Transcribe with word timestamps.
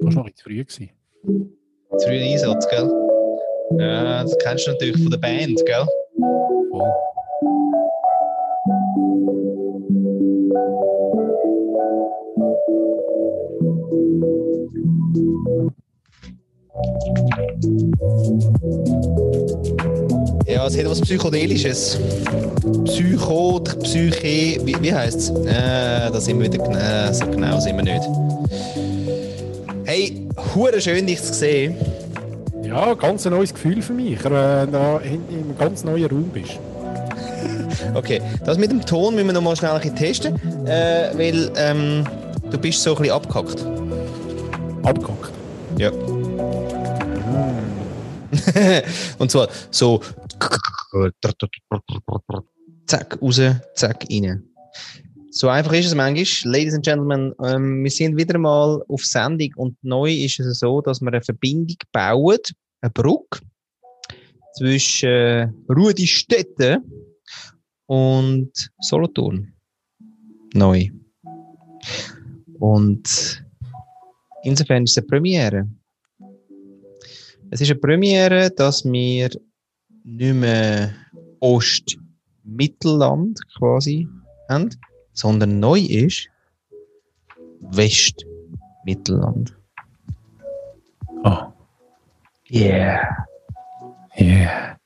Das 0.00 0.14
war 0.14 0.22
noch 0.22 0.26
ein 0.26 0.34
früh. 0.36 0.64
Gewesen. 0.64 0.90
Zu 1.98 2.06
früh 2.06 2.20
Einsatz, 2.20 2.68
gell? 2.68 2.90
Ja, 3.78 4.22
das 4.22 4.36
kennst 4.38 4.66
du 4.66 4.72
natürlich 4.72 5.02
von 5.02 5.10
der 5.10 5.18
Band, 5.18 5.64
gell? 5.66 5.86
Voll. 6.70 6.92
Ja, 20.46 20.66
es 20.66 20.78
hat 20.78 20.88
was 20.88 21.00
Psychedelisches. 21.00 21.98
Psycho, 22.84 23.60
Psyche, 23.60 24.60
wie, 24.64 24.76
wie 24.80 24.94
heisst 24.94 25.18
es? 25.18 25.30
Äh, 25.30 26.10
da 26.10 26.20
sind 26.20 26.38
wir 26.38 26.52
wieder 26.52 26.62
genau, 26.62 27.12
so 27.12 27.26
genau 27.26 27.60
sind 27.60 27.76
wir 27.76 27.84
nicht. 27.84 28.25
Hure 30.56 30.80
schön, 30.80 31.06
dich 31.06 31.22
zu 31.22 31.32
sehen. 31.34 31.76
Ja, 32.62 32.94
ganz 32.94 33.26
ein 33.26 33.34
neues 33.34 33.52
Gefühl 33.52 33.82
für 33.82 33.92
mich, 33.92 34.24
wenn 34.24 34.72
du 34.72 35.00
in, 35.04 35.28
in 35.28 35.44
einem 35.44 35.58
ganz 35.58 35.84
neuen 35.84 36.06
Raum 36.06 36.30
bist. 36.30 36.58
Okay, 37.94 38.22
das 38.44 38.56
mit 38.56 38.70
dem 38.70 38.80
Ton 38.84 39.14
müssen 39.14 39.26
wir 39.26 39.34
noch 39.34 39.42
mal 39.42 39.54
schnell 39.54 39.72
ein 39.72 39.80
bisschen 39.80 39.96
testen, 39.96 40.66
äh, 40.66 41.10
weil 41.14 41.52
ähm, 41.56 42.04
du 42.50 42.58
bist 42.58 42.82
so 42.82 42.96
ein 42.96 43.02
bisschen 43.02 43.14
abgehackt. 43.14 43.66
Abgehackt. 44.82 45.30
Ja. 45.76 45.90
Und 49.18 49.30
zwar 49.30 49.48
so 49.70 50.00
zack, 52.86 53.18
raus, 53.20 53.40
zack, 53.74 54.06
rein. 54.10 54.42
So 55.36 55.48
einfach 55.50 55.74
ist 55.74 55.84
es 55.84 55.94
manchmal. 55.94 56.50
Ladies 56.50 56.72
and 56.72 56.82
Gentlemen, 56.82 57.34
ähm, 57.44 57.84
wir 57.84 57.90
sind 57.90 58.16
wieder 58.16 58.38
mal 58.38 58.82
auf 58.88 59.04
Sendung 59.04 59.52
und 59.56 59.76
neu 59.82 60.10
ist 60.10 60.40
es 60.40 60.60
so, 60.60 60.80
dass 60.80 61.02
wir 61.02 61.08
eine 61.08 61.20
Verbindung 61.20 61.76
bauen, 61.92 62.38
eine 62.80 62.90
Brücke 62.90 63.40
zwischen 64.54 65.10
äh, 65.10 65.50
Rudistetten 65.68 66.90
und 67.84 68.50
Solothurn. 68.80 69.52
Neu. 70.54 70.88
Und 72.58 73.44
insofern 74.42 74.84
ist 74.84 74.92
es 74.92 74.96
eine 74.96 75.06
Premiere. 75.06 75.68
Es 77.50 77.60
ist 77.60 77.70
eine 77.70 77.78
Premiere, 77.78 78.50
dass 78.52 78.86
wir 78.86 79.28
nicht 80.02 80.34
mehr 80.34 80.94
Ost-Mittelland 81.40 83.38
quasi 83.58 84.08
haben, 84.48 84.70
sondern 85.16 85.58
neu 85.58 85.80
ist 85.80 86.28
West-Mittelland. 87.60 89.56
Oh, 91.24 91.52
Yeah. 92.48 93.26
yeah. 94.16 94.76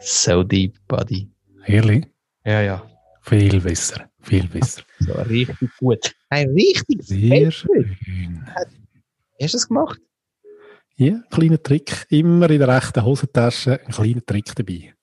So 0.00 0.42
deep, 0.42 0.78
buddy. 0.88 1.28
Ehrlich? 1.66 2.06
Ja, 2.46 2.62
ja. 2.62 2.82
Viel 3.20 3.60
besser. 3.60 4.08
Viel 4.22 4.48
besser. 4.48 4.82
So 5.00 5.12
richtig 5.12 5.68
gut. 5.78 6.14
Hey, 6.30 6.46
richtig 6.46 7.02
Sehr 7.02 7.50
schön. 7.50 7.94
Hast 8.54 8.72
du 9.38 9.46
das 9.52 9.68
gemacht? 9.68 10.00
Ja, 10.96 11.20
kleiner 11.30 11.62
Trick. 11.62 12.06
Immer 12.08 12.48
in 12.48 12.58
der 12.60 12.68
rechten 12.68 13.04
Hosentasche 13.04 13.80
ein 13.84 13.92
kleiner 13.92 14.24
Trick 14.24 14.54
dabei. 14.54 14.94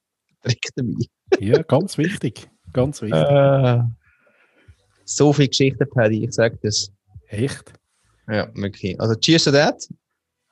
Direkt 0.44 0.72
dabei. 0.76 1.06
Ja, 1.40 1.62
ganz 1.62 1.98
wichtig. 2.00 2.50
Ganz 2.74 3.02
wichtig. 3.02 3.20
Äh, 3.20 3.84
so 5.08 5.34
viel 5.34 5.48
Geschichten, 5.48 5.88
Paddy, 5.90 6.26
ich 6.26 6.34
sag 6.34 6.60
das. 6.62 6.92
Echt? 7.28 7.74
Ja, 8.28 8.50
wirklich. 8.56 9.00
Also, 9.00 9.16
cheers 9.16 9.46
to 9.46 9.52
that. 9.52 9.88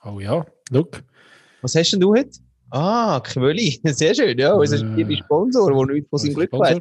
Oh 0.03 0.19
ja, 0.19 0.45
look. 0.69 1.03
Was 1.61 1.75
hast 1.75 1.91
denn 1.91 1.99
du 1.99 2.15
heute? 2.15 2.39
Ah, 2.69 3.19
Quölli. 3.19 3.79
Sehr 3.83 4.15
schön, 4.15 4.37
ja. 4.37 4.53
Unser 4.53 4.77
Äh, 4.97 5.17
Sponsor, 5.17 5.73
der 5.73 5.95
nichts 5.95 6.09
von 6.09 6.19
seinem 6.19 6.33
Glück 6.33 6.53
weiß. 6.53 6.79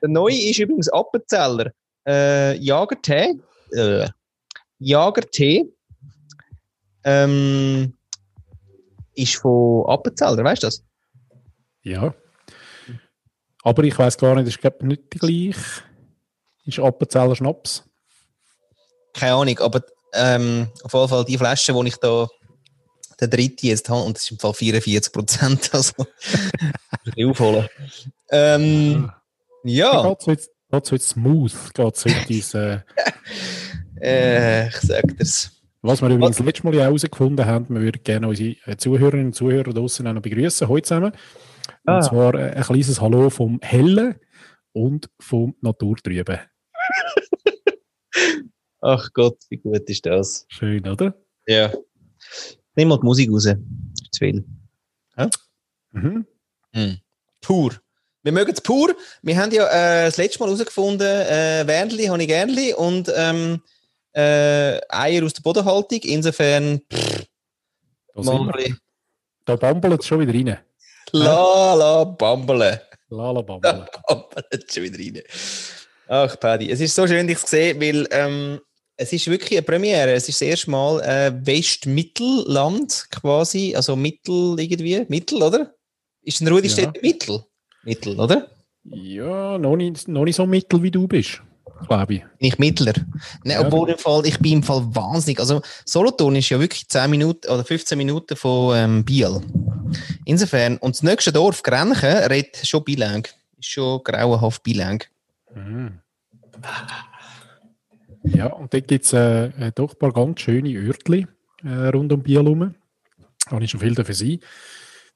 Der 0.00 0.08
neue 0.08 0.34
ist 0.34 0.58
übrigens 0.58 0.88
Appenzeller. 0.88 1.72
Äh, 2.06 2.56
Jagertee. 2.56 3.34
Äh, 3.72 4.08
Jagertee. 4.78 5.66
Ähm, 7.04 7.94
ist 9.14 9.36
von 9.36 9.84
Appenzeller, 9.86 10.42
weißt 10.44 10.62
du 10.62 10.66
das? 10.68 10.84
Ja. 11.82 12.14
Aber 13.64 13.84
ich 13.84 13.98
weiß 13.98 14.16
gar 14.18 14.34
nicht, 14.34 14.48
ist 14.48 14.60
glaube 14.60 14.86
nicht 14.86 15.12
die 15.12 15.18
gleiche. 15.18 15.82
Ist 16.66 16.78
Appenzeller 16.78 17.34
Schnaps? 17.36 17.84
Keine 19.14 19.34
Ahnung, 19.34 19.58
aber 19.58 19.82
ähm, 20.14 20.68
auf 20.84 20.92
jeden 20.92 21.08
Fall 21.08 21.24
die 21.24 21.38
Flasche, 21.38 21.72
die 21.72 21.88
ich 21.88 21.96
da 21.96 22.28
der 23.20 23.28
dritte 23.28 23.66
jetzt 23.66 23.88
habe, 23.88 24.02
und 24.02 24.16
das 24.16 24.24
ist 24.24 24.30
im 24.32 24.38
Fall 24.38 24.54
44 24.54 25.12
Prozent, 25.12 25.70
also 25.74 25.92
aufholen. 27.22 27.68
Ähm, 28.30 29.10
ja, 29.64 30.02
Geht's 30.08 30.26
heute, 30.26 30.42
geht's 30.70 30.92
heute 30.92 31.04
smooth? 31.04 31.52
Geht's 31.74 32.04
heute 32.04 32.16
ins, 32.32 32.54
äh, 32.54 32.80
äh, 34.00 34.68
ich 34.68 34.76
sag 34.76 35.02
dir's. 35.18 35.50
was 35.82 36.00
wir 36.02 36.08
übrigens 36.08 36.38
letztes 36.40 36.64
Mal 36.64 36.74
ja 36.74 36.82
herausgefunden 36.84 37.44
haben, 37.46 37.68
wir 37.74 37.80
würden 37.82 38.02
gerne 38.02 38.28
unsere 38.28 38.56
äh, 38.66 38.76
Zuhörerinnen 38.76 39.26
und 39.26 39.34
Zuhörer 39.34 39.72
draussen 39.72 40.06
auch 40.06 40.12
noch 40.14 40.22
begrüßen, 40.22 40.68
heute 40.68 40.88
zusammen. 40.88 41.12
Und 41.84 41.92
Ah. 41.94 42.00
zwar 42.00 42.34
äh, 42.34 42.52
ein 42.54 42.62
kleines 42.62 43.00
Hallo 43.00 43.30
vom 43.30 43.60
Hellen 43.62 44.16
und 44.72 45.10
vom 45.20 45.54
Naturtrüben. 45.60 46.38
Ach 48.80 49.08
Gott, 49.12 49.38
wie 49.48 49.58
gut 49.58 49.88
ist 49.88 50.04
das? 50.06 50.44
Schön, 50.48 50.86
oder? 50.88 51.14
Ja. 51.46 51.72
Nimm 52.74 52.88
mal 52.88 52.98
die 52.98 53.04
Musik 53.06 53.30
raus. 53.30 53.46
Ist 53.46 53.56
Zu 54.12 54.18
viel. 54.18 54.44
Mhm. 55.92 56.26
Hm. 56.72 56.98
Pur. 57.40 57.72
Wir 58.22 58.32
mögen 58.32 58.52
es 58.52 58.60
pur. 58.60 58.94
Wir 59.22 59.36
haben 59.36 59.52
ja 59.52 59.66
äh, 59.68 60.06
das 60.06 60.16
letzte 60.16 60.38
Mal 60.40 60.46
herausgefunden, 60.46 61.06
äh, 61.06 61.64
Wernli 61.66 62.06
habe 62.06 62.22
ich 62.22 62.28
gernli 62.28 62.72
und 62.72 63.12
ähm, 63.14 63.62
äh, 64.14 64.80
Eier 64.88 65.24
aus 65.24 65.34
der 65.34 65.42
Bodenhaltung. 65.42 66.00
Insofern, 66.02 66.80
pff, 66.92 67.26
Da, 68.14 68.76
da 69.44 69.56
bambelt 69.56 70.00
es 70.00 70.06
schon 70.06 70.20
wieder 70.20 70.32
rein. 70.32 70.58
la 71.12 71.74
la 71.74 72.04
bambele. 72.04 72.82
Lala 73.08 73.42
bambeln. 73.42 73.84
Bambele 74.08 74.64
schon 74.70 74.82
wieder 74.84 74.98
rein. 74.98 75.22
Ach, 76.14 76.38
Paddy, 76.38 76.70
es 76.70 76.78
ist 76.78 76.94
so 76.94 77.06
schön, 77.06 77.26
dich 77.26 77.38
zu 77.38 77.46
sehen, 77.46 77.80
weil 77.80 78.06
ähm, 78.10 78.60
es 78.98 79.14
ist 79.14 79.28
wirklich 79.28 79.52
eine 79.52 79.62
Premiere. 79.62 80.12
Es 80.12 80.28
ist 80.28 80.42
das 80.42 80.46
erste 80.46 80.70
Mal 80.70 81.00
äh, 81.00 81.32
Westmittelland 81.46 83.06
quasi, 83.10 83.74
also 83.74 83.96
Mittel 83.96 84.60
irgendwie. 84.60 85.06
Mittel, 85.08 85.42
oder? 85.42 85.72
Ist 86.20 86.42
ein 86.42 86.48
Rudistädter 86.48 87.00
Mittel? 87.00 87.42
Mittel, 87.84 88.20
oder? 88.20 88.46
Ja, 88.84 89.56
noch 89.56 89.74
nicht, 89.76 90.06
noch 90.06 90.24
nicht 90.24 90.36
so 90.36 90.44
mittel 90.44 90.82
wie 90.82 90.90
du 90.90 91.08
bist, 91.08 91.40
glaube 91.88 92.16
ich. 92.16 92.20
Bin 92.20 92.48
ich 92.48 92.58
Mittler? 92.58 92.92
Nein, 93.44 93.62
Ja, 93.62 93.66
obwohl 93.66 93.88
im 93.88 93.96
Fall, 93.96 94.26
ich 94.26 94.38
bin 94.38 94.58
im 94.58 94.62
Fall 94.62 94.82
wahnsinnig. 94.94 95.40
Also 95.40 95.62
Solothurn 95.86 96.36
ist 96.36 96.50
ja 96.50 96.60
wirklich 96.60 96.90
10 96.90 97.08
Minuten 97.08 97.48
oder 97.50 97.64
15 97.64 97.96
Minuten 97.96 98.36
von 98.36 98.76
ähm, 98.76 99.02
Biel. 99.02 99.40
Insofern, 100.26 100.76
und 100.76 100.94
das 100.94 101.02
nächste 101.02 101.32
Dorf, 101.32 101.62
Grenchen, 101.62 102.18
redet 102.28 102.66
schon 102.66 102.84
Bilang. 102.84 103.26
Ist 103.58 103.70
schon 103.70 104.02
grauenhaft 104.04 104.62
Bilang. 104.62 105.02
Mhm. 105.54 106.01
Ja, 108.24 108.46
und 108.46 108.72
dort 108.72 108.86
gibt 108.86 109.04
es 109.04 109.12
äh, 109.12 109.46
äh, 109.46 109.72
doch 109.74 109.94
ein 109.94 109.98
paar 109.98 110.12
ganz 110.12 110.40
schöne 110.40 110.70
Örtli 110.78 111.26
äh, 111.64 111.88
rund 111.88 112.12
um 112.12 112.22
Biel 112.22 112.42
herum. 112.42 112.74
Da 113.46 113.50
habe 113.50 113.64
ich 113.64 113.70
schon 113.70 113.80
viel 113.80 113.94
dafür 113.94 114.14
sein. 114.14 114.38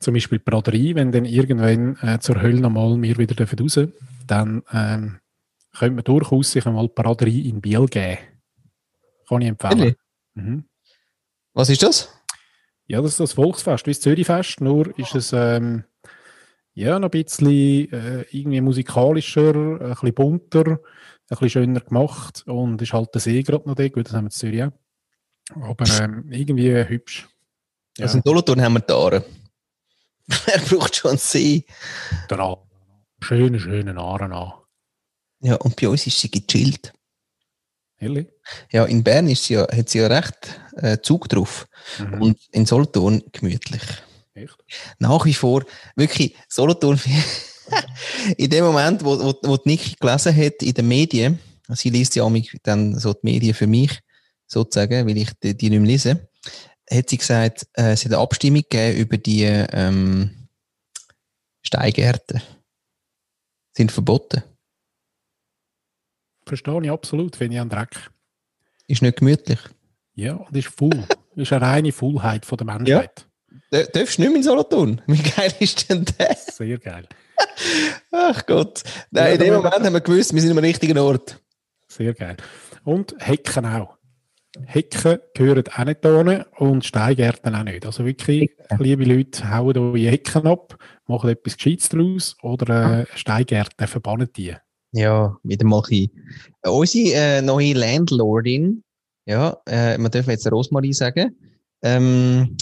Zum 0.00 0.14
Beispiel 0.14 0.38
Braderie, 0.38 0.94
wenn 0.94 1.12
dann 1.12 1.24
irgendwann 1.24 1.96
äh, 2.02 2.18
zur 2.18 2.42
Hölle 2.42 2.60
nochmal 2.60 3.00
wir 3.00 3.16
wieder 3.16 3.34
dürfen 3.34 3.58
raus 3.60 3.78
dann 4.26 4.64
ähm, 4.72 5.20
könnte 5.72 5.94
man 5.94 6.04
durchaus 6.04 6.50
sich 6.50 6.66
einmal 6.66 6.88
Braderie 6.88 7.48
in 7.48 7.60
Biel 7.60 7.86
geben. 7.86 8.18
Kann 9.28 9.42
ich 9.42 9.48
empfehlen. 9.48 9.94
Mhm. 10.34 10.64
Was 11.54 11.70
ist 11.70 11.82
das? 11.82 12.12
Ja, 12.88 13.00
das 13.00 13.12
ist 13.12 13.20
das 13.20 13.32
Volksfest, 13.32 13.86
wie 13.86 13.90
das 13.90 14.00
Zürichfest, 14.00 14.60
nur 14.60 14.96
ist 14.98 15.14
es 15.14 15.32
ähm, 15.32 15.84
ja, 16.74 16.98
noch 16.98 17.10
ein 17.10 17.22
bisschen 17.22 17.90
äh, 17.92 18.24
irgendwie 18.30 18.60
musikalischer, 18.60 19.54
ein 19.54 19.90
bisschen 19.90 20.14
bunter, 20.14 20.80
bisschen 21.28 21.50
schöner 21.50 21.80
gemacht 21.80 22.44
und 22.46 22.80
ist 22.80 22.92
halt 22.92 23.14
der 23.14 23.20
See 23.20 23.42
gerade 23.42 23.68
noch 23.68 23.74
da, 23.74 23.88
gut, 23.88 24.06
das 24.06 24.14
haben 24.14 24.24
wir 24.24 24.28
in 24.28 24.30
Zürich 24.30 24.62
auch. 24.64 24.72
Aber 25.62 25.86
ähm, 26.00 26.26
irgendwie 26.30 26.72
hübsch. 26.88 27.28
Ja, 27.98 28.04
Also 28.04 28.18
in 28.18 28.22
Solothurn 28.24 28.60
haben 28.60 28.74
wir 28.74 28.80
die 28.80 28.92
Aare. 28.92 29.24
Wer 30.26 30.58
braucht 30.58 30.96
schon 30.96 31.10
einen 31.12 31.18
See? 31.18 31.64
der 32.28 32.38
Aare. 32.40 32.62
Schöne, 33.20 33.58
schöne 33.58 33.96
Aare 33.96 34.24
an. 34.24 34.52
Ja, 35.40 35.56
und 35.56 35.76
bei 35.76 35.88
uns 35.88 36.06
ist 36.06 36.18
sie 36.18 36.30
gechillt. 36.30 36.92
Ehrlich? 37.98 38.28
Ja, 38.70 38.84
in 38.84 39.02
Bern 39.02 39.28
ist 39.28 39.44
sie 39.44 39.54
ja, 39.54 39.62
hat 39.62 39.88
sie 39.88 39.98
ja 39.98 40.06
recht 40.08 40.60
äh, 40.76 40.98
Zug 41.00 41.28
drauf. 41.28 41.66
Mhm. 41.98 42.22
Und 42.22 42.38
in 42.52 42.66
Solothurn 42.66 43.22
gemütlich. 43.32 43.82
Echt? 44.34 44.56
nach 44.98 45.24
wie 45.24 45.32
vor 45.32 45.64
wirklich 45.94 46.36
Solothurn 46.48 47.00
in 48.36 48.50
dem 48.50 48.64
Moment, 48.64 49.04
wo, 49.04 49.18
wo, 49.18 49.34
wo 49.42 49.56
die 49.56 49.70
Niki 49.70 49.94
gelesen 49.98 50.36
hat 50.36 50.62
in 50.62 50.74
den 50.74 50.88
Medien, 50.88 51.38
sie 51.70 51.90
liest 51.90 52.16
ja 52.16 52.28
dann 52.62 52.98
so 52.98 53.12
die 53.12 53.20
Medien 53.22 53.54
für 53.54 53.66
mich, 53.66 54.00
sozusagen, 54.46 55.06
weil 55.06 55.16
ich 55.16 55.30
die, 55.42 55.56
die 55.56 55.70
nicht 55.70 55.80
mehr 55.80 55.88
lese, 55.88 56.28
hat 56.90 57.10
sie 57.10 57.18
gesagt, 57.18 57.66
äh, 57.74 57.92
es 57.92 58.04
hat 58.04 58.12
eine 58.12 58.22
Abstimmung 58.22 58.62
gegeben 58.62 58.98
über 58.98 59.16
die 59.16 59.42
ähm, 59.42 60.48
Steingärten. 61.62 62.40
Sind 63.76 63.92
verboten. 63.92 64.42
Verstehe 66.46 66.80
ich 66.82 66.90
absolut, 66.90 67.36
finde 67.36 67.56
ich 67.56 67.60
einen 67.60 67.70
Dreck. 67.70 68.10
Ist 68.86 69.02
nicht 69.02 69.18
gemütlich. 69.18 69.58
Ja, 70.14 70.34
und 70.34 70.56
ist 70.56 70.68
full. 70.68 71.06
ist 71.34 71.52
eine 71.52 71.66
reine 71.66 71.92
Fullheit 71.92 72.46
von 72.46 72.56
der 72.56 72.66
Menschheit. 72.66 73.26
Ja. 73.70 73.82
Darfst 73.84 74.18
du 74.18 74.22
nicht 74.22 74.30
mehr 74.30 74.36
in 74.36 74.42
Solothurn? 74.42 75.02
Wie 75.06 75.22
geil 75.22 75.52
ist 75.58 75.90
denn 75.90 76.04
das? 76.18 76.56
Sehr 76.56 76.78
geil. 76.78 77.08
Ach 78.12 78.46
Gott. 78.46 78.82
Nein, 79.10 79.34
in 79.34 79.38
dem 79.38 79.54
Moment 79.54 79.74
haben 79.74 79.92
wir 79.92 80.00
gewusst, 80.00 80.34
wir 80.34 80.40
sind 80.40 80.50
am 80.52 80.58
richtigen 80.58 80.98
Ort. 80.98 81.40
Sehr 81.88 82.14
geil. 82.14 82.36
Und 82.84 83.14
Hecken 83.18 83.66
auch. 83.66 83.96
Hecken 84.64 85.18
gehören 85.34 85.64
auch 85.76 85.84
nicht 85.84 86.04
hin 86.04 86.44
und 86.58 86.84
Steingärten 86.84 87.54
auch 87.54 87.62
nicht. 87.62 87.84
Also 87.84 88.04
wirklich, 88.04 88.50
Hecken. 88.68 88.84
liebe 88.84 89.04
Leute, 89.04 89.50
hauen 89.50 89.76
eure 89.76 89.98
Hecken 89.98 90.46
ab, 90.46 90.76
machen 91.06 91.30
etwas 91.30 91.56
Gescheites 91.56 91.88
daraus 91.90 92.36
oder 92.42 93.00
äh, 93.00 93.06
Steingärten 93.14 93.86
verbannen 93.86 94.28
die. 94.34 94.54
Ja, 94.92 95.36
wieder 95.42 95.66
mal 95.66 95.82
ein 95.90 96.08
Unsere 96.64 97.14
äh, 97.14 97.42
neue 97.42 97.74
Landlordin, 97.74 98.82
ja, 99.26 99.56
äh, 99.66 99.98
man 99.98 100.10
darf 100.10 100.28
jetzt 100.28 100.50
Rosmarie 100.50 100.94
sagen, 100.94 101.36
ähm, 101.82 102.56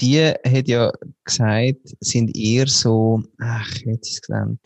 die 0.00 0.22
hat 0.22 0.68
ja 0.68 0.92
gesagt, 1.24 1.96
sind 2.00 2.36
eher 2.36 2.66
so, 2.66 3.22
ach, 3.38 3.70
jetzt 3.84 4.08
ist 4.08 4.14
es 4.14 4.22
genannt. 4.22 4.60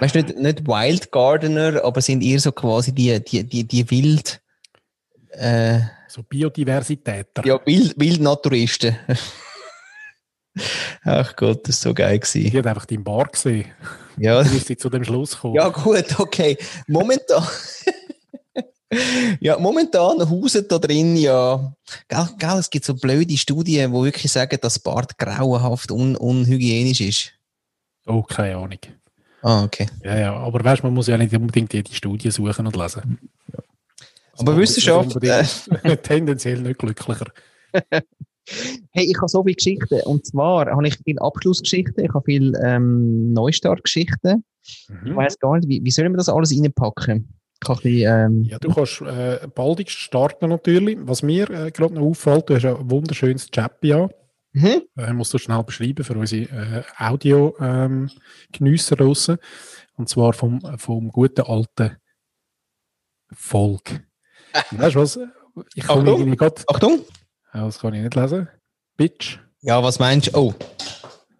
Weißt 0.00 0.14
du, 0.14 0.22
nicht, 0.22 0.36
nicht 0.36 0.66
Wild 0.66 1.10
Gardener, 1.10 1.82
aber 1.84 2.00
sind 2.00 2.22
eher 2.22 2.40
so 2.40 2.52
quasi 2.52 2.92
die, 2.92 3.22
die, 3.24 3.44
die, 3.44 3.64
die 3.64 3.90
Wild, 3.90 4.40
äh, 5.30 5.80
so 6.08 6.22
Biodiversitäter. 6.22 7.44
Ja, 7.44 7.60
Wild, 7.64 7.98
Wildnaturisten. 7.98 8.96
Ach 11.04 11.36
Gott, 11.36 11.66
das 11.68 11.76
ist 11.76 11.82
so 11.82 11.94
geil 11.94 12.18
gewesen. 12.18 12.50
Die 12.50 12.58
hat 12.58 12.66
einfach 12.66 12.86
deinen 12.86 13.04
Bar 13.04 13.28
gesehen. 13.28 13.66
Ja. 14.16 14.42
Dann 14.42 14.56
ist 14.56 14.66
sie 14.66 14.76
zu 14.76 14.90
dem 14.90 15.04
Schluss 15.04 15.32
gekommen. 15.32 15.54
Ja, 15.54 15.68
gut, 15.68 16.18
okay. 16.18 16.58
Momentan. 16.86 17.46
Ja, 19.40 19.58
momentan 19.58 20.28
hausen 20.30 20.66
da 20.68 20.78
drin 20.78 21.16
ja, 21.16 21.74
gell, 22.08 22.28
gell, 22.38 22.58
es 22.58 22.70
gibt 22.70 22.84
so 22.84 22.94
blöde 22.94 23.36
Studien, 23.36 23.92
die 23.92 23.98
wirklich 23.98 24.32
sagen, 24.32 24.58
dass 24.60 24.78
Bart 24.78 25.18
grauenhaft 25.18 25.90
un 25.90 26.16
unhygienisch 26.16 27.00
ist. 27.00 27.32
Oh, 28.06 28.22
keine 28.22 28.56
Ahnung. 28.56 28.78
Ah, 29.42 29.64
okay. 29.64 29.86
Ja, 30.02 30.18
ja, 30.18 30.36
aber 30.36 30.64
weißt 30.64 30.82
man 30.82 30.94
muss 30.94 31.06
ja 31.06 31.18
nicht 31.18 31.34
unbedingt 31.34 31.72
jede 31.72 31.92
Studie 31.92 32.30
suchen 32.30 32.66
und 32.66 32.76
lesen. 32.76 33.18
Ja. 33.52 33.58
Aber 34.38 34.56
Wissenschaft. 34.56 35.22
Äh, 35.22 35.96
tendenziell 36.02 36.60
nicht 36.60 36.78
glücklicher. 36.78 37.26
hey, 38.92 39.04
ich 39.04 39.16
habe 39.18 39.28
so 39.28 39.42
viele 39.42 39.54
Geschichten. 39.54 40.00
Und 40.04 40.26
zwar 40.26 40.66
habe 40.66 40.88
ich 40.88 40.96
viele 41.04 41.20
Abschlussgeschichten, 41.20 42.04
ich 42.04 42.14
habe 42.14 42.24
viele 42.24 42.58
ähm, 42.64 43.32
Neustartgeschichten. 43.32 44.44
Mhm. 44.88 45.06
Ich 45.06 45.16
weiß 45.16 45.38
gar 45.38 45.56
nicht, 45.56 45.68
wie, 45.68 45.84
wie 45.84 45.90
sollen 45.90 46.12
wir 46.12 46.18
das 46.18 46.28
alles 46.28 46.52
reinpacken? 46.52 47.28
Bisschen, 47.60 48.06
ähm, 48.06 48.44
ja, 48.44 48.58
du 48.58 48.72
kannst 48.72 49.00
äh, 49.00 49.46
baldigst 49.54 49.98
starten 49.98 50.48
natürlich. 50.48 50.98
Was 51.02 51.22
mir 51.22 51.50
äh, 51.50 51.70
gerade 51.70 51.94
noch 51.94 52.02
auffällt, 52.02 52.48
du 52.48 52.54
hast 52.54 52.64
ein 52.64 52.90
wunderschönes 52.90 53.50
Chappia. 53.50 54.08
Mhm. 54.52 54.82
Äh, 54.96 55.12
musst 55.12 55.34
du 55.34 55.38
schnell 55.38 55.62
beschreiben 55.64 56.04
für 56.04 56.14
unsere 56.14 56.44
äh, 56.44 56.82
Audio-Genüsser 56.96 59.00
ähm, 59.00 59.06
draussen. 59.06 59.38
Und 59.96 60.08
zwar 60.08 60.32
vom, 60.32 60.60
vom 60.78 61.08
guten 61.08 61.42
alten 61.42 61.96
Volk. 63.32 64.00
weißt 64.70 64.94
du 64.94 65.00
was? 65.00 65.18
Ich 65.74 65.86
komme 65.86 66.12
Achtung! 66.12 66.36
Grad, 66.36 66.64
Achtung! 66.68 67.00
Ja, 67.52 67.64
das 67.64 67.80
kann 67.80 67.94
ich 67.94 68.02
nicht 68.02 68.14
lesen. 68.14 68.48
Bitch. 68.96 69.40
Ja, 69.60 69.82
was 69.82 69.98
meinst 69.98 70.28
du? 70.28 70.38
Oh. 70.38 70.54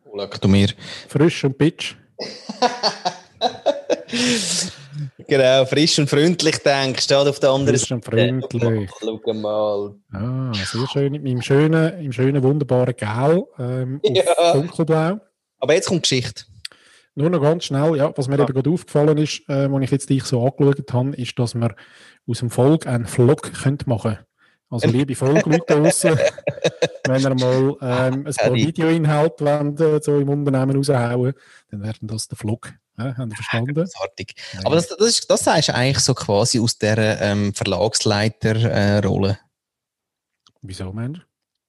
oh 0.05 0.17
leck 0.17 0.41
du 0.41 0.49
mir. 0.49 0.69
Frisch 1.09 1.45
und 1.45 1.57
Bitch. 1.57 1.95
genau, 5.29 5.65
frisch 5.67 5.99
und 5.99 6.11
freundlich 6.11 6.59
denkst, 6.59 7.05
steht 7.05 7.17
auf 7.17 7.39
der 7.39 7.51
anderen 7.51 7.77
Seite. 7.77 7.79
Frisch 7.79 7.93
und 7.93 8.05
freundlich. 8.05 8.91
Schau 9.01 9.35
mal. 9.35 9.95
Ah, 10.13 10.53
sehr 10.55 10.89
schön. 10.89 11.15
Im 11.15 11.43
schönen, 11.43 12.01
im 12.01 12.13
schönen 12.13 12.43
wunderbaren 12.43 12.95
Gel 12.97 13.45
ähm, 13.59 14.01
ja. 14.05 14.53
dunkelblau. 14.53 15.21
Aber 15.61 15.75
jetzt 15.75 15.89
kommt 15.89 16.03
Geschichte. 16.03 16.45
Nur 17.15 17.31
noch 17.31 17.43
ganz 17.43 17.65
schnell, 17.65 17.97
ja, 17.97 18.13
was 18.17 18.29
mir 18.29 18.37
ja. 18.37 18.45
eben 18.45 18.53
gerade 18.53 18.71
aufgefallen 18.71 19.19
ist, 19.19 19.43
äh, 19.49 19.53
als 19.53 19.85
ich 19.85 19.91
jetzt 19.91 20.11
dich 20.11 20.25
so 20.25 20.45
angeschaut 20.45 20.93
habe, 20.93 21.17
ist, 21.17 21.39
dass 21.39 21.55
man 21.55 21.75
aus 22.29 22.39
dem 22.39 22.51
Volk 22.51 22.87
einen 22.87 23.07
Vlog 23.07 23.53
könnte 23.55 23.89
machen 23.89 24.13
könnte. 24.13 24.29
Also 24.71 24.89
liebe 24.89 25.15
Volksleute 25.15 25.65
draussen, 25.67 26.19
wenn 27.07 27.23
ihr 27.23 27.35
mal 27.35 27.77
ähm, 27.81 28.27
ein 28.27 28.35
paar 28.35 28.55
Videoinhalte 28.55 29.45
wollt, 29.45 29.81
äh, 29.81 30.01
so 30.03 30.19
im 30.19 30.29
Unternehmen 30.29 30.77
raushauen, 30.77 31.33
dann 31.71 31.83
werden 31.83 32.07
das 32.07 32.29
der 32.29 32.37
Vlog. 32.37 32.75
Ja, 32.99 33.17
haben 33.17 33.31
verstanden? 33.31 33.75
Großartig. 33.75 34.35
Ja. 34.55 34.61
Aber 34.65 34.75
das, 34.77 34.89
das, 34.89 35.09
ist, 35.09 35.31
das 35.31 35.45
sagst 35.45 35.69
du 35.69 35.75
eigentlich 35.75 36.01
so 36.01 36.15
quasi 36.15 36.59
aus 36.61 36.79
dieser 36.79 37.21
ähm, 37.21 37.55
Verlagsleiter-Rolle. 37.55 39.31
Äh, 39.31 39.37
Wieso, 40.63 40.93
Mensch? 40.93 41.21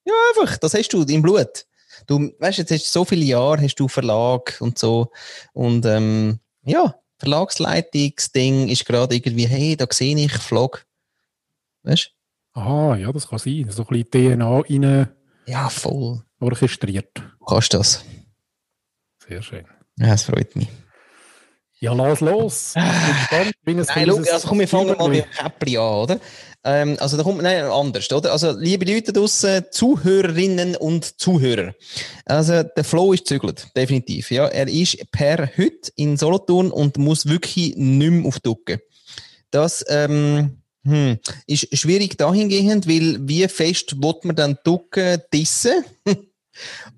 Ja, 0.06 0.14
einfach, 0.30 0.58
das 0.58 0.74
hast 0.74 0.90
du 0.90 1.04
im 1.04 1.22
Blut. 1.22 1.66
Du, 2.08 2.32
weißt 2.40 2.58
jetzt 2.58 2.72
hast 2.72 2.86
du 2.86 2.90
so 2.90 3.06
viele 3.06 3.26
Jahre, 3.26 3.62
hast 3.62 3.76
du 3.76 3.88
Verlag 3.88 4.58
und 4.60 4.80
so. 4.80 5.12
Und 5.54 5.86
ähm, 5.86 6.40
ja, 6.64 6.96
Verlagsleitungsding 7.20 8.70
ist 8.70 8.86
gerade 8.86 9.16
irgendwie, 9.16 9.48
hey, 9.48 9.76
da 9.78 9.86
sehe 9.90 10.18
ich 10.18 10.34
Vlog. 10.34 10.86
Weißt 11.84 12.14
du? 12.56 12.60
Ah, 12.60 12.96
ja, 12.96 13.12
das 13.12 13.28
kann 13.28 13.40
sein. 13.40 13.68
So 13.70 13.86
ein 13.88 14.04
bisschen 14.04 14.38
DNA 14.38 14.60
rein. 14.60 15.10
Ja, 15.46 15.70
voll. 15.70 16.24
Orchestriert. 16.40 17.12
Du 17.16 17.46
kannst 17.46 17.74
das. 17.74 18.04
Sehr 19.28 19.42
schön. 19.42 19.66
Ja, 19.98 20.08
das 20.08 20.24
freut 20.24 20.56
mich. 20.56 20.70
Ja, 21.82 21.94
lass 21.94 22.20
los. 22.20 22.74
Ich 22.76 23.58
bin 23.64 23.78
Nein, 23.96 24.08
schau, 24.08 24.18
also 24.18 24.48
komm, 24.48 24.60
wir 24.60 24.68
fangen 24.68 24.98
mal 24.98 25.08
mit 25.08 25.32
Käppli 25.32 25.78
an, 25.78 25.94
oder? 25.94 26.20
Ähm, 26.66 26.98
also 27.00 27.16
da 27.16 27.24
kommt, 27.24 27.42
nein, 27.42 27.64
anders, 27.64 28.12
oder? 28.12 28.34
Also, 28.34 28.52
liebe 28.52 28.84
Leute 28.92 29.14
draussen, 29.14 29.64
Zuhörerinnen 29.72 30.76
und 30.76 31.20
Zuhörer. 31.22 31.74
Also, 32.26 32.64
der 32.64 32.84
Flow 32.84 33.14
ist 33.14 33.28
zügelt, 33.28 33.68
definitiv, 33.78 34.30
ja. 34.30 34.48
Er 34.48 34.68
ist 34.68 35.10
per 35.12 35.50
heute 35.58 35.92
in 35.96 36.18
Solothurn 36.18 36.70
und 36.70 36.98
muss 36.98 37.28
wirklich 37.28 37.78
nicht 37.78 38.12
mehr 38.12 38.28
auf 38.28 38.42
Ducken. 38.42 38.80
Das, 39.52 39.86
ähm, 39.88 40.58
hm. 40.84 41.18
Ist 41.46 41.78
schwierig 41.78 42.18
dahingehend, 42.18 42.88
weil 42.88 43.20
wie 43.22 43.48
fest 43.48 44.02
wird 44.02 44.26
man 44.26 44.36
dann 44.36 44.58
Ducken 44.64 45.22
dissen 45.34 45.86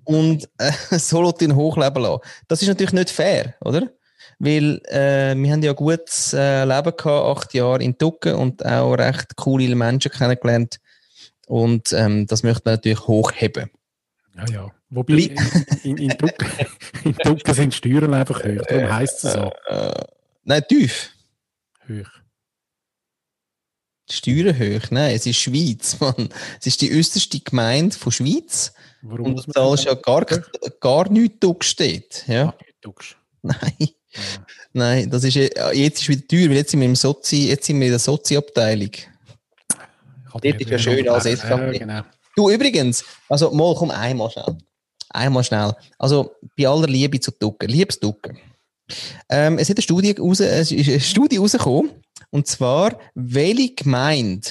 und 0.04 0.48
äh, 0.58 0.72
solo 0.98 1.30
den 1.32 1.54
hochleben 1.54 2.02
lassen? 2.02 2.22
Das 2.48 2.62
ist 2.62 2.68
natürlich 2.68 2.92
nicht 2.92 3.10
fair, 3.10 3.54
oder? 3.60 3.90
Weil 4.42 4.80
äh, 4.86 5.36
wir 5.36 5.52
haben 5.52 5.62
ja 5.62 5.72
gutes 5.72 6.32
äh, 6.32 6.64
Leben 6.64 6.96
gehabt, 6.96 7.06
acht 7.06 7.54
Jahre 7.54 7.80
in 7.80 7.96
Ducken 7.96 8.34
und 8.34 8.66
auch 8.66 8.94
recht 8.94 9.36
coole 9.36 9.72
Menschen 9.76 10.10
kennengelernt. 10.10 10.80
Und 11.46 11.92
ähm, 11.92 12.26
das 12.26 12.42
möchte 12.42 12.62
man 12.64 12.74
natürlich 12.74 13.06
hochheben. 13.06 13.70
Ja, 14.34 14.44
ja. 14.52 14.70
Wobei 14.90 15.14
in, 15.14 15.36
in, 15.84 15.98
in, 15.98 16.08
Ducken, 16.08 16.48
in 17.04 17.14
Ducken 17.22 17.54
sind 17.54 17.72
Steuern 17.72 18.14
einfach 18.14 18.42
höher, 18.42 18.64
darum 18.64 18.92
heisst 18.92 19.24
es 19.24 19.32
so. 19.32 19.52
Äh, 19.68 20.02
nein, 20.42 20.62
tief. 20.68 21.10
Hoch. 21.88 22.10
Steuern 24.10 24.58
hoch. 24.58 24.90
Nein, 24.90 25.14
es 25.14 25.24
ist 25.24 25.36
Schweiz, 25.36 25.96
Mann. 26.00 26.30
Es 26.58 26.66
ist 26.66 26.80
die 26.80 26.92
äußerste 26.92 27.38
Gemeinde 27.38 27.96
von 27.96 28.10
Schweiz. 28.10 28.74
Warum 29.02 29.26
und 29.26 29.46
du 29.46 29.52
zahlst 29.52 29.84
ja 29.84 29.94
gar, 29.94 30.26
gar 30.80 31.08
nichts 31.10 31.46
steht. 31.60 32.24
Ja? 32.26 32.56
Nein. 33.42 33.54
Ja. 33.54 33.54
Nein, 33.78 33.88
das 34.72 35.24
ist, 35.24 35.34
jetzt 35.34 36.00
ist 36.00 36.08
wieder 36.08 36.26
teuer, 36.26 36.48
weil 36.48 36.56
jetzt 36.56 36.70
sind 36.70 36.80
wir, 36.80 36.86
im 36.86 36.96
Sozi, 36.96 37.48
jetzt 37.48 37.66
sind 37.66 37.78
wir 37.78 37.86
in 37.86 37.92
der 37.92 37.98
Sozi-Abteilung. 37.98 38.90
Das 40.32 40.54
ist 40.58 40.70
ja 40.70 40.78
schön 40.78 41.08
als 41.08 41.24
SVP. 41.24 41.48
Ja, 41.48 41.72
genau. 41.72 42.02
Du 42.34 42.50
übrigens, 42.50 43.04
also 43.28 43.50
mal 43.50 43.74
komm 43.74 43.90
einmal 43.90 44.30
schnell. 44.30 44.56
Einmal 45.10 45.44
schnell. 45.44 45.74
Also 45.98 46.34
bei 46.56 46.66
aller 46.66 46.86
Liebe 46.86 47.20
zu 47.20 47.30
Ducken, 47.32 47.68
liebes 47.68 48.00
Ducken. 48.00 48.38
Ähm, 49.28 49.58
es, 49.58 49.68
hat 49.68 49.76
eine 49.76 49.82
Studie 49.82 50.12
raus, 50.18 50.40
es 50.40 50.72
ist 50.72 50.88
eine 50.88 51.00
Studie 51.00 51.36
rausgekommen, 51.36 51.90
und 52.30 52.46
zwar, 52.46 52.98
welche 53.14 53.74
Gemeinde 53.74 54.48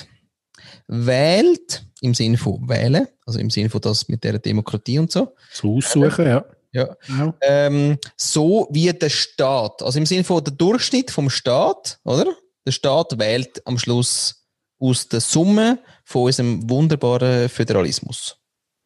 wählt, 0.87 1.83
im 2.01 2.13
Sinne 2.13 2.37
von 2.37 2.67
wählen, 2.67 3.07
also 3.25 3.39
im 3.39 3.49
Sinne 3.49 3.69
von 3.69 3.81
das 3.81 4.07
mit 4.07 4.23
der 4.23 4.39
Demokratie 4.39 4.99
und 4.99 5.11
so. 5.11 5.35
So 5.51 5.77
aussuchen, 5.77 6.25
ja. 6.25 6.45
Ja. 6.73 6.95
ja. 7.07 7.33
Ähm, 7.41 7.97
so 8.15 8.67
wie 8.71 8.91
der 8.93 9.09
Staat, 9.09 9.81
also 9.81 9.97
im 9.99 10.05
Sinne 10.05 10.23
von 10.23 10.43
der 10.43 10.53
Durchschnitt 10.53 11.11
vom 11.11 11.29
Staat, 11.29 11.99
oder? 12.03 12.33
Der 12.65 12.71
Staat 12.71 13.17
wählt 13.17 13.65
am 13.65 13.77
Schluss 13.77 14.45
aus 14.79 15.07
der 15.07 15.21
Summe 15.21 15.79
von 16.05 16.23
unserem 16.23 16.69
wunderbaren 16.69 17.49
Föderalismus. 17.49 18.37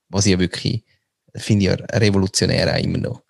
Was 0.09 0.25
ich 0.25 0.33
ja 0.33 0.39
wirklich, 0.39 0.83
finde 1.35 1.65
ich 1.65 1.71
ja 1.71 1.85
revolutionär 1.97 2.73
auch 2.73 2.83
immer 2.83 2.97
noch. 2.97 3.21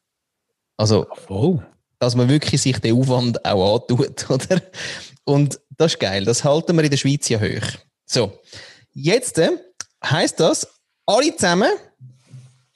Also, 0.77 1.07
oh. 1.29 1.59
dass 1.99 2.15
man 2.15 2.29
wirklich 2.29 2.61
sich 2.61 2.79
den 2.79 2.97
Aufwand 2.97 3.43
auch 3.45 3.75
antut, 3.75 4.29
oder? 4.29 4.61
Und 5.23 5.59
das 5.69 5.93
ist 5.93 5.99
geil. 5.99 6.25
Das 6.25 6.43
halten 6.43 6.75
wir 6.75 6.83
in 6.83 6.89
der 6.89 6.97
Schweiz 6.97 7.27
ja 7.29 7.39
hoch. 7.39 7.67
So, 8.05 8.39
jetzt 8.93 9.37
äh, 9.39 9.51
heißt 10.03 10.39
das, 10.39 10.67
alle 11.05 11.35
zusammen, 11.35 11.69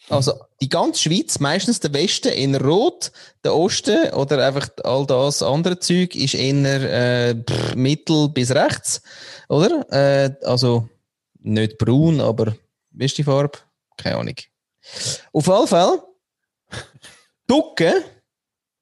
also 0.09 0.33
die 0.61 0.69
ganze 0.69 1.01
Schweiz, 1.01 1.39
meistens 1.39 1.79
der 1.79 1.93
Westen 1.93 2.31
in 2.31 2.55
Rot, 2.55 3.11
der 3.43 3.55
Osten 3.55 4.11
oder 4.13 4.45
einfach 4.45 4.69
all 4.83 5.05
das 5.05 5.43
andere 5.43 5.79
Zeug 5.79 6.15
ist 6.15 6.33
eher 6.33 7.29
äh, 7.29 7.35
mittel 7.75 8.29
bis 8.29 8.51
rechts, 8.51 9.01
oder? 9.47 9.85
Äh, 9.91 10.35
also 10.45 10.89
nicht 11.39 11.77
braun, 11.77 12.19
aber 12.21 12.55
wie 12.91 13.05
ist 13.05 13.17
die 13.17 13.23
Farbe? 13.23 13.59
Keine 13.97 14.17
Ahnung. 14.17 14.35
Auf 15.31 15.47
jeden 15.47 15.67
Fall, 15.67 16.01
Ducke 17.47 18.03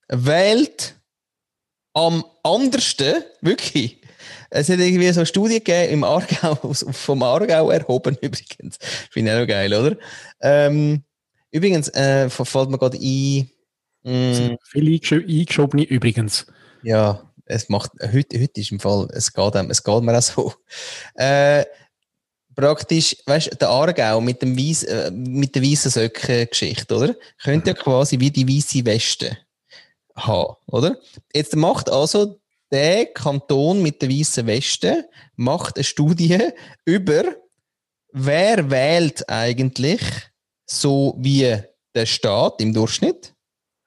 wählt 0.07 0.95
am 1.93 2.23
andersten, 2.43 3.23
wirklich. 3.41 4.01
Es 4.49 4.69
hat 4.69 4.79
irgendwie 4.79 5.11
so 5.11 5.21
eine 5.21 5.25
Studie 5.25 5.55
gegeben 5.55 5.93
im 5.93 6.03
Aargau, 6.03 6.55
vom 6.73 7.23
Aargau 7.23 7.69
erhoben 7.69 8.17
übrigens. 8.21 8.77
Finde 9.11 9.35
ich 9.35 9.43
auch 9.43 9.47
geil, 9.47 9.73
oder? 9.73 9.97
Ähm, 10.41 11.03
übrigens, 11.51 11.89
äh, 11.89 12.29
fällt 12.29 12.69
mir 12.69 12.77
gerade 12.77 12.97
ein. 12.97 13.49
Mm, 14.03 14.57
Viele 14.63 14.99
eingeschobene 15.11 15.83
übrigens. 15.83 16.47
Ja, 16.83 17.27
es 17.45 17.69
macht, 17.69 17.91
heute, 18.01 18.41
heute 18.41 18.61
ist 18.61 18.71
im 18.71 18.79
Fall, 18.79 19.07
es 19.11 19.33
geht, 19.33 19.55
es 19.55 19.83
geht 19.83 20.03
mir 20.03 20.17
auch 20.17 20.21
so. 20.21 20.53
Äh, 21.15 21.65
praktisch, 22.55 23.15
weißt 23.25 23.53
du, 23.53 23.55
der 23.55 23.69
Aargau 23.69 24.21
mit, 24.21 24.41
dem 24.41 24.57
Weiss, 24.57 24.83
äh, 24.83 25.11
mit 25.11 25.55
der 25.55 25.63
weißen 25.63 25.91
Söcke-Geschichte, 25.91 26.95
oder? 26.95 27.15
Könnte 27.41 27.71
ja 27.71 27.73
quasi 27.75 28.19
wie 28.19 28.31
die 28.31 28.47
weiße 28.47 28.85
Weste 28.85 29.37
haben, 30.15 30.55
oder? 30.67 30.97
Jetzt 31.33 31.55
macht 31.55 31.89
also 31.89 32.39
der 32.71 33.05
Kanton 33.07 33.81
mit 33.81 34.01
der 34.01 34.09
weißen 34.09 34.45
Weste 34.45 35.09
macht 35.35 35.77
eine 35.77 35.83
Studie 35.83 36.37
über, 36.85 37.23
wer 38.11 38.69
wählt 38.69 39.29
eigentlich 39.29 40.01
so 40.69 41.15
wie 41.17 41.57
der 41.95 42.05
Staat 42.05 42.61
im 42.61 42.73
Durchschnitt 42.73 43.33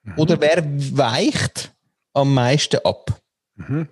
mhm. 0.02 0.18
oder 0.18 0.40
wer 0.40 0.64
weicht 0.64 1.72
am 2.14 2.34
meisten 2.34 2.80
ab. 2.84 3.20
Mhm. 3.56 3.88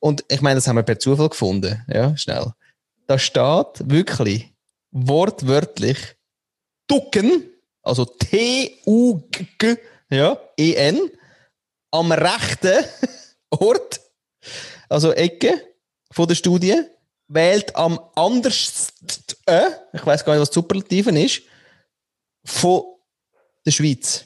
Und 0.00 0.24
ich 0.28 0.42
meine, 0.42 0.56
das 0.56 0.68
haben 0.68 0.76
wir 0.76 0.82
per 0.82 0.98
Zufall 0.98 1.30
gefunden, 1.30 1.82
ja, 1.88 2.16
schnell 2.16 2.52
da 3.06 3.18
steht 3.18 3.88
wirklich 3.88 4.52
wortwörtlich 4.90 5.98
Ducken, 6.88 7.50
also 7.82 8.04
T-U-G, 8.04 9.76
ja, 10.10 10.38
E-N, 10.56 11.10
am 11.90 12.12
rechten 12.12 12.84
Ort, 13.50 14.00
also 14.88 15.12
Ecke 15.12 15.60
von 16.12 16.28
der 16.28 16.34
Studie, 16.34 16.80
wählt 17.28 17.74
am 17.74 17.98
andersten, 18.14 19.18
ich 19.92 20.06
weiß 20.06 20.24
gar 20.24 20.34
nicht, 20.34 20.42
was 20.42 20.54
Superlativen 20.54 21.16
ist, 21.16 21.42
von 22.46 22.82
der 23.66 23.72
Schweiz. 23.72 24.24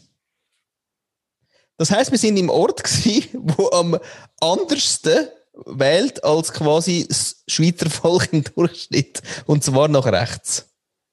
Das 1.77 1.91
heißt, 1.91 2.11
wir 2.11 2.19
sind 2.19 2.37
im 2.37 2.51
Ort 2.51 2.85
gewesen, 2.85 3.29
wo 3.57 3.71
am 3.71 3.99
andersten 4.41 5.29
wählt 5.67 6.23
als 6.23 6.53
quasi 6.53 7.07
das 7.09 7.43
Schweizer 7.49 7.91
Volk 7.91 8.33
im 8.33 8.45
Durchschnitt. 8.45 9.23
Und 9.47 9.65
zwar 9.65 9.89
nach 9.89 10.07
rechts. 10.07 10.69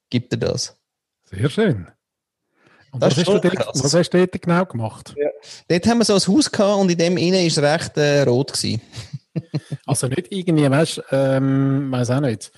Gibt 0.10 0.34
er 0.34 0.40
das? 0.40 0.78
Sehr 1.26 1.50
schön. 1.50 1.88
Und 2.92 3.02
was, 3.02 3.18
hast 3.18 3.28
dort, 3.28 3.44
was, 3.44 3.94
hast 3.94 4.10
du 4.10 4.18
dort 4.18 4.42
genau 4.42 4.66
gemacht? 4.66 5.14
Ja. 5.18 5.30
Dort 5.68 5.88
haben 5.88 5.98
wir 6.00 6.06
so 6.06 6.16
ein 6.16 6.36
Haus 6.36 6.52
gehabt 6.52 6.80
und 6.80 6.90
in 6.90 6.98
dem 6.98 7.18
innen 7.18 7.40
war 7.40 7.48
es 7.48 7.58
recht 7.58 7.98
äh, 7.98 8.22
rot. 8.24 8.54
Gewesen. 8.54 8.82
also 9.86 10.08
nicht 10.08 10.32
irgendwie, 10.32 10.70
weißt 10.70 10.98
du, 10.98 11.02
ähm, 11.12 11.92
weiß 11.92 12.12
auch 12.12 12.22
nicht, 12.22 12.52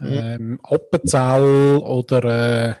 ähm, 0.00 0.60
Appenzell 0.62 1.78
oder, 1.78 2.24
äh, 2.68 2.74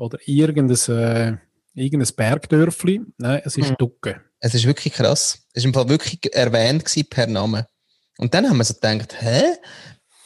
oder 0.00 0.18
irgendein, 0.26 0.96
äh, 0.96 1.36
irgendein 1.74 2.14
Bergdörfli. 2.16 3.02
Nein, 3.18 3.42
es 3.44 3.56
ist 3.56 3.70
mhm. 3.70 3.76
Ducke. 3.76 4.20
Es 4.40 4.54
ist 4.54 4.66
wirklich 4.66 4.94
krass. 4.94 5.46
Es 5.52 5.62
war 5.62 5.68
im 5.68 5.74
Fall 5.74 5.88
wirklich 5.88 6.34
erwähnt 6.34 6.84
per 7.10 7.26
Name. 7.26 7.66
Und 8.18 8.34
dann 8.34 8.48
haben 8.48 8.56
wir 8.56 8.64
so 8.64 8.74
gedacht, 8.74 9.20
hä? 9.20 9.42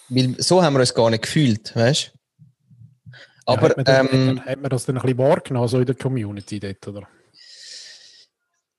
Weil 0.08 0.36
so 0.38 0.62
haben 0.62 0.74
wir 0.74 0.80
uns 0.80 0.94
gar 0.94 1.10
nicht 1.10 1.22
gefühlt, 1.22 1.74
weißt 1.74 2.12
du? 2.12 2.18
Aber. 3.46 3.62
Ja, 3.62 3.68
hat, 3.68 3.76
man 3.76 3.84
das, 3.84 4.12
ähm, 4.12 4.44
hat 4.44 4.60
man 4.60 4.70
das 4.70 4.84
dann 4.86 4.96
ein 4.96 5.02
bisschen 5.02 5.18
wahrgenommen, 5.18 5.68
so 5.68 5.78
in 5.78 5.86
der 5.86 5.94
Community 5.94 6.60
dort, 6.60 6.86
oder? 6.88 7.08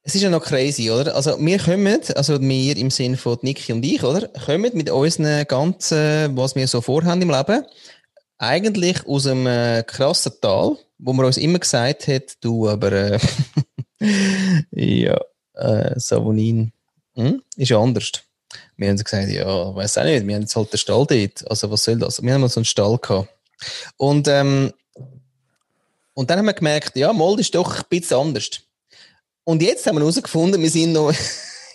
Es 0.03 0.13
ist 0.13 0.21
ja 0.21 0.29
noch 0.29 0.43
crazy, 0.43 0.91
oder? 0.91 1.15
Also, 1.15 1.39
wir 1.39 1.57
kommen, 1.57 1.99
also 2.15 2.39
wir 2.39 2.77
im 2.77 2.91
Sinne 2.91 3.17
von 3.17 3.39
Niki 3.41 3.73
und 3.73 3.83
ich, 3.83 4.03
oder? 4.03 4.27
Kommen 4.27 4.71
mit 4.73 4.89
unseren 4.89 5.45
ganzen, 5.47 6.37
was 6.37 6.55
wir 6.55 6.67
so 6.67 6.81
vorhaben 6.81 7.21
im 7.23 7.31
Leben, 7.31 7.65
eigentlich 8.37 9.05
aus 9.07 9.27
einem 9.27 9.47
äh, 9.47 9.83
krassen 9.83 10.33
Tal, 10.41 10.77
wo 10.97 11.13
man 11.13 11.25
uns 11.25 11.37
immer 11.37 11.59
gesagt 11.59 12.07
hat, 12.07 12.37
du, 12.41 12.69
aber 12.69 12.91
äh, 12.91 13.19
ja, 14.71 15.19
äh, 15.53 15.99
Savonin 15.99 16.71
hm? 17.15 17.41
ist 17.57 17.71
anders. 17.71 18.11
Wir 18.77 18.89
haben 18.89 18.97
gesagt, 18.97 19.29
ja, 19.29 19.75
weiß 19.75 19.97
auch 19.97 20.03
nicht, 20.03 20.25
wir 20.27 20.35
haben 20.35 20.41
jetzt 20.41 20.55
halt 20.55 20.71
den 20.71 20.77
Stall 20.77 21.05
dort. 21.05 21.49
Also, 21.49 21.71
was 21.71 21.83
soll 21.83 21.97
das? 21.97 22.21
Wir 22.21 22.33
haben 22.33 22.41
mal 22.41 22.49
so 22.49 22.59
einen 22.59 22.65
Stall 22.65 22.97
gehabt. 22.97 23.29
Und, 23.97 24.27
ähm, 24.27 24.73
und 26.13 26.29
dann 26.29 26.39
haben 26.39 26.45
wir 26.45 26.53
gemerkt, 26.53 26.95
ja, 26.95 27.11
Mold 27.11 27.39
ist 27.39 27.55
doch 27.55 27.77
ein 27.77 27.83
bisschen 27.89 28.17
anders. 28.17 28.49
Und 29.43 29.61
jetzt 29.61 29.85
haben 29.85 29.95
wir 29.95 30.01
herausgefunden, 30.01 30.61
wir 30.61 30.69
sind 30.69 30.93
noch. 30.93 31.13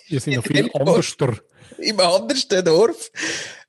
Wir 0.07 0.19
sind 0.19 0.35
noch 0.35 0.43
viel 0.43 0.69
anders. 0.73 1.15
Im 1.77 1.99
andersten 1.99 2.63
Dorf. 2.63 3.11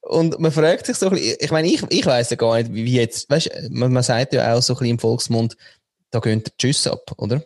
Und 0.03 0.39
man 0.41 0.51
fragt 0.51 0.87
sich 0.87 0.97
so 0.97 1.07
ein 1.07 1.13
bisschen, 1.13 1.37
ich 1.39 1.51
meine, 1.51 1.69
ich, 1.69 1.83
ich 1.89 2.05
weiss 2.05 2.31
ja 2.31 2.37
gar 2.37 2.59
nicht, 2.59 2.75
wie 2.75 2.97
jetzt, 2.97 3.31
weißt 3.31 3.71
man, 3.71 3.93
man 3.93 4.03
sagt 4.03 4.33
ja 4.33 4.55
auch 4.55 4.61
so 4.61 4.75
ein 4.75 4.79
bisschen 4.79 4.91
im 4.91 4.99
Volksmund, 4.99 5.57
da 6.11 6.19
gehen 6.19 6.43
die 6.45 6.51
Tschüss 6.59 6.87
ab, 6.87 7.13
oder? 7.19 7.43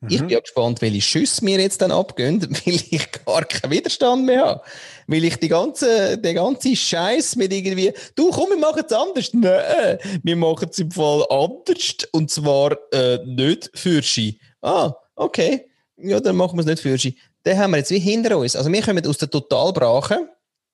Mhm. 0.00 0.08
Ich 0.10 0.18
bin 0.20 0.28
ja 0.30 0.40
gespannt, 0.40 0.80
welche 0.80 1.02
Schüsse 1.02 1.44
mir 1.44 1.60
jetzt 1.60 1.82
dann 1.82 1.92
abgehen, 1.92 2.40
weil 2.64 2.74
ich 2.90 3.10
gar 3.24 3.44
keinen 3.44 3.70
Widerstand 3.70 4.24
mehr 4.24 4.44
habe. 4.44 4.62
Weil 5.06 5.24
ich 5.24 5.36
die 5.36 5.48
ganze, 5.48 6.18
den 6.18 6.36
ganzen 6.36 6.76
Scheiß 6.76 7.36
mit 7.36 7.52
irgendwie, 7.52 7.92
du 8.14 8.30
komm, 8.30 8.50
wir 8.50 8.58
machen 8.58 8.82
es 8.86 8.92
anders. 8.92 9.30
Nein, 9.34 9.98
wir 10.22 10.36
machen 10.36 10.68
es 10.70 10.78
im 10.78 10.90
Fall 10.90 11.26
anders. 11.28 11.96
Und 12.12 12.30
zwar 12.30 12.76
äh, 12.92 13.18
nicht 13.26 13.70
für 13.74 14.02
Ski. 14.02 14.40
Ah, 14.62 14.94
okay. 15.16 15.66
Ja, 15.96 16.20
dann 16.20 16.36
machen 16.36 16.56
wir 16.56 16.60
es 16.60 16.66
nicht 16.66 16.80
für 16.80 16.96
Ski. 16.98 17.16
Den 17.44 17.58
haben 17.58 17.72
wir 17.72 17.78
jetzt 17.78 17.90
wie 17.90 17.98
hinter 17.98 18.38
uns. 18.38 18.56
Also 18.56 18.70
wir 18.72 18.82
kommen 18.82 19.06
aus 19.06 19.18
der 19.18 19.30
Totalbrache 19.30 20.28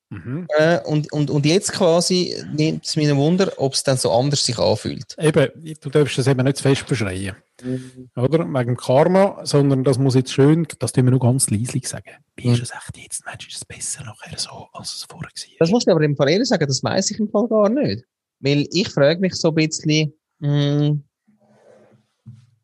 Mhm. 0.09 0.47
Äh, 0.57 0.79
und, 0.81 1.11
und, 1.11 1.29
und 1.31 1.45
jetzt 1.45 1.71
quasi 1.71 2.35
nimmt 2.53 2.85
es 2.85 2.95
mir 2.95 3.09
ein 3.09 3.17
Wunder, 3.17 3.51
ob 3.57 3.73
es 3.73 3.83
dann 3.83 3.97
so 3.97 4.11
anders 4.11 4.45
sich 4.45 4.57
anfühlt. 4.59 5.15
Eben, 5.17 5.77
du 5.81 5.89
darfst 5.89 6.17
das 6.17 6.27
eben 6.27 6.43
nicht 6.43 6.57
zu 6.57 6.63
fest 6.63 6.81
verschreien. 6.81 7.35
Mhm. 7.63 8.09
Oder? 8.15 8.45
Wegen 8.45 8.67
dem 8.67 8.77
Karma, 8.77 9.41
sondern 9.43 9.83
das 9.83 9.97
muss 9.97 10.15
jetzt 10.15 10.31
schön, 10.31 10.67
das 10.79 10.91
tun 10.91 11.05
wir 11.05 11.11
nur 11.11 11.19
ganz 11.19 11.49
leislich 11.49 11.87
sagen. 11.87 12.11
Wie 12.35 12.49
ist 12.49 12.57
mhm. 12.57 12.63
es 12.63 12.71
echt 12.71 12.97
jetzt? 13.03 13.25
Mensch, 13.25 13.47
ist 13.47 13.57
es 13.57 13.65
besser 13.65 14.03
nachher 14.03 14.37
so, 14.37 14.67
als 14.73 14.93
es 14.93 15.03
vorher 15.09 15.29
war? 15.29 15.55
Das 15.59 15.71
muss 15.71 15.87
ich 15.87 15.91
aber 15.91 16.01
im 16.01 16.15
Fall 16.15 16.29
ehrlich 16.29 16.47
sagen, 16.47 16.67
das 16.67 16.83
weiß 16.83 17.11
ich 17.11 17.19
im 17.19 17.29
Fall 17.29 17.47
gar 17.47 17.69
nicht. 17.69 18.03
Weil 18.39 18.67
ich 18.71 18.89
frage 18.89 19.19
mich 19.19 19.33
so 19.35 19.49
ein 19.49 19.55
bisschen, 19.55 20.13
mh, 20.39 20.79
hm, 20.79 21.03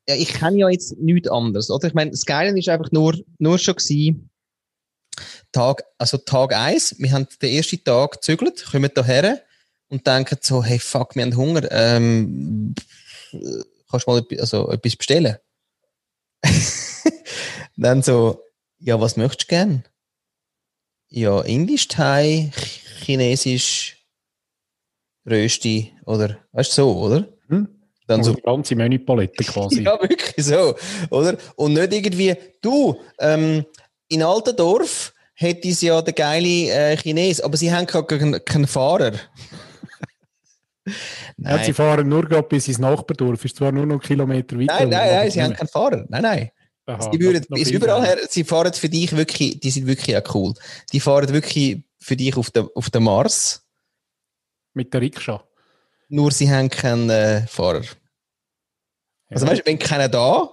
ja, 0.08 0.16
ich 0.16 0.30
kenne 0.34 0.58
ja 0.58 0.70
jetzt 0.70 0.98
nichts 1.00 1.30
anderes. 1.30 1.70
Oder? 1.70 1.88
Ich 1.88 1.94
meine, 1.94 2.12
das 2.12 2.26
Geile 2.26 2.58
ist 2.58 2.70
einfach 2.70 2.92
nur, 2.92 3.16
nur 3.40 3.58
schon 3.58 3.76
gewesen, 3.76 4.31
Tag, 5.52 5.84
also 5.98 6.18
Tag 6.18 6.54
eins, 6.54 6.96
wir 6.98 7.12
haben 7.12 7.28
den 7.42 7.56
ersten 7.56 7.84
Tag 7.84 8.14
gezügelt, 8.14 8.66
kommen 8.72 8.92
hierher 8.94 9.42
und 9.90 10.08
denken 10.08 10.38
so, 10.42 10.64
hey 10.64 10.80
fuck, 10.80 11.16
wir 11.16 11.24
haben 11.24 11.36
Hunger, 11.36 11.70
ähm, 11.72 12.74
kannst 13.90 14.08
du 14.08 14.12
mal 14.12 14.20
etwas, 14.20 14.40
also 14.40 14.72
etwas 14.72 14.96
bestellen? 14.96 15.38
Dann 17.78 18.02
so, 18.02 18.42
ja, 18.80 19.00
was 19.00 19.18
möchtest 19.18 19.44
du 19.44 19.56
gern? 19.56 19.84
Ja, 21.10 21.42
Indisch, 21.42 21.88
Thai, 21.88 22.52
Chinesisch, 23.04 23.98
Rösti 25.30 25.94
oder, 26.06 26.38
weißt 26.54 26.72
du, 26.72 26.76
so, 26.76 26.98
oder? 26.98 27.28
Hm. 27.48 27.68
Dann 28.08 28.24
so 28.24 28.34
die 28.34 28.42
ganze 28.42 28.76
Menüpalette 28.76 29.44
quasi. 29.44 29.82
ja, 29.84 30.02
wirklich 30.02 30.46
so, 30.46 30.76
oder? 31.10 31.38
Und 31.56 31.74
nicht 31.74 31.94
irgendwie, 31.94 32.36
du, 32.62 33.00
ähm, 33.20 33.66
in 34.08 34.24
Altendorf 34.24 35.14
hätte 35.42 35.72
sie 35.72 35.88
ja 35.88 36.02
der 36.02 36.14
geile 36.14 36.70
äh, 36.70 36.98
Chines, 36.98 37.42
aber 37.42 37.58
sie 37.58 37.74
haben 37.74 37.88
keinen, 37.88 38.44
keinen 38.46 38.68
Fahrer. 38.68 39.12
nein. 39.12 39.20
Ja, 41.38 41.64
sie 41.64 41.74
fahren 41.74 42.10
nur 42.10 42.28
gerade 42.28 42.48
bis 42.48 42.68
ins 42.68 42.80
Nachbardorf, 42.80 43.46
ist 43.46 43.56
zwar 43.56 43.72
nur 43.72 43.86
noch 43.86 44.02
Kilometer 44.02 44.58
weiter. 44.58 44.80
Nein, 44.80 44.90
nein, 44.90 45.12
nein, 45.12 45.32
sie 45.32 45.42
haben 45.42 45.54
keinen 45.54 45.68
Fahrer. 45.68 46.06
Nein, 46.10 46.22
nein. 46.24 46.52
Aha, 46.88 47.12
sie 47.12 47.20
würden 47.20 47.46
bis 47.50 47.70
überall 47.70 48.04
her, 48.04 48.18
sie 48.28 48.44
fahren 48.44 48.74
für 48.74 48.90
dich 48.90 49.16
wirklich, 49.16 49.60
die 49.60 49.70
sind 49.70 49.86
wirklich 49.86 50.18
auch 50.18 50.36
cool. 50.36 50.54
Die 50.92 51.00
fahren 51.00 51.30
wirklich 51.30 51.84
für 52.00 52.16
dich 52.16 52.36
auf 52.36 52.50
den, 52.50 52.68
auf 52.74 52.90
den 52.90 53.04
Mars. 53.04 53.64
Mit 54.74 54.94
der 54.94 55.02
Rikscha. 55.02 55.44
Nur 56.10 56.32
sie 56.32 56.52
haben 56.52 56.70
keinen 56.70 57.10
äh, 57.10 57.46
Fahrer. 57.48 57.84
Ja. 57.84 57.90
Also 59.30 59.48
weißt 59.48 59.62
du, 59.62 59.66
wenn 59.66 59.80
keiner 59.80 60.10
da, 60.10 60.50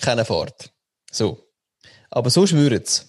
keiner 0.00 0.24
fährt. 0.24 0.72
So. 1.10 1.48
Aber 2.10 2.30
so 2.30 2.46
schwören 2.46 2.82
sie. 2.84 3.07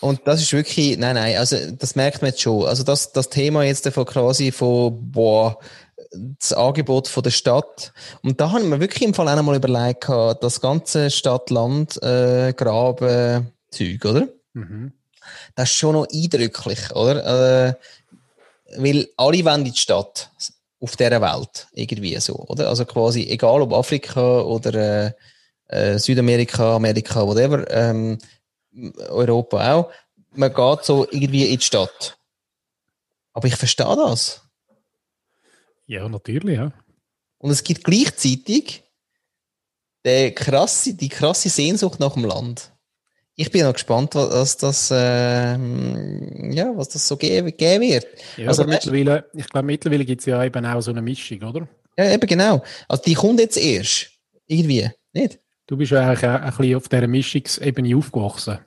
Und 0.00 0.20
das 0.24 0.42
ist 0.42 0.52
wirklich, 0.52 0.98
nein, 0.98 1.14
nein, 1.14 1.36
also 1.36 1.56
das 1.72 1.96
merkt 1.96 2.22
man 2.22 2.30
jetzt 2.30 2.40
schon. 2.40 2.66
Also 2.66 2.82
das, 2.82 3.12
das 3.12 3.28
Thema 3.28 3.64
jetzt 3.64 3.88
von 3.88 4.04
quasi 4.04 4.52
von, 4.52 5.10
boah, 5.10 5.58
das 6.12 6.52
Angebot 6.52 7.08
von 7.08 7.22
der 7.22 7.30
Stadt. 7.30 7.92
Und 8.22 8.40
da 8.40 8.52
haben 8.52 8.70
wir 8.70 8.80
wirklich 8.80 9.02
im 9.02 9.14
Fall 9.14 9.28
auch 9.28 9.36
einmal 9.36 9.56
überlegt, 9.56 10.08
das 10.08 10.60
ganze 10.60 11.10
Stadt-Land, 11.10 12.02
äh, 12.02 12.52
Graben, 12.54 13.52
Zeug, 13.70 14.04
oder? 14.04 14.28
Mhm. 14.52 14.92
Das 15.54 15.70
ist 15.70 15.76
schon 15.76 15.94
noch 15.94 16.06
eindrücklich, 16.12 16.94
oder? 16.94 17.68
Äh, 17.68 17.74
weil 18.76 19.08
alle 19.16 19.44
wollen 19.44 19.64
in 19.64 19.72
die 19.72 19.78
Stadt 19.78 20.30
auf 20.80 20.96
dieser 20.96 21.20
Welt, 21.20 21.68
irgendwie 21.72 22.18
so, 22.20 22.34
oder? 22.34 22.68
Also 22.68 22.84
quasi, 22.84 23.22
egal 23.28 23.62
ob 23.62 23.72
Afrika 23.72 24.40
oder 24.40 24.74
äh, 24.74 25.12
äh, 25.68 25.98
Südamerika, 25.98 26.76
Amerika, 26.76 27.26
whatever, 27.26 27.68
ähm, 27.70 28.18
Europa 29.08 29.74
auch, 29.74 29.92
man 30.32 30.52
geht 30.52 30.84
so 30.84 31.06
irgendwie 31.10 31.46
in 31.46 31.58
die 31.58 31.64
Stadt. 31.64 32.18
Aber 33.32 33.48
ich 33.48 33.56
verstehe 33.56 33.96
das. 33.96 34.42
Ja, 35.86 36.08
natürlich, 36.08 36.56
ja. 36.56 36.72
Und 37.38 37.50
es 37.50 37.62
gibt 37.62 37.84
gleichzeitig 37.84 38.82
die 40.04 40.32
krasse, 40.32 40.94
die 40.94 41.08
krasse 41.08 41.48
Sehnsucht 41.48 42.00
nach 42.00 42.14
dem 42.14 42.24
Land. 42.24 42.72
Ich 43.34 43.50
bin 43.50 43.64
noch 43.64 43.74
gespannt, 43.74 44.14
was 44.14 44.56
das, 44.56 44.90
äh, 44.90 45.56
ja, 45.56 46.72
was 46.74 46.88
das 46.88 47.06
so 47.06 47.16
geben, 47.18 47.54
geben 47.54 47.82
wird. 47.82 48.06
Ja, 48.38 48.48
also, 48.48 48.64
mittlerweile, 48.64 49.28
ich 49.34 49.46
glaube, 49.48 49.66
mittlerweile 49.66 50.06
gibt 50.06 50.20
es 50.20 50.26
ja 50.26 50.42
eben 50.42 50.64
auch 50.64 50.80
so 50.80 50.90
eine 50.90 51.02
Mischung, 51.02 51.42
oder? 51.42 51.68
Ja, 51.98 52.10
eben 52.12 52.26
genau. 52.26 52.62
Also 52.88 53.02
die 53.02 53.14
kommt 53.14 53.40
jetzt 53.40 53.58
erst. 53.58 54.10
Irgendwie, 54.46 54.88
nicht? 55.12 55.38
Du 55.66 55.76
bist 55.76 55.92
ja 55.92 56.08
eigentlich 56.08 56.24
auch 56.24 56.40
ein 56.40 56.56
bisschen 56.56 56.76
auf 56.76 56.88
dieser 56.88 57.06
Mischungsebene 57.08 57.96
aufgewachsen, 57.96 58.58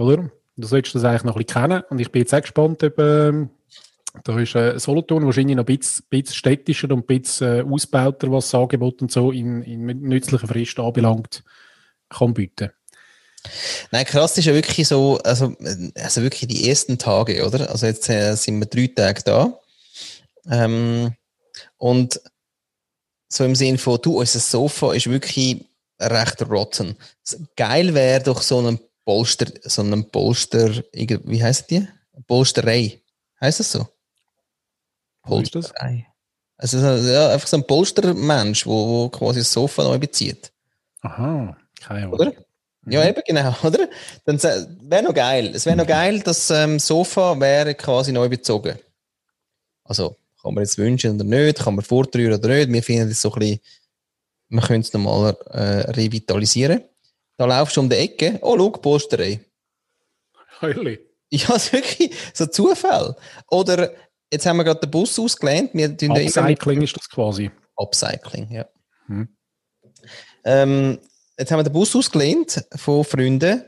oder? 0.00 0.30
Du 0.56 0.66
solltest 0.66 0.94
das 0.94 1.04
eigentlich 1.04 1.24
noch 1.24 1.36
ein 1.36 1.44
bisschen 1.44 1.62
kennen 1.62 1.82
und 1.90 2.00
ich 2.00 2.10
bin 2.10 2.22
jetzt 2.22 2.34
auch 2.34 2.40
gespannt, 2.40 2.82
ob, 2.82 2.98
ähm, 2.98 3.50
da 4.24 4.38
ist 4.38 4.54
äh, 4.54 4.78
Solothurn 4.78 5.24
wahrscheinlich 5.24 5.56
noch 5.56 5.66
ein 5.66 5.78
bisschen, 5.78 6.04
bisschen 6.10 6.34
städtischer 6.34 6.90
und 6.90 7.00
ein 7.00 7.06
bisschen 7.06 7.58
äh, 7.58 7.62
ausbauter, 7.62 8.30
was 8.30 8.50
das 8.50 8.60
Angebot 8.60 9.00
und 9.02 9.12
so 9.12 9.30
in, 9.30 9.62
in 9.62 9.86
nützlicher 9.86 10.48
Frist 10.48 10.78
anbelangt, 10.78 11.44
kann 12.08 12.34
bieten. 12.34 12.70
Nein, 13.90 14.04
krass 14.04 14.36
ist 14.36 14.44
ja 14.44 14.54
wirklich 14.54 14.86
so, 14.86 15.18
also, 15.24 15.54
also 15.94 16.22
wirklich 16.22 16.48
die 16.48 16.68
ersten 16.68 16.98
Tage, 16.98 17.46
oder? 17.46 17.70
Also 17.70 17.86
jetzt 17.86 18.08
äh, 18.10 18.34
sind 18.34 18.58
wir 18.58 18.66
drei 18.66 18.88
Tage 18.88 19.22
da. 19.24 19.60
Ähm, 20.50 21.14
und 21.78 22.20
so 23.28 23.44
im 23.44 23.54
Sinn 23.54 23.78
von, 23.78 23.98
du, 24.02 24.18
unser 24.18 24.40
Sofa 24.40 24.92
ist 24.92 25.08
wirklich 25.08 25.64
recht 25.98 26.42
rotten. 26.42 26.96
Geil 27.56 27.94
wäre 27.94 28.22
doch 28.22 28.42
so 28.42 28.58
ein 28.60 28.80
Polster, 29.10 29.46
so 29.64 29.82
ein 29.82 30.08
Polster, 30.08 30.70
wie 30.92 31.42
heißt 31.42 31.68
die? 31.68 31.84
Polsterei. 32.28 33.00
Heißt 33.40 33.58
das 33.58 33.72
so? 33.72 33.88
Polsterei. 35.24 36.06
Also 36.56 36.78
ja, 36.78 37.32
einfach 37.32 37.48
so 37.48 37.56
ein 37.56 37.66
Polstermensch, 37.66 38.64
wo, 38.66 38.86
wo 38.86 39.08
quasi 39.08 39.40
das 39.40 39.52
Sofa 39.52 39.82
neu 39.82 39.98
bezieht. 39.98 40.52
Aha, 41.00 41.56
keine 41.80 42.04
Ahnung. 42.04 42.12
Oder? 42.12 42.32
Ja, 42.86 43.04
eben 43.04 43.20
genau, 43.26 43.52
oder? 43.64 43.88
Dann 44.26 44.40
wäre 44.40 45.02
noch 45.02 45.14
geil. 45.14 45.50
Es 45.56 45.66
wäre 45.66 45.76
noch 45.76 45.88
geil, 45.88 46.20
das 46.20 46.48
ähm, 46.50 46.78
Sofa 46.78 47.40
wäre 47.40 47.74
quasi 47.74 48.12
neu 48.12 48.28
bezogen. 48.28 48.78
Also, 49.82 50.16
kann 50.40 50.54
man 50.54 50.62
jetzt 50.62 50.78
wünschen 50.78 51.16
oder 51.16 51.24
nicht, 51.24 51.58
kann 51.58 51.74
man 51.74 51.84
vortrühren 51.84 52.38
oder 52.38 52.48
nicht. 52.48 52.72
Wir 52.72 52.82
finden 52.84 53.10
es 53.10 53.20
so 53.20 53.32
ein 53.32 53.40
bisschen, 53.40 53.60
man 54.50 54.64
könnte 54.64 54.86
es 54.86 54.92
nochmal 54.92 55.36
äh, 55.50 55.90
revitalisieren. 55.90 56.84
Da 57.40 57.46
laufst 57.46 57.74
du 57.74 57.80
um 57.80 57.88
die 57.88 57.96
Ecke, 57.96 58.38
oh, 58.42 58.54
schau, 58.58 58.68
Posterei. 58.68 59.40
Heuli. 60.60 61.00
Ja, 61.30 61.54
ist 61.56 61.72
wirklich 61.72 62.14
so 62.34 62.44
Zufall. 62.44 63.16
Oder 63.50 63.94
jetzt 64.30 64.44
haben 64.44 64.58
wir 64.58 64.64
gerade 64.64 64.80
den 64.80 64.90
Bus 64.90 65.18
ausgelehnt. 65.18 65.70
Wir 65.72 65.86
Upcycling 65.88 66.82
ist 66.82 66.98
das 66.98 67.08
quasi. 67.08 67.50
Upcycling, 67.76 68.50
ja. 68.50 68.66
Hm. 69.06 69.34
Ähm, 70.44 70.98
jetzt 71.38 71.50
haben 71.50 71.60
wir 71.60 71.64
den 71.64 71.72
Bus 71.72 71.96
ausgelehnt 71.96 72.62
von 72.76 73.04
Freunden. 73.04 73.64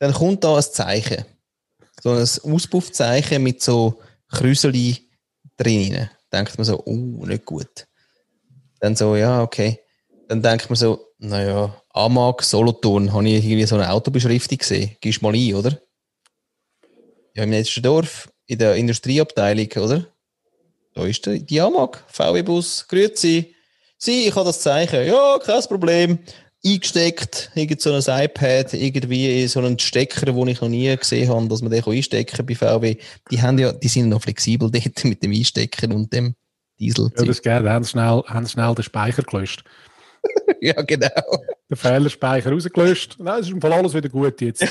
Dann 0.00 0.12
kommt 0.12 0.44
da 0.44 0.56
ein 0.56 0.62
Zeichen. 0.62 1.24
So 2.02 2.10
ein 2.10 2.20
Auspuffzeichen 2.20 3.42
mit 3.42 3.62
so 3.62 4.02
Krüseli 4.30 5.08
drin. 5.56 6.10
Denkt 6.30 6.58
man 6.58 6.66
so, 6.66 6.82
oh, 6.84 7.24
nicht 7.24 7.46
gut. 7.46 7.86
Dann 8.80 8.96
so, 8.96 9.16
ja, 9.16 9.40
okay. 9.40 9.80
Dann 10.28 10.42
denkt 10.42 10.68
man 10.68 10.76
so, 10.76 11.06
naja, 11.18 11.74
Amag, 11.88 12.42
Solothurn, 12.42 13.12
habe 13.12 13.28
ich 13.28 13.44
irgendwie 13.44 13.64
so 13.64 13.76
eine 13.76 13.90
Autobeschriftung 13.90 14.58
gesehen. 14.58 14.96
Gehst 15.00 15.22
mal 15.22 15.34
ein, 15.34 15.54
oder? 15.54 15.80
Ja, 17.34 17.44
im 17.44 17.50
nächsten 17.50 17.82
Dorf, 17.82 18.30
in 18.46 18.58
der 18.58 18.76
Industrieabteilung, 18.76 19.68
oder? 19.82 20.06
Da 20.94 21.06
ist 21.06 21.24
der, 21.24 21.38
die 21.38 21.60
Amag, 21.60 22.04
VW-Bus, 22.08 22.86
grüezi. 22.88 23.54
Sie, 23.96 24.26
ich 24.26 24.34
habe 24.34 24.44
das 24.44 24.60
Zeichen. 24.60 25.06
Ja, 25.06 25.38
kein 25.38 25.62
Problem. 25.62 26.18
Eingesteckt, 26.64 27.50
irgend 27.54 27.80
so 27.80 27.92
ein 27.92 28.24
iPad, 28.24 28.74
irgendwie 28.74 29.46
so 29.46 29.60
einen 29.60 29.78
Stecker, 29.78 30.26
den 30.26 30.48
ich 30.48 30.60
noch 30.60 30.68
nie 30.68 30.94
gesehen 30.94 31.28
habe, 31.30 31.48
dass 31.48 31.62
man 31.62 31.70
den 31.70 31.84
einstecken 31.84 32.36
kann 32.36 32.46
bei 32.46 32.54
VW. 32.54 32.96
Die 33.30 33.40
haben 33.40 33.58
ja, 33.58 33.72
die 33.72 33.88
sind 33.88 34.08
noch 34.08 34.22
flexibel 34.22 34.70
dort 34.72 35.04
mit 35.04 35.22
dem 35.22 35.32
Einstecken 35.32 35.92
und 35.92 36.12
dem 36.12 36.34
Diesel. 36.78 37.10
Ja, 37.16 37.24
das 37.24 37.40
geil. 37.40 37.68
Haben 37.68 37.84
schnell, 37.84 38.22
haben 38.26 38.46
schnell 38.46 38.74
den 38.74 38.82
Speicher 38.82 39.22
gelöscht. 39.22 39.64
ja, 40.60 40.80
genau. 40.82 41.44
Den 41.70 41.76
Fehlerspeicher 41.76 42.50
rausgelöscht. 42.50 43.16
Nein, 43.18 43.40
es 43.40 43.46
ist 43.46 43.52
im 43.52 43.60
Fall 43.60 43.72
alles 43.72 43.94
wieder 43.94 44.08
gut 44.08 44.40
jetzt. 44.40 44.64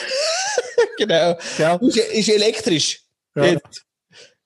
genau. 0.97 1.37
Ja. 1.57 1.75
Ist, 1.75 1.97
ist 1.97 2.29
elektrisch. 2.29 3.01
Ja. 3.35 3.45
Jetzt. 3.45 3.85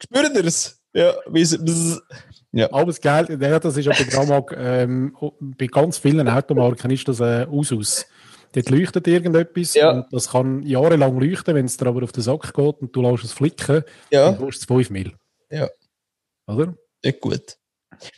Spürt 0.01 0.35
ihr 0.35 0.45
es? 0.45 0.81
Ja, 0.93 1.13
ja. 2.51 2.71
Aber 2.73 2.87
das 2.87 2.99
Geld, 2.99 3.29
ja, 3.29 3.59
das 3.59 3.77
ist 3.77 3.87
aber 3.87 4.03
Gramag, 4.03 4.53
ähm, 4.57 5.15
bei 5.39 5.67
ganz 5.67 5.97
vielen 5.97 6.27
Automarken 6.27 6.91
ist 6.91 7.07
das 7.07 7.21
äh, 7.21 7.47
Usus. 7.49 8.05
Dort 8.53 8.69
leuchtet 8.69 9.07
irgendetwas 9.07 9.73
ja. 9.75 9.91
und 9.91 10.07
das 10.11 10.31
kann 10.31 10.61
jahrelang 10.63 11.17
leuchten, 11.17 11.55
wenn 11.55 11.65
es 11.65 11.77
dir 11.77 11.87
aber 11.87 12.03
auf 12.03 12.11
den 12.11 12.23
Sack 12.23 12.53
geht 12.53 12.81
und 12.81 12.93
du 12.93 13.01
lässt 13.01 13.23
es 13.23 13.31
flicken, 13.31 13.83
ja. 14.09 14.25
dann 14.25 14.37
kostet 14.37 14.63
es 14.63 14.75
5 14.75 14.89
Mil. 14.89 15.13
Ja. 15.49 15.69
Oder? 16.47 16.75
Nicht 17.03 17.21
gut. 17.21 17.57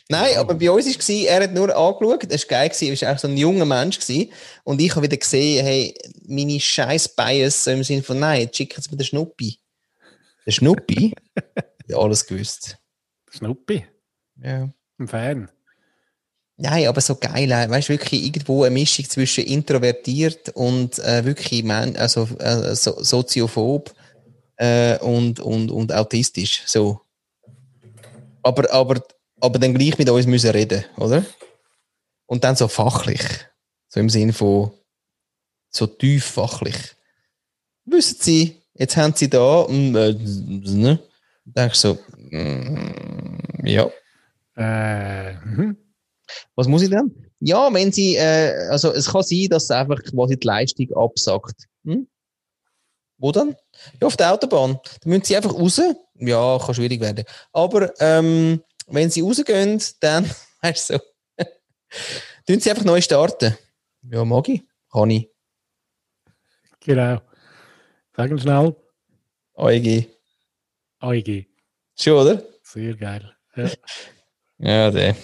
Nein, 0.08 0.36
aber 0.36 0.54
bei 0.54 0.70
uns 0.70 0.86
war 0.86 1.14
er 1.30 1.42
hat 1.44 1.52
nur 1.52 1.76
angeschaut, 1.76 2.30
das 2.30 2.42
war 2.42 2.68
geil, 2.68 2.72
er 2.80 3.00
war 3.00 3.14
auch 3.14 3.18
so 3.18 3.28
ein 3.28 3.36
junger 3.36 3.64
Mensch 3.64 3.98
gewesen, 3.98 4.32
und 4.64 4.80
ich 4.80 4.90
habe 4.94 5.06
wieder 5.06 5.16
gesehen, 5.16 5.64
hey, 5.64 5.94
meine 6.26 6.60
scheiß 6.60 7.08
Bias, 7.14 7.64
so 7.64 7.70
im 7.70 7.84
Sinne 7.84 8.02
von, 8.02 8.18
nein, 8.18 8.48
schick 8.52 8.76
jetzt 8.76 8.90
mir 8.90 8.96
den 8.96 9.06
Schnuppi. 9.06 9.58
Der 10.46 10.52
Schnuppi? 10.52 11.14
ja, 11.88 11.96
alles 11.96 12.26
gewusst. 12.26 12.78
Schnuppi? 13.30 13.86
Ja. 14.42 14.68
Ein 14.98 15.08
Fan? 15.08 15.48
Nein, 16.56 16.86
aber 16.86 17.00
so 17.00 17.16
geil, 17.16 17.50
äh, 17.50 17.68
weißt 17.68 17.88
du, 17.88 17.94
wirklich 17.94 18.24
irgendwo 18.24 18.62
eine 18.62 18.72
Mischung 18.72 19.08
zwischen 19.08 19.44
introvertiert 19.44 20.50
und 20.50 20.98
äh, 21.00 21.24
wirklich 21.24 21.64
man, 21.64 21.96
also, 21.96 22.28
äh, 22.38 22.76
so, 22.76 23.02
soziophob 23.02 23.92
äh, 24.56 24.96
und, 24.98 25.40
und, 25.40 25.72
und 25.72 25.92
autistisch, 25.92 26.62
so. 26.66 27.00
Aber, 28.42 28.72
aber 28.72 29.02
aber 29.40 29.58
dann 29.58 29.74
gleich 29.74 29.98
mit 29.98 30.08
uns 30.08 30.26
müssen 30.26 30.50
reden, 30.50 30.84
oder? 30.96 31.24
Und 32.26 32.44
dann 32.44 32.56
so 32.56 32.68
fachlich. 32.68 33.20
So 33.88 34.00
im 34.00 34.08
Sinn 34.08 34.32
von 34.32 34.72
so 35.70 35.86
tief 35.86 36.24
fachlich. 36.24 36.76
Wissen 37.84 38.16
Sie, 38.20 38.62
jetzt 38.74 38.96
haben 38.96 39.14
Sie 39.14 39.28
da, 39.28 39.60
und, 39.60 39.94
äh, 39.94 40.14
ne? 40.14 40.98
Denkst 41.44 41.78
so, 41.78 41.98
mm, 42.30 43.66
ja. 43.66 43.90
Äh, 44.56 45.34
mhm. 45.34 45.76
Was 46.54 46.68
muss 46.68 46.82
ich 46.82 46.90
denn? 46.90 47.30
Ja, 47.40 47.72
wenn 47.72 47.92
Sie, 47.92 48.16
äh, 48.16 48.68
also 48.70 48.92
es 48.92 49.10
kann 49.10 49.22
sein, 49.22 49.48
dass 49.50 49.70
einfach 49.70 50.02
quasi 50.02 50.38
die 50.38 50.46
Leistung 50.46 50.90
absagt. 50.94 51.66
Hm? 51.84 52.06
Wo 53.18 53.32
dann? 53.32 53.54
Ja, 54.00 54.06
auf 54.06 54.16
der 54.16 54.32
Autobahn. 54.32 54.78
Dann 55.02 55.10
müssen 55.10 55.24
Sie 55.24 55.36
einfach 55.36 55.52
raus. 55.54 55.80
Ja, 56.14 56.58
kann 56.58 56.74
schwierig 56.74 57.00
werden. 57.00 57.24
Aber 57.52 57.92
ähm, 58.00 58.62
wenn 58.86 59.10
sie 59.10 59.22
rausgehen, 59.22 59.82
dann, 60.00 60.30
weißt 60.62 60.90
du, 60.90 60.94
so, 60.94 61.00
tun 62.46 62.60
sie 62.60 62.70
einfach 62.70 62.84
neu 62.84 63.00
starten. 63.00 63.56
Ja, 64.02 64.24
mag 64.24 64.48
ich. 64.48 64.62
Kann 64.92 65.10
ich. 65.10 65.28
Genau. 66.80 67.20
Sagen 68.16 68.38
schnell. 68.38 68.76
AEG. 69.56 70.08
AEG. 71.00 71.46
Schon, 71.96 72.12
oder? 72.14 72.42
Sehr 72.62 72.94
geil. 72.94 73.34
Ja, 73.56 73.70
ja 74.58 74.90
der. 74.90 75.16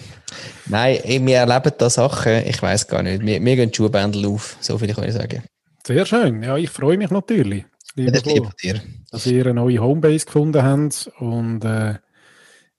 Nein, 0.67 0.99
wir 1.25 1.37
erleben 1.37 1.73
da 1.77 1.89
Sachen, 1.89 2.45
ich 2.47 2.61
weiß 2.61 2.87
gar 2.87 3.03
nicht. 3.03 3.21
Wir, 3.25 3.43
wir 3.43 3.55
gehen 3.55 3.73
Schuhbändel 3.73 4.25
auf, 4.25 4.57
so 4.61 4.77
viel 4.77 4.93
kann 4.93 5.03
ich 5.03 5.13
sagen. 5.13 5.43
Sehr 5.85 6.05
schön. 6.05 6.41
Ja, 6.43 6.57
ich 6.57 6.69
freue 6.69 6.97
mich 6.97 7.09
natürlich. 7.09 7.65
Ja, 7.95 8.11
das 8.11 8.25
liebe 8.25 8.49
dir. 8.61 8.81
Dass 9.09 9.25
ihr 9.25 9.45
eine 9.45 9.55
neue 9.55 9.79
Homebase 9.79 10.25
gefunden 10.25 10.63
habt 10.63 11.11
und 11.19 11.65
äh, 11.65 11.95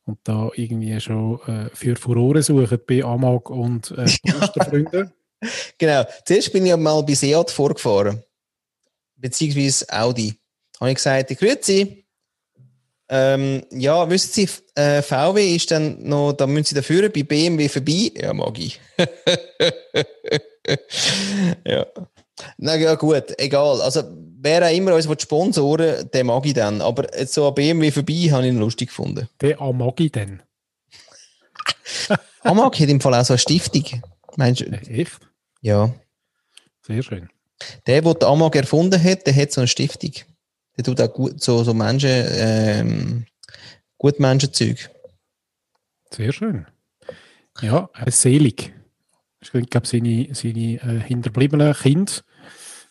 und 0.05 0.19
da 0.25 0.51
irgendwie 0.55 0.99
schon 1.01 1.41
äh, 1.47 1.71
für 1.75 1.97
Furore 1.97 2.43
suchen 2.43 2.79
bei 2.87 3.05
Amag 3.05 3.51
und 3.51 3.91
äh, 3.93 4.05
Posterfreunden. 4.31 5.13
genau. 5.79 6.05
Zuerst 6.25 6.53
bin 6.53 6.67
ich 6.67 6.77
mal 6.77 7.03
bei 7.03 7.15
Seat 7.15 7.51
vorgefahren. 7.51 8.23
Beziehungsweise 9.17 9.87
Audi. 9.89 10.35
habe 10.81 10.91
ich 10.91 10.97
gesagt, 10.97 11.39
grüezi. 11.39 12.05
Ähm, 13.09 13.63
ja, 13.71 14.09
wissen 14.09 14.31
Sie, 14.33 14.49
äh, 14.75 15.03
VW 15.03 15.55
ist 15.55 15.71
dann 15.71 16.03
noch, 16.03 16.33
da 16.33 16.47
müssen 16.47 16.65
Sie 16.65 16.75
dafür 16.75 17.11
bei 17.11 17.23
BMW 17.23 17.69
vorbei. 17.69 18.11
Ja, 18.15 18.33
mag 18.33 18.59
ich. 18.59 18.81
ja. 21.67 21.87
Na 22.57 22.77
ja, 22.77 22.95
gut, 22.95 23.35
egal. 23.39 23.81
Also, 23.81 24.03
wer 24.41 24.67
auch 24.67 24.75
immer 24.75 24.95
uns 24.95 25.23
sponsoren 25.23 26.11
den 26.11 26.27
mag 26.27 26.45
ich 26.47 26.55
dann. 26.55 26.81
Aber 26.81 27.17
jetzt 27.19 27.35
so 27.35 27.49
an 27.49 27.55
BMW 27.55 27.91
vorbei 27.91 28.29
habe 28.31 28.47
ich 28.47 28.53
ihn 28.53 28.59
lustig 28.59 28.89
gefunden. 28.89 29.29
Den 29.41 29.57
mag 29.77 30.01
ich 30.01 30.13
dann. 30.13 30.43
Amag 32.43 32.79
hat 32.79 32.89
im 32.89 33.01
Fall 33.01 33.15
auch 33.15 33.25
so 33.25 33.35
eine 33.35 33.39
Stiftung. 33.39 34.03
Meinst 34.37 34.61
du? 34.61 34.65
Äh, 34.65 35.01
Echt? 35.01 35.21
Ja. 35.61 35.95
Sehr 36.83 37.03
schön. 37.03 37.29
Der, 37.87 38.03
der 38.03 38.29
Amag 38.29 38.57
erfunden 38.57 39.03
hat, 39.03 39.27
der 39.27 39.35
hat 39.35 39.53
so 39.53 39.61
eine 39.61 39.69
Stiftung. 39.69 40.13
Der 40.77 40.85
tut 40.85 41.01
auch 41.01 41.13
gut, 41.13 41.41
so, 41.41 41.63
so 41.63 41.75
Menschen, 41.75 42.11
ähm, 42.11 43.27
gut 43.99 44.19
Menschenzeug. 44.19 44.91
Sehr 46.11 46.33
schön. 46.33 46.67
Ja, 47.61 47.89
äh, 47.95 48.11
selig. 48.11 48.73
Ich 49.41 49.51
glaube, 49.51 49.87
seine, 49.87 50.29
seine 50.35 50.75
äh, 50.75 51.01
hinterbliebenen 51.01 51.75
Kinder, 51.75 52.13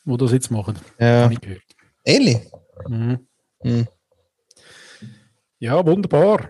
die 0.06 0.18
das 0.18 0.32
jetzt 0.32 0.52
machen. 0.52 0.78
Ja. 1.00 1.24
Habe 1.24 1.34
ich 1.34 1.42
gehört. 1.42 1.62
Ehrlich? 2.04 2.40
Mhm. 2.88 3.28
Hm. 3.62 3.88
Ja, 5.60 5.86
wunderbar. 5.86 6.50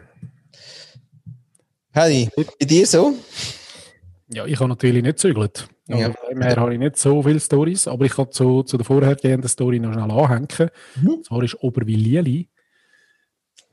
Paddy, 1.92 2.30
bei 2.36 2.66
dir 2.66 2.88
so? 2.88 3.14
Ja, 4.30 4.46
ich 4.46 4.58
habe 4.60 4.70
natürlich 4.70 5.04
nicht 5.04 5.20
zügelt. 5.20 5.68
Ja. 5.88 5.98
Ja. 5.98 6.12
Von 6.14 6.30
dem 6.30 6.42
her 6.42 6.56
habe 6.56 6.74
ich 6.74 6.80
nicht 6.80 6.98
so 6.98 7.22
viele 7.22 7.40
Stories, 7.42 7.88
aber 7.88 8.06
ich 8.06 8.14
kann 8.14 8.32
zu, 8.32 8.64
zu 8.64 8.78
der 8.78 8.86
vorhergehenden 8.86 9.50
Story 9.50 9.80
noch 9.80 9.92
schnell 9.92 10.10
anhängen. 10.10 10.70
Mhm. 10.96 11.24
Zwar 11.24 11.44
ist 11.44 11.62
Oberwilieli. 11.62 12.48
Die 12.48 12.50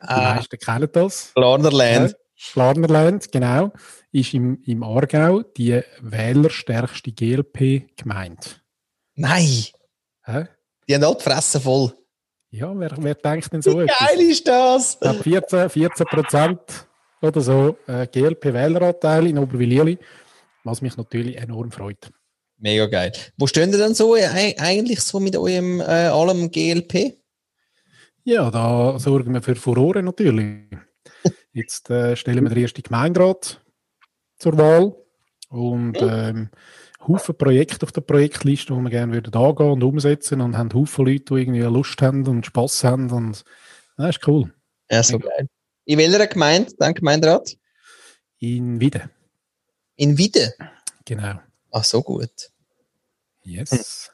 Ah, 0.01 0.35
meisten 0.35 0.59
kennen 0.59 0.89
das. 0.93 1.33
Larnerland. 1.37 2.17
Schlarnerland, 2.41 3.33
genau, 3.33 3.73
ist 4.13 4.33
im, 4.33 4.63
im 4.63 4.85
Aargau 4.85 5.43
die 5.43 5.81
wählerstärkste 6.01 7.11
GLP-Gemeinde. 7.11 8.47
Nein, 9.19 9.65
Hä? 10.27 10.47
die 10.87 10.95
haben 10.95 11.03
alle 11.03 11.17
die 11.17 11.25
Fresse 11.25 11.61
voll. 11.61 11.93
Ja, 12.51 12.73
wer, 12.79 12.93
wer 12.99 13.15
denkt 13.17 13.53
denn 13.53 13.63
so 13.63 13.77
Wie 13.77 13.83
etwas? 13.83 13.99
geil 13.99 14.21
ist 14.21 14.47
das? 14.47 14.99
Glaube 15.01 15.23
14, 15.25 15.69
14 15.69 16.07
Prozent 16.07 16.61
oder 17.21 17.41
so 17.41 17.77
äh, 17.89 18.07
GLP-Wähleranteil 18.07 19.27
in 19.27 19.39
Oberwilieli, 19.39 19.99
was 20.63 20.81
mich 20.83 20.97
natürlich 20.97 21.37
enorm 21.37 21.73
freut. 21.73 22.13
Mega 22.59 22.87
geil. 22.87 23.13
Wo 23.37 23.49
stehen 23.49 23.73
ihr 23.73 23.79
denn 23.79 23.95
so 23.95 24.15
äh, 24.15 24.55
eigentlich 24.57 25.01
so 25.01 25.19
mit 25.19 25.37
eurem 25.37 25.81
äh, 25.81 25.85
allem 25.85 26.49
GLP? 26.51 27.19
Ja, 28.23 28.51
da 28.53 29.01
sorgen 29.01 29.35
wir 29.35 29.43
für 29.43 29.57
Furore 29.57 30.03
natürlich. 30.05 30.71
Jetzt 31.53 31.91
äh, 31.91 32.15
stellen 32.15 32.45
wir 32.45 32.51
den 32.51 32.63
ersten 32.63 32.83
Gemeinderat 32.85 33.61
zur 34.39 34.57
Wahl 34.57 34.95
und 35.49 35.99
ähm, 36.01 36.51
Haufen 37.09 37.37
Projekte 37.37 37.85
auf 37.85 37.93
der 37.93 38.03
Projektliste, 38.03 38.75
die 38.75 38.81
wir 38.81 38.91
gerne 38.91 39.13
würden 39.13 39.35
angehen 39.35 39.71
und 39.71 39.83
umsetzen 39.83 40.41
und 40.41 40.57
haben 40.57 40.73
Haufen 40.73 41.07
Leute, 41.07 41.25
die 41.25 41.35
irgendwie 41.35 41.61
Lust 41.63 42.01
haben 42.03 42.27
und 42.27 42.47
Spass 42.47 42.85
haben 42.85 43.11
und 43.11 43.45
das 43.97 44.17
ist 44.17 44.29
cool. 44.29 44.53
Ja, 44.91 45.03
so 45.03 45.19
geil. 45.19 45.49
In 45.87 45.99
welcher 45.99 46.27
Gemeinde, 46.27 46.73
dein 46.79 46.95
Gemeinderat? 46.95 47.57
In 48.39 48.79
Wieden, 48.81 49.11
In 49.97 50.17
Wieden. 50.19 50.53
genau. 51.05 51.41
Ach, 51.73 51.85
so 51.85 52.03
gut. 52.03 52.51
Yes. 53.43 54.11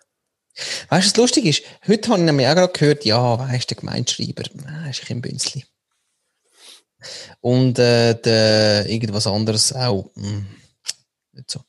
Weißt 0.89 1.17
du, 1.17 1.23
was 1.23 1.33
lustig 1.33 1.47
ist? 1.47 1.63
Heute 1.87 2.09
habe 2.11 2.21
ich 2.21 2.25
nämlich 2.27 2.47
auch 2.47 2.55
gerade 2.55 2.73
gehört, 2.73 3.05
ja, 3.05 3.39
weißt 3.39 3.71
du, 3.71 3.75
der 3.75 3.81
Gemeindeschreiber, 3.81 4.45
ah, 4.67 4.89
ist 4.89 5.01
bisschen 5.01 5.21
Bünzli. 5.21 5.65
Und 7.41 7.79
äh, 7.79 8.15
der, 8.15 8.89
irgendwas 8.89 9.27
anderes 9.27 9.73
auch. 9.73 10.11
Hm, 10.15 10.47
nicht 11.33 11.51
so. 11.51 11.61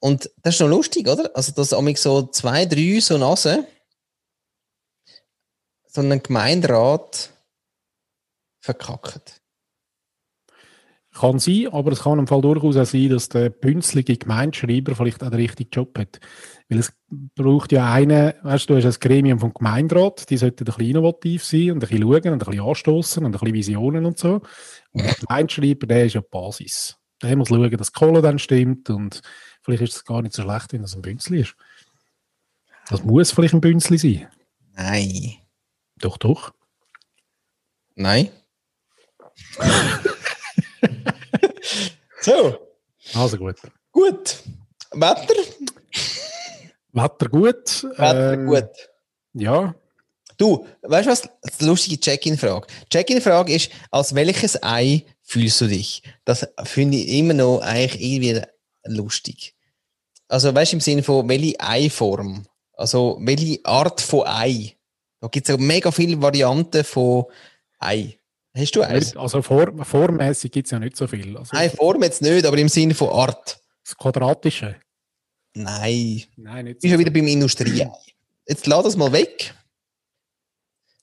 Und 0.00 0.30
das 0.42 0.54
ist 0.54 0.60
noch 0.60 0.68
lustig, 0.68 1.08
oder? 1.08 1.30
Also, 1.34 1.52
dass 1.52 1.72
amig 1.72 1.98
so 1.98 2.26
zwei, 2.28 2.64
drei 2.64 3.00
so 3.00 3.18
Nasen 3.18 3.66
so 5.92 6.00
einen 6.00 6.22
Gemeinderat 6.22 7.30
verkackt. 8.60 9.40
Kann 11.12 11.40
sein, 11.40 11.66
aber 11.72 11.90
es 11.90 12.02
kann 12.02 12.20
im 12.20 12.28
Fall 12.28 12.40
durchaus 12.40 12.76
auch 12.76 12.86
sein, 12.86 13.08
dass 13.08 13.28
der 13.28 13.50
bünzlige 13.50 14.16
Gemeindeschreiber 14.16 14.94
vielleicht 14.94 15.24
auch 15.24 15.30
den 15.30 15.40
richtigen 15.40 15.70
Job 15.70 15.98
hat. 15.98 16.20
Weil 16.68 16.78
es 16.78 16.92
braucht 17.34 17.72
ja 17.72 17.92
einen, 17.92 18.32
weißt 18.42 18.70
du, 18.70 18.74
du 18.74 18.86
hast 18.86 18.96
ein 18.96 19.00
Gremium 19.00 19.40
vom 19.40 19.52
Gemeinderat, 19.52 20.30
die 20.30 20.36
sollten 20.36 20.62
ein 20.62 20.66
bisschen 20.66 20.90
innovativ 20.90 21.44
sein 21.44 21.72
und 21.72 21.76
ein 21.78 21.80
bisschen 21.80 22.02
schauen 22.02 22.14
und 22.14 22.26
ein 22.26 22.38
bisschen 22.38 22.60
anstoßen 22.60 23.24
und 23.24 23.34
ein 23.34 23.40
bisschen 23.40 23.54
Visionen 23.54 24.06
und 24.06 24.18
so. 24.18 24.40
Und 24.92 25.04
der 25.04 25.14
Gemeindeschreiber, 25.14 25.86
der 25.88 26.06
ist 26.06 26.14
ja 26.14 26.20
die 26.20 26.28
Basis. 26.30 26.96
Der 27.20 27.36
muss 27.36 27.48
schauen, 27.48 27.76
dass 27.76 27.90
die 27.90 27.98
Kohle 27.98 28.22
dann 28.22 28.38
stimmt 28.38 28.88
und 28.88 29.20
vielleicht 29.62 29.82
ist 29.82 29.96
es 29.96 30.04
gar 30.04 30.22
nicht 30.22 30.34
so 30.34 30.42
schlecht, 30.42 30.72
wenn 30.72 30.82
das 30.82 30.94
ein 30.94 31.02
Bünzli 31.02 31.40
ist. 31.42 31.54
Das 32.88 33.02
muss 33.04 33.32
vielleicht 33.32 33.54
ein 33.54 33.60
Bünzli 33.60 33.98
sein. 33.98 34.28
Nein. 34.72 35.36
Doch, 35.96 36.16
doch. 36.16 36.52
Nein. 37.94 38.30
so, 42.20 42.58
Also 43.14 43.36
gut. 43.38 43.56
gut. 43.92 44.42
Wetter? 44.92 45.34
Wetter 46.92 47.28
gut. 47.28 47.82
Wetter 47.96 48.32
Ähm, 48.32 48.46
gut. 48.46 48.70
Ja, 49.34 49.74
Du, 50.40 50.66
weißt 50.80 51.06
du 51.06 51.10
was? 51.10 51.28
Die 51.60 51.64
lustige 51.66 52.00
Check-in-Frage. 52.00 52.66
Check-in-Frage 52.88 53.54
ist, 53.54 53.70
als 53.90 54.14
welches 54.14 54.62
Ei 54.62 55.04
fühlst 55.20 55.60
du 55.60 55.66
dich? 55.66 56.02
Das 56.24 56.48
finde 56.64 56.96
ich 56.96 57.08
immer 57.08 57.34
noch 57.34 57.60
eigentlich 57.60 58.00
irgendwie 58.00 58.40
lustig. 58.84 59.54
Also, 60.28 60.54
weißt 60.54 60.72
du, 60.72 60.76
im 60.76 60.80
Sinne 60.80 61.02
von, 61.02 61.28
welche 61.28 61.58
Eiform? 61.60 62.46
Also, 62.74 63.18
welche 63.20 63.60
Art 63.64 64.00
von 64.00 64.26
Ei? 64.26 64.76
Da 65.20 65.28
gibt 65.28 65.48
es 65.48 65.54
ja 65.54 65.60
mega 65.60 65.90
viele 65.90 66.20
Varianten 66.20 66.84
von 66.84 67.24
Ei. 67.78 68.18
Hast 68.56 68.74
du 68.74 68.82
eins? 68.82 69.16
also 69.16 69.42
vor, 69.42 69.72
vormäßig 69.84 70.50
gibt 70.50 70.66
es 70.66 70.72
ja 70.72 70.78
nicht 70.78 70.96
so 70.96 71.06
viel. 71.06 71.36
Also 71.36 71.56
Eiform 71.56 72.02
jetzt 72.02 72.22
nicht, 72.22 72.44
aber 72.44 72.58
im 72.58 72.68
Sinne 72.68 72.94
von 72.94 73.10
Art. 73.10 73.60
das 73.84 73.96
Quadratische. 73.96 74.76
Nein. 75.54 76.24
Nein, 76.36 76.64
nicht 76.64 76.82
Ich 76.82 76.90
bin 76.90 76.98
wieder 76.98 77.10
beim 77.10 77.26
Industrieei. 77.26 77.90
Jetzt 78.46 78.66
lass 78.66 78.84
das 78.84 78.96
mal 78.96 79.12
weg. 79.12 79.54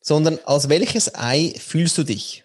Sondern 0.02 0.40
als 0.46 0.70
welches 0.70 1.14
Ei 1.16 1.54
fühlst 1.58 1.98
du 1.98 2.04
dich? 2.04 2.44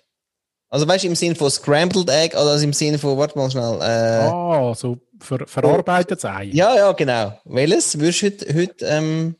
Also 0.72 0.88
weißt 0.88 1.04
du, 1.04 1.08
im 1.08 1.14
Sinne 1.14 1.34
von 1.34 1.50
Scrambled 1.50 2.08
Egg 2.08 2.34
oder 2.34 2.52
also 2.52 2.64
im 2.64 2.72
Sinne 2.72 2.98
von, 2.98 3.18
warte 3.18 3.36
mal 3.36 3.50
schnell. 3.50 3.78
Äh, 3.82 4.28
Ah, 4.30 4.74
so 4.74 4.96
ver 5.20 5.46
verarbeitetes 5.46 6.24
Ei. 6.24 6.44
Ja, 6.52 6.74
ja, 6.74 6.92
genau. 6.92 7.38
Welches 7.44 7.98
würdest 8.00 8.22
du 8.22 8.26
heute, 8.26 8.54
heute 8.54 8.86
ähm, 8.86 9.36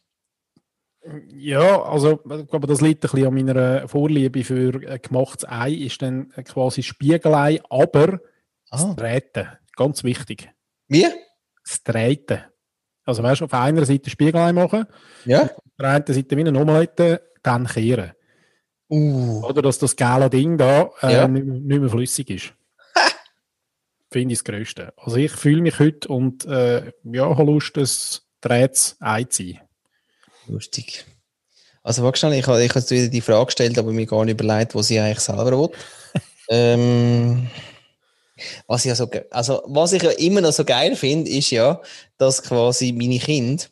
Ja, 1.35 1.83
also 1.85 2.21
ich 2.39 2.49
glaube, 2.49 2.67
das 2.67 2.81
liegt 2.83 3.03
ein 3.05 3.11
bisschen 3.11 3.27
an 3.27 3.35
meiner 3.35 3.89
Vorliebe 3.89 4.45
für 4.45 4.73
gemachtes 5.01 5.49
Ei, 5.49 5.73
ist 5.73 6.03
dann 6.03 6.29
quasi 6.45 6.83
Spiegelei, 6.83 7.61
aber 7.71 8.21
ah, 8.71 8.95
Drehten. 8.95 9.49
Ganz 9.75 10.05
wichtig. 10.05 10.51
wie? 10.89 11.07
Das 11.65 11.83
Drehten. 11.83 12.41
Also 13.05 13.23
weißt 13.23 13.41
du, 13.41 13.45
auf 13.47 13.55
einer 13.55 13.85
Seite 13.87 14.11
Spiegelei 14.11 14.53
machen, 14.53 14.85
Ja. 15.25 15.45
auf 15.45 15.51
der 15.81 15.89
anderen 15.89 16.15
Seite 16.15 16.37
wie 16.37 16.41
eine 16.47 16.61
Omelette, 16.61 17.23
dann 17.43 17.67
kehren. 17.67 18.13
Uh, 18.95 19.43
Oder 19.47 19.63
dass 19.63 19.79
das 19.79 19.97
geile 19.97 20.29
Ding 20.29 20.59
da 20.59 20.91
äh, 21.03 21.13
Ja. 21.15 21.27
nicht, 21.29 21.47
nicht 21.47 21.81
mehr 21.81 21.89
flüssig 21.89 22.29
ist. 22.29 22.53
Finde 24.11 24.35
ich 24.35 24.41
das 24.41 24.45
Größte. 24.45 24.93
Also 24.99 25.17
ich 25.17 25.33
fühle 25.33 25.63
mich 25.63 25.79
heute 25.79 26.09
und 26.09 26.45
äh, 26.45 26.93
ja, 27.05 27.25
habe 27.31 27.45
Lust, 27.45 27.79
ein 27.79 27.89
Drähts 28.43 28.97
Ei 29.01 29.25
zu 29.25 29.45
sein. 29.45 29.61
lustig. 30.47 31.07
Also 31.83 32.03
warte 32.03 32.19
schnell, 32.19 32.35
ich 32.35 32.47
habe 32.47 32.63
ich 32.63 32.69
habe 32.71 32.81
jetzt 32.81 32.91
wieder 32.91 33.09
die 33.09 33.21
Frage 33.23 33.47
gestellt, 33.47 33.79
aber 33.79 33.93
mir 33.93 34.05
gar 34.07 34.25
nicht 34.27 34.39
überlegt, 34.41 34.75
was 34.75 34.91
ich 34.91 35.01
eigentlich 35.01 35.21
selber 35.21 35.59
will. 35.59 35.71
ähm, 36.51 37.49
was 38.67 38.85
ich 38.85 38.91
ja 38.91 38.95
so, 38.95 39.07
ge- 39.07 39.25
also 39.31 39.63
was 39.67 39.93
ich 39.95 40.03
ja 40.03 40.11
immer 40.11 40.43
noch 40.43 40.53
so 40.53 40.65
geil 40.67 40.97
finde, 40.97 41.31
ist 41.31 41.51
ja, 41.51 41.81
dass 42.19 42.43
quasi 42.43 42.93
meine 42.93 43.19
Kinder, 43.19 43.65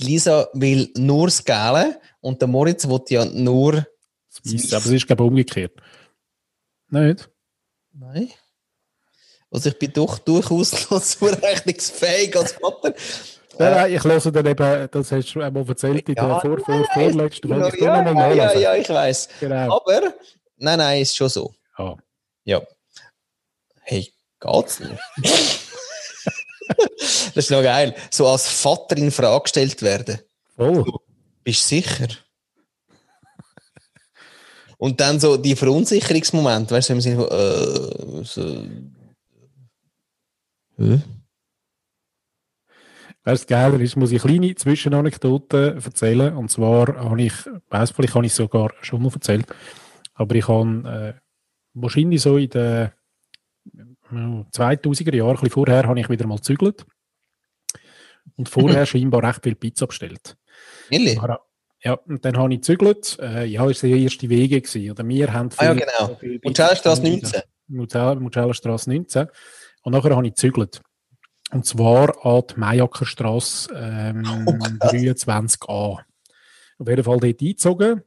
Lisa 0.00 0.48
will 0.54 0.90
nur 0.96 1.28
das 1.28 1.44
Gelbe 1.44 2.00
und 2.20 2.40
der 2.40 2.48
Moritz 2.48 2.88
will 2.88 3.00
ja 3.10 3.24
nur. 3.26 3.86
Weisse. 4.44 4.76
Aber 4.76 4.86
es 4.86 4.92
ist, 4.92 5.06
glaube 5.06 5.24
ich, 5.24 5.28
umgekehrt. 5.28 5.72
Nicht? 6.88 7.30
Nein. 7.92 8.30
Also 9.50 9.68
ich 9.68 9.78
bin 9.78 9.92
doch 9.92 10.18
durchaus 10.18 10.90
noch 10.90 11.02
zurechnungsfähig 11.02 12.36
als 12.36 12.52
Vater. 12.52 12.94
Nein, 13.58 13.70
nein, 13.74 13.94
ich 13.94 14.02
höre 14.02 14.32
dann 14.32 14.46
eben, 14.46 14.88
das 14.90 15.12
hast 15.12 15.34
du 15.34 15.42
einmal 15.42 15.68
erzählt 15.68 16.08
in 16.08 16.14
der 16.14 16.24
Ja, 16.24 16.40
vor, 16.40 16.58
vor, 16.60 16.84
vorletzten 16.94 17.48
Folge. 17.48 17.84
Ja, 17.84 18.02
ja, 18.12 18.32
ja, 18.32 18.58
ja, 18.58 18.74
ich 18.74 18.88
weiß. 18.88 19.28
Genau. 19.40 19.76
Aber 19.76 20.14
nein, 20.56 20.78
nein, 20.78 21.02
ist 21.02 21.14
schon 21.14 21.28
so. 21.28 21.54
Ah. 21.76 21.96
Ja. 22.44 22.62
Hey, 23.82 24.10
geht's 24.40 24.80
nicht? 24.80 24.98
das 27.34 27.36
ist 27.36 27.50
noch 27.50 27.62
geil. 27.62 27.94
So 28.10 28.26
als 28.26 28.48
Vater 28.48 28.96
in 28.96 29.10
Frage 29.10 29.42
gestellt 29.42 29.82
werden. 29.82 30.20
Bist 31.44 31.70
du 31.70 31.76
sicher? 31.76 32.08
Und 34.82 35.00
dann 35.00 35.20
so 35.20 35.36
die 35.36 35.54
Verunsicherungsmomente, 35.54 36.74
weißt 36.74 36.88
du, 36.88 36.94
im 36.94 37.00
Sinne 37.00 37.14
von, 37.14 37.28
äh, 37.30 38.24
so. 38.24 38.66
Hä? 40.76 41.00
Du, 43.22 43.46
geiler 43.46 43.78
ist, 43.78 43.94
muss 43.94 44.10
ich 44.10 44.22
kleine 44.22 44.56
Zwischenanekdoten 44.56 45.80
erzählen. 45.80 46.36
Und 46.36 46.50
zwar 46.50 46.96
habe 46.96 47.22
ich, 47.22 47.32
weiss 47.70 47.92
vielleicht 47.92 48.16
habe 48.16 48.26
ich 48.26 48.34
sogar 48.34 48.72
schon 48.80 49.02
mal 49.04 49.12
erzählt, 49.14 49.46
aber 50.14 50.34
ich 50.34 50.48
habe 50.48 51.14
äh, 51.14 51.20
wahrscheinlich 51.74 52.20
so 52.20 52.36
in 52.36 52.50
den 52.50 52.90
2000er 54.10 55.14
Jahren, 55.14 55.28
ein 55.28 55.34
bisschen 55.36 55.50
vorher, 55.50 55.86
habe 55.86 56.00
ich 56.00 56.08
wieder 56.08 56.26
mal 56.26 56.38
gezügelt. 56.38 56.84
Und 58.34 58.48
vorher 58.48 58.84
scheinbar 58.86 59.22
recht 59.22 59.44
viel 59.44 59.54
Pizza 59.54 59.86
bestellt. 59.86 60.36
Ehrlich? 60.90 61.20
Ja, 61.84 61.94
und 61.94 62.24
dann 62.24 62.36
habe 62.36 62.52
ich 62.54 62.60
gezügelt. 62.60 63.18
Äh, 63.20 63.46
ja, 63.46 63.68
es 63.68 63.82
war 63.82 63.90
der 63.90 63.98
erste 63.98 64.28
Wege. 64.28 64.60
Gewesen. 64.60 64.90
Oder 64.90 65.06
wir 65.06 65.32
haben 65.32 65.48
Ah 65.56 65.64
ja, 65.64 65.74
genau. 65.74 66.14
viel 66.16 66.40
Mucellenstrasse 66.44 67.02
19. 67.02 67.42
Muzel- 67.68 68.20
Mucellenstrasse 68.20 68.90
19. 68.90 69.26
Und 69.82 69.92
nachher 69.92 70.14
habe 70.14 70.26
ich 70.26 70.34
gezügelt. 70.34 70.80
Und 71.52 71.66
zwar 71.66 72.24
an 72.24 72.42
die 72.50 72.58
Meiackerstrasse 72.60 73.72
ähm, 73.74 74.22
Oh, 74.46 74.52
krass. 74.78 74.92
23a. 74.92 75.98
Auf 76.78 76.88
jeden 76.88 77.04
Fall 77.04 77.18
dort 77.18 77.24
eingezogen. 77.42 78.02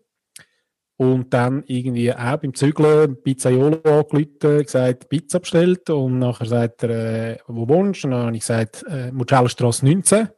Und 0.97 1.33
dann 1.33 1.63
irgendwie 1.67 2.13
auch 2.13 2.37
beim 2.37 2.53
Zügeln 2.53 3.21
Pizzaiolo 3.21 3.81
angerufen, 3.83 4.63
gesagt, 4.63 5.09
Pizza 5.09 5.41
bestellt. 5.41 5.89
Und 5.89 6.19
nachher 6.19 6.45
sagt 6.45 6.83
er, 6.83 7.33
äh, 7.33 7.37
wo 7.47 7.67
wohnst 7.67 8.03
du? 8.03 8.07
Und 8.07 8.11
dann 8.11 8.25
habe 8.27 8.35
ich 8.35 8.41
gesagt, 8.41 8.85
äh, 8.89 9.11
Mucellenstrasse 9.11 9.85
19. 9.85 10.29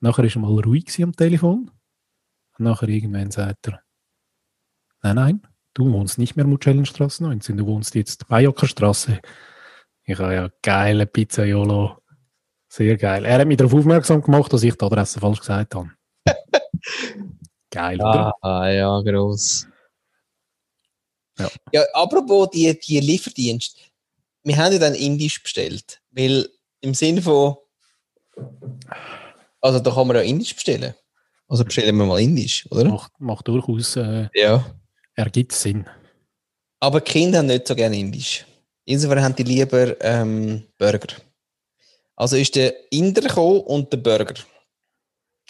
Nachher 0.00 0.24
war 0.24 0.30
er 0.30 0.38
mal 0.40 0.60
ruhig 0.64 1.00
am 1.02 1.14
Telefon. 1.14 1.70
Und 2.60 2.66
nachher 2.66 2.90
irgendwann 2.90 3.30
sagt 3.30 3.68
er, 3.68 3.82
nein, 5.02 5.16
nein, 5.16 5.46
du 5.72 5.90
wohnst 5.90 6.18
nicht 6.18 6.36
mehr 6.36 6.46
Mucellenstrasse 6.46 7.22
19, 7.22 7.56
du 7.56 7.66
wohnst 7.66 7.94
jetzt 7.94 8.28
Bayackerstrasse. 8.28 9.18
Ich 10.04 10.18
habe 10.18 10.34
ja 10.34 10.50
geile 10.60 11.06
Pizzaiolo. 11.06 11.96
Sehr 12.68 12.98
geil. 12.98 13.24
Er 13.24 13.38
hat 13.38 13.48
mich 13.48 13.56
darauf 13.56 13.72
aufmerksam 13.72 14.20
gemacht, 14.20 14.52
dass 14.52 14.62
ich 14.62 14.74
die 14.74 14.84
Adresse 14.84 15.20
falsch 15.20 15.38
gesagt 15.38 15.74
habe. 15.74 15.90
geil, 17.70 17.98
oder? 17.98 18.34
Ah, 18.42 18.68
ja, 18.68 19.00
gross. 19.00 19.66
Ja. 21.38 21.48
ja, 21.72 21.82
apropos 21.94 22.50
die, 22.50 22.78
die 22.78 23.00
Lieferdienst. 23.00 23.78
Wir 24.42 24.58
haben 24.58 24.74
ja 24.74 24.78
dann 24.78 24.94
Indisch 24.94 25.42
bestellt, 25.42 26.02
weil 26.10 26.46
im 26.82 26.92
Sinne 26.92 27.22
von, 27.22 27.56
also 29.62 29.80
da 29.80 29.90
kann 29.90 30.06
man 30.06 30.16
ja 30.16 30.22
Indisch 30.22 30.54
bestellen. 30.54 30.94
Also 31.50 31.64
bestellen 31.64 31.96
wir 31.96 32.06
mal 32.06 32.20
Indisch, 32.20 32.64
oder? 32.70 32.84
Macht, 32.84 33.12
macht 33.18 33.48
durchaus, 33.48 33.96
äh, 33.96 34.28
Ja. 34.34 34.64
ergibt 35.16 35.50
Sinn. 35.50 35.84
Aber 36.78 37.00
Kinder 37.00 37.38
haben 37.38 37.46
nicht 37.46 37.66
so 37.66 37.74
gerne 37.74 37.98
Indisch. 37.98 38.46
Insofern 38.84 39.20
haben 39.22 39.34
die 39.34 39.42
lieber 39.42 40.00
ähm, 40.00 40.62
Burger. 40.78 41.08
Also 42.14 42.36
ist 42.36 42.54
der 42.54 42.72
Inder 42.92 43.22
gekommen 43.22 43.62
und 43.62 43.92
der 43.92 43.96
Burger. 43.98 44.34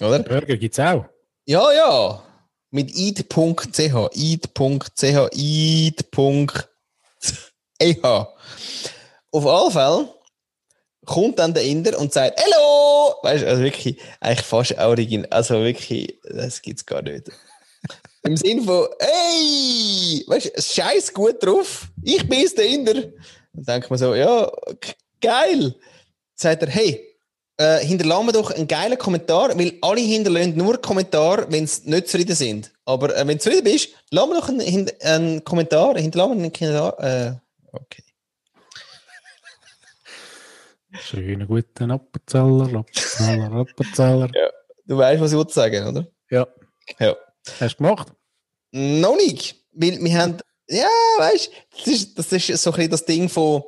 Oder? 0.00 0.20
Burger 0.20 0.56
gibt 0.56 0.72
es 0.72 0.80
auch. 0.80 1.04
Ja, 1.46 1.70
ja. 1.72 2.22
Mit 2.70 2.90
id.ch. 2.96 3.78
id.ch. 4.14 5.28
id.ch. 5.32 6.64
Auf 9.32 9.46
alle 9.46 9.70
Fälle 9.70 10.08
kommt 11.06 11.38
dann 11.38 11.54
der 11.54 11.64
Inder 11.64 11.98
und 11.98 12.12
sagt 12.12 12.40
Hallo! 12.40 13.14
Weißt 13.22 13.42
du, 13.42 13.48
also 13.48 13.62
wirklich, 13.62 13.98
eigentlich 14.20 14.46
fast 14.46 14.78
original. 14.78 15.28
Also 15.30 15.62
wirklich, 15.62 16.18
das 16.22 16.62
gibt's 16.62 16.86
gar 16.86 17.02
nicht. 17.02 17.30
Im 18.22 18.36
Sinn 18.36 18.62
von, 18.64 18.88
hey! 19.00 20.24
Weißt 20.26 20.52
du, 20.54 20.62
scheiß 20.62 21.12
gut 21.12 21.42
drauf. 21.42 21.88
Ich 22.02 22.28
bin's, 22.28 22.54
der 22.54 22.66
Inder. 22.66 22.94
Dann 23.52 23.64
denkt 23.64 23.90
man 23.90 23.98
so, 23.98 24.14
ja, 24.14 24.50
geil. 25.20 25.74
Sagt 26.34 26.62
er, 26.62 26.68
hey, 26.68 27.10
äh, 27.56 27.84
hinterlassen 27.84 28.26
wir 28.26 28.32
doch 28.32 28.50
einen 28.50 28.68
geilen 28.68 28.96
Kommentar, 28.96 29.58
weil 29.58 29.74
alle 29.82 30.00
hinterlassen 30.00 30.56
nur 30.56 30.80
Kommentar, 30.80 31.50
wenn 31.50 31.66
sie 31.66 31.90
nicht 31.90 32.08
zufrieden 32.08 32.34
sind. 32.34 32.72
Aber 32.84 33.14
äh, 33.14 33.26
wenn 33.26 33.36
du 33.36 33.38
zufrieden 33.38 33.64
bist, 33.64 33.90
lass 34.10 34.28
mir 34.28 34.36
doch 34.36 34.48
einen, 34.48 34.90
einen 35.02 35.44
Kommentar, 35.44 35.98
hinterlassen 35.98 36.38
wir 36.38 36.44
einen 36.44 36.52
Kommentar. 36.52 37.00
Äh, 37.00 37.34
okay. 37.72 38.02
Schönen 40.92 41.46
guten 41.46 41.90
Appenzeller, 41.90 42.80
Appenzeller, 42.80 43.52
Appenzeller. 43.52 44.30
Du 44.86 44.96
weißt, 44.98 45.20
was 45.20 45.30
ich 45.30 45.36
wollte 45.36 45.52
sagen, 45.52 45.86
oder? 45.86 46.06
Ja. 46.30 46.46
Ja. 46.98 47.16
Hast 47.60 47.74
du 47.74 47.84
gemacht? 47.84 48.12
Noch 48.72 49.16
nicht. 49.16 49.56
Weil 49.72 50.02
wir 50.02 50.18
haben, 50.18 50.38
ja, 50.68 50.88
weißt 51.18 51.48
du, 51.48 51.76
das 51.76 51.86
ist, 51.86 52.18
das 52.18 52.32
ist 52.32 52.62
so 52.62 52.70
ein 52.70 52.76
bisschen 52.76 52.90
das 52.90 53.04
Ding 53.04 53.28
von, 53.28 53.62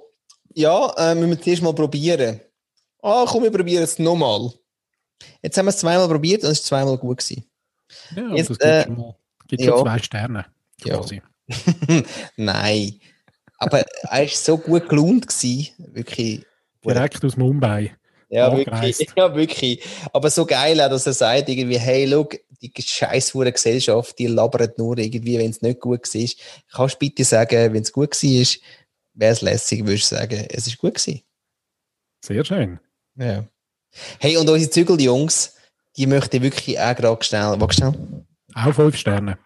ja, 0.54 0.92
äh, 0.96 1.14
müssen 1.14 1.30
wir 1.30 1.40
zuerst 1.40 1.62
mal 1.62 1.74
probieren. 1.74 2.40
Ah, 3.02 3.24
komm, 3.26 3.44
wir 3.44 3.52
probieren 3.52 3.85
es 3.85 3.98
nochmal. 3.98 4.52
Jetzt 5.42 5.56
haben 5.56 5.66
wir 5.66 5.70
es 5.70 5.78
zweimal 5.78 6.08
probiert 6.08 6.42
und 6.42 6.50
es 6.50 6.58
ist 6.58 6.66
zweimal 6.66 6.98
gut 6.98 7.18
gewesen. 7.18 7.44
Ja, 8.16 8.35
Jetzt, 8.35 8.50
das 8.50 8.58
gibt 8.58 8.70
äh, 8.70 8.85
schon, 8.85 8.96
mal, 8.96 9.16
gibt 9.48 9.62
ja. 9.62 9.68
schon 9.68 9.82
zwei 9.82 9.98
Sterne. 9.98 10.46
Ja. 10.85 10.96
quasi. 10.96 11.22
Nein. 12.37 13.00
Aber 13.58 13.80
er 13.80 14.20
war 14.20 14.28
so 14.28 14.58
gut 14.58 14.88
gelohnt 14.88 15.28
gewesen. 15.28 15.68
Wirklich. 15.78 16.44
Direkt 16.84 17.24
aus 17.24 17.36
Mumbai. 17.36 17.96
Ja, 18.28 18.48
angereist. 18.48 19.00
wirklich. 19.00 19.08
Ja, 19.16 19.34
wirklich. 19.34 19.84
Aber 20.12 20.30
so 20.30 20.46
geil 20.46 20.80
auch, 20.80 20.88
dass 20.88 21.06
er 21.06 21.12
sagt, 21.12 21.48
irgendwie, 21.48 21.78
hey, 21.78 22.06
look, 22.06 22.38
die 22.62 22.72
scheiß 22.80 23.32
Gesellschaft, 23.32 24.18
die 24.18 24.26
labert 24.26 24.78
nur 24.78 24.96
irgendwie, 24.96 25.38
wenn 25.38 25.50
es 25.50 25.62
nicht 25.62 25.80
gut 25.80 26.02
war. 26.02 26.28
Kannst 26.72 26.94
du 26.94 26.98
bitte 26.98 27.24
sagen, 27.24 27.74
wenn 27.74 27.82
es 27.82 27.92
gut 27.92 28.10
war, 28.12 28.46
wäre 29.14 29.32
es 29.32 29.42
lässig, 29.42 29.84
würdest 29.84 30.12
du 30.12 30.16
sagen, 30.16 30.46
es 30.48 30.66
ist 30.66 30.78
gut 30.78 30.94
gewesen. 30.94 31.22
Sehr 32.24 32.44
schön. 32.44 32.78
Ja. 33.16 33.44
Hey, 34.18 34.36
und 34.36 34.48
unsere 34.48 34.70
Zügeljungs, 34.70 35.56
die 35.96 36.06
möchte 36.06 36.38
ich 36.38 36.42
wirklich 36.42 36.78
auch 36.78 36.94
gerade 36.94 37.22
schnell, 37.24 37.60
warte 37.60 37.74
schnell. 37.74 37.94
Auch 38.54 38.72
fünf 38.72 38.96
Sterne. 38.96 39.38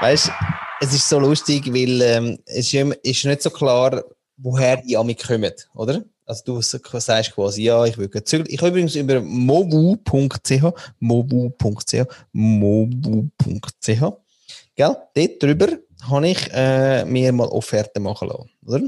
Weißt 0.00 0.28
du, 0.28 0.32
es 0.80 0.94
ist 0.94 1.08
so 1.08 1.18
lustig, 1.18 1.72
weil 1.72 2.00
ähm, 2.02 2.38
es 2.46 2.72
ist, 2.72 3.24
nicht 3.24 3.42
so 3.42 3.50
klar, 3.50 4.02
woher 4.38 4.78
die 4.78 4.96
Ami 4.96 5.14
kommen, 5.14 5.52
oder? 5.74 6.02
Also 6.24 6.42
du 6.44 6.62
sagst 6.62 7.34
quasi, 7.34 7.64
ja, 7.64 7.84
ich 7.84 7.98
will 7.98 8.08
zügeln. 8.24 8.46
Ich 8.48 8.60
habe 8.60 8.70
übrigens 8.70 8.94
über 8.94 9.20
movu.ch, 9.20 10.72
movu.ch, 11.00 12.06
movu.ch, 12.32 13.86
gell? 13.86 14.96
Dort 15.14 15.42
drüber 15.42 15.68
habe 16.08 16.28
ich 16.28 16.48
äh, 16.52 17.04
mir 17.04 17.32
mal 17.32 17.48
Offerten 17.48 18.02
machen 18.02 18.28
lassen, 18.28 18.50
oder? 18.64 18.82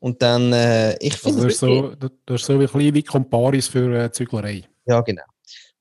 Und 0.00 0.22
dann, 0.22 0.52
äh, 0.52 0.96
ich 0.98 1.16
finde 1.16 1.42
Also, 1.42 1.48
es 1.48 1.60
das, 1.60 1.68
ist 1.68 1.76
so, 1.76 1.94
das 1.94 2.10
das 2.26 2.40
ist 2.40 2.46
so 2.46 2.52
ein 2.54 2.58
bisschen 2.60 2.94
wie 2.94 3.02
Comparis 3.02 3.68
für 3.68 4.04
äh, 4.04 4.10
Züglerei. 4.10 4.64
Ja, 4.86 5.00
genau. 5.02 5.22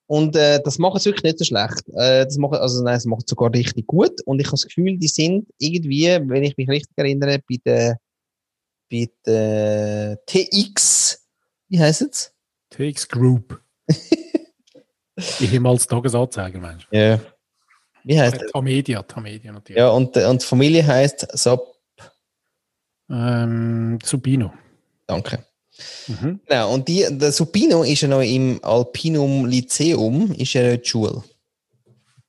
Und 0.08 0.38
äh, 0.38 0.62
das 0.64 0.80
machen 0.80 1.00
sie 1.00 1.10
wirklich 1.10 1.24
nicht 1.24 1.40
so 1.40 1.46
schlecht. 1.46 1.88
Äh, 1.90 2.26
das 2.26 2.38
machen, 2.38 2.56
also 2.56 2.82
nein, 2.82 3.00
sie 3.00 3.10
machen 3.10 3.24
es 3.26 3.30
sogar 3.30 3.54
richtig 3.54 3.86
gut. 3.88 4.22
Und 4.26 4.40
ich 4.40 4.48
habe 4.48 4.54
das 4.54 4.66
Gefühl, 4.66 4.98
die 4.98 5.08
sind 5.08 5.48
irgendwie, 5.60 6.06
wenn 6.06 6.44
ich 6.44 6.56
mich 6.56 6.70
richtig 6.70 6.98
erinnere, 6.98 7.40
bei 7.48 7.58
der, 7.66 7.98
bei 8.90 9.10
der 9.26 10.18
TX, 10.26 11.28
wie 11.68 11.80
heißt 11.80 12.04
es? 12.04 12.34
TX 12.70 13.10
Group. 13.10 13.62
Ehemals 15.42 15.88
Tagesanzeiger, 15.88 16.60
meinst 16.60 16.88
Ja. 16.92 17.20
Wie 18.04 18.18
heißt 18.18 18.40
du? 18.40 18.46
es? 18.46 18.52
Tamedia, 18.54 19.04
Tamedia 19.04 19.52
natürlich. 19.52 19.78
Ja, 19.78 19.90
und, 19.90 20.16
und 20.16 20.42
die 20.42 20.46
Familie 20.46 20.88
heißt 20.88 21.28
Sab. 21.38 21.62
Ähm, 23.10 24.00
Subino. 24.04 24.54
Danke. 25.06 25.46
Mhm. 26.08 26.40
Genau, 26.46 26.74
und 26.74 26.88
die, 26.88 27.06
der 27.10 27.32
Supino 27.32 27.84
ist 27.84 28.02
ja 28.02 28.08
noch 28.08 28.22
im 28.22 28.60
Alpinum 28.64 29.46
Lyceum, 29.46 30.32
ist 30.34 30.54
ja 30.54 30.72
nicht 30.72 30.88
Schule. 30.88 31.24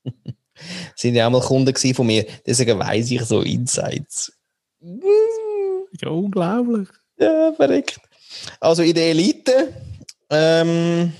Sind 0.96 1.14
ja 1.14 1.26
auch 1.26 1.30
mal 1.30 1.40
Kunden 1.40 1.94
von 1.94 2.06
mir, 2.06 2.26
deswegen 2.46 2.78
weiss 2.78 3.10
ich 3.10 3.22
so 3.22 3.42
Insights. 3.42 4.32
Ja, 6.00 6.08
unglaublich. 6.08 6.88
Ja, 7.18 7.52
verreckt. 7.52 8.00
Also 8.60 8.82
in 8.82 8.94
der 8.94 9.10
Elite 9.10 9.74
ähm, 10.30 11.12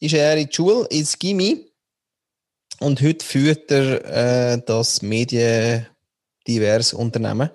ist 0.00 0.14
er 0.14 0.36
in 0.36 0.46
die 0.46 0.54
Schule, 0.54 0.86
ins 0.90 1.18
Gimmi. 1.18 1.66
Und 2.80 3.00
heute 3.00 3.24
führt 3.24 3.70
er 3.70 4.52
äh, 4.54 4.62
das 4.66 5.00
Medien-divers 5.00 6.92
Unternehmen. 6.92 7.50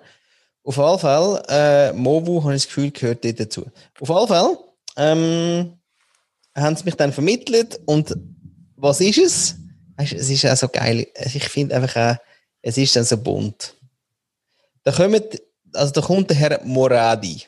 Auf 0.64 0.78
alle 0.78 0.98
Fälle, 0.98 1.42
äh, 1.48 1.92
Movu, 1.92 2.42
habe 2.42 2.54
ich 2.54 2.62
das 2.62 2.66
Gefühl, 2.68 2.90
gehört 2.92 3.24
dort 3.24 3.40
dazu. 3.40 3.66
Auf 4.00 4.10
alle 4.10 4.26
Fälle 4.28 4.58
ähm, 4.96 5.78
haben 6.56 6.76
sie 6.76 6.84
mich 6.84 6.94
dann 6.94 7.12
vermittelt 7.12 7.80
und 7.86 8.14
was 8.76 9.00
ist 9.00 9.18
es? 9.18 9.56
Es 9.96 10.30
ist 10.30 10.46
auch 10.46 10.56
so 10.56 10.68
geil. 10.68 11.06
Ich 11.34 11.48
finde 11.48 11.74
einfach 11.76 11.96
auch, 11.96 12.16
es 12.62 12.76
ist 12.78 12.94
dann 12.96 13.04
so 13.04 13.16
bunt. 13.16 13.74
Da 14.84 14.92
kommt, 14.92 15.40
also 15.74 15.92
da 15.92 16.00
kommt 16.00 16.30
der 16.30 16.36
Herr 16.36 16.60
Moradi. 16.64 17.42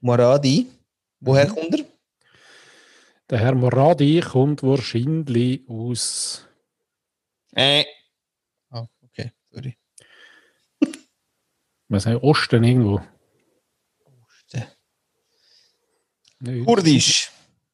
Moradi, 0.00 0.66
woher 1.20 1.46
Mhm. 1.48 1.54
kommt 1.54 1.74
er? 1.78 1.84
Der 3.30 3.38
Herr 3.40 3.54
Moradi 3.54 4.20
kommt 4.20 4.62
wahrscheinlich 4.62 5.68
aus 5.68 6.44
Äh. 7.54 7.84
Ah, 8.70 8.86
okay, 9.02 9.32
sorry. 9.50 9.76
Was 11.88 12.06
heißt 12.06 12.22
Osten 12.22 12.64
irgendwo? 12.64 13.00
Osten. 14.04 14.64
Nicht. 16.40 16.66
Kurdisch. 16.66 17.30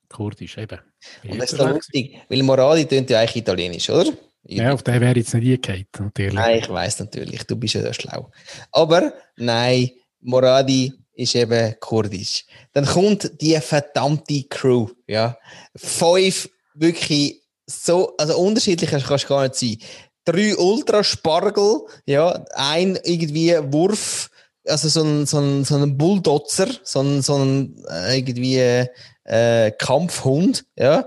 Kurdisch, 0.09 0.59
eben. 0.59 0.79
Und 1.25 1.39
das 1.39 1.53
ist 1.53 1.59
noch 1.59 1.71
lustig, 1.71 2.21
weil 2.29 2.43
Moradi 2.43 2.87
tönt 2.87 3.11
ja 3.11 3.21
eigentlich 3.21 3.37
italienisch, 3.37 3.91
oder? 3.91 4.13
Ja, 4.45 4.73
auf 4.73 4.83
den 4.83 5.01
wäre 5.01 5.17
jetzt 5.17 5.35
nicht 5.35 5.69
eingehauen, 5.69 5.87
natürlich. 5.99 6.35
Nein, 6.35 6.59
ich 6.61 6.69
weiß 6.69 7.01
natürlich, 7.01 7.45
du 7.45 7.57
bist 7.57 7.75
ja 7.75 7.93
schlau. 7.93 8.31
Aber 8.71 9.13
nein, 9.37 9.91
Moradi 10.21 10.93
ist 11.15 11.35
eben 11.35 11.75
kurdisch. 11.81 12.45
Dann 12.73 12.85
kommt 12.85 13.41
die 13.41 13.59
verdammte 13.61 14.45
Crew, 14.45 14.89
ja. 15.07 15.37
Fünf 15.75 16.49
wirklich 16.75 17.43
so, 17.67 18.15
also 18.17 18.39
unterschiedlich 18.39 18.91
kannst 18.91 19.25
du 19.25 19.29
gar 19.29 19.43
nicht 19.43 19.55
sein. 19.55 19.79
Drei 20.25 20.57
Ultraspargel, 20.57 21.83
ja, 22.07 22.45
ein 22.55 22.99
irgendwie 23.03 23.55
Wurf, 23.73 24.31
also 24.67 24.89
so 24.89 25.03
ein, 25.03 25.27
so 25.27 25.39
ein, 25.39 25.65
so 25.65 25.77
ein 25.77 25.97
Bulldozer, 25.97 26.69
so 26.83 27.01
ein, 27.01 27.23
so 27.23 27.37
ein 27.37 27.85
äh, 27.89 28.19
irgendwie 28.19 28.89
äh, 29.25 29.71
Kampfhund, 29.73 30.65
ja, 30.77 31.07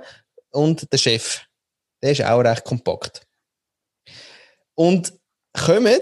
und 0.51 0.91
der 0.91 0.97
Chef. 0.97 1.41
Der 2.01 2.11
ist 2.11 2.23
auch 2.23 2.39
recht 2.39 2.63
kompakt. 2.63 3.25
Und 4.75 5.13
kommen 5.53 5.99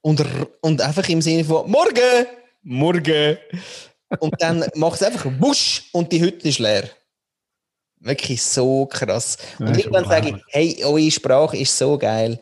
und, 0.00 0.24
und 0.62 0.80
einfach 0.80 1.08
im 1.08 1.20
Sinne 1.20 1.44
von 1.44 1.70
Morgen! 1.70 2.26
Morgen! 2.62 3.38
Und 4.18 4.34
dann 4.40 4.64
macht 4.74 5.00
es 5.00 5.06
einfach 5.06 5.26
Wusch 5.38 5.88
und 5.92 6.12
die 6.12 6.20
Hütte 6.20 6.48
ist 6.48 6.58
leer. 6.58 6.88
Wirklich 8.04 8.42
so 8.42 8.84
krass. 8.86 9.38
Und 9.58 9.70
Ja, 9.70 9.76
irgendwann 9.78 10.04
sage 10.04 10.28
ich, 10.28 10.44
hey, 10.48 10.84
eure 10.84 11.10
Sprache 11.10 11.56
ist 11.56 11.76
so 11.76 11.96
geil. 11.96 12.38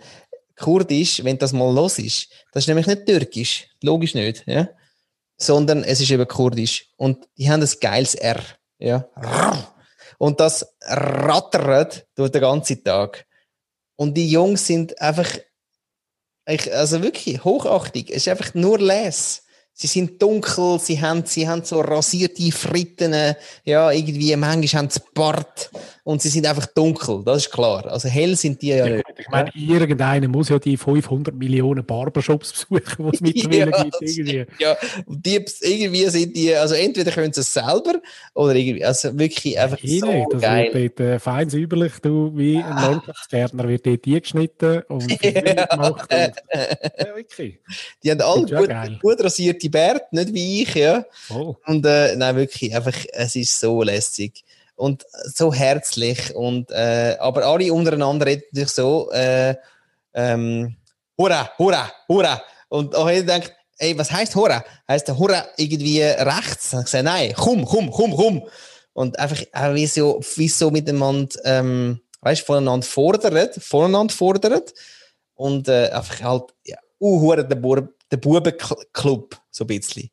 Kurdisch, 0.56 1.22
wenn 1.22 1.38
das 1.38 1.52
mal 1.52 1.72
los 1.72 1.98
ist, 1.98 2.28
das 2.52 2.64
ist 2.64 2.68
nämlich 2.68 2.86
nicht 2.86 3.06
Türkisch, 3.06 3.68
logisch 3.82 4.14
nicht, 4.14 4.42
ja? 4.46 4.68
sondern 5.36 5.84
es 5.84 6.00
ist 6.00 6.10
eben 6.10 6.26
Kurdisch. 6.26 6.88
Und 6.96 7.28
die 7.36 7.48
haben 7.48 7.62
ein 7.62 7.68
geiles 7.80 8.14
R. 8.16 8.40
Ja? 8.78 9.08
Und 10.18 10.40
das 10.40 10.66
rattert 10.80 12.06
durch 12.16 12.30
den 12.30 12.40
ganzen 12.40 12.82
Tag. 12.82 13.24
Und 13.96 14.14
die 14.16 14.30
Jungs 14.30 14.66
sind 14.66 15.00
einfach, 15.00 15.28
also 16.44 17.02
wirklich 17.02 17.44
hochachtig. 17.44 18.10
Es 18.10 18.26
ist 18.26 18.28
einfach 18.28 18.54
nur 18.54 18.80
Les. 18.80 19.41
Sie 19.74 19.86
sind 19.86 20.20
dunkel, 20.20 20.78
sie 20.78 21.00
haben, 21.00 21.24
sie 21.24 21.48
haben 21.48 21.64
so 21.64 21.80
rasierte 21.80 22.52
Fritten, 22.52 23.14
ja, 23.64 23.90
irgendwie, 23.90 24.36
manchmal 24.36 24.82
haben 24.82 24.90
sie 24.90 25.00
Bart 25.14 25.70
und 26.04 26.20
sie 26.20 26.28
sind 26.28 26.46
einfach 26.46 26.66
dunkel, 26.66 27.22
das 27.24 27.46
ist 27.46 27.50
klar. 27.52 27.86
Also 27.86 28.08
hell 28.08 28.36
sind 28.36 28.60
die 28.60 28.68
ja, 28.68 28.86
Ja, 28.86 28.96
nicht. 28.96 29.04
ich 29.18 29.28
meine, 29.30 29.50
irgendeiner 29.54 30.28
muss 30.28 30.50
ja 30.50 30.58
die 30.58 30.76
500 30.76 31.34
Millionen 31.34 31.84
Barbershops 31.86 32.52
besuchen, 32.68 33.10
die 33.10 33.14
es 33.14 33.20
mittlerweile 33.50 33.70
Ja, 33.70 33.82
gibt. 33.82 34.02
Irgendwie. 34.02 34.46
Ja, 34.58 34.76
die, 35.08 35.44
irgendwie 35.62 36.06
sind 36.10 36.36
die, 36.36 36.54
also 36.54 36.74
entweder 36.74 37.10
können 37.10 37.32
sie 37.32 37.40
es 37.40 37.52
selber 37.52 37.94
oder 38.34 38.54
irgendwie, 38.54 38.84
also 38.84 39.18
wirklich 39.18 39.58
einfach 39.58 39.78
Ich 39.82 40.00
so 40.00 40.06
nicht. 40.06 40.32
Das 40.32 40.42
geil. 40.42 40.70
wird 40.74 40.98
dort 40.98 41.08
äh, 41.08 41.18
fein 41.18 41.48
säuberlich, 41.48 41.92
du, 42.02 42.30
wie 42.36 42.58
ein 42.62 42.76
Landschaftsgärtner 42.76 43.66
wird 43.68 43.86
dort 43.86 44.06
eingeschnitten 44.06 44.82
und 44.88 45.10
Ja. 45.22 45.66
gemacht. 45.66 46.12
Und, 46.12 46.32
ja, 46.98 47.16
wirklich. 47.16 47.58
Die 48.04 48.10
haben 48.10 48.20
alle 48.20 48.46
ja 48.48 48.58
gut, 48.60 49.00
gut 49.00 49.24
rasierte 49.24 49.61
Bärte, 49.68 50.06
nicht 50.10 50.32
wie 50.32 50.62
ich, 50.62 50.74
ja. 50.74 51.04
Voll. 51.28 51.56
Und 51.66 51.86
äh, 51.86 52.16
nein, 52.16 52.36
wirklich, 52.36 52.74
einfach, 52.74 52.96
es 53.12 53.36
ist 53.36 53.58
so 53.58 53.82
lässig 53.82 54.44
und 54.76 55.06
so 55.24 55.52
herzlich. 55.52 56.34
Und, 56.34 56.70
äh, 56.70 57.16
aber 57.20 57.46
alle 57.46 57.72
untereinander 57.72 58.26
reden 58.26 58.44
sich 58.52 58.68
so, 58.68 59.10
äh, 59.12 59.54
ähm, 60.14 60.76
Hurra, 61.18 61.50
Hurra, 61.58 61.90
Hurra. 62.08 62.42
Und 62.68 62.94
auch 62.96 63.08
jeder 63.10 63.26
denkt, 63.34 63.52
ey, 63.78 63.96
was 63.98 64.10
heißt 64.10 64.34
Hurra? 64.34 64.64
Heißt 64.88 65.08
der 65.08 65.18
Hurra 65.18 65.44
irgendwie 65.56 66.00
rechts? 66.02 66.70
Dann 66.70 66.84
gesagt, 66.84 67.04
nein, 67.04 67.32
komm, 67.36 67.64
komm, 67.64 67.90
komm, 67.90 68.16
komm. 68.16 68.42
Und 68.92 69.18
einfach, 69.18 69.42
auch 69.52 69.74
wie 69.74 69.86
so, 69.86 70.20
wie 70.36 70.48
so 70.48 70.70
miteinander, 70.70 71.36
ähm, 71.44 72.00
weißt, 72.20 72.42
voneinander 72.42 72.86
fordert, 72.86 73.56
voneinander 73.62 74.14
fordert. 74.14 74.74
Und 75.34 75.68
äh, 75.68 75.90
einfach 75.90 76.22
halt, 76.22 76.54
ja, 76.64 76.78
uh, 77.00 77.34
der, 77.34 77.56
Bur 77.56 77.88
der 78.10 78.16
Bubenclub, 78.16 79.36
so 79.52 79.64
ein 79.64 79.68
bisschen. 79.68 80.10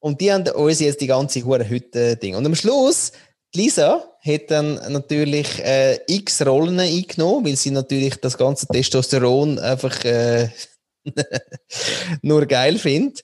Und 0.00 0.20
die 0.20 0.32
haben 0.32 0.48
uns 0.48 0.80
jetzt 0.80 1.00
die 1.00 1.06
ganze 1.06 1.44
hure 1.44 1.68
Hütte 1.68 2.16
Ding. 2.16 2.34
Und 2.34 2.44
am 2.44 2.56
Schluss, 2.56 3.12
Lisa 3.54 4.04
hat 4.24 4.50
dann 4.50 4.74
natürlich 4.92 5.60
äh, 5.60 6.00
x 6.06 6.44
Rollen 6.44 6.80
eingenommen, 6.80 7.46
weil 7.46 7.56
sie 7.56 7.70
natürlich 7.70 8.16
das 8.16 8.36
ganze 8.36 8.66
Testosteron 8.66 9.58
einfach 9.60 10.04
äh, 10.04 10.48
nur 12.22 12.46
geil 12.46 12.78
findet. 12.78 13.22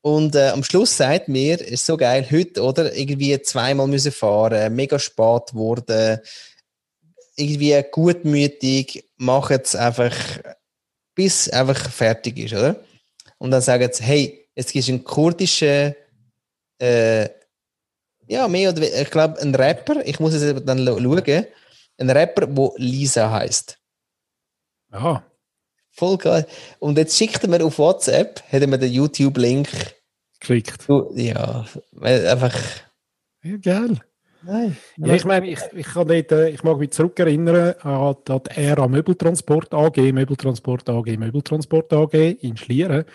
Und 0.00 0.36
äh, 0.36 0.50
am 0.50 0.62
Schluss 0.62 0.96
sagt 0.96 1.28
mir, 1.28 1.60
ist 1.60 1.84
so 1.84 1.96
geil, 1.96 2.26
heute, 2.30 2.62
oder? 2.62 2.94
Irgendwie 2.94 3.40
zweimal 3.42 3.88
müssen 3.88 4.12
fahren, 4.12 4.74
mega 4.74 4.98
spät 4.98 5.48
geworden, 5.50 6.20
irgendwie 7.36 7.84
gutmütig, 7.90 9.08
machen 9.16 9.60
es 9.62 9.74
einfach, 9.74 10.14
bis 11.14 11.48
einfach 11.48 11.90
fertig 11.90 12.38
ist, 12.38 12.54
oder? 12.54 12.76
Und 13.38 13.50
dann 13.50 13.62
sagen 13.62 13.90
sie, 13.92 14.02
hey, 14.02 14.45
es 14.56 14.88
einen 14.88 15.04
kurdischen, 15.04 15.94
äh, 16.78 17.28
ja, 18.26 18.48
mehr 18.48 18.70
oder 18.70 18.80
weniger, 18.80 19.02
ich 19.02 19.10
glaube, 19.10 19.40
ein 19.40 19.54
Rapper, 19.54 20.04
ich 20.04 20.18
muss 20.18 20.34
es 20.34 20.64
dann 20.64 20.84
schauen, 20.84 21.46
ein 21.98 22.10
Rapper, 22.10 22.46
der 22.48 22.70
Lisa 22.76 23.30
heißt. 23.30 23.78
Ja, 24.92 25.24
Voll 25.96 26.18
geil. 26.18 26.46
Und 26.78 26.98
jetzt 26.98 27.16
schickt 27.16 27.42
er 27.42 27.48
mir 27.48 27.64
auf 27.64 27.78
WhatsApp, 27.78 28.42
hat 28.52 28.60
er 28.60 28.66
mir 28.66 28.78
den 28.78 28.92
YouTube-Link. 28.92 29.68
geklickt. 30.38 30.86
Ja, 31.14 31.64
einfach. 32.02 32.54
Ja, 33.42 33.56
geil. 33.56 34.00
Nein. 34.42 34.76
Ja, 34.98 35.14
ich 35.14 35.24
meine, 35.24 35.48
ich, 35.48 35.58
ich, 35.72 35.86
kann 35.86 36.06
dort, 36.06 36.32
äh, 36.32 36.50
ich 36.50 36.62
mag 36.62 36.76
mich 36.78 36.90
zurückerinnern 36.90 37.76
an, 37.80 38.14
an 38.28 38.40
die 38.44 38.60
Ära 38.60 38.86
Möbeltransport 38.86 39.72
AG, 39.72 39.96
Möbeltransport 40.12 40.86
AG, 40.90 41.16
Möbeltransport 41.16 41.90
AG 41.94 42.14
in 42.14 42.58
Schlieren. 42.58 43.06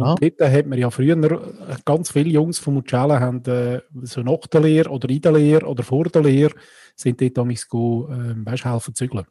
Und 0.00 0.06
Ah. 0.06 0.14
dort 0.18 0.40
hat 0.52 0.66
man 0.66 0.78
ja 0.78 0.88
früher, 0.90 1.16
äh, 1.22 1.76
ganz 1.84 2.10
viele 2.10 2.30
Jungs 2.30 2.58
von 2.58 2.74
Mucella 2.74 3.20
haben 3.20 3.44
äh, 3.44 3.80
so 4.02 4.22
nach 4.22 4.46
der 4.50 4.62
Lehre 4.62 4.88
oder 4.88 5.08
in 5.10 5.20
der 5.20 5.32
Lehre 5.32 5.66
oder 5.66 5.82
vor 5.82 6.04
der 6.04 6.22
Lehre 6.22 6.54
sind 6.96 7.20
dort 7.20 7.36
damals 7.36 7.68
go, 7.68 8.08
ähm, 8.10 8.44
weißt, 8.46 8.64
helfen 8.64 8.94
zügeln. 8.94 9.26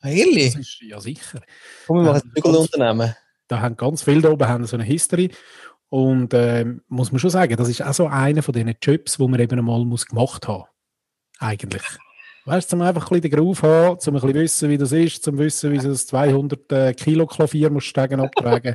Das 0.00 0.10
Ehrlich? 0.12 0.56
ist 0.56 0.80
ja 0.82 1.00
sicher. 1.00 1.40
Komm, 1.86 1.98
wir 1.98 2.02
machen 2.12 2.16
Ja, 2.16 2.22
ein 2.24 2.34
Zügelunternehmen. 2.34 3.14
Da 3.46 3.60
haben 3.60 3.76
ganz 3.76 4.02
viele 4.02 4.22
da 4.22 4.30
oben 4.30 4.48
haben 4.48 4.66
so 4.66 4.76
eine 4.76 4.84
History. 4.84 5.30
Und 5.88 6.34
ähm, 6.34 6.82
muss 6.88 7.12
man 7.12 7.18
schon 7.18 7.30
sagen, 7.30 7.56
das 7.56 7.68
ist 7.68 7.82
auch 7.82 7.94
so 7.94 8.06
einer 8.08 8.42
von 8.42 8.52
diesen 8.52 8.74
Jobs, 8.82 9.18
wo 9.20 9.28
man 9.28 9.40
eben 9.40 9.58
einmal 9.58 9.84
muss 9.84 10.04
gemacht 10.06 10.46
haben 10.48 10.64
Eigentlich. 11.38 11.82
Weißt 12.44 12.70
du, 12.72 12.76
zum 12.76 12.82
einfach 12.82 13.10
ein 13.10 13.20
bisschen 13.20 13.30
den 13.30 13.30
Groove 13.38 13.62
haben, 13.62 14.00
zum 14.00 14.14
ein 14.16 14.20
bisschen 14.20 14.34
wissen, 14.34 14.70
wie 14.70 14.78
das 14.78 14.92
ist, 14.92 15.22
zum 15.22 15.38
wissen, 15.38 15.70
wie 15.72 15.78
so 15.80 15.88
das 15.88 16.06
200 16.06 16.72
äh, 16.72 16.94
Kilo 16.94 17.26
Klavier 17.26 17.70
musst 17.70 17.86
steigen 17.88 18.20
abtragen. 18.20 18.74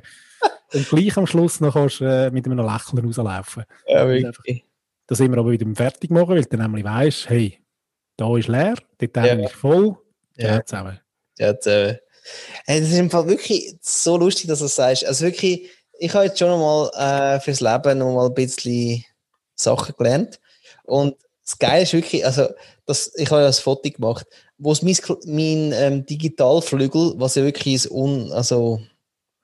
Und 0.73 0.89
gleich 0.89 1.17
am 1.17 1.27
Schluss 1.27 1.59
noch 1.59 1.73
kannst 1.73 2.01
äh, 2.01 2.31
mit 2.31 2.45
einem 2.45 2.57
Lächeln 2.59 3.05
rauslaufen. 3.05 3.63
Ja, 3.87 4.07
wirklich. 4.07 4.63
Das 5.07 5.19
immer 5.19 5.37
aber 5.37 5.51
wieder 5.51 5.67
fertig 5.75 6.09
machen, 6.11 6.29
weil 6.29 6.43
du 6.43 6.57
nämlich 6.57 6.83
weißt, 6.83 7.29
hey, 7.29 7.59
da 8.17 8.35
ist 8.37 8.47
leer, 8.47 8.75
dort 8.97 9.17
Ja. 9.17 9.33
ist 9.33 9.53
voll, 9.53 9.95
Ja. 10.37 10.55
ja. 10.55 10.65
zusammen. 10.65 10.99
Ja, 11.37 11.53
das, 11.53 11.65
äh, 11.67 11.97
hey, 12.65 12.79
das 12.79 12.89
ist 12.89 12.97
im 12.97 13.09
Fall 13.09 13.27
wirklich 13.27 13.75
so 13.81 14.17
lustig, 14.17 14.47
dass 14.47 14.59
du 14.59 14.65
das 14.65 14.75
sagst. 14.75 15.05
Also 15.05 15.25
wirklich, 15.25 15.69
ich 15.99 16.13
habe 16.13 16.25
jetzt 16.25 16.39
schon 16.39 16.59
mal 16.59 16.89
äh, 17.35 17.39
fürs 17.39 17.59
Leben 17.61 17.97
noch 17.99 18.13
mal 18.15 18.27
ein 18.27 18.33
bisschen 18.33 19.03
Sachen 19.55 19.93
gelernt. 19.97 20.39
Und 20.85 21.15
das 21.43 21.57
Geile 21.59 21.83
ist 21.83 21.93
wirklich, 21.93 22.25
also 22.25 22.47
das, 22.85 23.11
ich 23.15 23.29
habe 23.29 23.41
ja 23.41 23.47
das 23.47 23.59
Foto 23.59 23.89
gemacht, 23.89 24.25
wo 24.57 24.71
es 24.71 24.81
mein, 24.81 24.95
mein 25.25 25.71
ähm, 25.73 26.05
Digitalflügel, 26.05 27.13
was 27.17 27.35
ja 27.35 27.43
wirklich 27.43 27.75
ist 27.75 27.91
un, 27.91 28.31
also 28.31 28.79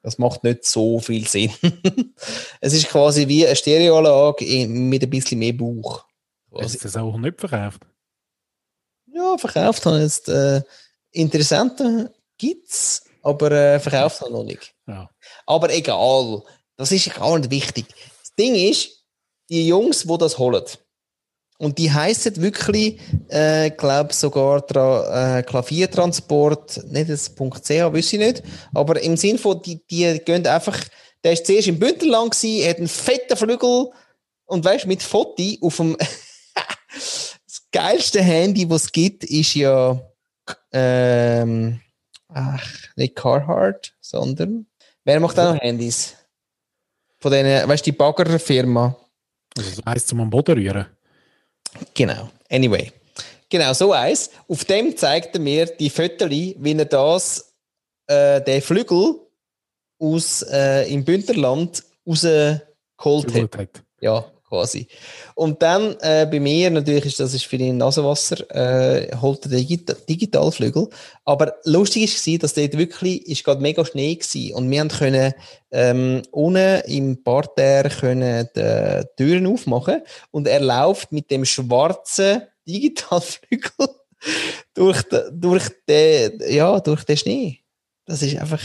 das 0.01 0.17
macht 0.17 0.43
nicht 0.43 0.65
so 0.65 0.99
viel 0.99 1.27
Sinn. 1.27 1.51
es 2.61 2.73
ist 2.73 2.87
quasi 2.87 3.27
wie 3.27 3.45
eine 3.45 3.55
Stereoanlage 3.55 4.67
mit 4.67 5.03
ein 5.03 5.09
bisschen 5.09 5.39
mehr 5.39 5.53
Bauch. 5.53 6.05
Hast 6.55 6.75
du 6.75 6.79
das 6.79 6.97
auch 6.97 7.17
nicht 7.17 7.39
verkauft? 7.39 7.85
Ja, 9.07 9.37
verkauft 9.37 9.85
habe 9.85 9.97
ich 9.97 10.03
jetzt 10.03 10.29
äh, 10.29 10.61
interessante 11.11 12.13
gibt's, 12.37 13.03
aber 13.21 13.51
äh, 13.51 13.79
verkauft 13.79 14.21
habe 14.21 14.29
ich 14.29 14.35
noch 14.35 14.43
nicht. 14.43 14.73
Ja. 14.87 15.09
Aber 15.45 15.71
egal, 15.73 16.43
das 16.77 16.91
ist 16.91 17.13
gar 17.13 17.37
nicht 17.37 17.51
wichtig. 17.51 17.85
Das 18.21 18.33
Ding 18.35 18.55
ist, 18.55 19.03
die 19.49 19.67
Jungs, 19.67 20.03
die 20.03 20.17
das 20.17 20.37
holen, 20.37 20.63
und 21.59 21.77
die 21.77 21.91
heißen 21.91 22.41
wirklich, 22.41 22.99
äh, 23.27 23.69
glaube 23.71 24.13
sogar 24.13 24.65
tra 24.65 25.39
äh, 25.39 25.43
Klaviertransport, 25.43 26.85
nicht 26.89 27.09
das 27.09 27.35
.ch, 27.35 27.69
weiß 27.69 28.13
ich 28.13 28.19
nicht, 28.19 28.43
aber 28.73 29.01
im 29.01 29.17
Sinn 29.17 29.37
von, 29.37 29.61
die, 29.61 29.85
die 29.85 30.19
gehen 30.23 30.47
einfach, 30.47 30.79
der 31.21 31.33
ist 31.33 31.45
zuerst 31.45 31.67
im 31.67 31.77
Bündnerland 31.77 32.31
gsi, 32.31 32.63
hat 32.65 32.77
einen 32.77 32.87
fetten 32.87 33.35
Flügel 33.35 33.89
und 34.45 34.63
weißt 34.63 34.87
mit 34.87 35.03
Foto 35.03 35.43
auf 35.61 35.75
dem 35.75 35.97
das 36.93 37.61
geilste 37.73 38.21
Handy, 38.21 38.69
was 38.69 38.85
es 38.85 38.91
gibt, 38.93 39.25
ist 39.25 39.53
ja 39.53 40.01
ähm, 40.71 41.81
ach, 42.29 42.67
nicht 42.95 43.17
Carhartt, 43.17 43.93
sondern 43.99 44.65
wer 45.03 45.19
macht 45.19 45.37
auch 45.37 45.55
noch 45.55 45.61
Handys? 45.61 46.15
Von 47.19 47.33
denen, 47.33 47.67
weißt 47.67 47.85
du, 47.85 47.91
die 47.91 47.97
Baggerfirma. 47.97 48.95
Also 49.57 49.71
so 49.71 49.81
eins 49.83 50.05
zum 50.05 50.21
am 50.21 50.29
Boden 50.29 50.57
rühren. 50.57 50.85
Genau. 51.93 52.29
Anyway. 52.49 52.91
Genau, 53.49 53.73
so 53.73 53.91
eins. 53.93 54.29
Auf 54.47 54.63
dem 54.65 54.95
zeigt 54.95 55.35
er 55.35 55.41
mir 55.41 55.65
die 55.65 55.89
Fotos, 55.89 56.29
wie 56.29 56.77
er 56.77 56.85
das, 56.85 57.53
äh, 58.07 58.41
den 58.41 58.61
Flügel 58.61 59.15
aus, 59.99 60.43
äh, 60.43 60.91
im 60.91 61.03
Bündnerland 61.03 61.83
rausgeholt 63.03 63.55
hat. 63.55 63.57
hat. 63.57 63.83
Ja, 64.01 64.31
quasi. 64.49 64.87
Und 65.35 65.61
dann 65.61 65.95
äh, 66.01 66.27
bei 66.29 66.39
mir, 66.39 66.69
natürlich 66.71 67.05
ist 67.05 67.19
das 67.19 67.33
ist 67.33 67.45
für 67.45 67.55
ihn 67.55 67.77
Nasenwasser, 67.77 68.49
äh, 68.49 69.15
holt 69.15 69.45
er 69.45 69.51
den 69.51 69.59
Digita 69.59 69.93
Digitalflügel. 69.93 70.89
Aber 71.23 71.55
lustig 71.63 72.09
war, 72.27 72.39
dass 72.39 72.55
dort 72.55 72.77
wirklich, 72.77 73.25
ist 73.27 73.43
gerade 73.43 73.61
mega 73.61 73.85
Schnee 73.85 74.17
war. 74.19 74.57
Und 74.57 74.69
wir 74.69 74.79
haben 74.79 74.89
können, 74.89 75.33
ähm, 75.71 76.23
unten 76.31 76.81
im 76.87 77.23
Parterre 77.23 77.89
können 77.89 78.49
die 78.55 79.03
Türen 79.15 79.47
aufmachen. 79.47 80.01
Und 80.31 80.47
er 80.47 80.59
läuft 80.59 81.11
mit 81.11 81.29
dem 81.31 81.45
schwarzen 81.45 82.41
Digitalflügel 82.67 83.87
durch, 84.73 85.03
de, 85.03 85.29
durch 85.31 85.69
den, 85.87 86.41
ja, 86.49 86.79
durch 86.79 87.03
den 87.03 87.17
Schnee. 87.17 87.59
Das 88.05 88.21
ist 88.21 88.37
einfach, 88.37 88.63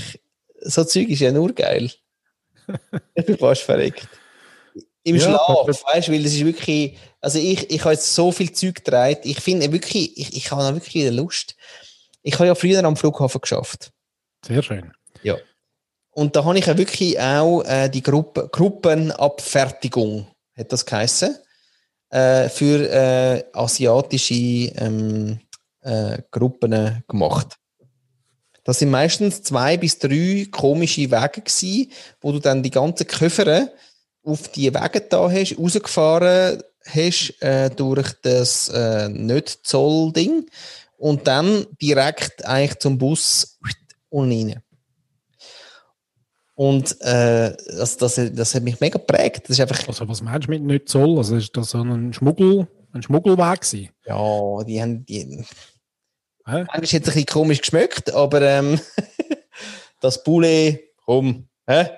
so 0.60 0.84
Zeug 0.84 1.08
ist 1.10 1.20
ja 1.20 1.30
nur 1.30 1.52
geil. 1.52 1.90
ich 3.14 3.26
bin 3.26 3.36
fast 3.36 3.62
verreckt. 3.62 4.08
Im 5.04 5.16
Ja, 5.16 5.22
Schlaf, 5.22 5.66
das- 5.66 5.84
weißt 5.84 6.08
du, 6.08 6.12
weil 6.12 6.22
das 6.22 6.32
ist 6.32 6.44
wirklich, 6.44 6.96
also 7.20 7.38
ich, 7.38 7.70
ich 7.70 7.80
habe 7.84 7.92
jetzt 7.92 8.14
so 8.14 8.32
viel 8.32 8.50
Zeug 8.52 8.76
getragen. 8.76 9.20
Ich 9.24 9.40
finde 9.40 9.70
wirklich, 9.70 10.16
ich, 10.18 10.36
ich 10.36 10.50
habe 10.50 10.62
noch 10.62 10.72
wirklich 10.74 10.94
wieder 10.94 11.10
Lust. 11.12 11.54
Ich 12.22 12.34
habe 12.34 12.46
ja 12.46 12.54
früher 12.54 12.82
am 12.84 12.96
Flughafen 12.96 13.40
geschafft. 13.40 13.90
Sehr 14.46 14.62
schön. 14.62 14.92
Und 16.16 16.36
da 16.36 16.44
habe 16.44 16.56
ich 16.56 16.66
ja 16.66 16.78
wirklich 16.78 17.18
auch 17.18 17.62
äh, 17.64 17.88
die 17.88 18.00
Gruppe, 18.02 18.48
Gruppenabfertigung, 18.52 20.28
hat 20.56 20.72
das 20.72 20.86
geheißen, 20.86 21.36
äh, 22.10 22.48
für 22.48 22.88
äh, 22.88 23.44
asiatische 23.52 24.34
ähm, 24.34 25.40
äh, 25.80 26.18
Gruppen 26.30 27.02
gemacht. 27.08 27.56
Das 28.62 28.78
sind 28.78 28.90
meistens 28.90 29.42
zwei 29.42 29.76
bis 29.76 29.98
drei 29.98 30.46
komische 30.50 31.10
Wege 31.10 31.40
gewesen, 31.42 31.90
wo 32.20 32.30
du 32.30 32.38
dann 32.38 32.62
die 32.62 32.70
ganzen 32.70 33.06
Köffer 33.08 33.70
auf 34.24 34.48
die 34.48 34.72
Wege 34.74 35.00
da 35.02 35.30
hast, 35.30 35.58
rausgefahren 35.58 36.62
hast 36.86 37.42
äh, 37.42 37.70
durch 37.70 38.12
das 38.22 38.68
äh, 38.68 39.08
Nicht-Zoll-Ding 39.08 40.46
und 40.96 41.26
dann 41.26 41.66
direkt 41.80 42.44
eigentlich 42.44 42.78
zum 42.78 42.98
Bus 42.98 43.58
unten 44.08 44.50
rein. 44.50 44.62
Und 46.56 47.00
äh, 47.00 47.56
das, 47.76 47.96
das, 47.96 48.20
das 48.32 48.54
hat 48.54 48.62
mich 48.62 48.78
mega 48.80 48.98
geprägt. 48.98 49.42
Das 49.44 49.58
ist 49.58 49.60
einfach, 49.60 49.86
Also 49.88 50.08
was 50.08 50.22
meinst 50.22 50.46
du 50.46 50.52
mit 50.52 50.62
nicht 50.62 50.88
Zoll? 50.88 51.18
Also 51.18 51.36
ist 51.36 51.56
das 51.56 51.70
so 51.70 51.82
ein 51.82 52.12
Schmuggel, 52.12 52.68
ein 52.92 53.02
Schmuggelweg 53.02 53.60
gewesen? 53.60 53.90
ja, 54.06 54.64
die 54.64 54.80
haben, 54.80 55.04
die, 55.04 55.44
Hä? 56.46 56.64
manchmal 56.66 56.76
hat 56.76 56.82
es 56.84 56.92
ein 56.92 57.02
bisschen 57.02 57.26
komisch 57.26 57.60
geschmeckt, 57.60 58.12
aber 58.12 58.42
ähm, 58.42 58.78
das 60.00 60.22
Poulet, 60.22 60.80
komm, 61.04 61.48
hä? 61.66 61.88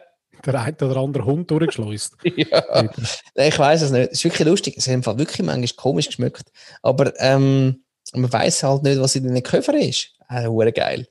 Der 0.44 0.60
eine 0.60 0.76
oder 0.76 0.96
andere 0.96 1.24
Hund 1.24 1.50
durchgeschleust. 1.50 2.16
ja. 2.24 2.88
Ich 3.34 3.58
weiß 3.58 3.82
es 3.82 3.90
nicht. 3.90 4.12
Es 4.12 4.18
ist 4.18 4.24
wirklich 4.24 4.46
lustig. 4.46 4.74
Es 4.76 4.86
hat 4.86 4.94
einfach 4.94 5.18
wirklich 5.18 5.44
manchmal 5.44 5.68
komisch 5.76 6.06
geschmeckt. 6.06 6.50
Aber 6.82 7.12
ähm, 7.18 7.82
man 8.12 8.32
weiß 8.32 8.62
halt 8.62 8.82
nicht, 8.82 9.00
was 9.00 9.16
in 9.16 9.24
den 9.24 9.42
Köfern 9.42 9.76
ist. 9.76 10.10
Äh, 10.28 10.46
hure 10.46 10.72
geil. 10.72 11.06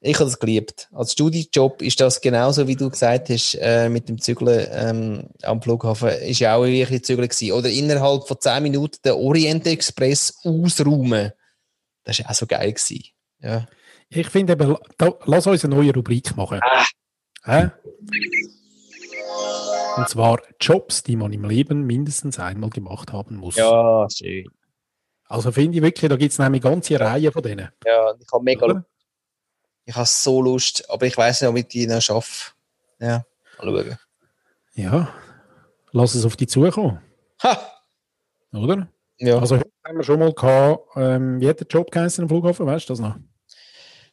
Ich 0.00 0.16
habe 0.16 0.26
das 0.26 0.38
geliebt. 0.38 0.88
Als 0.92 1.12
Studijob 1.12 1.80
ist 1.80 1.98
das 1.98 2.20
genauso, 2.20 2.68
wie 2.68 2.76
du 2.76 2.90
gesagt 2.90 3.30
hast, 3.30 3.54
äh, 3.54 3.88
mit 3.88 4.08
dem 4.08 4.20
Zügeln 4.20 4.66
ähm, 4.70 5.30
am 5.42 5.62
Flughafen. 5.62 6.10
Ist 6.10 6.40
ja 6.40 6.56
auch 6.56 6.64
wirklich 6.64 7.04
Zügeln 7.04 7.28
gewesen. 7.28 7.52
Oder 7.52 7.70
innerhalb 7.70 8.28
von 8.28 8.38
10 8.38 8.62
Minuten 8.62 8.98
den 9.02 9.12
Orient 9.12 9.66
Express 9.66 10.40
ausräumen. 10.44 11.32
Das 12.04 12.18
war 12.18 12.30
auch 12.30 12.34
so 12.34 12.46
geil 12.46 12.72
gewesen. 12.72 13.04
Ja. 13.40 13.66
Ich 14.10 14.28
finde 14.28 14.52
eben, 14.52 14.76
lass 15.24 15.46
uns 15.46 15.64
eine 15.64 15.74
neue 15.74 15.94
Rubrik 15.94 16.36
machen. 16.36 16.60
Hä? 17.44 17.70
Und 19.96 20.08
zwar 20.08 20.40
Jobs, 20.60 21.02
die 21.02 21.16
man 21.16 21.32
im 21.32 21.44
Leben 21.44 21.82
mindestens 21.84 22.38
einmal 22.38 22.70
gemacht 22.70 23.12
haben 23.12 23.36
muss. 23.36 23.56
ja, 23.56 24.06
schön. 24.10 24.46
Also 25.26 25.52
finde 25.52 25.78
ich 25.78 25.82
wirklich, 25.82 26.08
da 26.08 26.16
gibt 26.16 26.32
es 26.32 26.38
nämlich 26.38 26.64
eine 26.64 26.72
ganze 26.74 27.00
Reihe 27.00 27.32
von 27.32 27.42
denen. 27.42 27.68
Ja, 27.84 28.14
ich 28.18 28.26
habe 28.32 28.44
mega 28.44 28.64
Oder? 28.66 28.84
Ich 29.86 29.94
habe 29.94 30.06
so 30.06 30.40
Lust, 30.42 30.88
aber 30.90 31.06
ich 31.06 31.16
weiß 31.16 31.42
nicht, 31.42 31.50
ob 31.50 31.56
ich 31.56 31.66
die 31.68 31.86
noch 31.86 32.00
schaffe. 32.00 32.52
Ja, 33.00 33.24
mal 33.62 33.84
schauen. 33.84 33.98
Ja, 34.74 35.08
lass 35.92 36.14
es 36.14 36.24
auf 36.24 36.36
dich 36.36 36.48
zukommen, 36.48 37.00
Ha! 37.42 37.58
oder? 38.52 38.88
Ja. 39.18 39.38
Also 39.38 39.56
heute 39.56 39.70
haben 39.84 39.96
wir 39.96 40.04
schon 40.04 40.18
mal 40.18 40.32
gehabt, 40.32 40.88
ähm, 40.96 41.40
wie 41.40 41.48
hat 41.48 41.60
der 41.60 41.66
Job 41.68 41.90
geheißen 41.90 42.22
am 42.22 42.28
Flughafen, 42.28 42.66
weißt 42.66 42.88
du 42.88 42.92
das 42.92 43.00
noch? 43.00 43.16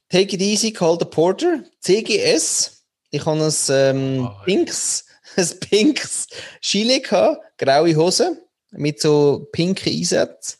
Take 0.09 0.35
it 0.35 0.41
easy, 0.41 0.71
call 0.71 0.97
the 0.99 1.05
porter. 1.05 1.63
CGS. 1.79 2.80
Ich 3.11 3.25
habe 3.25 3.43
ein 3.43 3.51
ähm, 3.69 4.25
Ah, 4.25 4.35
ja. 4.37 4.41
pinks, 4.45 5.05
ein 5.35 5.47
pinks 5.59 6.27
Gilet 6.61 7.03
gehabt, 7.09 7.41
graue 7.57 7.95
Hose 7.95 8.37
mit 8.71 8.99
so 9.01 9.47
pinken 9.51 9.91
Einsätzen. 9.93 10.57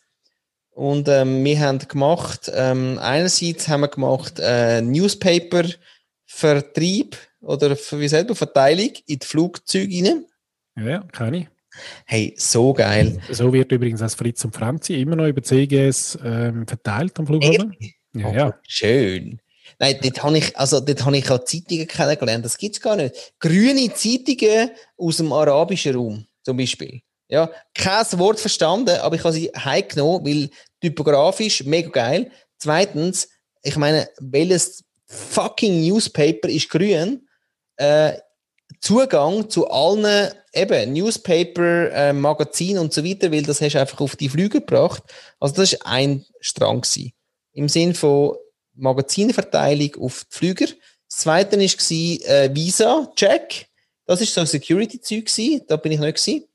Und 0.73 1.07
ähm, 1.09 1.43
wir 1.43 1.59
haben 1.59 1.79
gemacht, 1.79 2.49
ähm, 2.53 2.97
einerseits 3.01 3.67
haben 3.67 3.81
wir 3.81 3.87
gemacht 3.89 4.39
äh, 4.39 4.81
Newspaper-Vertrieb 4.81 7.17
oder 7.41 7.71
wie 7.75 8.07
sagt 8.07 8.29
man, 8.29 8.35
Verteilung 8.35 8.91
in 9.07 9.19
die 9.19 9.25
Flugzeuge 9.25 10.03
rein. 10.03 10.25
Ja, 10.77 10.99
kenne 11.11 11.37
ich. 11.37 11.47
Hey, 12.05 12.33
so 12.37 12.73
geil. 12.73 13.19
So 13.29 13.53
wird 13.53 13.71
übrigens 13.71 14.01
das 14.01 14.15
Fritz 14.15 14.43
und 14.43 14.53
Franzi 14.55 14.95
immer 14.95 15.15
noch 15.15 15.27
über 15.27 15.41
CGS 15.41 16.19
ähm, 16.23 16.67
verteilt 16.67 17.17
am 17.19 17.27
Flughafen. 17.27 17.75
Ja, 18.13 18.27
Oh, 18.27 18.33
ja. 18.33 18.59
Schön. 18.67 19.40
Nein, 19.79 19.99
dort 20.01 20.23
habe 20.23 20.37
ich, 20.37 20.57
also 20.57 20.79
dort 20.79 21.15
ich 21.15 21.31
auch 21.31 21.43
Zeitungen 21.43 21.87
kennengelernt. 21.87 22.45
Das 22.45 22.57
gibt's 22.57 22.81
gar 22.81 22.95
nicht. 22.95 23.33
Grüne 23.39 23.93
Zeitungen 23.93 24.71
aus 24.97 25.17
dem 25.17 25.31
arabischen 25.33 25.95
Raum, 25.95 26.25
zum 26.43 26.57
Beispiel. 26.57 27.01
Ja, 27.27 27.49
kein 27.73 28.05
Wort 28.19 28.39
verstanden, 28.39 28.99
aber 28.99 29.15
ich 29.15 29.23
habe 29.23 29.33
sie 29.33 29.51
heimgenommen, 29.55 30.25
weil 30.25 30.49
typografisch 30.81 31.63
mega 31.63 31.89
geil. 31.89 32.31
Zweitens, 32.57 33.29
ich 33.63 33.77
meine, 33.77 34.09
welches 34.19 34.83
fucking 35.05 35.81
Newspaper 35.81 36.49
ist 36.49 36.69
grün? 36.69 37.27
Äh, 37.77 38.17
Zugang 38.81 39.49
zu 39.49 39.69
allen 39.69 40.31
eben 40.53 40.93
Newspaper, 40.93 41.91
äh, 41.91 42.13
Magazinen 42.13 42.79
und 42.79 42.93
so 42.93 43.03
weiter, 43.03 43.31
weil 43.31 43.43
das 43.43 43.61
hast 43.61 43.73
du 43.73 43.79
einfach 43.79 44.01
auf 44.01 44.15
die 44.15 44.29
Flüge 44.29 44.59
gebracht. 44.59 45.03
Also 45.39 45.55
das 45.55 45.73
ist 45.73 45.85
ein 45.85 46.25
Strang 46.39 46.81
gewesen. 46.81 47.13
Im 47.53 47.69
Sinn 47.69 47.93
von 47.93 48.35
Magazinverteilung 48.81 49.95
auf 50.01 50.25
die 50.25 50.37
Flüger. 50.37 50.65
Das 51.09 51.17
zweite 51.19 51.57
war 51.57 51.63
äh, 51.63 52.55
Visa-Check. 52.55 53.67
Das 54.05 54.21
ist 54.21 54.33
so 54.33 54.41
ein 54.41 54.47
Security-Zeug. 54.47 55.67
Da 55.67 55.77
bin 55.77 55.91
ich 55.91 55.99
nicht. 55.99 56.47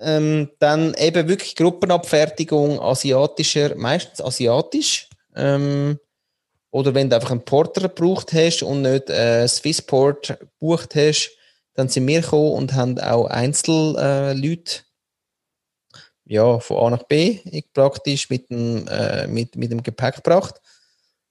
Ähm, 0.00 0.50
dann 0.58 0.94
eben 0.94 1.28
wirklich 1.28 1.54
Gruppenabfertigung 1.54 2.80
asiatischer, 2.80 3.74
meistens 3.76 4.20
asiatisch. 4.20 5.08
Ähm, 5.36 5.98
oder 6.70 6.94
wenn 6.94 7.08
du 7.08 7.16
einfach 7.16 7.30
einen 7.30 7.44
Porter 7.44 7.82
gebraucht 7.82 8.32
hast 8.32 8.62
und 8.62 8.82
nicht 8.82 9.08
äh, 9.08 9.46
Swissport 9.46 10.36
gebucht 10.40 10.96
hast, 10.96 11.30
dann 11.74 11.88
sind 11.88 12.06
wir 12.08 12.20
gekommen 12.20 12.52
und 12.52 12.74
haben 12.74 12.98
auch 12.98 13.26
Einzelleute 13.26 14.80
äh, 14.80 14.80
ja, 16.26 16.58
von 16.58 16.76
A 16.78 16.90
nach 16.90 17.02
B 17.04 17.38
praktisch 17.72 18.30
mit 18.30 18.50
dem, 18.50 18.88
äh, 18.88 19.26
mit, 19.26 19.56
mit 19.56 19.70
dem 19.70 19.82
Gepäck 19.82 20.16
gebracht. 20.16 20.60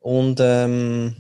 Und 0.04 0.40
ähm, 0.42 1.16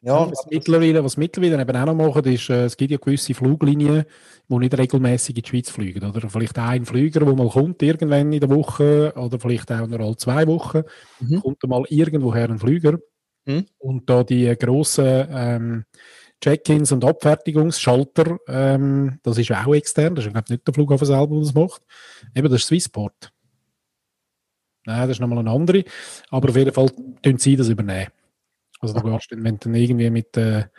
ja, 0.00 0.30
was, 0.30 0.46
mittlerweile, 0.48 1.02
was 1.04 1.16
mittlerweile 1.16 1.60
eben 1.60 1.76
auch 1.76 1.86
noch 1.86 1.94
machen, 1.94 2.24
ist, 2.24 2.48
äh, 2.50 2.64
es 2.64 2.76
gibt 2.76 2.92
ja 2.92 2.98
gewisse 2.98 3.34
Fluglinien, 3.34 4.04
die 4.48 4.58
nicht 4.58 4.78
regelmäßig 4.78 5.36
in 5.36 5.42
die 5.42 5.48
Schweiz 5.48 5.70
fliegen. 5.70 6.08
Oder 6.08 6.28
vielleicht 6.28 6.58
ein 6.58 6.84
Flüger, 6.86 7.20
der 7.20 7.34
mal 7.34 7.48
kommt 7.48 7.82
irgendwann 7.82 8.32
in 8.32 8.40
der 8.40 8.48
Woche 8.50 9.12
oder 9.16 9.38
vielleicht 9.40 9.70
auch 9.72 9.86
nur 9.86 10.00
alle 10.00 10.16
zwei 10.16 10.46
Wochen, 10.46 10.82
Mhm. 11.20 11.40
kommt 11.40 11.62
mal 11.66 11.84
irgendwoher 11.88 12.48
ein 12.48 12.58
Flüger. 12.58 12.98
Mhm. 13.44 13.66
Und 13.78 14.08
da 14.08 14.22
die 14.22 14.56
grossen 14.56 15.26
ähm, 15.30 15.84
Check-ins 16.40 16.92
und 16.92 17.04
Abfertigungsschalter, 17.04 18.38
ähm, 18.48 19.18
das 19.24 19.38
ist 19.38 19.50
auch 19.52 19.74
extern, 19.74 20.14
das 20.14 20.26
ist 20.26 20.32
glaube 20.32 20.52
nicht 20.52 20.66
der 20.66 20.74
Flughafen 20.74 21.06
selber, 21.06 21.34
der 21.34 21.40
das 21.40 21.54
macht. 21.54 21.82
Eben, 22.34 22.48
das 22.48 22.60
ist 22.60 22.66
Swissport. 22.68 23.32
Nein, 24.84 25.00
das 25.08 25.16
ist 25.16 25.20
nochmal 25.20 25.38
eine 25.38 25.50
andere. 25.50 25.84
Aber 26.30 26.48
auf 26.48 26.56
jeden 26.56 26.72
Fall 26.72 26.90
tun 27.22 27.38
sie 27.38 27.56
das 27.56 27.68
übernehmen. 27.68 28.08
Also 28.80 28.94
du 28.94 29.02
gehst, 29.02 29.30
dann, 29.30 29.44
wenn 29.44 29.58
du 29.58 29.68
dann 29.68 29.74
irgendwie 29.74 30.10
mit 30.10 30.34
der 30.34 30.70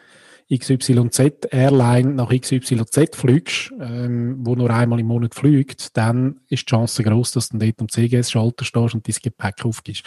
XYZ 0.54 1.48
Airline 1.52 2.16
nach 2.16 2.30
XYZ 2.30 3.16
fliegst, 3.16 3.72
ähm, 3.80 4.38
wo 4.46 4.56
nur 4.56 4.70
einmal 4.70 5.00
im 5.00 5.08
Monat 5.08 5.34
fliegt, 5.34 5.96
dann 5.96 6.42
ist 6.50 6.64
die 6.64 6.72
Chance 6.72 7.04
groß, 7.04 7.32
dass 7.32 7.50
du 7.50 7.58
dort 7.58 7.80
am 7.80 7.90
CGS-Schalter 7.90 8.66
stehst 8.66 8.94
und 8.94 9.08
dein 9.08 9.16
Gepäck 9.22 9.66
aufgibst. 9.66 10.04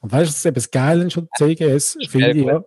Und 0.00 0.12
weißt 0.12 0.22
du, 0.22 0.26
das 0.28 0.36
ist 0.36 0.46
eben 0.46 0.54
das 0.54 0.70
Geile 0.70 1.10
schon 1.10 1.28
CGS, 1.36 1.98
finde 2.08 2.30
ich 2.30 2.46
ja. 2.46 2.64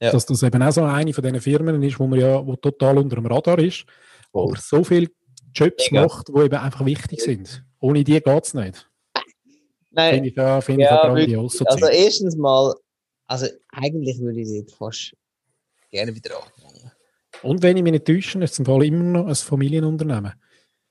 Ja. 0.00 0.10
Dass 0.10 0.26
das 0.26 0.42
eben 0.42 0.60
auch 0.60 0.72
so 0.72 0.82
eine 0.82 1.12
von 1.12 1.22
diesen 1.22 1.40
Firmen 1.40 1.80
ist, 1.82 2.00
wo 2.00 2.08
man 2.08 2.18
ja 2.18 2.44
wo 2.44 2.56
total 2.56 2.98
unter 2.98 3.16
dem 3.16 3.26
Radar 3.26 3.60
ist, 3.60 3.84
oh. 4.32 4.48
aber 4.48 4.58
so 4.58 4.82
viele 4.82 5.08
Jobs 5.54 5.92
Mega. 5.92 6.02
macht, 6.02 6.28
die 6.28 6.40
eben 6.40 6.56
einfach 6.56 6.84
wichtig 6.84 7.20
sind. 7.20 7.64
Ohne 7.78 8.02
die 8.02 8.20
geht 8.20 8.44
es 8.44 8.54
nicht. 8.54 8.90
Nein. 9.92 10.14
Finde 10.14 10.28
ich, 10.28 10.36
ja, 10.36 10.60
find 10.60 10.80
ja, 10.80 10.94
ich 10.94 11.02
grandios. 11.02 11.52
So 11.54 11.64
also 11.64 11.86
erstens 11.86 12.36
mal, 12.36 12.74
also 13.26 13.46
eigentlich 13.68 14.18
würde 14.20 14.40
ich 14.40 14.64
das 14.64 14.74
fast 14.74 15.14
gerne 15.90 16.14
wieder 16.14 16.36
anfangen. 16.36 16.90
Und 17.42 17.62
wenn 17.62 17.76
ich 17.76 17.82
mich 17.82 17.92
nicht 17.92 18.06
täusche, 18.06 18.42
ist 18.42 18.52
es 18.52 18.58
im 18.58 18.66
Fall 18.66 18.84
immer 18.84 19.04
noch 19.04 19.26
ein 19.26 19.34
Familienunternehmen. 19.34 20.32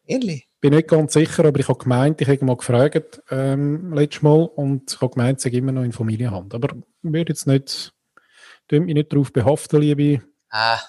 Ehrlich? 0.06 0.48
bin 0.62 0.76
nicht 0.76 0.88
ganz 0.88 1.14
sicher, 1.14 1.44
aber 1.44 1.60
ich 1.60 1.68
habe 1.68 1.80
gemeint, 1.80 2.22
ich 2.22 2.28
habe 2.28 2.46
mal 2.46 2.56
gefragt 2.56 3.22
ähm, 3.32 3.94
letztes 3.94 4.22
Mal 4.22 4.44
und 4.44 4.92
ich 4.92 5.02
habe 5.02 5.14
gemeint, 5.14 5.40
es 5.40 5.44
sei 5.44 5.50
immer 5.50 5.72
noch 5.72 5.84
in 5.84 5.92
Familienhand. 5.92 6.54
Aber 6.54 6.76
ich 6.76 6.84
würde 7.02 7.32
jetzt 7.32 7.48
nicht, 7.48 7.92
mich 8.70 8.94
nicht 8.94 9.12
darauf 9.12 9.34
behaften, 9.34 9.82
liebe 9.82 10.24
ah. 10.52 10.80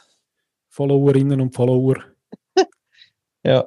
Followerinnen 0.69 1.41
und 1.41 1.55
Follower. 1.55 1.97
ja. 3.43 3.67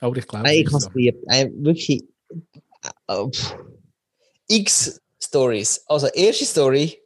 Aber 0.00 0.16
ich 0.16 0.26
glaube, 0.26 0.44
Nein, 0.44 0.58
ich 0.58 0.66
habe 0.66 0.78
es 0.78 0.90
geliebt. 0.90 1.24
Wirklich. 1.24 2.02
Äh, 3.08 3.30
X 4.48 5.00
Stories. 5.22 5.82
Also, 5.86 6.06
erste 6.08 6.44
Story. 6.44 7.00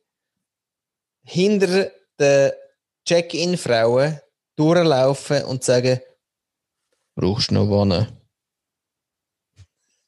Hinter 1.24 1.90
den 2.18 2.52
Check-in-Frauen 3.04 4.20
durchlaufen 4.56 5.44
und 5.44 5.62
sagen, 5.62 6.00
brauchst 7.14 7.50
du 7.50 7.54
noch 7.54 7.70
Wanne? 7.70 8.08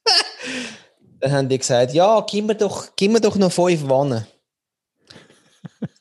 Dann 1.21 1.33
haben 1.33 1.49
die 1.49 1.59
gesagt, 1.59 1.93
ja, 1.93 2.21
gib 2.29 2.47
mir 2.47 2.55
doch, 2.55 2.89
gib 2.97 3.13
mir 3.13 3.21
doch 3.21 3.37
noch 3.37 3.53
fünf 3.53 3.89
Wannen. 3.89 4.27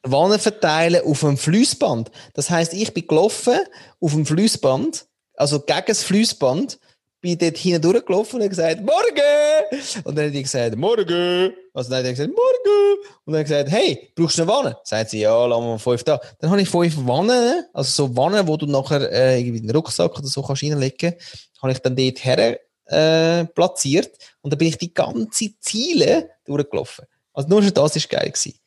Wannen 0.04 0.40
verteilen 0.40 1.04
auf 1.06 1.24
einem 1.24 1.38
Fließband. 1.38 2.12
Das 2.34 2.50
heißt, 2.50 2.74
ich 2.74 2.94
bin 2.94 3.08
gelaufen 3.08 3.60
auf 4.00 4.12
dem 4.12 4.26
Fließband, 4.26 5.08
also 5.36 5.60
gegen 5.60 5.86
das 5.88 6.04
Fließband, 6.04 6.80
bin 7.22 7.38
dort 7.38 7.58
hinten 7.58 7.82
durchgelaufen 7.82 8.36
und 8.36 8.42
habe 8.42 8.50
gesagt, 8.50 8.82
Morgen! 8.82 10.04
Und 10.04 10.18
dann 10.18 10.28
hat 10.28 10.34
die 10.34 10.44
gesagt, 10.44 10.76
Morgen! 10.76 11.54
Also 11.74 11.90
dann 11.90 12.00
hat 12.00 12.06
er 12.06 12.12
gesagt, 12.12 12.30
Morgen! 12.30 12.98
Und 13.26 13.34
dann 13.34 13.42
hat 13.42 13.50
er 13.52 13.64
gesagt, 13.64 13.72
hey, 13.72 14.12
brauchst 14.16 14.38
du 14.38 14.44
eine 14.44 14.52
Wanne? 14.52 14.78
Sagt 14.84 15.10
sie, 15.10 15.20
ja, 15.20 15.46
lass 15.46 15.60
mal 15.60 15.80
fünf 15.80 16.04
da. 16.04 16.20
Dann 16.40 16.50
habe 16.50 16.62
ich 16.62 16.70
fünf 16.70 16.96
Wannen, 17.06 17.66
also 17.74 18.08
so 18.08 18.16
Wannen, 18.16 18.48
wo 18.48 18.58
du 18.58 18.66
nachher 18.66 19.12
äh, 19.12 19.40
irgendwie 19.40 19.62
den 19.62 19.72
Rucksack 19.72 20.18
oder 20.18 20.28
so 20.28 20.42
kannst 20.42 20.64
reinlegen, 20.64 21.16
habe 21.62 21.72
ich 21.72 21.80
dann 21.80 21.96
dort 21.96 22.24
her 22.24 22.60
äh, 22.86 23.46
platziert 23.46 24.12
und 24.42 24.52
da 24.52 24.58
bin 24.58 24.70
ich 24.70 24.78
die 24.78 24.94
ganze 24.94 25.58
Ziele 25.60 26.30
durchgelaufen. 26.46 27.06
Also 27.34 27.50
nur 27.50 27.62
schon 27.62 27.74
das 27.74 27.96
war 27.96 28.20
geil. 28.20 28.32
Gewesen. 28.32 28.60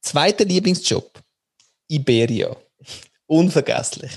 Zweiter 0.00 0.44
Lieblingsjob. 0.44 1.20
Iberia. 1.88 2.56
Unvergesslich. 3.26 4.12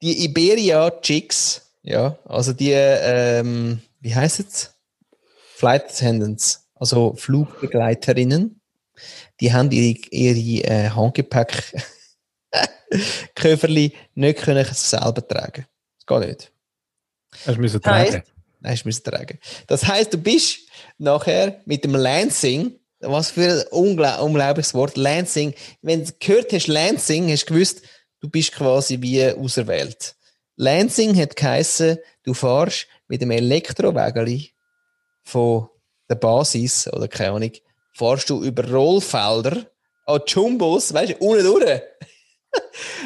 Die 0.00 0.24
Iberia 0.24 0.90
Chicks, 1.00 1.63
ja, 1.84 2.18
also 2.24 2.52
die, 2.52 2.72
ähm, 2.72 3.80
wie 4.00 4.14
heißt 4.14 4.40
es? 4.40 4.74
Flight 5.54 5.84
Attendants, 5.84 6.66
also 6.74 7.14
Flugbegleiterinnen, 7.14 8.60
die 9.40 9.52
haben 9.52 9.70
ihre, 9.70 9.98
ihre 10.10 10.64
äh, 10.66 10.90
Handgepäck 10.90 11.74
Köfferli 13.34 13.92
nicht 14.14 14.38
können 14.40 14.64
selber 14.72 15.26
tragen. 15.26 15.66
Das 15.98 16.06
geht 16.06 16.28
nicht. 16.28 16.52
Das 17.44 17.56
müssen 17.58 17.80
tragen. 17.82 18.14
Heißt, 18.14 18.22
hast 18.64 18.86
müssen 18.86 19.04
tragen. 19.04 19.38
Das 19.66 19.86
heißt, 19.86 20.12
du 20.14 20.18
bist 20.18 20.60
nachher 20.96 21.60
mit 21.66 21.84
dem 21.84 21.94
Lansing, 21.94 22.78
was 23.00 23.30
für 23.30 23.60
ein 23.60 23.66
ungl 23.70 24.06
unglaubliches 24.20 24.72
Wort, 24.72 24.96
Lansing. 24.96 25.54
Wenn 25.82 26.04
du 26.04 26.12
gehört 26.18 26.52
hast, 26.52 26.68
Lansing, 26.68 27.30
hast 27.30 27.44
du 27.44 27.54
gewusst, 27.54 27.82
du 28.20 28.28
bist 28.30 28.52
quasi 28.52 29.00
wie 29.02 29.30
auserwählt. 29.32 30.14
Lansing 30.56 31.16
hat 31.16 31.36
geheissen, 31.36 31.98
du 32.22 32.34
fahrst 32.34 32.86
mit 33.08 33.20
dem 33.20 33.30
Elektrowägeli 33.30 34.50
von 35.22 35.68
der 36.08 36.16
Basis, 36.16 36.88
oder 36.92 37.08
keine 37.08 37.32
Ahnung, 37.32 37.52
fahrst 37.92 38.30
du 38.30 38.42
über 38.42 38.68
Rollfelder 38.68 39.66
an 40.06 40.20
Jumbos, 40.26 40.92
weißt 40.92 41.12
du, 41.12 41.16
unten 41.16 41.44
durch. 41.44 41.80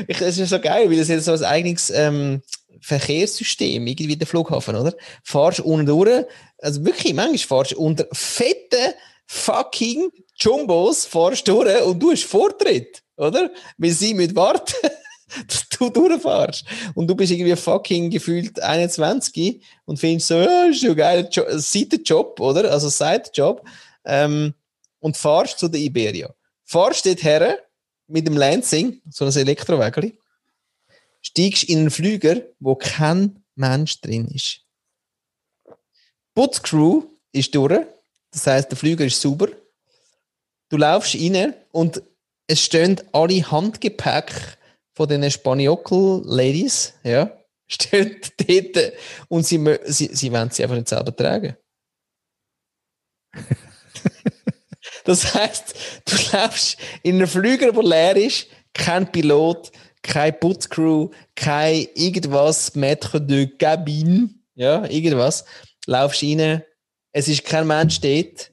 das 0.21 0.39
ist 0.39 0.51
so 0.51 0.61
geil, 0.61 0.91
weil 0.91 0.99
das 0.99 1.09
jetzt 1.09 1.25
so 1.25 1.33
ein 1.33 1.45
eigenes 1.45 1.91
ähm, 1.91 2.43
Verkehrssystem, 2.81 3.87
irgendwie 3.87 4.17
der 4.17 4.27
Flughafen, 4.27 4.77
oder? 4.77 4.95
Fahrst 5.23 5.61
unten 5.61 5.87
durch, 5.87 6.25
also 6.59 6.85
wirklich, 6.85 7.15
manchmal 7.15 7.39
fahrst 7.39 7.73
du 7.73 7.81
unter 7.81 8.07
fetten 8.13 8.95
fucking 9.27 10.11
Jumbos, 10.37 11.05
fahrst 11.07 11.47
durch 11.49 11.83
und 11.83 12.01
du 12.01 12.13
hast 12.13 12.25
Vortritt, 12.25 13.03
oder? 13.17 13.51
Weil 13.77 13.91
sie 13.91 14.15
mit 14.15 14.35
warten, 14.35 14.75
dass 15.47 15.69
du 15.69 15.91
durchfahrst. 15.91 16.65
Und 16.95 17.09
du 17.09 17.15
bist 17.15 17.33
irgendwie 17.33 17.57
fucking 17.57 18.11
gefühlt 18.11 18.61
21 18.61 19.63
und 19.85 19.99
findest 19.99 20.29
so, 20.29 20.37
ja, 20.37 20.65
ist 20.65 20.83
ja 20.83 20.95
geil, 20.95 21.29
Seitenjob, 21.33 22.41
oder? 22.41 22.71
Also 22.71 22.89
Sidejob. 22.89 23.67
Ähm, 24.05 24.55
und 25.01 25.17
fahrst 25.17 25.59
zu 25.59 25.69
der 25.69 25.81
Iberia. 25.81 26.35
Fahrst 26.65 27.07
dort 27.07 27.23
her 27.23 27.59
mit 28.09 28.27
dem 28.27 28.37
Lansing, 28.37 29.01
so 29.11 29.25
ein 29.25 29.37
Elektrowägeli 29.37 30.19
steigst 31.21 31.65
in 31.65 31.81
einen 31.81 31.91
Flüger, 31.91 32.43
wo 32.61 32.75
kein 32.75 33.43
Mensch 33.55 34.01
drin 34.01 34.29
ist. 34.29 34.61
Putzcrew 36.35 37.03
ist 37.33 37.55
durch, 37.55 37.81
das 38.31 38.47
heißt, 38.47 38.71
der 38.71 38.79
Flüger 38.79 39.05
ist 39.05 39.21
sauber. 39.21 39.49
Du 40.69 40.77
laufst 40.77 41.15
rein 41.15 41.55
und 41.73 42.03
es 42.47 42.61
stehen 42.61 43.01
alle 43.13 43.51
Handgepäck 43.51 44.58
von 44.99 45.09
den 45.09 45.31
Spaniokel-Ladies, 45.31 46.95
ja, 47.05 47.31
stehen 47.69 48.21
dort 48.37 48.93
und 49.29 49.47
sie, 49.47 49.79
sie, 49.85 50.11
sie 50.13 50.33
wollen 50.33 50.51
sie 50.51 50.65
einfach 50.65 50.75
nicht 50.75 50.89
selber 50.89 51.15
tragen. 51.15 51.57
das 55.05 55.35
heißt, 55.35 55.75
du 56.05 56.17
laufst 56.37 56.79
in 57.05 57.15
einen 57.15 57.29
Flüger, 57.29 57.71
der 57.71 57.83
leer 57.85 58.17
ist, 58.17 58.49
kein 58.75 59.13
Pilot, 59.13 59.71
keine 60.03 60.33
Putzcrew, 60.33 61.11
kein 61.37 61.87
irgendwas, 61.95 62.75
Maître 62.75 63.21
de 63.21 63.47
Cabine, 63.57 64.31
ja, 64.57 64.85
irgendwas. 64.87 65.45
Laufst 65.87 66.25
rein, 66.25 66.65
es 67.13 67.29
ist 67.29 67.45
kein 67.45 67.69
Mensch 67.69 68.01
dort. 68.01 68.51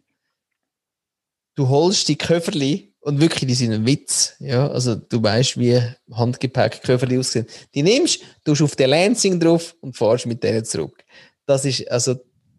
Du 1.55 1.69
holst 1.69 2.07
die 2.07 2.19
Köfferli 2.19 2.94
und 3.05 3.21
wirklich, 3.21 3.47
die 3.47 3.53
sind 3.53 3.71
ein 3.71 3.85
Witz, 3.85 4.33
ja. 4.39 4.67
Also, 4.67 4.95
du 4.95 5.21
weißt, 5.21 5.59
wie 5.59 5.79
Handgepäck 6.11 6.81
Köfferli 6.81 7.19
aussehen. 7.19 7.45
Die 7.75 7.83
nimmst, 7.83 8.21
tust 8.43 8.63
auf 8.63 8.75
den 8.75 8.89
Lansing 8.89 9.39
drauf 9.39 9.75
und 9.79 9.95
fahrst 9.95 10.25
mit 10.25 10.43
denen 10.43 10.65
zurück. 10.65 11.05
Das 11.45 11.65
ist, 11.65 11.89
also, 11.91 12.15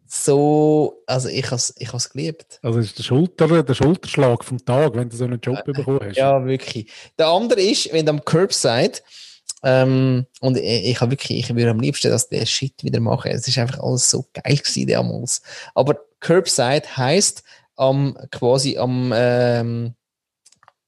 so, 0.07 1.03
also 1.05 1.29
ich 1.29 1.47
habe 1.47 1.57
es 1.57 1.75
ich 1.77 1.93
has 1.93 2.09
geliebt. 2.09 2.61
Also 2.63 2.79
ist 2.79 2.97
der, 2.97 3.03
Schulter, 3.03 3.65
der 3.65 3.75
Schulterschlag 3.75 4.45
vom 4.45 4.65
Tag, 4.65 4.95
wenn 4.95 5.09
du 5.09 5.17
so 5.17 5.25
einen 5.25 5.41
Job 5.41 5.59
äh, 5.67 5.73
bekommen 5.73 5.99
hast. 6.01 6.17
Ja, 6.17 6.47
wirklich. 6.47 6.93
Der 7.19 7.27
andere 7.27 7.61
ist, 7.61 7.93
wenn 7.93 8.07
du 8.07 8.11
am 8.11 8.25
Curbside, 8.25 9.01
ähm, 9.65 10.27
und 10.41 10.59
ich, 10.59 10.91
ich 10.91 11.01
habe 11.01 11.11
wirklich, 11.11 11.41
ich 11.41 11.57
würde 11.57 11.71
am 11.71 11.81
liebsten, 11.81 12.13
dass 12.13 12.29
der 12.29 12.47
Shit 12.47 12.85
wieder 12.85 13.01
machen. 13.01 13.33
Es 13.33 13.49
ist 13.49 13.59
einfach 13.59 13.81
alles 13.81 14.09
so 14.09 14.25
geil 14.33 14.57
gewesen 14.57 14.87
damals. 14.87 15.43
Aber 15.75 15.99
Curbside 16.21 16.85
heißt 16.97 17.43
am, 17.75 18.17
quasi 18.31 18.79
am, 18.79 19.13
ähm, 19.13 19.95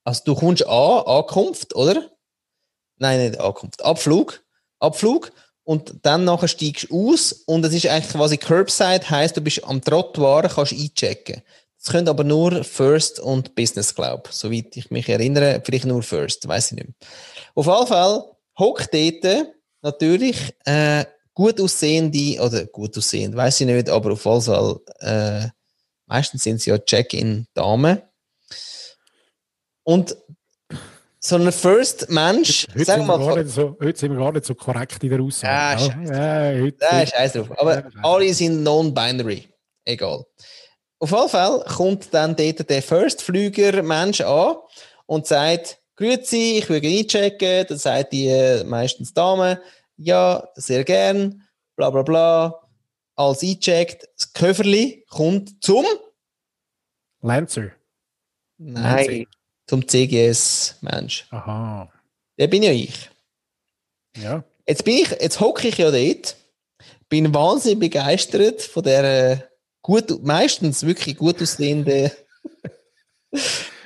also 0.08 0.22
du 0.24 0.34
kommst 0.34 0.66
an, 0.66 1.02
Ankunft, 1.04 1.76
oder? 1.76 2.10
Nein, 2.96 3.20
nicht 3.20 3.38
Ankunft, 3.38 3.84
Abflug, 3.84 4.42
Abflug 4.80 5.30
und 5.64 5.96
dann 6.02 6.24
nachher 6.24 6.48
steigst 6.48 6.90
du 6.90 7.12
aus 7.12 7.32
und 7.46 7.62
es 7.66 7.74
ist 7.74 7.86
eigentlich 7.86 8.12
quasi 8.12 8.38
Curbside, 8.38 9.08
heißt 9.10 9.36
du 9.36 9.42
bist 9.42 9.62
am 9.64 9.82
Trottoir, 9.82 10.48
kannst 10.48 10.72
einchecken. 10.72 11.42
Das 11.78 11.92
können 11.92 12.08
aber 12.08 12.24
nur 12.24 12.64
First 12.64 13.20
und 13.20 13.54
Business, 13.54 13.94
glaube 13.94 14.30
soweit 14.30 14.74
ich 14.78 14.90
mich 14.90 15.10
erinnere, 15.10 15.60
vielleicht 15.62 15.84
nur 15.84 16.02
First, 16.02 16.48
weiß 16.48 16.72
ich 16.72 16.76
nicht 16.78 16.86
mehr. 16.86 16.96
Auf 17.54 17.66
jeden 17.66 17.86
Fall 17.86 18.24
hockt 18.58 18.94
dort 18.94 19.46
natürlich 19.82 20.54
äh, 20.64 21.04
gut 21.34 21.60
aussehende, 21.60 22.40
oder 22.40 22.64
gut 22.64 22.96
aussehend, 22.96 23.36
weiß 23.36 23.60
ich 23.60 23.66
nicht, 23.66 23.90
aber 23.90 24.12
auf 24.12 24.24
jeden 24.24 24.40
Fall, 24.40 24.80
äh, 25.00 25.48
meistens 26.06 26.44
sind 26.44 26.62
sie 26.62 26.70
ja 26.70 26.78
Check-in-Damen. 26.78 28.07
Und 29.88 30.14
so 31.18 31.36
ein 31.36 31.50
First 31.50 32.10
Mensch, 32.10 32.66
heute, 32.74 32.84
sag 32.84 33.06
mal. 33.06 33.18
Heute, 33.18 33.48
so, 33.48 33.74
heute 33.80 33.98
sind 33.98 34.12
wir 34.12 34.18
gar 34.18 34.32
nicht 34.32 34.44
so 34.44 34.54
korrekt 34.54 35.02
in 35.02 35.08
der 35.08 35.18
Aussage. 35.22 35.82
Ja, 35.82 35.90
scheiße. 35.90 36.12
Ja, 36.12 36.62
heute, 36.62 36.84
ja, 36.84 37.06
scheiß 37.06 37.32
drauf. 37.32 37.58
Aber 37.58 37.74
ja, 37.76 37.90
alle 38.02 38.34
sind 38.34 38.62
non-binary. 38.62 39.48
Egal. 39.86 40.26
Auf 40.98 41.10
jeden 41.10 41.28
Fall 41.30 41.64
kommt 41.74 42.12
dann 42.12 42.36
dort 42.36 42.68
der 42.68 42.82
First-Flüger-Mensch 42.82 44.20
an 44.20 44.56
und 45.06 45.26
sagt, 45.26 45.80
Grüezi, 45.96 46.58
ich 46.58 46.68
will 46.68 46.84
einchecken. 46.84 47.64
Dann 47.66 47.78
sagt 47.78 48.12
die 48.12 48.26
äh, 48.26 48.64
meistens 48.64 49.14
Dame, 49.14 49.62
ja, 49.96 50.46
sehr 50.54 50.84
gern, 50.84 51.48
bla 51.76 51.88
bla 51.88 52.02
bla. 52.02 52.60
Als 53.16 53.42
eincheckt, 53.42 54.06
das 54.18 54.34
Köfferli 54.34 55.06
kommt 55.08 55.64
zum 55.64 55.86
Lancer. 57.22 57.70
Nein. 58.58 59.26
Zum 59.68 59.86
CGS-Mensch. 59.86 61.26
Aha. 61.30 61.88
Der 62.38 62.48
bin 62.48 62.64
ja 62.64 62.72
ich. 62.72 63.10
Ja. 64.16 64.42
Jetzt 64.66 64.84
bin 64.84 64.96
ich, 64.96 65.10
jetzt 65.10 65.40
hocke 65.40 65.68
ich 65.68 65.78
ja 65.78 65.90
dort, 65.90 66.36
bin 67.08 67.32
wahnsinnig 67.32 67.78
begeistert 67.78 68.60
von 68.62 68.82
der 68.82 69.48
gut, 69.82 70.24
meistens 70.24 70.84
wirklich 70.84 71.16
gut 71.16 71.40
aussehenden. 71.40 72.10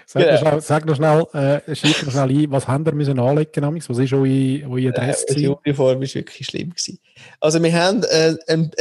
Sag, 0.07 0.31
noch 0.31 0.41
schnell, 0.41 0.61
sag 0.61 0.85
noch 0.85 0.97
schnell, 0.97 1.27
äh, 1.33 1.75
schieb 1.75 2.03
noch 2.03 2.13
schnell 2.13 2.29
ein, 2.29 2.51
was 2.51 2.69
haben 2.69 2.85
wir 2.85 2.93
müssen 2.93 3.19
anlegen 3.19 3.73
müssen? 3.73 3.89
Was 3.89 3.99
ist 3.99 4.13
eure, 4.13 4.69
eure 4.69 4.91
Adresse? 4.91 5.27
Äh, 5.29 5.35
die 5.37 5.49
Uniform 5.49 6.03
war 6.03 6.15
wirklich 6.15 6.47
schlimm. 6.47 6.69
Gewesen. 6.69 6.99
Also 7.41 7.63
wir 7.63 7.73
haben 7.73 8.03
äh, 8.03 8.37
ein, 8.47 8.71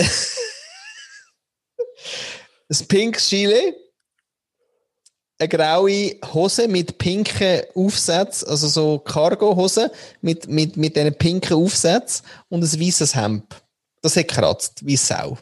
ein 2.69 2.87
pinkes 2.89 3.29
Chile, 3.29 3.77
eine 5.41 5.49
graue 5.49 6.15
Hose 6.33 6.67
mit 6.67 6.99
pinken 6.99 7.63
Aufsätzen, 7.73 8.47
also 8.47 8.67
so 8.67 8.99
Cargo-Hose 8.99 9.91
mit, 10.21 10.47
mit, 10.47 10.77
mit 10.77 10.95
diesen 10.95 11.15
pinken 11.15 11.57
Aufsätzen 11.57 12.25
und 12.49 12.63
ein 12.63 12.79
weißes 12.79 13.15
Hemd. 13.15 13.63
Das 14.01 14.15
hat 14.15 14.27
kratzt, 14.27 14.85
wie 14.85 14.95
Sau. 14.95 15.37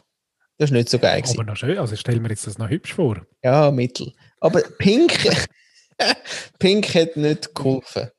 Das 0.56 0.70
ist 0.70 0.74
nicht 0.74 0.88
so 0.88 0.98
geil. 0.98 1.22
Aber 1.28 1.44
noch 1.44 1.56
schön, 1.56 1.78
also 1.78 1.96
stellen 1.96 2.22
wir 2.22 2.30
jetzt 2.30 2.46
das 2.46 2.58
noch 2.58 2.68
hübsch 2.68 2.94
vor. 2.94 3.26
Ja, 3.42 3.70
mittel. 3.70 4.12
Aber 4.40 4.62
pink, 4.78 5.12
pink 6.58 6.94
hat 6.94 7.16
nicht 7.16 7.54
geholfen. 7.54 8.10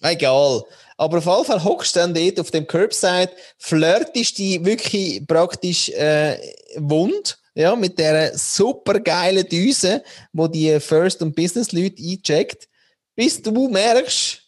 Egal. 0.00 0.62
Aber 0.96 1.18
auf 1.18 1.26
jeden 1.26 1.44
Fall 1.44 1.64
hockst 1.64 1.94
du 1.94 2.00
dann 2.00 2.14
dort 2.14 2.40
auf 2.40 2.50
dem 2.50 2.66
Curbside, 2.66 3.30
flirtest 3.58 4.38
die 4.38 4.64
wirklich 4.64 5.24
praktisch 5.26 5.88
äh, 5.90 6.36
wund 6.76 7.38
ja, 7.54 7.76
mit 7.76 7.98
der 7.98 8.36
super 8.36 9.00
geilen 9.00 9.46
Düse, 9.48 10.02
wo 10.32 10.46
die 10.48 10.78
First- 10.80 11.22
und 11.22 11.34
Business-Leute 11.34 12.02
eincheckt, 12.02 12.68
bis 13.14 13.40
du 13.42 13.68
merkst, 13.68 14.42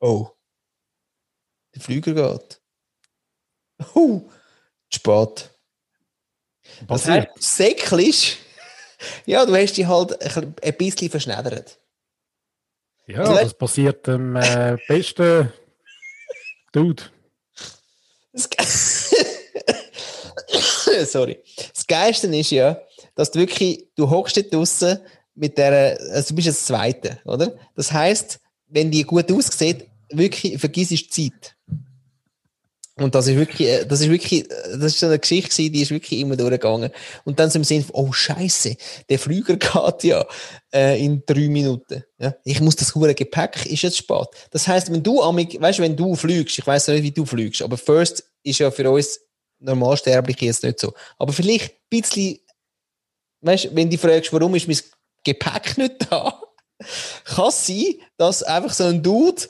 oh, 0.00 0.28
der 1.74 1.82
Flüger 1.82 2.14
geht. 2.14 2.60
Uh, 3.94 4.30
spät. 4.88 5.50
Das 6.86 7.06
heißt, 7.06 7.28
säcklisch, 7.38 8.38
ja, 9.26 9.44
du 9.44 9.54
hast 9.54 9.74
dich 9.74 9.86
halt 9.86 10.24
ein 10.24 10.76
bisschen 10.76 11.10
verschneddert. 11.10 11.78
Ja, 13.06 13.20
also, 13.20 13.34
das 13.34 13.54
passiert 13.54 14.06
dem 14.06 14.36
äh, 14.36 14.76
besten 14.86 15.52
Dude. 16.72 17.02
Sorry. 21.06 21.38
Das 21.74 21.86
Geilste 21.86 22.26
ist 22.28 22.50
ja, 22.50 22.80
dass 23.14 23.30
du 23.30 23.40
wirklich, 23.40 23.86
du 23.96 24.08
hockst 24.08 24.36
dort 24.36 24.52
draussen 24.52 24.98
mit 25.34 25.56
der, 25.58 25.98
also 26.10 26.28
du 26.28 26.34
bist 26.36 26.48
das 26.48 26.64
Zweite, 26.64 27.18
oder? 27.24 27.54
Das 27.74 27.92
heisst, 27.92 28.40
wenn 28.68 28.90
die 28.90 29.02
gut 29.02 29.30
aussieht, 29.32 29.86
wirklich 30.10 30.58
vergiss 30.58 30.88
die 30.88 31.08
Zeit. 31.08 31.56
Und 32.96 33.14
das 33.14 33.26
ist 33.26 33.36
wirklich, 33.36 33.68
äh, 33.68 33.84
das 33.86 34.02
ist 34.02 34.10
wirklich, 34.10 34.44
äh, 34.44 34.48
das 34.72 34.92
ist 34.92 35.00
so 35.00 35.06
eine 35.06 35.18
Geschichte 35.18 35.70
die 35.70 35.80
ist 35.80 35.90
wirklich 35.90 36.20
immer 36.20 36.36
durchgegangen. 36.36 36.90
Und 37.24 37.40
dann 37.40 37.50
so 37.50 37.58
im 37.58 37.64
Sinne 37.64 37.84
von, 37.84 37.94
oh 37.94 38.12
Scheiße, 38.12 38.76
der 39.08 39.18
Flüger 39.18 39.56
geht 39.56 40.04
ja 40.04 40.26
äh, 40.74 41.02
in 41.02 41.22
drei 41.24 41.48
Minuten. 41.48 42.04
Ja? 42.18 42.34
Ich 42.44 42.60
muss 42.60 42.76
das 42.76 42.94
hure 42.94 43.14
Gepäck, 43.14 43.64
ist 43.66 43.82
jetzt 43.82 43.96
spät. 43.96 44.28
Das 44.50 44.68
heißt, 44.68 44.92
wenn 44.92 45.02
du, 45.02 45.18
weißt, 45.18 45.78
wenn 45.78 45.96
du 45.96 46.14
fliegst, 46.14 46.58
ich 46.58 46.66
weiß 46.66 46.88
nicht, 46.88 47.02
wie 47.02 47.12
du 47.12 47.24
fliegst, 47.24 47.62
aber 47.62 47.78
First 47.78 48.24
ist 48.42 48.58
ja 48.58 48.70
für 48.70 48.90
uns 48.90 49.20
Normalsterbliche 49.62 50.46
jetzt 50.46 50.62
nicht 50.62 50.80
so. 50.80 50.92
Aber 51.18 51.32
vielleicht 51.32 51.72
ein 51.72 51.78
bisschen, 51.88 52.38
weißt, 53.40 53.74
wenn 53.74 53.90
du 53.90 53.98
fragst, 53.98 54.32
warum 54.32 54.54
ist 54.54 54.68
mein 54.68 54.78
Gepäck 55.24 55.78
nicht 55.78 56.10
da, 56.10 56.40
kann 57.24 57.48
es 57.48 57.66
sein, 57.66 57.94
dass 58.16 58.42
einfach 58.42 58.72
so 58.72 58.84
ein 58.84 59.02
Dude 59.02 59.42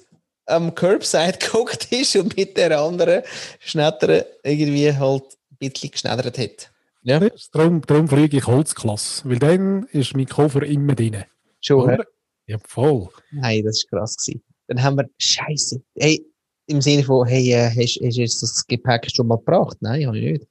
am 0.46 0.74
Curbside 0.74 1.38
geguckt 1.38 1.90
ist 1.90 2.16
und 2.16 2.36
mit 2.36 2.56
der 2.56 2.78
anderen 2.78 3.22
Schnetter 3.60 4.24
irgendwie 4.42 4.92
halt 4.92 5.24
ein 5.50 5.56
bisschen 5.58 5.90
geschneddert 5.90 6.38
hat. 6.38 6.70
Ja. 7.02 7.20
Darum, 7.52 7.82
darum 7.82 8.08
fliege 8.08 8.36
ich 8.36 8.46
Holzklasse, 8.46 9.28
weil 9.28 9.38
dann 9.38 9.84
ist 9.92 10.14
mein 10.14 10.26
Koffer 10.26 10.62
immer 10.62 10.94
drin. 10.94 11.24
Schon, 11.60 11.82
Oder? 11.82 12.04
Ja, 12.46 12.58
voll. 12.66 13.08
Nein, 13.30 13.64
das 13.64 13.84
war 13.90 14.00
krass. 14.00 14.16
Gewesen. 14.16 14.42
Dann 14.68 14.82
haben 14.82 14.96
wir, 14.96 15.08
Scheiße, 15.18 15.82
hey, 15.98 16.24
im 16.66 16.80
Sinne 16.80 17.04
von, 17.04 17.26
hey, 17.26 17.52
äh, 17.52 17.68
hast, 17.70 18.00
hast 18.02 18.16
du 18.16 18.22
das 18.22 18.66
Gepäck 18.66 19.10
schon 19.14 19.26
mal 19.26 19.38
gebracht? 19.38 19.76
Nein, 19.80 20.06
habe 20.06 20.18
ich 20.18 20.32
nicht. 20.32 20.46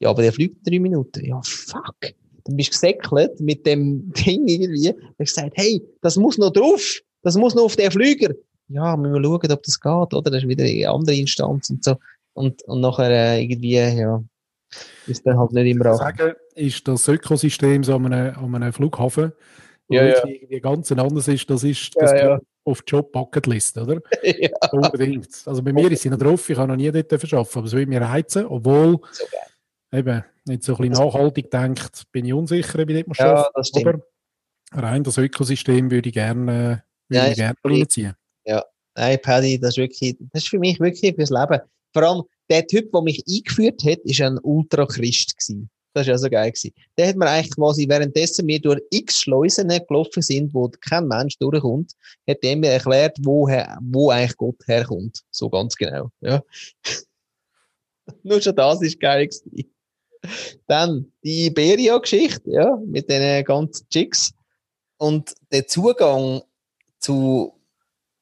Ja, 0.00 0.10
aber 0.10 0.22
der 0.22 0.32
fliegt 0.32 0.66
drei 0.66 0.78
Minuten. 0.78 1.24
Ja, 1.24 1.40
fuck. 1.42 2.14
Dann 2.44 2.56
bist 2.56 2.68
du 2.68 2.72
gesäckelt 2.72 3.40
mit 3.40 3.64
dem 3.66 4.12
Ding 4.26 4.46
irgendwie. 4.46 4.92
Dann 4.92 5.14
gesagt, 5.18 5.52
hey, 5.54 5.82
das 6.02 6.16
muss 6.16 6.38
noch 6.38 6.50
drauf. 6.52 7.00
Das 7.22 7.36
muss 7.36 7.54
noch 7.54 7.64
auf 7.64 7.76
den 7.76 7.90
Flüger 7.90 8.34
ja, 8.68 8.96
müssen 8.96 9.14
wir 9.14 9.22
schauen, 9.22 9.52
ob 9.52 9.62
das 9.62 9.80
geht, 9.80 10.14
oder? 10.14 10.30
Das 10.30 10.42
ist 10.42 10.48
wieder 10.48 10.64
eine 10.64 10.88
andere 10.88 11.16
Instanz 11.16 11.70
und 11.70 11.84
so. 11.84 11.96
Und, 12.32 12.62
und 12.64 12.80
nachher 12.80 13.10
äh, 13.10 13.42
irgendwie, 13.42 13.74
ja, 13.74 14.22
ist 15.06 15.24
dann 15.26 15.38
halt 15.38 15.52
nicht 15.52 15.70
immer 15.70 15.92
auch. 15.92 15.98
Sagen, 15.98 16.32
ist 16.54 16.86
das 16.88 17.06
Ökosystem 17.06 17.84
so 17.84 17.94
an 17.94 18.12
einem, 18.12 18.36
an 18.36 18.54
einem 18.54 18.72
Flughafen, 18.72 19.32
wo 19.88 19.94
ja, 19.94 20.06
ja. 20.06 20.26
irgendwie 20.26 20.60
ganz 20.60 20.90
anders 20.90 21.28
ist, 21.28 21.48
das 21.48 21.62
ist 21.62 21.92
das 21.96 22.10
ja, 22.12 22.16
ja. 22.16 22.40
Auf 22.64 22.82
Job 22.86 23.12
Bucketlist, 23.12 23.78
oder? 23.78 24.00
ja. 24.22 24.50
Unbedingt. 24.72 25.28
Also 25.46 25.62
bei 25.62 25.72
mir 25.72 25.90
ist 25.92 26.02
sie 26.02 26.10
noch 26.10 26.18
drauf, 26.18 26.48
ich 26.48 26.56
habe 26.56 26.68
noch 26.68 26.76
nie 26.76 26.90
dort 26.90 27.08
verschaffen, 27.08 27.58
aber 27.58 27.66
es 27.66 27.72
würde 27.72 27.88
mir 27.88 28.00
reizen, 28.00 28.46
obwohl 28.46 28.98
so 29.12 29.24
eben 29.92 30.24
nicht 30.46 30.62
so 30.62 30.74
ein 30.76 30.88
bisschen 30.88 31.06
nachhaltig 31.06 31.50
denkt, 31.50 32.04
bin 32.12 32.24
ich 32.24 32.32
unsicher, 32.32 32.78
ich 32.88 33.04
dort 33.06 33.18
ja, 33.18 33.48
das 33.54 33.68
stimmt. 33.68 33.86
Aber 33.86 34.02
rein 34.82 35.04
das 35.04 35.18
Ökosystem 35.18 35.90
würde 35.90 36.08
ich 36.08 36.14
gerne, 36.14 36.82
würde 37.08 37.24
ja, 37.24 37.30
ich 37.30 37.36
gerne 37.36 37.56
reinziehen. 37.64 38.14
Ja, 38.44 38.64
nein, 38.94 39.18
Paddy, 39.22 39.58
das 39.58 39.70
ist 39.70 39.78
wirklich, 39.78 40.16
das 40.32 40.42
ist 40.42 40.48
für 40.48 40.58
mich 40.58 40.80
wirklich 40.80 41.14
fürs 41.14 41.30
Leben. 41.30 41.60
Vor 41.92 42.02
allem, 42.02 42.22
der 42.50 42.66
Typ, 42.66 42.90
der 42.92 43.02
mich 43.02 43.22
eingeführt 43.28 43.84
hat, 43.84 43.98
ist 44.00 44.20
ein 44.20 44.38
Ultrachrist 44.38 45.36
gewesen. 45.38 45.70
Das 45.94 46.06
war 46.06 46.12
ja 46.12 46.18
so 46.18 46.28
geil 46.28 46.50
gewesen. 46.50 46.74
Der 46.98 47.08
hat 47.08 47.16
mir 47.16 47.26
eigentlich 47.26 47.54
quasi, 47.54 47.88
währenddessen 47.88 48.46
wir 48.46 48.60
durch 48.60 48.82
x 48.90 49.20
Schleusen 49.20 49.68
gelaufen 49.68 50.22
sind, 50.22 50.52
wo 50.52 50.68
kein 50.80 51.06
Mensch 51.06 51.38
durchkommt, 51.38 51.92
hat 52.28 52.38
er 52.42 52.56
mir 52.56 52.72
erklärt, 52.72 53.16
wo, 53.22 53.46
wo 53.46 54.10
eigentlich 54.10 54.36
Gott 54.36 54.56
herkommt. 54.66 55.22
So 55.30 55.48
ganz 55.48 55.76
genau, 55.76 56.10
ja. 56.20 56.42
Nur 58.22 58.42
schon 58.42 58.56
das 58.56 58.82
ist 58.82 59.00
geil 59.00 59.28
gewesen. 59.28 59.72
Dann 60.66 61.12
die 61.22 61.46
Iberia-Geschichte, 61.46 62.50
ja, 62.50 62.76
mit 62.84 63.08
den 63.08 63.44
ganzen 63.44 63.88
Chicks. 63.88 64.32
Und 64.96 65.32
der 65.52 65.66
Zugang 65.66 66.42
zu 66.98 67.54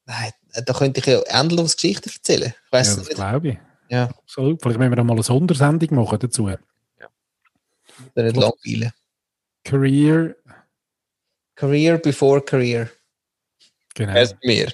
Nein, 0.05 0.31
da 0.65 0.73
könnte 0.73 0.99
ich 0.99 1.05
ja 1.05 1.21
endlos 1.39 1.75
Geschichten 1.75 2.09
erzählen. 2.09 2.53
Ich 2.65 2.71
weiss 2.71 2.89
ja, 2.89 2.95
das 2.97 3.09
glaube 3.09 3.49
ich. 3.49 3.57
Ja. 3.89 4.09
Absolut. 4.09 4.61
Vielleicht 4.61 4.79
müssen 4.79 4.91
wir 4.91 4.95
da 4.97 5.03
mal 5.03 5.13
eine 5.13 5.23
Sondersendung 5.23 5.95
machen 5.95 6.19
dazu. 6.19 6.49
Dann 8.15 8.25
nicht 8.25 8.37
langweilen. 8.37 8.91
Career. 9.63 10.35
Career 11.55 11.97
before 11.97 12.41
Career. 12.41 12.89
Genau. 13.95 14.13
Erst 14.13 14.35
mir. 14.43 14.71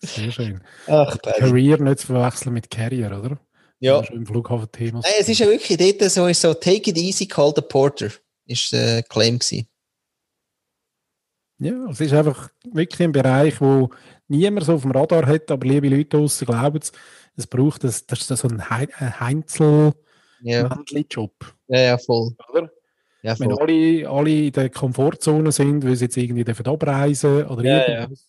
Sehr 0.00 0.30
schön. 0.30 0.60
Ach, 0.86 1.18
Career 1.20 1.78
nicht 1.78 2.00
zu 2.00 2.06
verwechseln 2.08 2.54
mit 2.54 2.70
Carrier, 2.70 3.18
oder? 3.18 3.38
Ja. 3.78 3.98
Das 4.00 4.08
ist 4.08 4.14
im 4.14 4.26
Flughafen-Thema. 4.26 5.00
Nein, 5.00 5.12
es 5.18 5.28
ist 5.28 5.38
ja 5.38 5.46
wirklich 5.46 5.76
dort 5.78 6.10
so, 6.10 6.32
so 6.32 6.54
take 6.54 6.90
it 6.90 6.96
easy, 6.96 7.26
call 7.26 7.52
the 7.54 7.62
porter. 7.62 8.10
Ist 8.46 8.72
der 8.72 9.02
Claim 9.02 9.38
gewesen. 9.38 9.68
Ja, 11.58 11.88
es 11.90 12.00
ist 12.00 12.12
einfach 12.12 12.50
wirklich 12.72 13.02
ein 13.02 13.12
Bereich, 13.12 13.60
wo 13.60 13.90
niemand 14.28 14.66
so 14.66 14.74
auf 14.74 14.82
dem 14.82 14.90
Radar 14.90 15.26
hat, 15.26 15.50
aber 15.50 15.66
liebe 15.66 15.88
Leute 15.88 16.16
draußen 16.16 16.46
glauben 16.46 16.78
es, 16.82 16.92
es 17.36 17.46
braucht 17.46 17.84
das, 17.84 18.06
das 18.06 18.30
ist 18.30 18.40
so 18.40 18.48
ein 18.48 18.70
Heinzel 18.70 19.92
ja. 20.42 20.68
job 21.10 21.32
Ja, 21.68 21.80
ja, 21.80 21.98
voll. 21.98 22.32
Oder? 22.52 22.70
Ja, 23.22 23.34
voll. 23.34 23.48
Wenn 23.48 23.58
alle, 23.58 24.08
alle 24.08 24.46
in 24.46 24.52
der 24.52 24.70
Komfortzone 24.70 25.50
sind, 25.52 25.84
weil 25.84 25.96
sie 25.96 26.04
jetzt 26.04 26.16
irgendwie 26.16 26.44
dürfen 26.44 26.66
abreisen 26.66 27.46
oder 27.46 27.64
ja, 27.64 27.88
irgendwas. 27.88 28.20
Ja. 28.20 28.26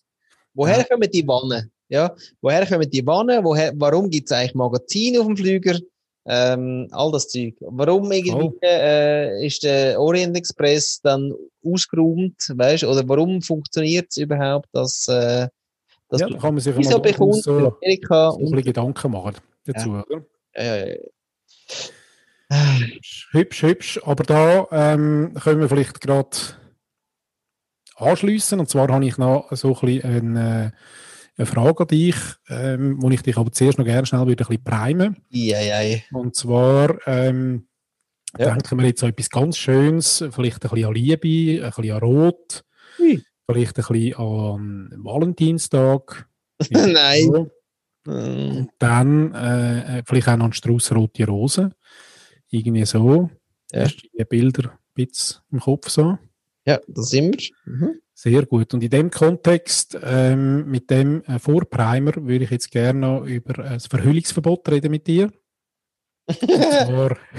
Woher 0.54 0.84
kommen 0.84 1.10
die 1.10 1.26
Wannen? 1.26 1.70
Ja, 1.88 2.14
woher 2.40 2.66
kommen 2.66 2.90
die 2.90 3.06
Wannen? 3.06 3.44
Woher, 3.44 3.72
warum 3.76 4.10
gibt 4.10 4.30
es 4.30 4.36
eigentlich 4.36 4.54
Magazine 4.54 5.20
auf 5.20 5.26
dem 5.26 5.36
Flüger? 5.36 5.78
Ähm, 6.26 6.88
all 6.90 7.10
das 7.10 7.28
Zeug. 7.28 7.54
Warum 7.60 8.12
irgendwie 8.12 8.48
oh. 8.48 8.58
äh, 8.62 9.46
ist 9.46 9.62
der 9.62 9.98
Orient 9.98 10.36
Express 10.36 11.00
dann 11.00 11.32
ausgeräumt, 11.64 12.36
weißt 12.54 12.84
Oder 12.84 13.08
warum 13.08 13.40
funktioniert 13.40 14.08
es 14.10 14.18
überhaupt, 14.18 14.68
dass, 14.72 15.08
äh, 15.08 15.48
dass 16.10 16.20
ja, 16.20 16.28
da 16.28 16.36
kann 16.36 16.54
man 16.54 16.60
sich 16.60 16.74
mal 16.74 17.00
bekommt 17.00 17.42
so, 17.42 17.78
Amerika 17.82 18.32
so 18.32 18.40
ein 18.40 18.62
Gedanken 18.62 19.10
machen 19.10 19.36
dazu, 19.64 19.88
ja. 19.88 20.04
oder? 20.04 20.24
Ja. 22.50 22.78
Hübsch, 23.32 23.62
hübsch. 23.62 24.00
Aber 24.04 24.24
da 24.24 24.66
ähm, 24.70 25.34
können 25.42 25.60
wir 25.60 25.68
vielleicht 25.68 26.00
gerade 26.00 26.36
anschließen. 27.96 28.58
Und 28.60 28.68
zwar 28.68 28.88
habe 28.88 29.04
ich 29.04 29.18
noch 29.18 29.48
so 29.52 29.76
ein 29.76 29.86
bisschen 29.86 30.36
ein, 30.36 30.72
eine 31.36 31.46
Frage 31.46 31.80
an 31.80 31.88
dich, 31.88 32.16
ähm, 32.48 32.96
wo 33.00 33.10
ich 33.10 33.22
dich 33.22 33.36
aber 33.36 33.52
zuerst 33.52 33.78
noch 33.78 33.84
gerne 33.84 34.06
schnell 34.06 34.26
wieder 34.26 34.44
ein 34.44 34.48
bisschen 34.48 34.64
primen. 34.64 35.16
Ja, 35.30 35.60
ja. 35.60 35.98
Und 36.12 36.34
zwar 36.34 36.96
ähm, 37.06 37.68
ja. 38.38 38.54
denken 38.54 38.78
wir 38.78 38.86
jetzt 38.86 39.02
an 39.02 39.10
etwas 39.10 39.30
ganz 39.30 39.56
Schönes, 39.56 40.24
vielleicht 40.30 40.64
ein 40.64 40.70
bisschen 40.70 40.88
an 40.88 40.94
Liebe, 40.94 41.64
ein 41.64 41.70
bisschen 41.70 41.92
an 41.92 42.00
Rot. 42.00 42.64
Ui. 42.98 43.22
vielleicht 43.48 43.78
ein 43.78 43.84
bisschen 43.86 44.14
an 44.16 44.92
Valentinstag. 44.96 46.28
Nein. 46.70 47.30
So. 47.32 47.50
Mm, 48.04 48.56
Und 48.56 48.70
dann 48.78 49.34
äh, 49.34 49.98
äh, 49.98 50.02
vielleicht 50.06 50.28
auch 50.28 50.36
noch 50.36 50.46
ein 50.46 50.52
Strauß 50.52 50.92
rote 50.92 51.26
Rosen. 51.26 51.74
Irgendwie 52.50 52.84
so. 52.84 53.30
Ja. 53.72 53.82
Hast 53.84 54.02
du 54.02 54.08
die 54.16 54.24
Bilder 54.24 54.70
ein 54.70 54.78
bisschen 54.94 55.40
im 55.50 55.60
Kopf 55.60 55.88
so? 55.88 56.18
Ja, 56.64 56.80
da 56.86 57.02
sind 57.02 57.50
wir. 57.66 57.72
Mhm. 57.72 58.00
Sehr 58.14 58.46
gut. 58.46 58.74
Und 58.74 58.82
in 58.82 58.90
dem 58.90 59.10
Kontext, 59.10 59.96
ähm, 60.02 60.68
mit 60.68 60.90
dem 60.90 61.22
äh, 61.24 61.38
Vorprimer, 61.38 62.12
würde 62.16 62.44
ich 62.44 62.50
jetzt 62.50 62.70
gerne 62.70 62.98
noch 62.98 63.24
über 63.24 63.64
äh, 63.64 63.74
das 63.74 63.86
Verhüllungsverbot 63.86 64.68
reden 64.68 64.90
mit 64.90 65.06
dir. 65.06 65.30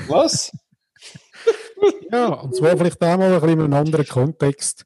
Was? 0.07 0.51
ja, 2.11 2.27
und 2.27 2.55
zwar 2.55 2.77
vielleicht 2.77 3.01
auch 3.03 3.17
mal 3.17 3.33
ein 3.33 3.41
bisschen 3.41 3.49
in 3.49 3.61
einem 3.61 3.73
anderen 3.73 4.07
Kontext. 4.07 4.85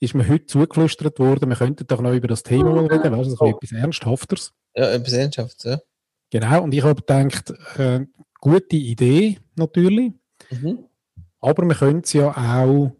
Ist 0.00 0.14
mir 0.14 0.28
heute 0.28 0.46
zugeflüstert 0.46 1.18
worden, 1.18 1.48
wir 1.48 1.56
könnten 1.56 1.86
doch 1.86 2.00
noch 2.00 2.12
über 2.12 2.28
das 2.28 2.42
Thema 2.42 2.74
mal 2.74 2.86
reden, 2.86 3.12
weißt 3.12 3.30
du, 3.30 3.34
so 3.34 3.44
ein 3.44 3.56
bisschen 3.58 3.78
etwas 3.78 3.84
Ernsthafteres. 3.84 4.52
Ja, 4.74 4.88
eine 4.88 5.00
Präsidentschaft, 5.00 5.64
ja. 5.64 5.80
Genau, 6.30 6.62
und 6.62 6.72
ich 6.74 6.82
habe 6.82 7.02
gedacht, 7.02 7.52
äh, 7.78 8.06
gute 8.44 8.76
Idee 8.76 9.38
natürlich, 9.56 10.12
Mhm. 10.50 10.84
aber 11.40 11.66
wir 11.66 11.74
können 11.74 12.00
es 12.04 12.12
ja 12.12 12.30
auch 12.30 12.92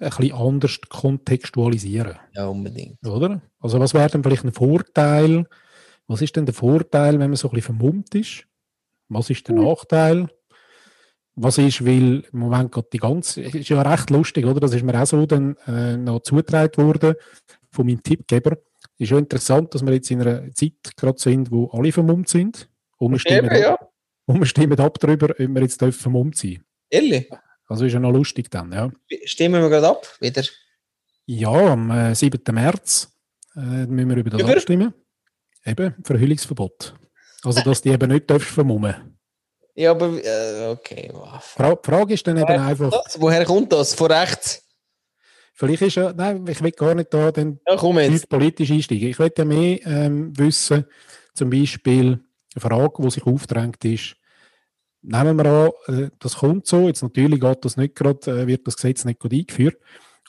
ein 0.00 0.08
bisschen 0.10 0.32
anders 0.32 0.80
kontextualisieren. 0.88 2.16
Ja, 2.34 2.46
unbedingt. 2.46 3.04
Oder? 3.06 3.42
Also 3.60 3.78
was 3.80 3.94
wäre 3.94 4.08
denn 4.08 4.22
vielleicht 4.22 4.44
ein 4.44 4.52
Vorteil? 4.52 5.46
Was 6.06 6.22
ist 6.22 6.36
denn 6.36 6.46
der 6.46 6.54
Vorteil, 6.54 7.18
wenn 7.18 7.30
man 7.30 7.36
so 7.36 7.48
ein 7.48 7.54
bisschen 7.54 7.76
vermummt 7.76 8.14
ist? 8.14 8.44
Was 9.08 9.28
ist 9.30 9.46
der 9.48 9.56
Nachteil? 9.56 10.28
Was 11.34 11.58
ist, 11.58 11.84
weil 11.84 12.24
im 12.32 12.38
Moment 12.38 12.72
gerade 12.72 12.88
die 12.92 12.98
ganze, 12.98 13.42
ist 13.42 13.68
ja 13.68 13.82
recht 13.82 14.10
lustig, 14.10 14.46
oder? 14.46 14.60
Das 14.60 14.74
ist 14.74 14.82
mir 14.82 15.00
auch 15.00 15.06
so 15.06 15.26
dann 15.26 15.56
äh, 15.66 15.96
noch 15.96 16.20
zugetragen 16.20 16.82
worden 16.82 17.14
von 17.70 17.86
meinem 17.86 18.02
Tippgeber. 18.02 18.56
Ist 18.96 19.10
ja 19.10 19.18
interessant, 19.18 19.74
dass 19.74 19.84
wir 19.84 19.92
jetzt 19.92 20.10
in 20.10 20.20
einer 20.22 20.52
Zeit 20.54 20.96
gerade 20.96 21.18
sind, 21.18 21.50
wo 21.52 21.66
alle 21.68 21.92
vermummt 21.92 22.28
sind. 22.28 22.68
Und 22.96 23.12
wir 23.12 23.18
stimmen, 23.18 23.50
ja. 23.52 23.78
Und 24.28 24.38
wir 24.40 24.46
stimmen 24.46 24.78
ab 24.78 24.98
darüber, 25.00 25.30
ob 25.30 25.38
wir 25.38 25.62
jetzt 25.62 25.80
dürfen 25.80 25.98
vermummt 26.00 26.36
sein. 26.36 26.62
Ehrlich? 26.90 27.30
Also 27.66 27.84
ist 27.84 27.92
ja 27.92 28.00
noch 28.00 28.12
lustig 28.12 28.50
dann, 28.50 28.72
ja. 28.72 28.90
Stimmen 29.24 29.60
wir 29.62 29.68
gerade 29.68 29.88
ab, 29.88 30.06
wieder. 30.20 30.42
Ja, 31.26 31.50
am 31.50 31.90
äh, 31.90 32.14
7. 32.14 32.40
März 32.52 33.12
äh, 33.56 33.60
müssen 33.86 34.08
wir 34.08 34.16
über 34.16 34.30
das 34.30 34.40
Über? 34.40 34.52
abstimmen. 34.52 34.94
Eben, 35.66 35.94
Verhüllungsverbot. 36.02 36.94
Also, 37.44 37.60
dass 37.62 37.82
die 37.82 37.90
eben 37.90 38.10
nicht 38.10 38.30
darfst 38.30 38.48
vermummen. 38.48 39.18
Ja, 39.74 39.92
aber, 39.92 40.08
äh, 40.24 40.68
okay. 40.70 41.10
Wow. 41.12 41.42
Fra 41.42 41.74
die 41.74 41.90
Frage 41.90 42.14
ist 42.14 42.26
dann 42.26 42.36
eben 42.36 42.48
Woher 42.48 42.62
einfach, 42.66 42.90
Das, 42.90 43.20
woher 43.20 43.44
kommt 43.44 43.72
das? 43.72 43.94
Von 43.94 44.10
rechts? 44.10 44.64
vielleicht 45.54 45.82
ist 45.82 45.96
ja, 45.96 46.12
nein, 46.12 46.46
ich 46.48 46.62
will 46.62 46.70
gar 46.70 46.94
nicht 46.94 47.12
da 47.12 47.32
dann 47.32 47.60
Ja, 47.66 47.76
politisch 48.28 48.70
einsteigen. 48.70 49.08
Ich 49.08 49.18
will 49.18 49.32
ja 49.36 49.44
mehr 49.44 49.84
ähm, 49.86 50.36
wissen, 50.38 50.84
zum 51.34 51.50
Beispiel 51.50 52.20
eine 52.54 52.60
Frage, 52.60 53.02
die 53.02 53.10
sich 53.10 53.26
aufdrängt 53.26 53.84
ist, 53.84 54.16
nehmen 55.02 55.36
wir 55.36 55.46
an, 55.46 55.70
äh, 55.94 56.10
das 56.18 56.36
kommt 56.36 56.66
so, 56.66 56.86
jetzt 56.86 57.02
natürlich 57.02 57.40
geht 57.40 57.64
das 57.64 57.76
nicht 57.76 57.94
gerade, 57.94 58.42
äh, 58.42 58.46
wird 58.46 58.66
das 58.66 58.76
Gesetz 58.76 59.04
nicht 59.04 59.20
gerade 59.20 59.36
eingeführt, 59.36 59.76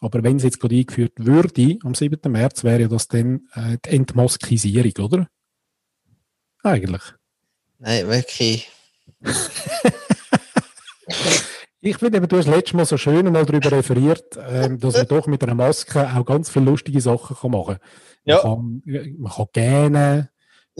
aber 0.02 0.24
wenn 0.24 0.38
es 0.38 0.44
jetzt 0.44 0.60
gerade 0.60 0.76
eingeführt 0.76 1.14
würde, 1.18 1.78
am 1.84 1.94
7. 1.94 2.32
März, 2.32 2.64
wäre 2.64 2.88
das 2.88 3.08
dann 3.08 3.48
äh, 3.54 3.78
die 3.86 3.90
Entmaskisierung, 3.90 5.06
oder? 5.06 5.28
Eigentlich. 6.64 7.04
Nein, 7.80 8.08
wirklich. 8.08 8.70
Ich 11.82 11.98
finde 11.98 12.18
eben, 12.18 12.28
du 12.28 12.38
hast 12.38 12.48
letztes 12.48 12.74
Mal 12.74 12.86
so 12.86 12.98
schön 12.98 13.32
mal 13.32 13.46
darüber 13.46 13.72
referiert, 13.72 14.38
ähm, 14.50 14.80
dass 14.80 14.96
man 14.96 15.08
doch 15.08 15.28
mit 15.28 15.42
einer 15.44 15.56
Maske 15.56 16.10
auch 16.14 16.26
ganz 16.26 16.50
viele 16.50 16.66
lustige 16.66 17.00
Sachen 17.00 17.38
kann 17.38 17.52
machen 17.52 17.78
kann. 17.78 17.90
Ja. 18.26 18.44
Man 18.44 18.82
kann, 18.86 19.16
man 19.18 19.32
kann 19.32 19.46
gähnen, 19.54 20.30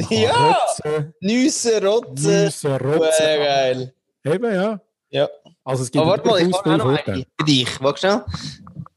Ja. 0.10 0.58
Nüsse, 1.22 1.84
Rotzen. 1.84 2.44
müssen, 2.46 2.72
Äh, 2.72 2.76
rotzen. 2.76 3.26
geil. 3.26 3.94
Eben, 4.26 4.54
ja. 4.54 4.82
Ja. 5.10 5.30
Also 5.64 5.84
es 5.84 5.92
gibt 5.92 6.02
Aber 6.02 6.12
warte 6.12 6.28
mal, 6.28 6.42
ich 6.42 6.54
habe 6.56 6.78
noch 6.78 6.86
eine 7.06 7.26
für 7.38 7.46
dich. 7.46 7.82
Warte 7.82 8.00
schnell. 8.00 8.24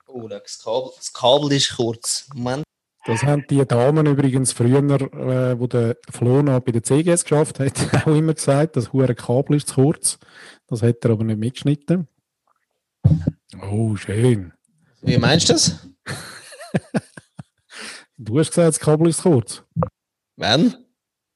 Oh, 0.07 0.29
das 0.29 0.59
Kabel, 0.63 0.91
das 0.97 1.13
Kabel 1.13 1.53
ist 1.53 1.77
kurz. 1.77 2.29
Moment. 2.35 2.65
Das 3.05 3.23
haben 3.25 3.45
die 3.51 3.65
Damen 3.67 4.07
übrigens 4.07 4.53
früher, 4.53 4.79
äh, 4.79 5.59
wo 5.59 5.67
der 5.67 5.97
Flo 6.11 6.41
noch 6.43 6.61
bei 6.61 6.71
der 6.71 6.83
CGS 6.85 7.25
geschafft 7.25 7.59
hat, 7.59 7.73
auch 8.07 8.15
immer 8.15 8.35
gesagt, 8.35 8.77
das 8.77 8.93
hure 8.93 9.15
Kabel 9.15 9.57
ist 9.57 9.69
zu 9.69 9.75
kurz. 9.77 10.19
Das 10.69 10.83
hat 10.83 11.05
er 11.05 11.11
aber 11.11 11.25
nicht 11.25 11.39
mitgeschnitten. 11.41 12.07
Oh, 13.71 13.97
schön. 13.97 14.53
Wie 15.01 15.19
meinst 15.19 15.49
du 15.49 15.55
das? 15.55 15.77
Du 18.19 18.39
hast 18.39 18.51
gesagt, 18.51 18.69
das 18.69 18.79
Kabel 18.79 19.09
ist 19.09 19.17
zu 19.17 19.31
kurz. 19.31 19.63
Wann? 20.37 20.82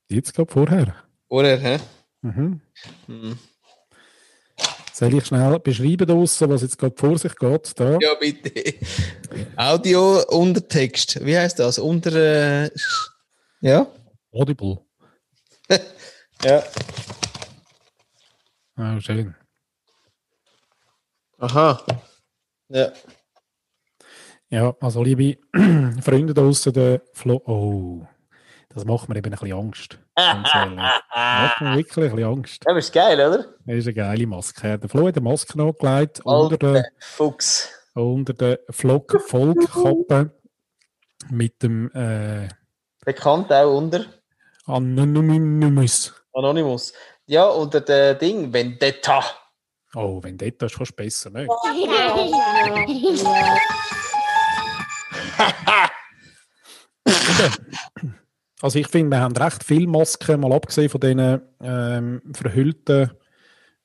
Jetzt 0.09 0.35
gerade 0.35 0.53
vorher. 0.53 0.95
Oder, 1.29 1.57
hä? 1.59 1.79
Mhm. 2.23 2.61
Hm. 3.07 3.39
Soll 4.93 5.15
ich 5.15 5.27
schnell 5.27 5.59
beschreiben 5.59 6.07
draussen, 6.07 6.49
was 6.49 6.63
jetzt 6.63 6.79
gerade 6.79 6.95
vor 6.97 7.19
sich 7.19 7.35
geht? 7.37 7.79
Da. 7.79 7.99
Ja, 8.01 8.15
bitte. 8.15 8.75
Audio 9.57 10.23
unter 10.29 10.67
Text. 10.67 11.25
Wie 11.25 11.37
heißt 11.37 11.59
das? 11.59 11.79
Unter. 11.79 12.13
Äh, 12.15 12.71
ja? 13.61 13.87
Audible. 14.33 14.79
Ja. 16.45 16.63
Ah, 18.77 19.01
schön. 19.01 19.35
Aha. 21.39 21.83
Ja. 22.69 22.93
Ja, 24.51 24.77
also 24.81 25.03
liebe 25.03 25.39
Freunde 26.03 26.35
draussen, 26.35 26.75
der 26.75 27.01
Flo. 27.15 27.41
Oh, 27.47 28.07
das 28.77 28.85
macht 28.85 29.09
mir 29.09 29.17
eben 29.17 29.33
ein 29.33 29.39
bisschen 29.41 29.57
Angst. 29.57 29.99
Macht 30.17 31.61
mir 31.63 31.77
wirklich 31.77 31.97
ein 31.97 32.11
bisschen 32.15 32.25
Angst. 32.31 32.63
Das 32.67 32.77
ist 32.77 32.93
geil, 32.93 33.15
oder? 33.15 33.47
Das 33.65 33.77
ist 33.77 33.87
eine 33.87 33.95
geile 33.95 34.27
Maske. 34.27 34.79
Der 34.79 34.89
Flo 34.91 35.09
hat 35.09 35.17
eine 35.17 35.25
Maske 35.25 35.59
angelegt 35.59 36.21
unter 36.25 36.59
der, 36.59 36.85
Fuchs. 36.99 37.71
unter 37.95 38.35
der 38.35 38.61
Flock-Vollkappe 38.69 40.31
mit 41.31 41.63
dem 41.63 41.91
äh, 41.95 42.49
Bekannt 43.03 43.51
auch 43.51 43.79
unter 43.79 44.05
Anonymous. 44.67 46.13
Anonymous. 46.35 46.93
Ja, 47.25 47.47
unter 47.47 47.81
der 47.81 48.15
Ding, 48.15 48.53
Vendetta. 48.53 49.25
Oh, 49.95 50.23
Vendetta 50.23 50.67
ist 50.67 50.75
fast 50.75 50.95
besser, 50.95 51.31
ne? 51.31 51.49
Also 58.63 58.79
ich 58.79 58.89
finde, 58.89 59.17
wir 59.17 59.21
haben 59.21 59.37
recht 59.37 59.65
viele 59.65 59.87
Masken, 59.87 60.41
mal 60.41 60.53
abgesehen 60.53 60.89
von 60.89 61.01
diesen 61.01 61.43
ähm, 61.61 62.23
verhüllten 62.35 63.11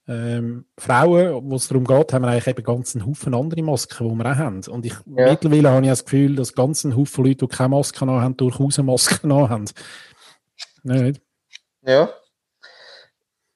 ähm, 0.07 0.65
Frauen, 0.77 1.49
wo 1.49 1.55
es 1.55 1.67
darum 1.67 1.85
geht, 1.85 2.13
haben 2.13 2.23
wir 2.23 2.29
eigentlich 2.29 2.47
eben 2.47 2.63
ganz 2.63 2.95
einen 2.95 3.05
Haufen 3.05 3.33
andere 3.33 3.61
Masken, 3.63 4.09
die 4.09 4.15
wir 4.15 4.31
auch 4.31 4.35
haben. 4.37 4.61
Und 4.67 4.85
ich, 4.85 4.93
Ja. 5.05 5.29
mittlerweile 5.29 5.69
habe 5.69 5.85
ich 5.85 5.91
das 5.91 6.05
Gefühl, 6.05 6.35
dass 6.35 6.53
ganz 6.53 6.83
ein 6.83 6.95
Haufen 6.95 7.25
Leute, 7.25 7.45
die 7.47 7.55
keine 7.55 7.69
Masken 7.69 8.09
haben, 8.09 8.37
durchaus 8.37 8.79
eine 8.79 8.87
Maske 8.87 9.19
haben. 9.29 9.65
Nicht? 10.83 11.21
Ja. 11.83 12.09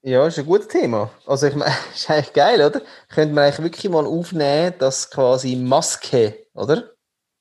Ja, 0.03 0.28
ist 0.28 0.38
ein 0.38 0.45
gutes 0.45 0.68
Thema. 0.68 1.09
Also, 1.26 1.47
ich 1.47 1.55
meine, 1.55 1.74
ist 1.95 2.09
eigentlich 2.09 2.34
geil, 2.34 2.61
oder? 2.61 2.82
Könnte 3.09 3.34
man 3.34 3.45
eigentlich 3.45 3.63
wirklich 3.63 3.91
mal 3.91 4.05
aufnehmen, 4.05 4.76
dass 4.78 5.09
quasi 5.09 5.55
Maske, 5.55 6.45
oder? 6.53 6.91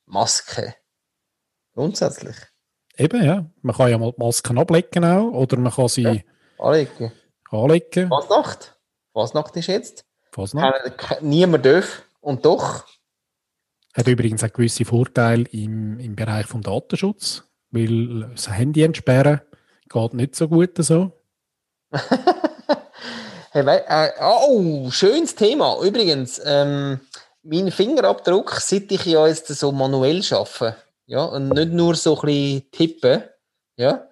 Maske. 0.06 0.74
Grundsätzlich. 1.74 2.36
Eben, 2.96 3.24
ja. 3.24 3.44
Man 3.62 3.76
kann 3.76 3.90
ja 3.90 3.98
mal 3.98 4.12
die 4.12 4.20
Masken 4.22 4.58
ablegen 4.58 5.04
auch, 5.04 5.30
oder 5.32 5.56
man 5.58 5.72
kann 5.72 5.88
sie 5.88 6.02
Ja. 6.02 6.14
Anlegen. 6.58 7.12
anlegen. 7.50 8.08
Fasnacht. 8.08 8.76
Fasnacht 9.12 9.56
ist 9.56 9.66
jetzt. 9.66 10.04
Keiner- 10.32 11.20
Niemand 11.20 11.64
darf. 11.66 12.02
Und 12.20 12.44
doch. 12.44 12.84
Hat 13.94 14.08
übrigens 14.08 14.42
auch 14.42 14.52
gewisse 14.52 14.84
Vorteile 14.84 15.44
im, 15.52 15.98
im 16.00 16.16
Bereich 16.16 16.46
vom 16.46 16.62
Datenschutz, 16.62 17.44
weil 17.70 18.28
das 18.34 18.50
Handy 18.50 18.82
entsperren 18.82 19.40
geht 19.88 20.14
nicht 20.14 20.34
so 20.36 20.48
gut 20.48 20.72
so. 20.78 21.12
Hey, 23.52 23.62
äh, 23.86 24.10
oh, 24.20 24.90
schönes 24.90 25.36
Thema. 25.36 25.78
Übrigens, 25.80 26.40
ähm, 26.44 26.98
mein 27.44 27.70
Fingerabdruck, 27.70 28.50
seit 28.58 28.90
ich 28.90 29.04
ja 29.04 29.28
jetzt 29.28 29.46
so 29.46 29.70
manuell 29.70 30.22
arbeite, 30.32 30.76
ja, 31.06 31.24
und 31.24 31.48
nicht 31.50 31.70
nur 31.72 31.94
so 31.94 32.14
ein 32.20 32.26
bisschen 32.26 32.70
tippen, 32.70 33.22
ja, 33.76 34.08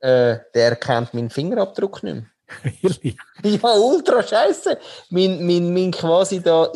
äh, 0.00 0.38
der 0.54 0.68
erkennt 0.70 1.14
meinen 1.14 1.30
Fingerabdruck 1.30 2.02
nicht 2.02 2.14
mehr. 2.14 2.26
Ehrlich? 2.82 3.16
Ja, 3.42 3.72
ultra 3.74 4.22
scheiße. 4.22 4.78
Mein, 5.10 5.46
mein, 5.46 5.72
mein 5.72 5.90
quasi 5.90 6.42
da, 6.42 6.70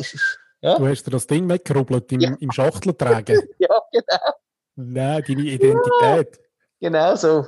ja, 0.61 0.77
Du 0.77 0.87
hast 0.87 1.03
dir 1.05 1.11
das 1.11 1.27
Ding 1.27 1.47
weggerubbelt 1.47 2.11
im, 2.11 2.19
Ja. 2.21 2.35
im 2.39 2.51
Schachtel 2.51 2.93
tragen. 2.93 3.39
ja, 3.59 3.81
genau, 3.91 4.33
Nein, 4.75 5.23
deine 5.27 5.41
Identität. 5.41 6.39
genau 6.79 7.15
so. 7.15 7.47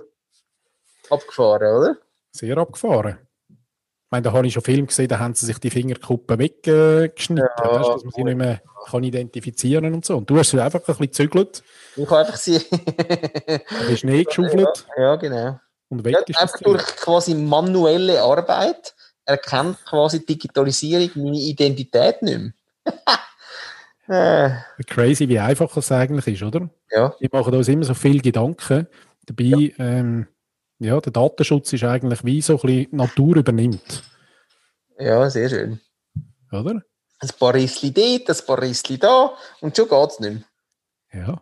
Abgefahren, 1.10 1.76
oder? 1.78 1.98
Sehr 2.32 2.58
abgefahren. 2.58 3.18
Meine, 4.12 4.24
da 4.24 4.34
habe 4.34 4.46
ich 4.46 4.54
schon 4.54 4.64
Filme 4.64 4.88
gesehen, 4.88 5.08
da 5.08 5.20
haben 5.20 5.34
sie 5.34 5.46
sich 5.46 5.58
die 5.58 5.70
Fingerkuppen 5.70 6.38
weggeschnitten, 6.38 7.48
Ja. 7.58 7.80
weißt, 7.80 7.90
dass 7.90 8.04
man 8.04 8.12
sie 8.14 8.24
nicht 8.24 8.38
mehr 8.38 8.62
kann 8.90 9.04
identifizieren 9.04 9.94
und 9.94 10.04
so. 10.06 10.18
Und 10.18 10.30
du 10.30 10.38
hast 10.38 10.50
sie 10.52 10.60
einfach 10.62 10.80
ein 10.80 10.86
bisschen 10.86 11.08
gezügelt, 11.08 11.64
Ich 11.96 12.06
habe 12.10 12.20
einfach 12.20 12.36
sie. 12.36 12.60
bisschen 12.60 13.98
Schnee 13.98 14.24
geschaufelt 14.24 14.86
ja, 14.98 15.16
genau. 15.16 15.60
und 15.90 16.04
weg 16.04 16.14
Ja, 16.14 16.20
ist 16.20 16.30
das 16.30 16.42
einfach 16.42 16.60
durch 16.60 16.84
quasi 16.98 17.34
manuelle 17.36 18.22
Arbeit 18.22 18.94
erkennt 19.26 19.78
quasi 19.86 20.26
Digitalisierung 20.26 21.10
meine 21.16 21.38
Identität 21.40 22.22
nicht 22.24 22.40
mehr. 22.40 22.54
äh, 24.80 24.84
Crazy, 24.86 25.30
wie 25.30 25.40
einfach 25.40 25.76
es 25.78 25.92
eigentlich 25.92 26.28
ist, 26.36 26.44
oder? 26.44 26.70
ja, 26.92 27.14
Wir 27.20 27.30
machen 27.32 27.54
uns 27.54 27.68
immer 27.68 27.84
so 27.86 27.94
viel 27.94 28.22
Gedanken. 28.22 28.88
Dabei, 29.26 29.74
ähm, 29.78 30.28
ja, 30.82 31.00
der 31.00 31.12
Datenschutz 31.12 31.72
ist 31.74 31.84
eigentlich 31.84 32.24
wie 32.26 32.42
so 32.42 32.54
ein 32.54 32.62
bisschen 32.62 32.96
Natur 32.96 33.36
übernimmt, 33.38 34.04
ja, 34.98 35.30
sehr 35.30 35.50
schön. 35.50 35.80
oder? 36.52 36.82
Ein 37.20 37.30
paar 37.40 37.54
Rissli 37.54 37.92
dort, 37.92 38.30
ein 38.30 38.46
paar 38.46 38.62
Rissli 38.62 38.98
da 38.98 39.34
und 39.62 39.76
schon 39.76 39.88
geht 39.88 40.10
es 40.10 40.20
nicht 40.20 40.34
mehr. 41.12 41.24
Ja. 41.26 41.42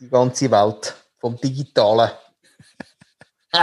Die 0.00 0.08
ganze 0.08 0.50
Welt 0.50 0.94
vom 1.18 1.36
Digitalen. 1.40 2.10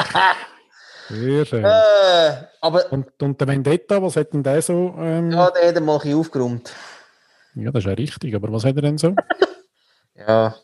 Sehr 1.09 1.45
schön. 1.45 1.66
äh, 1.66 2.47
aber 2.62 2.89
Und, 2.91 3.22
und 3.22 3.39
der 3.41 3.47
Vendetta, 3.47 4.01
was 4.01 4.16
hat 4.16 4.32
denn 4.34 4.43
der 4.43 4.62
so? 4.62 4.95
Ähm, 4.97 5.32
ja, 5.32 5.51
der 5.51 5.68
hat 5.76 5.84
mal 5.84 5.95
ein 5.95 5.99
bisschen 6.01 6.20
aufgeräumt. 6.20 6.74
ja, 7.55 7.70
das 7.72 7.84
ist 7.84 7.88
ja 7.88 7.93
richtig, 7.93 8.34
aber 8.36 8.51
was 8.53 8.64
hat 8.64 8.76
er 8.78 8.82
denn 8.82 8.97
so? 8.97 9.14
Ja. 10.16 10.55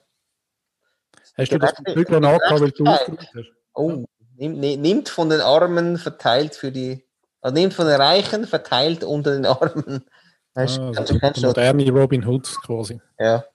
Hast 1.38 1.52
du 1.52 1.58
das 1.58 1.74
Bügeln 1.84 2.24
angehabt, 2.24 2.62
weil 2.62 2.72
du 2.72 2.86
aufgeräumt 2.86 3.30
hast? 3.36 3.52
Oh, 3.74 4.06
nimmt, 4.38 4.58
ne- 4.60 4.78
nimmt 4.78 5.10
von 5.10 5.30
den 5.30 5.42
Armen, 5.42 5.98
verteilt 5.98 6.56
für 6.56 6.72
die. 6.72 7.04
Also 7.42 7.54
nimmt 7.54 7.74
von 7.74 7.88
den 7.88 8.00
Reichen, 8.00 8.48
verteilt 8.48 9.04
unter 9.04 9.34
den 9.34 9.46
Armen. 9.46 10.06
Weißt, 10.54 10.80
Ah, 10.80 10.92
also 10.96 11.20
kennst 11.20 11.42
der 11.44 11.50
moderne 11.50 11.92
Robin 11.92 12.26
Hood 12.26 12.48
quasi. 12.66 13.00
Ja. 13.20 13.46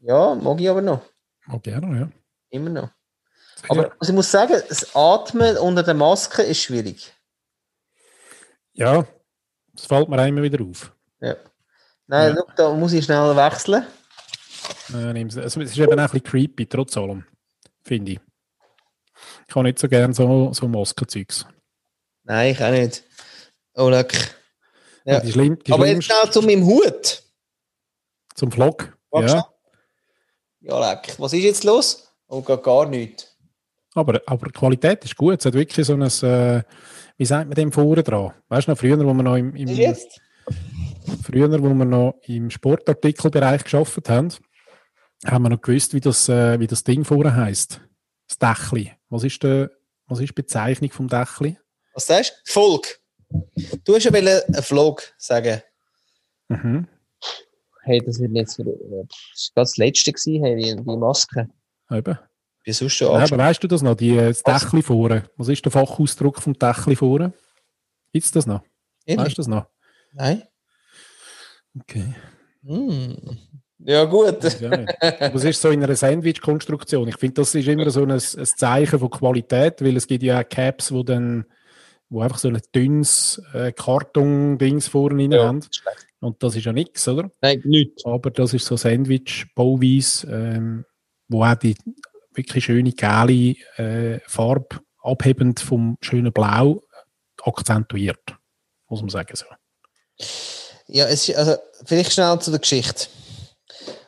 Ja, 0.00 0.34
mag 0.34 0.60
ich 0.60 0.68
aber 0.68 0.82
noch. 0.82 1.02
Oh, 1.52 1.58
gerne, 1.58 1.98
ja. 2.00 2.10
Immer 2.50 2.70
noch. 2.70 2.88
Aber 3.68 3.92
also 4.00 4.10
ich 4.12 4.16
muss 4.16 4.30
sagen, 4.30 4.54
das 4.68 4.94
Atmen 4.96 5.56
unter 5.58 5.82
der 5.82 5.94
Maske 5.94 6.42
ist 6.42 6.62
schwierig. 6.62 7.12
ja, 8.72 9.04
das 9.74 9.86
fällt 9.86 10.08
mir 10.08 10.26
immer 10.26 10.42
wieder 10.42 10.64
auf. 10.64 10.92
Ja. 11.20 11.36
Nein, 12.06 12.34
Ja. 12.34 12.42
schau, 12.48 12.52
da 12.56 12.74
muss 12.74 12.92
ich 12.92 13.04
schnell 13.04 13.36
wechseln. 13.36 13.86
Nimm's- 14.88 15.36
also, 15.36 15.60
es 15.60 15.70
ist 15.70 15.78
eben 15.78 15.92
auch 15.92 15.98
ein 15.98 16.04
bisschen 16.10 16.22
creepy, 16.24 16.66
trotz 16.66 16.96
allem, 16.96 17.24
finde 17.82 18.12
ich. 18.12 18.20
Ich 19.50 19.56
habe 19.56 19.66
nicht 19.66 19.80
so 19.80 19.88
gerne 19.88 20.14
so, 20.14 20.52
so 20.52 20.68
Maskenzeugs. 20.68 21.44
Nein, 22.22 22.52
ich 22.52 22.62
auch 22.62 22.70
nicht. 22.70 23.02
Oh, 23.74 23.88
leck. 23.88 24.36
Ja. 25.04 25.18
Die 25.18 25.32
schlimm, 25.32 25.58
die 25.66 25.72
Aber 25.72 25.88
jetzt 25.88 26.04
schnell 26.04 26.30
zu 26.30 26.40
meinem 26.40 26.64
Hut. 26.64 27.20
zum 28.36 28.52
Vlog. 28.52 28.96
Magst 29.10 29.34
Ja, 29.34 29.48
Ja, 30.60 30.90
leck. 30.92 31.14
Was 31.18 31.32
ist 31.32 31.42
jetzt 31.42 31.64
los? 31.64 32.12
Oh, 32.28 32.42
gar, 32.42 32.58
gar 32.58 32.86
nichts. 32.86 33.36
aber, 33.96 34.20
aber 34.24 34.46
die 34.46 34.52
Qualität 34.52 35.04
ist 35.04 35.16
gut. 35.16 35.40
Es 35.40 35.44
hat 35.46 35.54
wirklich 35.54 35.84
so 35.84 35.94
ein, 35.94 36.02
äh, 36.02 36.62
wie 37.16 37.24
sagt 37.26 37.48
man 37.48 37.56
dem 37.56 37.72
vorne 37.72 38.04
dran? 38.04 38.32
Weißt 38.50 38.68
du 38.68 38.70
noch, 38.70 38.78
früher, 38.78 39.00
wo 39.04 39.12
wir 39.12 39.22
noch 39.24 39.34
im, 39.34 39.56
im, 39.56 39.66
jetzt? 39.66 40.20
früher, 41.24 41.50
wo 41.60 41.74
wir 41.74 41.84
noch 41.84 42.20
im 42.28 42.50
Sportartikelbereich 42.50 43.64
geschafft 43.64 44.08
haben, 44.08 44.32
haben 45.26 45.42
wir 45.42 45.48
noch 45.48 45.60
gewusst, 45.60 45.92
wie 45.92 46.00
das, 46.00 46.28
äh, 46.28 46.60
wie 46.60 46.68
das 46.68 46.84
Ding 46.84 47.04
vorne 47.04 47.34
heisst. 47.34 47.80
Das 48.30 48.38
Dächli. 48.38 48.92
Was 49.08 49.24
ist, 49.24 49.42
der, 49.42 49.70
was 50.06 50.20
ist 50.20 50.28
die 50.28 50.34
Bezeichnung 50.34 50.90
vom 50.92 51.08
Dächli? 51.08 51.58
Was 51.94 52.06
sagst 52.06 52.42
du? 52.46 52.52
Volk. 52.52 53.00
Du 53.84 53.94
hast 53.94 54.04
ja 54.04 54.12
einen 54.12 54.62
Vlog 54.62 55.02
sagen. 55.18 55.62
Mhm. 56.48 56.86
Hey, 57.82 58.00
das 58.04 58.20
wird 58.20 58.32
jetzt 58.32 58.58
Das 58.58 58.66
war 58.66 59.04
das 59.54 59.76
letzte, 59.76 60.12
gewesen, 60.12 60.44
hey, 60.44 60.56
die, 60.56 60.76
die 60.76 60.96
Maske. 60.96 61.48
Eben. 61.90 62.18
Wie 62.64 62.72
sonst 62.72 62.92
schon 62.94 63.08
Ja, 63.08 63.14
angeschaut. 63.14 63.32
aber 63.32 63.44
weißt 63.48 63.62
du 63.64 63.68
das 63.68 63.82
noch? 63.82 63.94
Die, 63.96 64.10
äh, 64.16 64.28
das 64.28 64.42
Was? 64.44 64.62
Dächli 64.62 64.82
vorne. 64.82 65.24
Was 65.36 65.48
ist 65.48 65.64
der 65.64 65.72
Fachausdruck 65.72 66.40
vom 66.40 66.52
Dächli 66.58 66.94
vorne? 66.94 67.32
Gibt 68.12 68.26
es 68.26 68.32
das 68.32 68.46
noch? 68.46 68.62
Ehrlich? 69.06 69.26
Weißt 69.26 69.38
du 69.38 69.40
das 69.40 69.48
noch? 69.48 69.66
Nein? 70.12 70.42
Okay. 71.80 72.14
Hm. 72.64 73.38
Ja, 73.84 74.04
gut. 74.04 74.42
Nicht. 74.42 74.62
Aber 74.62 75.34
es 75.34 75.44
ist 75.44 75.62
so 75.62 75.70
in 75.70 75.82
einer 75.82 75.96
Sandwich-Konstruktion. 75.96 77.08
Ich 77.08 77.16
finde, 77.16 77.34
das 77.34 77.54
ist 77.54 77.66
immer 77.66 77.90
so 77.90 78.02
ein, 78.02 78.10
ein 78.10 78.20
Zeichen 78.20 78.98
von 78.98 79.10
Qualität, 79.10 79.82
weil 79.82 79.96
es 79.96 80.06
gibt 80.06 80.22
ja 80.22 80.40
auch 80.40 80.48
Caps, 80.48 80.92
wo 80.92 81.02
dann 81.02 81.46
wo 82.10 82.20
einfach 82.22 82.38
so 82.38 82.48
ein 82.48 82.60
dünnes 82.74 83.40
äh, 83.54 83.72
Karton-Dings 83.72 84.88
vorne 84.88 85.34
Ja, 85.34 85.46
haben. 85.46 85.60
Und 86.18 86.42
das 86.42 86.56
ist 86.56 86.66
ja 86.66 86.72
nichts, 86.72 87.06
oder? 87.08 87.30
Nein, 87.40 87.62
nichts. 87.64 88.04
Aber 88.04 88.30
das 88.30 88.52
ist 88.52 88.66
so 88.66 88.76
Sandwich-Bauweise, 88.76 90.26
ähm, 90.28 90.84
wo 91.28 91.44
auch 91.44 91.54
die 91.54 91.76
wirklich 92.34 92.64
schöne 92.64 92.92
gelbe 92.92 93.56
äh, 93.76 94.20
Farbe 94.26 94.80
abhebend 95.02 95.60
vom 95.60 95.96
schönen 96.02 96.32
Blau 96.32 96.82
akzentuiert. 97.42 98.36
Muss 98.88 99.00
man 99.00 99.08
sagen 99.08 99.34
so. 99.34 99.46
Ja, 100.88 101.06
es 101.06 101.28
ist, 101.28 101.36
also, 101.36 101.56
vielleicht 101.84 102.12
schnell 102.12 102.38
zu 102.40 102.50
der 102.50 102.60
Geschichte. 102.60 103.06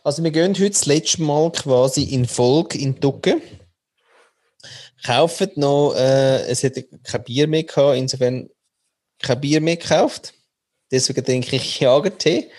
Also, 0.04 0.24
wir 0.24 0.32
gehen 0.32 0.54
heute 0.54 0.70
das 0.70 0.86
letzte 0.86 1.22
Mal 1.22 1.52
quasi 1.52 2.02
in 2.02 2.26
Folge 2.26 2.78
in 2.78 2.98
Ducke. 2.98 3.40
Kaufen 5.04 5.50
noch, 5.56 5.94
äh, 5.94 6.42
es 6.46 6.62
hätte 6.62 6.84
kein 7.04 7.24
Bier 7.24 7.46
mehr 7.46 7.62
gehabt, 7.62 7.96
insofern 7.96 8.48
kein 9.20 9.40
Bier 9.40 9.60
mehr 9.60 9.76
gekauft. 9.76 10.34
Deswegen 10.90 11.24
denke 11.24 11.56
ich 11.56 11.80
Jagertee. 11.80 12.50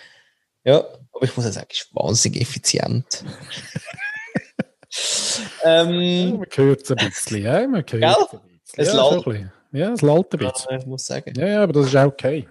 Ja, 0.64 0.78
aber 1.12 1.24
ich 1.24 1.36
muss 1.36 1.44
ja 1.44 1.52
sagen, 1.52 1.68
es 1.70 1.82
ist 1.82 1.94
wahnsinnig 1.94 2.40
effizient. 2.40 3.24
Ähm, 5.64 6.36
man 6.38 6.46
hört 6.54 6.82
es 6.82 6.90
ein 6.92 6.96
bisschen, 6.96 7.42
ja, 7.42 7.66
man 7.66 7.84
hört 7.84 7.92
es 7.92 7.94
ein 7.94 8.00
bisschen. 8.00 8.60
Es 8.76 8.86
ja, 8.86 8.94
lallt. 8.94 9.24
schon 9.24 9.34
ein 9.34 9.40
bisschen. 9.40 9.52
ja, 9.72 9.92
es 9.92 10.02
lallt 10.02 10.32
ein 10.32 10.38
bisschen. 10.38 10.66
ja, 10.70 10.78
ich 10.78 10.86
muss 10.86 11.06
sagen. 11.06 11.34
Ja, 11.36 11.46
ja, 11.48 11.62
aber 11.64 11.72
das 11.72 11.86
ist 11.86 11.96
auch 11.96 12.06
okay. 12.06 12.48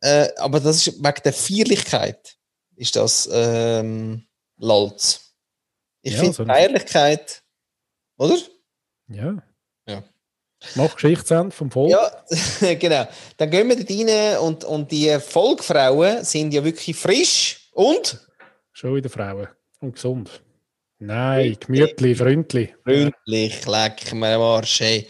Äh, 0.00 0.28
aber 0.36 0.60
das 0.60 0.76
ist 0.76 1.02
wegen 1.02 1.22
der 1.24 1.32
Feierlichkeit 1.32 2.36
ist 2.80 2.96
das 2.96 3.28
ähm, 3.30 4.24
Lalz. 4.56 5.34
Ich 6.02 6.14
Ja, 6.14 6.20
finde 6.20 6.32
so 6.34 6.44
Feierlichkeit, 6.46 7.42
oder? 8.16 8.38
Ja. 9.08 9.42
Ja. 9.86 10.02
Mach 10.76 10.94
Geschichtsende 10.94 11.50
vom 11.54 11.70
Volk. 11.70 11.90
Ja, 11.90 12.74
genau. 12.74 13.06
Dann 13.36 13.50
gehen 13.50 13.68
wir 13.68 13.76
dort 13.76 13.90
rein 13.90 14.38
und, 14.38 14.64
und 14.64 14.90
die 14.90 15.18
Volkfrauen 15.20 16.24
sind 16.24 16.54
ja 16.54 16.64
wirklich 16.64 16.96
frisch 16.96 17.68
und 17.72 18.18
Schon 18.72 18.96
wieder 18.96 19.10
Frauen. 19.10 19.48
Und 19.80 19.94
gesund. 19.94 20.42
Nein, 20.98 21.56
gemütlich, 21.60 22.16
freundlich. 22.16 22.74
freundlich. 22.82 23.66
Leck 23.66 24.14
mir 24.14 24.36
am 24.36 24.42
Arsch. 24.42 24.80
Hey. 24.80 25.06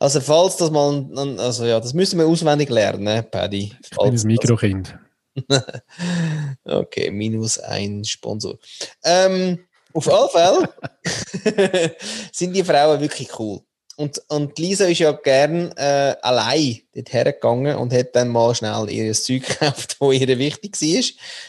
Also 0.00 0.20
falls 0.20 0.56
das 0.56 0.70
mal, 0.70 1.06
also 1.38 1.64
ja, 1.64 1.78
das 1.78 1.94
müssen 1.94 2.18
wir 2.18 2.26
auswendig 2.26 2.70
lernen, 2.70 3.24
Paddy. 3.30 3.72
Ich 3.82 3.90
bin 3.90 4.14
ein 4.14 4.26
Mikrokind. 4.26 4.98
Okay, 6.64 7.10
minus 7.10 7.58
ein 7.58 8.04
Sponsor. 8.04 8.58
Ähm, 9.02 9.58
auf 9.92 10.08
alle 10.08 10.28
Fälle 10.28 11.96
sind 12.32 12.52
die 12.54 12.64
Frauen 12.64 13.00
wirklich 13.00 13.38
cool. 13.38 13.60
Und, 13.96 14.20
und 14.28 14.58
Lisa 14.58 14.86
ist 14.86 14.98
ja 14.98 15.12
gern 15.12 15.70
äh, 15.76 16.16
allein 16.20 16.80
dort 16.94 17.12
hergegangen 17.12 17.76
und 17.76 17.92
hat 17.92 18.16
dann 18.16 18.28
mal 18.28 18.54
schnell 18.54 18.90
ihr 18.90 19.12
Zeug 19.12 19.46
gekauft, 19.46 19.96
das 20.00 20.14
ihr 20.14 20.38
wichtig 20.38 20.80
war. 20.80 21.02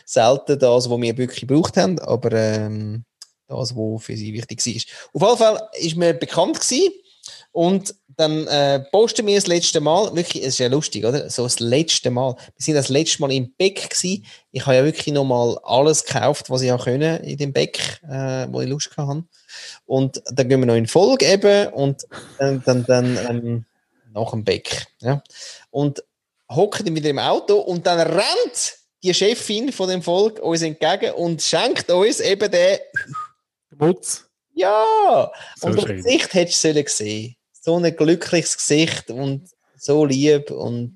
Selten 0.06 0.60
das, 0.60 0.90
was 0.90 1.02
wir 1.02 1.18
wirklich 1.18 1.48
gebraucht 1.48 1.78
haben, 1.78 1.98
aber 2.00 2.32
ähm, 2.34 3.04
das, 3.48 3.76
was 3.76 4.04
für 4.04 4.16
sie 4.16 4.34
wichtig 4.34 4.64
war. 4.64 5.14
Auf 5.14 5.24
alle 5.24 5.38
Fälle 5.38 5.70
ist 5.80 5.96
mir 5.96 6.14
bekannt 6.14 6.60
gewesen. 6.60 6.94
Und 7.52 7.96
dann 8.18 8.48
äh, 8.48 8.80
posten 8.92 9.26
wir 9.28 9.36
das 9.36 9.48
letzte 9.48 9.80
Mal, 9.82 10.16
wirklich, 10.16 10.44
es 10.44 10.50
ist 10.50 10.60
ja 10.60 10.68
lustig, 10.68 11.06
oder? 11.06 11.30
So 11.30 11.44
das 11.44 11.60
letzte 11.60 12.12
Mal. 12.12 12.36
Wir 12.36 12.64
sind 12.64 12.76
das 12.76 12.90
letzte 12.90 13.22
Mal 13.22 13.32
im 13.32 13.54
Beck 13.54 13.90
gewesen. 13.90 14.26
Ich 14.52 14.66
habe 14.66 14.76
ja 14.78 14.84
wirklich 14.86 15.14
nochmal 15.14 15.58
alles 15.64 16.06
gekauft, 16.06 16.50
was 16.50 16.62
ich 16.62 16.72
auch 16.72 16.84
können 16.84 17.24
in 17.24 17.38
dem 17.38 17.54
Beck, 17.54 18.00
äh, 18.08 18.48
wo 18.50 18.62
ich 18.62 18.70
Lust 18.70 18.96
hatte. 18.96 19.24
Und 19.86 20.22
dann 20.32 20.50
gehen 20.50 20.60
wir 20.60 20.66
noch 20.66 20.76
in 20.76 20.88
Folge 20.88 21.26
eben 21.26 21.68
und 21.74 22.06
dann, 22.40 22.64
dann, 22.66 22.86
dann 22.86 23.18
ähm, 23.30 23.66
nach 24.14 24.32
dem 24.32 24.44
Beck. 24.44 24.88
Ja. 25.02 25.22
Und 25.70 26.04
hocken 26.50 26.86
dann 26.86 26.96
wieder 26.96 27.10
im 27.10 27.20
Auto 27.20 27.58
und 27.58 27.86
dann 27.86 28.00
rennt 28.00 28.78
die 29.04 29.14
Chefin 29.14 29.72
von 29.72 29.90
dem 29.90 30.02
Volk 30.02 30.40
uns 30.40 30.62
entgegen 30.62 31.14
und 31.14 31.42
schenkt 31.42 31.92
uns 31.92 32.20
eben 32.20 32.50
den 32.50 32.80
Mutz. 33.78 34.26
ja, 34.54 35.32
So 35.58 35.68
und 35.68 35.78
das. 35.78 35.86
Gesicht 35.86 36.34
hättest 36.34 36.64
du 36.64 36.74
sollen 36.74 36.88
sehen. 36.88 37.36
So 37.66 37.78
ein 37.80 37.96
glückliches 37.96 38.58
Gesicht 38.58 39.10
und 39.10 39.50
so 39.76 40.06
lieb 40.06 40.52
und 40.52 40.94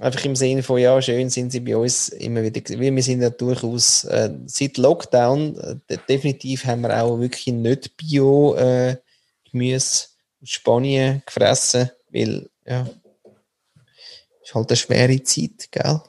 einfach 0.00 0.24
im 0.24 0.34
Sinne 0.34 0.62
von, 0.62 0.78
ja, 0.78 1.00
schön 1.02 1.28
sind 1.28 1.50
sie 1.52 1.60
bei 1.60 1.76
uns 1.76 2.08
immer 2.08 2.42
wieder. 2.42 2.62
Weil 2.78 2.94
wir 2.96 3.02
sind 3.02 3.20
ja 3.20 3.28
durchaus, 3.28 4.04
äh, 4.04 4.30
seit 4.46 4.78
Lockdown, 4.78 5.58
äh, 5.58 5.76
de- 5.90 5.98
definitiv 6.08 6.64
haben 6.64 6.80
wir 6.80 7.02
auch 7.02 7.18
wirklich 7.20 7.48
nicht 7.48 7.98
Bio-Gemüse 7.98 8.96
aus 10.42 10.48
Spanien 10.48 11.22
gefressen, 11.26 11.90
weil 12.10 12.48
Ja. 12.64 12.86
Ist 14.42 14.54
halt 14.54 14.70
eine 14.70 14.76
schwere 14.76 15.22
Zeit, 15.22 15.68
gell? 15.70 16.00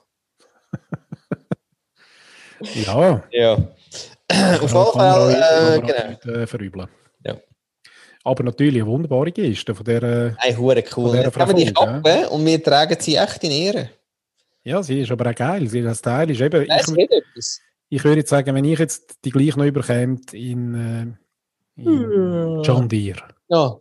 ja. 2.86 3.24
Ja. 3.32 3.54
Auf 3.56 4.62
jeden 4.62 4.70
Fall, 4.70 5.34
äh, 5.34 5.82
genau. 5.82 6.10
Nicht, 6.12 6.26
äh, 6.28 6.48
verübeln. 6.48 6.88
Ja. 8.28 8.32
Aber 8.32 8.44
natürlich 8.44 8.82
eine 8.82 8.92
wunderbare 8.92 9.32
Geste 9.32 9.74
von 9.74 9.86
der. 9.86 10.36
Hey, 10.38 10.54
hure 10.54 10.84
cool. 10.96 11.16
Jetzt 11.16 11.38
haben 11.38 11.58
wir 11.58 11.66
die 11.66 11.74
Kappe 11.74 12.30
und 12.30 12.46
wir 12.46 12.62
tragen 12.62 12.98
sie 13.00 13.16
echt 13.16 13.44
in 13.44 13.52
Ehre. 13.52 13.90
Ja, 14.64 14.84
sie 14.84 15.02
ist 15.02 15.12
aber 15.12 15.30
auch 15.30 15.36
geil. 15.36 15.68
Sie, 15.68 15.82
das 15.82 16.02
Teil 16.02 16.30
ist 16.30 16.42
eben. 16.42 16.68
Nein, 16.68 16.82
ich, 16.98 17.10
etwas. 17.12 17.62
ich 17.90 18.04
würde 18.04 18.18
jetzt 18.20 18.30
sagen, 18.30 18.54
wenn 18.54 18.66
ich 18.66 18.80
jetzt 18.80 19.20
die 19.24 19.30
gleich 19.32 19.56
noch 19.56 19.66
überkäme 19.66 20.20
in, 20.34 21.18
äh, 21.78 21.82
in 21.82 22.62
John 22.64 22.90
Deere, 22.90 23.24
Ja. 23.48 23.78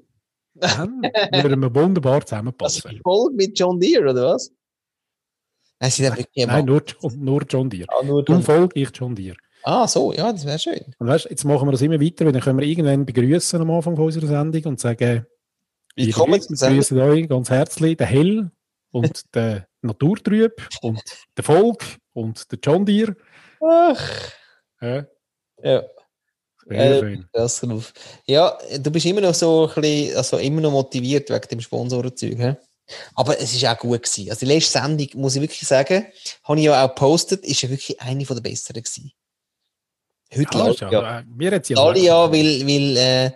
dann 0.55 1.03
würden 1.43 1.61
wir 1.61 1.75
wunderbar 1.75 2.25
zusammenpassen. 2.25 2.93
ist 2.93 3.03
Folge 3.03 3.35
mit 3.35 3.59
John 3.59 3.81
Deere, 3.81 4.11
oder 4.11 4.35
was? 4.35 4.53
Nein, 5.81 5.91
sie 5.91 6.09
Nein, 6.47 6.65
nur, 6.65 6.83
nur 7.17 7.43
John 7.43 7.69
Deere. 7.69 7.87
ah, 7.91 8.05
nur 8.05 8.25
John. 8.25 8.43
folge 8.43 8.81
ich 8.81 8.91
John 8.95 9.15
Deere. 9.15 9.37
Ah, 9.69 9.89
so, 9.89 10.13
ja, 10.13 10.31
das 10.31 10.47
wäre 10.47 10.61
schön. 10.61 10.95
Und 11.01 11.09
weißt, 11.09 11.29
jetzt 11.29 11.45
machen 11.45 11.67
wir 11.67 11.73
das 11.73 11.83
immer 11.83 12.01
weiter, 12.01 12.25
weil 12.25 12.31
dann 12.31 12.41
können 12.41 12.61
wir 12.61 12.67
irgendwann 12.67 13.05
begrüßen 13.05 13.61
am 13.61 13.73
Anfang 13.73 13.97
von 13.97 14.05
unserer 14.05 14.29
Sendung 14.29 14.63
und 14.65 14.79
sagen, 14.79 15.27
Wie 15.97 16.07
wir 16.07 16.13
kommen 16.13 16.39
grüßen, 16.39 16.55
Sie 16.55 16.67
grüßen 16.69 17.01
euch 17.01 17.29
ganz 17.29 17.51
herzlich, 17.51 17.97
der 17.97 18.07
Hell 18.07 18.53
und 18.93 19.23
der 19.35 19.67
Naturtrüb 19.83 20.53
und 20.83 21.03
der 21.37 21.43
Volk 21.43 21.85
und 22.13 22.49
der 22.53 22.61
John 22.63 22.87
Deere. 22.87 23.17
Ach, 23.61 24.31
Ja, 24.81 25.05
ja. 25.65 25.83
sehr 26.69 26.97
Äh, 26.97 27.01
schön. 27.01 27.29
Das. 27.33 27.67
Ja, 28.29 28.57
du 28.79 28.91
bist 28.93 29.07
immer 29.07 29.21
noch 29.21 29.35
so 29.35 29.67
ein 29.67 29.81
bisschen, 29.83 30.17
also 30.17 30.39
immer 30.39 30.61
noch 30.61 30.71
motiviert 30.71 31.29
wegen 31.29 31.49
dem 31.49 31.61
Sponsorenzeug. 31.61 32.57
Aber 33.17 33.37
es 33.41 33.53
ist 33.53 33.67
auch 33.67 33.77
gut 33.77 34.05
gewesen. 34.05 34.31
Also 34.31 34.47
die 34.47 34.53
letzte 34.53 34.79
Sendung, 34.79 35.09
muss 35.15 35.35
ich 35.35 35.43
wirklich 35.43 35.67
sagen, 35.67 36.07
habe 36.45 36.59
ich 36.61 36.67
ja 36.67 36.85
auch 36.85 36.89
gepostet, 36.95 37.45
ist 37.45 37.63
ja 37.63 37.69
wirklich 37.69 38.01
eine 38.01 38.25
von 38.25 38.37
der 38.37 38.49
besseren 38.49 38.81
gewesen. 38.81 39.11
Heute 40.35 40.59
Ja, 40.59 40.71
ja, 40.71 40.91
ja, 40.91 41.25
ja. 41.39 41.53
hat 41.53 41.67
sie 41.67 41.77
alle 41.77 41.99
ja, 42.01 42.31
weil, 42.33 42.67
weil 42.67 42.97
äh, 42.97 43.27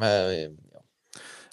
äh, 0.00 0.50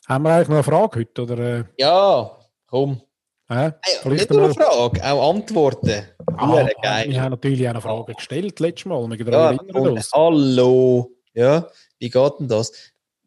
Haben 0.07 0.23
wir 0.23 0.31
eigentlich 0.31 0.47
noch 0.49 0.55
eine 0.55 0.63
Frage 0.63 0.99
heute? 0.99 1.21
Oder, 1.23 1.37
äh, 1.39 1.63
ja, 1.77 2.37
komm. 2.67 3.01
äh, 3.49 3.71
Hey, 3.81 4.11
nicht 4.13 4.29
nur 4.29 4.43
eine 4.45 4.53
Frage, 4.53 5.03
auch 5.03 5.29
Antworten. 5.33 6.03
Ah, 6.37 6.67
geil. 6.81 7.09
wir 7.09 7.21
haben 7.21 7.31
natürlich 7.31 7.65
auch 7.65 7.71
eine 7.71 7.81
Frage 7.81 8.13
gestellt 8.13 8.59
letztes 8.59 8.85
Mal. 8.85 9.09
Wir 9.09 9.31
Ja, 9.31 9.49
und, 9.49 10.11
hallo. 10.13 11.11
Ja, 11.33 11.67
wie 11.99 12.09
geht 12.09 12.33
denn 12.39 12.47
das? 12.47 12.71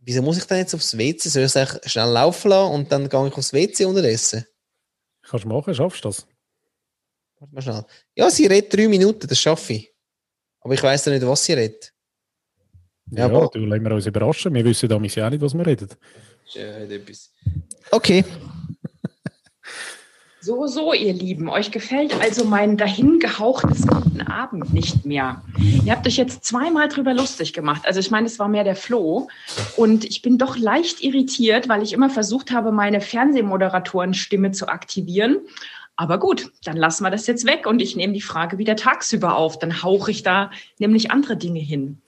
Wieso 0.03 0.23
muss 0.23 0.39
ich 0.39 0.45
denn 0.45 0.59
jetzt 0.59 0.75
aufs 0.75 0.97
WC? 0.97 1.29
Soll 1.29 1.43
ich 1.45 1.55
es 1.55 1.93
schnell 1.93 2.09
laufen 2.11 2.49
lassen 2.49 2.73
und 2.73 2.91
dann 2.93 3.09
gehe 3.09 3.27
ich 3.29 3.35
aufs 3.35 3.53
WC 3.53 3.85
unterdessen? 3.85 4.47
Kannst 5.23 5.45
du 5.45 5.49
machen, 5.49 5.75
schaffst 5.75 6.05
du 6.05 6.09
das? 6.09 6.27
Warte 7.39 7.55
mal 7.55 7.63
schnell. 7.63 7.85
Ja, 8.15 8.31
sie 8.31 8.47
redet 8.47 8.75
drei 8.75 8.89
Minuten, 8.89 9.27
das 9.27 9.39
schaffe 9.39 9.75
ich. 9.75 9.93
Aber 10.61 10.75
ich 10.75 10.83
weiß 10.83 11.05
ja 11.07 11.13
nicht, 11.13 11.27
was 11.27 11.45
sie 11.45 11.55
redet. 11.55 11.93
Ja, 13.11 13.21
Ja, 13.21 13.25
aber- 13.27 13.51
du 13.53 13.61
lassen 13.61 13.85
wir 13.85 13.93
uns 13.93 14.07
überraschen. 14.07 14.55
Wir 14.55 14.65
wissen 14.65 14.89
damals 14.89 15.15
ja 15.15 15.27
auch 15.27 15.31
nicht, 15.31 15.41
was 15.41 15.55
wir 15.55 15.67
reden. 15.67 15.89
Okay. 17.91 18.25
So, 20.43 20.67
so, 20.67 20.95
ihr 20.95 21.13
Lieben, 21.13 21.51
euch 21.51 21.71
gefällt 21.71 22.19
also 22.19 22.47
mein 22.47 22.79
dahingehauchtes 22.79 23.87
guten 23.87 24.23
Abend 24.23 24.73
nicht 24.73 25.05
mehr. 25.05 25.43
Ihr 25.85 25.93
habt 25.93 26.07
euch 26.07 26.17
jetzt 26.17 26.45
zweimal 26.45 26.89
drüber 26.89 27.13
lustig 27.13 27.53
gemacht. 27.53 27.83
Also 27.85 28.01
ich 28.01 28.11
meine, 28.11 28.27
es 28.27 28.39
war 28.39 28.49
mehr 28.49 28.65
der 28.65 28.75
Floh. 28.75 29.29
Und 29.77 30.07
ich 30.07 30.23
bin 30.23 30.39
doch 30.39 30.57
leicht 30.57 31.03
irritiert, 31.03 31.69
weil 31.69 31.83
ich 31.83 31.93
immer 31.93 32.09
versucht 32.09 32.53
habe, 32.53 32.73
meine 32.73 33.03
Fernsehmoderatorenstimme 33.03 34.53
zu 34.53 34.69
aktivieren. 34.69 35.41
Aber 35.97 36.19
gut, 36.19 36.51
dann 36.65 36.77
lassen 36.77 37.05
wir 37.05 37.11
das 37.11 37.27
jetzt 37.27 37.47
weg 37.47 37.67
und 37.67 37.83
ich 37.83 37.95
nehme 37.95 38.15
die 38.15 38.23
Frage 38.23 38.59
wieder 38.59 38.77
tagsüber 38.77 39.37
auf. 39.37 39.59
Dann 39.59 39.83
hauche 39.83 40.11
ich 40.11 40.23
da 40.23 40.51
nämlich 40.79 41.11
andere 41.11 41.37
Dinge 41.37 41.61
hin. 41.61 42.01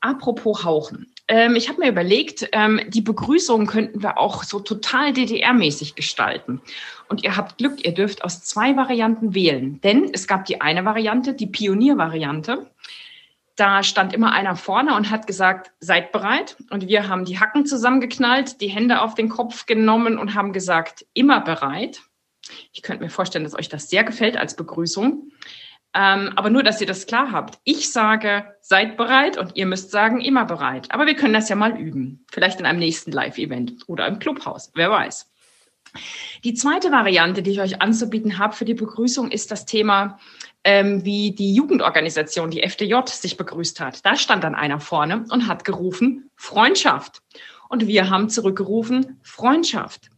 Apropos 0.00 0.64
Hauchen. 0.64 1.12
Ähm, 1.28 1.54
ich 1.56 1.68
habe 1.68 1.80
mir 1.80 1.88
überlegt, 1.88 2.48
ähm, 2.52 2.80
die 2.88 3.02
Begrüßung 3.02 3.66
könnten 3.66 4.02
wir 4.02 4.18
auch 4.18 4.42
so 4.42 4.60
total 4.60 5.12
DDR-mäßig 5.12 5.94
gestalten. 5.94 6.60
Und 7.08 7.22
ihr 7.22 7.36
habt 7.36 7.58
Glück, 7.58 7.84
ihr 7.84 7.94
dürft 7.94 8.24
aus 8.24 8.42
zwei 8.42 8.76
Varianten 8.76 9.34
wählen. 9.34 9.80
Denn 9.82 10.10
es 10.12 10.26
gab 10.26 10.46
die 10.46 10.60
eine 10.60 10.84
Variante, 10.84 11.34
die 11.34 11.46
Pioniervariante. 11.46 12.70
Da 13.56 13.82
stand 13.82 14.14
immer 14.14 14.32
einer 14.32 14.56
vorne 14.56 14.96
und 14.96 15.10
hat 15.10 15.26
gesagt, 15.26 15.70
seid 15.80 16.12
bereit. 16.12 16.56
Und 16.70 16.88
wir 16.88 17.08
haben 17.08 17.26
die 17.26 17.38
Hacken 17.38 17.66
zusammengeknallt, 17.66 18.60
die 18.60 18.68
Hände 18.68 19.02
auf 19.02 19.14
den 19.14 19.28
Kopf 19.28 19.66
genommen 19.66 20.18
und 20.18 20.34
haben 20.34 20.52
gesagt, 20.52 21.06
immer 21.12 21.40
bereit. 21.40 22.00
Ich 22.72 22.82
könnte 22.82 23.04
mir 23.04 23.10
vorstellen, 23.10 23.44
dass 23.44 23.54
euch 23.54 23.68
das 23.68 23.88
sehr 23.88 24.04
gefällt 24.04 24.36
als 24.36 24.56
Begrüßung. 24.56 25.30
Ähm, 25.92 26.32
aber 26.36 26.50
nur, 26.50 26.62
dass 26.62 26.80
ihr 26.80 26.86
das 26.86 27.06
klar 27.06 27.32
habt. 27.32 27.58
Ich 27.64 27.90
sage, 27.90 28.54
seid 28.60 28.96
bereit 28.96 29.36
und 29.36 29.56
ihr 29.56 29.66
müsst 29.66 29.90
sagen, 29.90 30.20
immer 30.20 30.44
bereit. 30.44 30.86
Aber 30.90 31.06
wir 31.06 31.16
können 31.16 31.34
das 31.34 31.48
ja 31.48 31.56
mal 31.56 31.76
üben. 31.76 32.24
Vielleicht 32.30 32.60
in 32.60 32.66
einem 32.66 32.78
nächsten 32.78 33.10
Live-Event 33.10 33.88
oder 33.88 34.06
im 34.06 34.20
Clubhaus. 34.20 34.70
Wer 34.74 34.90
weiß. 34.90 35.28
Die 36.44 36.54
zweite 36.54 36.92
Variante, 36.92 37.42
die 37.42 37.50
ich 37.50 37.60
euch 37.60 37.82
anzubieten 37.82 38.38
habe 38.38 38.54
für 38.54 38.64
die 38.64 38.74
Begrüßung, 38.74 39.32
ist 39.32 39.50
das 39.50 39.66
Thema, 39.66 40.18
ähm, 40.62 41.04
wie 41.04 41.32
die 41.32 41.54
Jugendorganisation, 41.54 42.50
die 42.50 42.62
FDJ, 42.62 42.94
sich 43.06 43.36
begrüßt 43.36 43.80
hat. 43.80 44.04
Da 44.06 44.14
stand 44.14 44.44
dann 44.44 44.54
einer 44.54 44.78
vorne 44.78 45.24
und 45.30 45.48
hat 45.48 45.64
gerufen, 45.64 46.30
Freundschaft. 46.36 47.22
Und 47.68 47.88
wir 47.88 48.10
haben 48.10 48.28
zurückgerufen, 48.28 49.18
Freundschaft. 49.22 50.09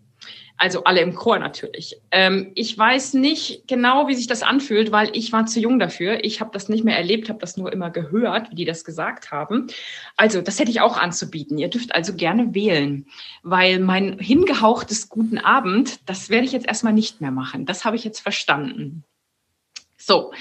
Also 0.63 0.85
alle 0.85 1.01
im 1.01 1.17
Chor 1.17 1.41
natürlich. 1.41 1.97
Ähm, 2.13 2.53
ich 2.55 2.79
weiß 2.79 3.15
nicht 3.15 3.67
genau, 3.67 4.07
wie 4.07 4.15
sich 4.15 4.29
das 4.29 4.45
anfühlt, 4.45 4.93
weil 4.93 5.11
ich 5.13 5.33
war 5.33 5.45
zu 5.45 5.59
jung 5.59 5.81
dafür. 5.81 6.25
Ich 6.25 6.41
habe 6.41 6.53
das 6.53 6.69
nicht 6.69 6.85
mehr 6.85 6.97
erlebt, 6.97 7.29
habe 7.29 7.41
das 7.41 7.57
nur 7.57 7.73
immer 7.73 7.91
gehört, 7.91 8.53
wie 8.53 8.55
die 8.55 8.65
das 8.65 8.85
gesagt 8.85 9.33
haben. 9.33 9.67
Also 10.17 10.41
das 10.41 10.61
hätte 10.61 10.71
ich 10.71 10.81
auch 10.81 10.97
anzubieten. 10.97 11.59
Ihr 11.59 11.67
dürft 11.67 11.97
also 11.97 12.15
gerne 12.15 12.55
wählen, 12.55 13.07
weil 13.43 13.81
mein 13.81 14.21
hingehauchtes 14.21 15.09
guten 15.09 15.39
Abend, 15.39 16.09
das 16.09 16.31
werde 16.31 16.45
ich 16.45 16.53
jetzt 16.53 16.69
erstmal 16.69 16.93
nicht 16.93 17.21
mehr 17.21 17.33
machen. 17.33 17.67
Das 17.67 17.85
habe 17.85 17.97
ich 17.97 18.05
jetzt 18.05 18.21
verstanden. 18.21 19.03
So, 19.97 20.33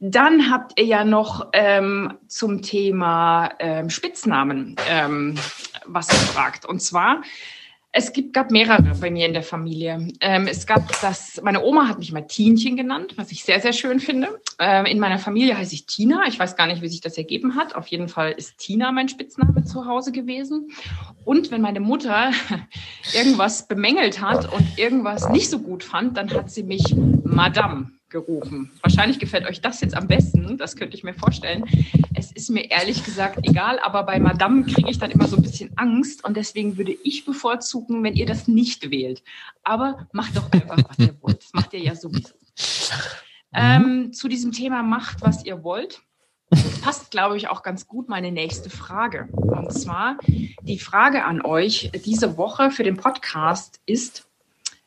dann 0.00 0.50
habt 0.50 0.80
ihr 0.80 0.86
ja 0.86 1.04
noch 1.04 1.48
ähm, 1.52 2.14
zum 2.28 2.62
Thema 2.62 3.50
ähm, 3.58 3.90
Spitznamen 3.90 4.76
ähm, 4.88 5.34
was 5.84 6.08
gefragt. 6.08 6.64
Und 6.64 6.80
zwar 6.80 7.20
es 7.98 8.12
gibt, 8.12 8.34
gab 8.34 8.50
mehrere 8.50 8.82
bei 9.00 9.10
mir 9.10 9.26
in 9.26 9.32
der 9.32 9.42
Familie. 9.42 10.08
Ähm, 10.20 10.46
es 10.46 10.66
gab 10.66 10.86
das, 11.00 11.40
meine 11.42 11.64
Oma 11.64 11.88
hat 11.88 11.98
mich 11.98 12.12
mal 12.12 12.26
Tienchen 12.26 12.76
genannt, 12.76 13.14
was 13.16 13.32
ich 13.32 13.42
sehr, 13.42 13.58
sehr 13.58 13.72
schön 13.72 14.00
finde. 14.00 14.38
Ähm, 14.58 14.84
in 14.84 14.98
meiner 14.98 15.18
Familie 15.18 15.56
heiße 15.56 15.74
ich 15.74 15.86
Tina. 15.86 16.24
Ich 16.28 16.38
weiß 16.38 16.56
gar 16.56 16.66
nicht, 16.66 16.82
wie 16.82 16.88
sich 16.88 17.00
das 17.00 17.16
ergeben 17.16 17.54
hat. 17.54 17.74
Auf 17.74 17.86
jeden 17.86 18.08
Fall 18.08 18.32
ist 18.32 18.58
Tina 18.58 18.92
mein 18.92 19.08
Spitzname 19.08 19.64
zu 19.64 19.86
Hause 19.86 20.12
gewesen. 20.12 20.68
Und 21.24 21.50
wenn 21.50 21.62
meine 21.62 21.80
Mutter 21.80 22.32
irgendwas 23.14 23.66
bemängelt 23.66 24.20
hat 24.20 24.52
und 24.52 24.78
irgendwas 24.78 25.30
nicht 25.30 25.48
so 25.48 25.58
gut 25.58 25.82
fand, 25.82 26.18
dann 26.18 26.30
hat 26.30 26.50
sie 26.50 26.64
mich 26.64 26.94
Madame 27.24 27.95
gerufen. 28.08 28.70
Wahrscheinlich 28.82 29.18
gefällt 29.18 29.46
euch 29.46 29.60
das 29.60 29.80
jetzt 29.80 29.96
am 29.96 30.06
besten, 30.06 30.56
das 30.58 30.76
könnte 30.76 30.96
ich 30.96 31.04
mir 31.04 31.14
vorstellen. 31.14 31.64
Es 32.14 32.32
ist 32.32 32.50
mir 32.50 32.70
ehrlich 32.70 33.04
gesagt 33.04 33.38
egal, 33.42 33.78
aber 33.80 34.04
bei 34.04 34.18
Madame 34.20 34.64
kriege 34.64 34.90
ich 34.90 34.98
dann 34.98 35.10
immer 35.10 35.26
so 35.26 35.36
ein 35.36 35.42
bisschen 35.42 35.70
Angst 35.76 36.24
und 36.24 36.36
deswegen 36.36 36.76
würde 36.76 36.96
ich 37.02 37.24
bevorzugen, 37.24 38.02
wenn 38.02 38.14
ihr 38.14 38.26
das 38.26 38.48
nicht 38.48 38.90
wählt. 38.90 39.22
Aber 39.64 40.06
macht 40.12 40.36
doch 40.36 40.50
einfach, 40.52 40.78
was 40.88 40.98
ihr 40.98 41.16
wollt. 41.20 41.42
Das 41.42 41.52
macht 41.52 41.72
ihr 41.72 41.80
ja 41.80 41.94
sowieso. 41.94 42.34
Ähm, 43.52 44.12
zu 44.12 44.28
diesem 44.28 44.52
Thema 44.52 44.82
macht, 44.82 45.22
was 45.22 45.44
ihr 45.44 45.64
wollt. 45.64 46.00
Passt, 46.82 47.10
glaube 47.10 47.36
ich, 47.36 47.48
auch 47.48 47.62
ganz 47.62 47.88
gut 47.88 48.08
meine 48.08 48.30
nächste 48.30 48.70
Frage. 48.70 49.28
Und 49.32 49.72
zwar 49.72 50.18
die 50.62 50.78
Frage 50.78 51.24
an 51.24 51.40
euch 51.42 51.90
diese 52.04 52.36
Woche 52.36 52.70
für 52.70 52.84
den 52.84 52.96
Podcast 52.96 53.80
ist, 53.84 54.28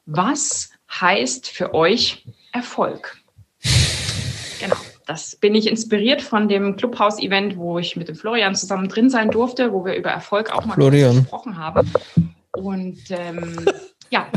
was 0.05 0.71
heißt 0.89 1.47
für 1.49 1.73
euch 1.73 2.25
Erfolg? 2.59 3.17
Genau, 4.59 4.75
das 5.05 5.37
bin 5.37 5.55
ich 5.55 5.67
inspiriert 5.67 6.21
von 6.21 6.49
dem 6.49 6.75
Clubhouse-Event, 6.75 7.55
wo 7.55 7.79
ich 7.79 7.95
mit 7.95 8.09
dem 8.09 8.15
Florian 8.15 8.53
zusammen 8.53 8.89
drin 8.89 9.09
sein 9.09 9.31
durfte, 9.31 9.71
wo 9.71 9.85
wir 9.85 9.95
über 9.95 10.09
Erfolg 10.09 10.51
auch 10.51 10.65
mal 10.65 10.73
Florian. 10.73 11.19
gesprochen 11.21 11.57
haben. 11.57 11.89
Und 12.51 12.99
ähm, 13.11 13.65
ja, 14.09 14.27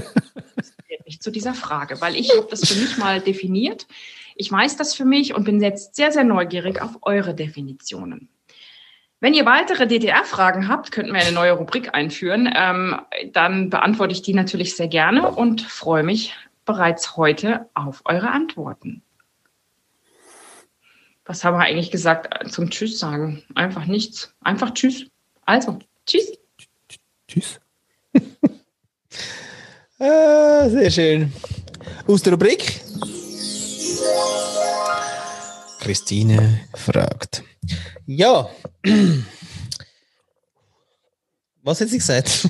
mich 1.04 1.20
zu 1.20 1.32
dieser 1.32 1.54
Frage, 1.54 2.00
weil 2.00 2.14
ich 2.14 2.30
habe 2.30 2.46
das 2.48 2.66
für 2.68 2.78
mich 2.80 2.96
mal 2.96 3.20
definiert. 3.20 3.88
Ich 4.36 4.52
weiß 4.52 4.76
das 4.76 4.94
für 4.94 5.04
mich 5.04 5.34
und 5.34 5.42
bin 5.42 5.60
jetzt 5.60 5.96
sehr, 5.96 6.12
sehr 6.12 6.24
neugierig 6.24 6.80
auf 6.80 6.98
eure 7.02 7.34
Definitionen. 7.34 8.28
Wenn 9.18 9.34
ihr 9.34 9.46
weitere 9.46 9.88
DDR-Fragen 9.88 10.68
habt, 10.68 10.92
könnten 10.92 11.12
wir 11.12 11.20
eine 11.20 11.32
neue 11.32 11.52
Rubrik 11.52 11.94
einführen. 11.94 12.48
Ähm, 12.56 13.00
dann 13.32 13.68
beantworte 13.68 14.12
ich 14.12 14.22
die 14.22 14.34
natürlich 14.34 14.76
sehr 14.76 14.88
gerne 14.88 15.28
und 15.28 15.60
freue 15.62 16.04
mich 16.04 16.34
bereits 16.64 17.16
heute 17.16 17.68
auf 17.74 18.02
eure 18.04 18.30
Antworten. 18.30 19.02
Was 21.24 21.44
haben 21.44 21.56
wir 21.56 21.64
eigentlich 21.64 21.90
gesagt 21.90 22.50
zum 22.52 22.70
Tschüss 22.70 22.98
sagen? 22.98 23.42
Einfach 23.54 23.86
nichts. 23.86 24.34
Einfach 24.40 24.74
Tschüss. 24.74 25.06
Also, 25.46 25.78
Tschüss. 26.06 26.32
Tschüss. 27.28 27.60
Ah, 29.98 30.68
sehr 30.68 30.90
schön. 30.90 31.32
Aus 32.06 32.22
der 32.22 32.32
Rubrik. 32.32 32.80
Christine 35.80 36.60
fragt. 36.74 37.42
Ja. 38.06 38.48
Was 41.62 41.80
hat 41.80 41.88
sie 41.88 41.98
gesagt? 41.98 42.48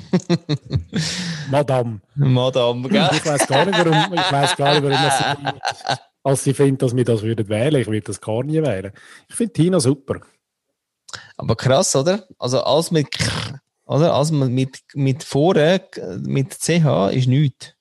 Madame. 1.50 2.00
Madame, 2.14 2.88
gell? 2.88 3.10
Ich 3.12 3.26
weiß 3.26 3.46
gar 3.46 3.66
nicht, 3.66 3.78
warum, 3.78 4.14
ich 4.14 4.32
weiß 4.32 4.56
gar 4.56 4.80
nicht, 4.80 4.82
warum 4.82 5.10
sie, 5.10 5.60
als 6.24 6.44
sie 6.44 6.54
findet, 6.54 6.82
dass 6.82 6.96
wir 6.96 7.04
das 7.04 7.22
würden 7.22 7.48
wählen. 7.48 7.80
Ich 7.82 7.86
würde 7.86 8.00
das 8.00 8.20
gar 8.20 8.42
nie 8.42 8.62
wählen. 8.62 8.92
Ich 9.28 9.34
finde 9.34 9.52
Tina 9.52 9.80
super. 9.80 10.20
Aber 11.36 11.56
krass, 11.56 11.94
oder? 11.94 12.26
Also 12.38 12.62
alles 12.62 12.90
mit 12.90 13.10
K, 13.10 13.60
oder? 13.84 14.14
Alles 14.14 14.30
mit, 14.30 14.82
mit 14.94 15.22
vorne, 15.24 15.82
mit 16.20 16.54
CH 16.54 17.10
ist 17.12 17.28
nichts. 17.28 17.74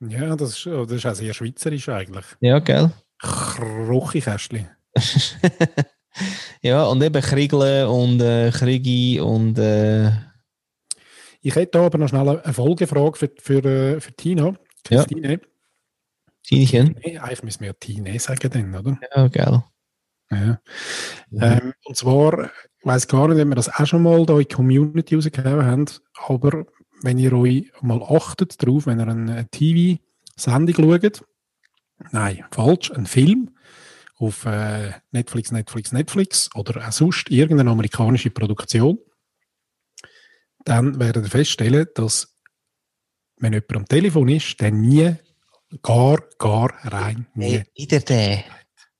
Ja, 0.00 0.34
das 0.34 0.50
ist, 0.50 0.66
das 0.66 0.92
ist 0.92 1.06
auch 1.06 1.14
sehr 1.14 1.34
schweizerisch 1.34 1.90
eigentlich. 1.90 2.24
Ja, 2.40 2.58
gell? 2.58 2.90
Kruchikästli. 3.18 4.66
ja, 6.62 6.84
und 6.84 7.02
eben 7.02 7.22
Kriegle 7.22 7.88
und 7.88 8.20
äh, 8.20 8.50
Kriegi 8.50 9.20
und. 9.20 9.58
Äh... 9.58 10.10
Ich 11.42 11.54
hätte 11.54 11.78
da 11.78 11.86
aber 11.86 11.98
noch 11.98 12.08
schnell 12.08 12.28
eine 12.28 12.52
Folgefrage 12.52 13.16
für, 13.16 13.30
für, 13.40 13.64
äh, 13.64 14.00
für 14.00 14.12
Tina. 14.12 14.54
Ja. 14.90 15.04
Tinchen? 16.42 16.96
Nee, 17.04 17.18
eigentlich 17.18 17.42
müssen 17.42 17.60
wir 17.60 17.68
ja 17.68 17.72
Tine 17.74 18.18
sagen, 18.18 18.50
dann, 18.50 18.74
oder? 18.74 18.98
Ja, 19.14 19.28
gell. 19.28 19.62
Ja. 20.30 20.60
Mhm. 21.30 21.40
Ähm, 21.40 21.72
und 21.84 21.96
zwar, 21.96 22.44
ich 22.44 22.86
weiß 22.86 23.08
gar 23.08 23.28
nicht, 23.28 23.40
ob 23.40 23.48
wir 23.48 23.54
das 23.54 23.68
auch 23.68 23.86
schon 23.86 24.02
mal 24.02 24.24
da 24.26 24.34
in 24.34 24.40
die 24.40 24.54
Community 24.54 25.14
rausgegeben 25.14 25.64
haben, 25.64 25.86
aber 26.26 26.66
wenn 27.02 27.18
ihr 27.18 27.32
euch 27.32 27.70
mal 27.80 28.02
achtet 28.02 28.62
darauf, 28.62 28.86
wenn 28.86 29.00
ihr 29.00 29.08
eine 29.08 29.48
TV-Sendung 29.50 31.00
schaut, 31.00 31.24
nein, 32.12 32.44
falsch, 32.50 32.90
ein 32.92 33.06
Film 33.06 33.50
auf 34.20 34.44
äh, 34.44 34.92
Netflix, 35.12 35.50
Netflix, 35.50 35.92
Netflix 35.92 36.50
oder 36.54 36.86
auch 36.86 36.92
sonst 36.92 37.30
irgendeine 37.30 37.70
amerikanische 37.70 38.30
Produktion, 38.30 38.98
dann 40.64 41.00
werdet 41.00 41.24
ihr 41.24 41.30
feststellen, 41.30 41.86
dass 41.94 42.36
wenn 43.38 43.54
jemand 43.54 43.76
am 43.76 43.86
Telefon 43.86 44.28
ist, 44.28 44.60
dann 44.60 44.82
nie, 44.82 45.14
gar, 45.82 46.22
gar 46.38 46.70
rein, 46.84 47.26
nie. 47.34 47.58
Hey, 47.58 47.64
wieder 47.74 48.00
der. 48.00 48.44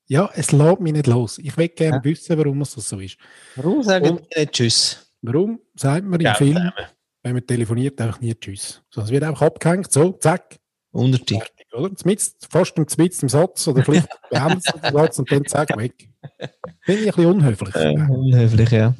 Ja, 0.07 0.31
es 0.35 0.53
lässt 0.53 0.81
mich 0.81 0.93
nicht 0.95 1.07
los. 1.07 1.39
Ich 1.39 1.57
will 1.57 1.69
gerne 1.69 1.99
ja. 1.99 2.05
wissen, 2.05 2.39
warum 2.39 2.63
es 2.63 2.75
das 2.75 2.89
so 2.89 2.99
ist. 2.99 3.19
Warum 3.57 3.83
sagen 3.83 4.07
wir 4.07 4.41
nicht 4.41 4.53
Tschüss? 4.53 5.13
Warum 5.21 5.61
sagt 5.75 6.07
man 6.07 6.19
im 6.19 6.35
Film, 6.35 6.73
wenn 7.23 7.35
man 7.35 7.47
telefoniert, 7.47 8.01
einfach 8.01 8.21
nie 8.21 8.35
Tschüss? 8.35 8.83
Es 8.97 9.11
wird 9.11 9.23
einfach 9.23 9.43
abgehängt, 9.43 9.93
so, 9.93 10.13
zack. 10.13 10.59
Untertitel. 10.93 11.47
Oder? 11.73 11.95
Zmitz, 11.95 12.37
fast 12.49 12.77
im 12.79 12.89
Zmitz 12.89 13.23
im 13.23 13.29
Satz 13.29 13.67
oder 13.69 13.85
vielleicht 13.85 14.09
den 14.33 14.61
Satz 14.93 15.19
und 15.19 15.31
dann 15.31 15.47
zack, 15.47 15.77
weg. 15.77 16.09
Finde 16.83 17.03
ich 17.03 17.09
ein 17.09 17.15
bisschen 17.15 17.27
unhöflich. 17.27 17.75
Äh, 17.75 18.07
unhöflich, 18.09 18.71
ja. 18.71 18.95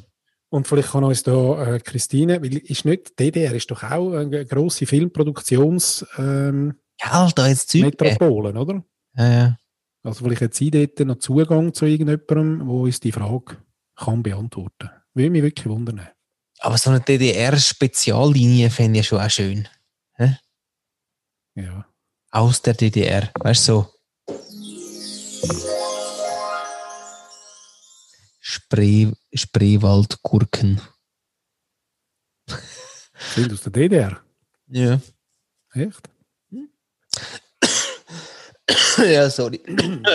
Und 0.49 0.67
vielleicht 0.67 0.91
kann 0.91 1.03
uns 1.03 1.23
da 1.23 1.75
äh, 1.75 1.79
Christine, 1.79 2.41
weil 2.41 2.57
ist 2.57 2.85
nicht, 2.85 3.17
DDR 3.19 3.53
ist 3.53 3.71
doch 3.71 3.83
auch 3.83 4.13
eine 4.13 4.45
grosse 4.45 4.85
Filmproduktions 4.85 6.05
ähm, 6.17 6.75
ja, 7.01 7.29
da 7.33 7.47
jetzt 7.47 7.73
Metropolen, 7.73 8.57
oder? 8.57 8.83
Ja, 9.15 9.31
ja. 9.31 9.57
Also 10.03 10.25
vielleicht 10.25 10.41
hat 10.41 10.53
sie 10.53 10.71
dort 10.71 10.99
noch 10.99 11.19
Zugang 11.19 11.73
zu 11.73 11.85
irgendjemandem, 11.85 12.67
wo 12.67 12.83
uns 12.83 12.99
die 12.99 13.11
Frage 13.11 13.57
kann 13.95 14.23
beantworten. 14.23 14.89
Würde 15.13 15.29
mich 15.29 15.43
wirklich 15.43 15.67
wundern. 15.67 16.07
Aber 16.59 16.77
so 16.77 16.89
eine 16.89 17.01
DDR-Speziallinie 17.01 18.69
fände 18.69 18.99
ich 18.99 19.07
schon 19.07 19.19
auch 19.19 19.29
schön. 19.29 19.67
Hä? 20.15 20.37
Ja. 21.55 21.85
Aus 22.33 22.61
der 22.61 22.73
DDR, 22.73 23.29
weißt 23.41 23.67
du 23.67 23.73
so. 23.73 23.93
Spree, 28.39 29.11
Spreewaldgurken. 29.33 30.81
Sind 33.35 33.51
aus 33.51 33.61
der 33.63 33.71
DDR? 33.73 34.21
Ja. 34.67 35.01
Echt? 35.73 36.09
ja, 38.97 39.29
sorry. 39.29 39.61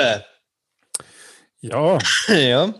ja. 1.61 1.99
Ja. 2.29 2.75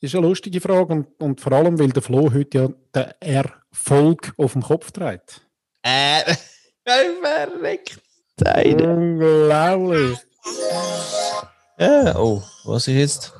ist 0.00 0.14
eine 0.14 0.26
lustige 0.26 0.60
Frage 0.60 0.92
und, 0.92 1.20
und 1.20 1.40
vor 1.40 1.52
allem, 1.52 1.78
weil 1.78 1.90
der 1.90 2.02
Flo 2.02 2.32
heute 2.32 2.58
ja 2.58 2.68
den 2.94 3.12
Erfolg 3.20 4.32
auf 4.38 4.54
dem 4.54 4.62
Kopf 4.62 4.90
trägt. 4.90 5.46
Äh, 5.82 6.34
verreckt. 6.84 8.00
Unglaublich. 8.38 10.18
Ja, 11.78 12.16
oh, 12.16 12.42
was 12.64 12.88
ist 12.88 12.94
jetzt? 12.94 13.32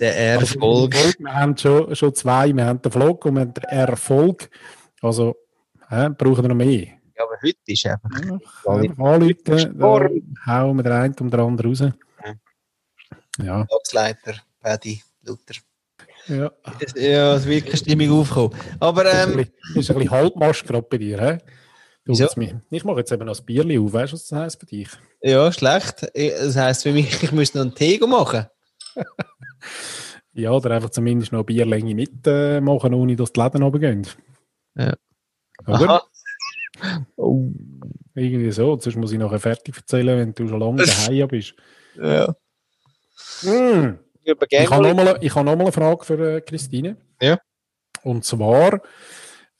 der 0.00 0.16
Erfolg. 0.16 0.94
Also, 0.94 1.18
wir 1.18 1.34
haben 1.34 1.56
schon, 1.56 1.94
schon 1.94 2.14
zwei. 2.14 2.54
Wir 2.54 2.66
haben 2.66 2.82
den 2.82 2.92
Vlog 2.92 3.24
und 3.24 3.34
wir 3.34 3.40
haben 3.42 3.54
den 3.54 3.64
Erfolg. 3.64 4.50
Also, 5.00 5.36
äh, 5.90 6.10
brauchen 6.10 6.42
wir 6.42 6.48
noch 6.48 6.54
mehr. 6.54 6.86
Ja, 7.16 7.24
aber 7.24 7.36
heute 7.42 7.58
ist 7.66 7.86
einfach. 7.86 8.10
Ja, 8.24 8.38
einfach 8.72 9.04
anrufen, 9.04 9.78
dann 9.78 9.82
hauen 10.46 10.76
wir 10.76 10.82
den 10.82 10.92
einen 10.92 11.14
um 11.20 11.30
den 11.30 11.40
anderen 11.40 11.70
raus. 11.70 11.92
Ja. 13.40 13.66
Leiter, 13.92 14.34
Paddy, 14.60 15.02
Luther. 15.22 15.54
Ja. 16.28 16.52
Ja, 16.96 17.34
es 17.34 17.46
wird 17.46 17.66
keine 17.66 17.76
Stimmung 17.76 18.20
aufkommen. 18.20 18.54
Aber, 18.80 19.04
ähm. 19.06 19.46
Das 19.74 19.76
ist 19.76 19.90
ein 19.90 19.96
bisschen 19.96 20.10
Halbmast 20.10 20.66
gerade 20.66 20.86
bei 20.88 20.98
dir, 20.98 21.20
hä? 21.20 21.38
Wieso? 22.04 22.26
Ich 22.70 22.84
mache 22.84 22.98
jetzt 23.00 23.12
eben 23.12 23.26
noch 23.26 23.38
ein 23.38 23.44
Bierli 23.44 23.78
auf. 23.78 23.92
Weißt 23.92 24.12
du, 24.12 24.16
was 24.16 24.26
das 24.28 24.38
heisst 24.38 24.60
für 24.60 24.66
dich? 24.66 24.88
Ja, 25.20 25.52
schlecht. 25.52 26.10
Das 26.14 26.56
heisst 26.56 26.82
für 26.82 26.92
mich, 26.92 27.22
ich 27.22 27.32
müsste 27.32 27.58
noch 27.58 27.66
einen 27.66 27.74
Tee 27.74 27.98
machen. 28.06 28.46
ja, 30.32 30.50
oder 30.50 30.70
einfach 30.70 30.90
zumindest 30.90 31.32
noch 31.32 31.40
eine 31.40 31.44
Bierlänge 31.44 31.94
mitmachen, 31.94 32.92
äh, 32.92 32.96
ohne 32.96 33.14
dass 33.14 33.32
die 33.32 33.40
Läden 33.40 33.62
runtergehen. 33.62 34.06
Ja. 34.76 34.94
Oder? 35.66 36.02
Oh. 37.16 37.50
Irgendwie 38.14 38.52
so. 38.52 38.78
Sonst 38.78 38.94
muss 38.94 39.10
ich 39.10 39.18
nachher 39.18 39.40
fertig 39.40 39.76
erzählen, 39.76 40.16
wenn 40.16 40.32
du 40.32 40.46
schon 40.46 40.60
lange 40.60 40.84
daheim 40.86 41.26
bist. 41.26 41.54
Ja. 41.96 42.36
Mm. 43.42 43.98
Ich 44.50 44.70
habe 44.70 44.88
nochmal 44.88 45.06
hab 45.06 45.44
noch 45.44 45.58
eine 45.58 45.72
Frage 45.72 46.04
für 46.04 46.36
äh, 46.36 46.40
Christine. 46.40 46.96
Ja. 47.20 47.38
Und 48.02 48.24
zwar 48.24 48.80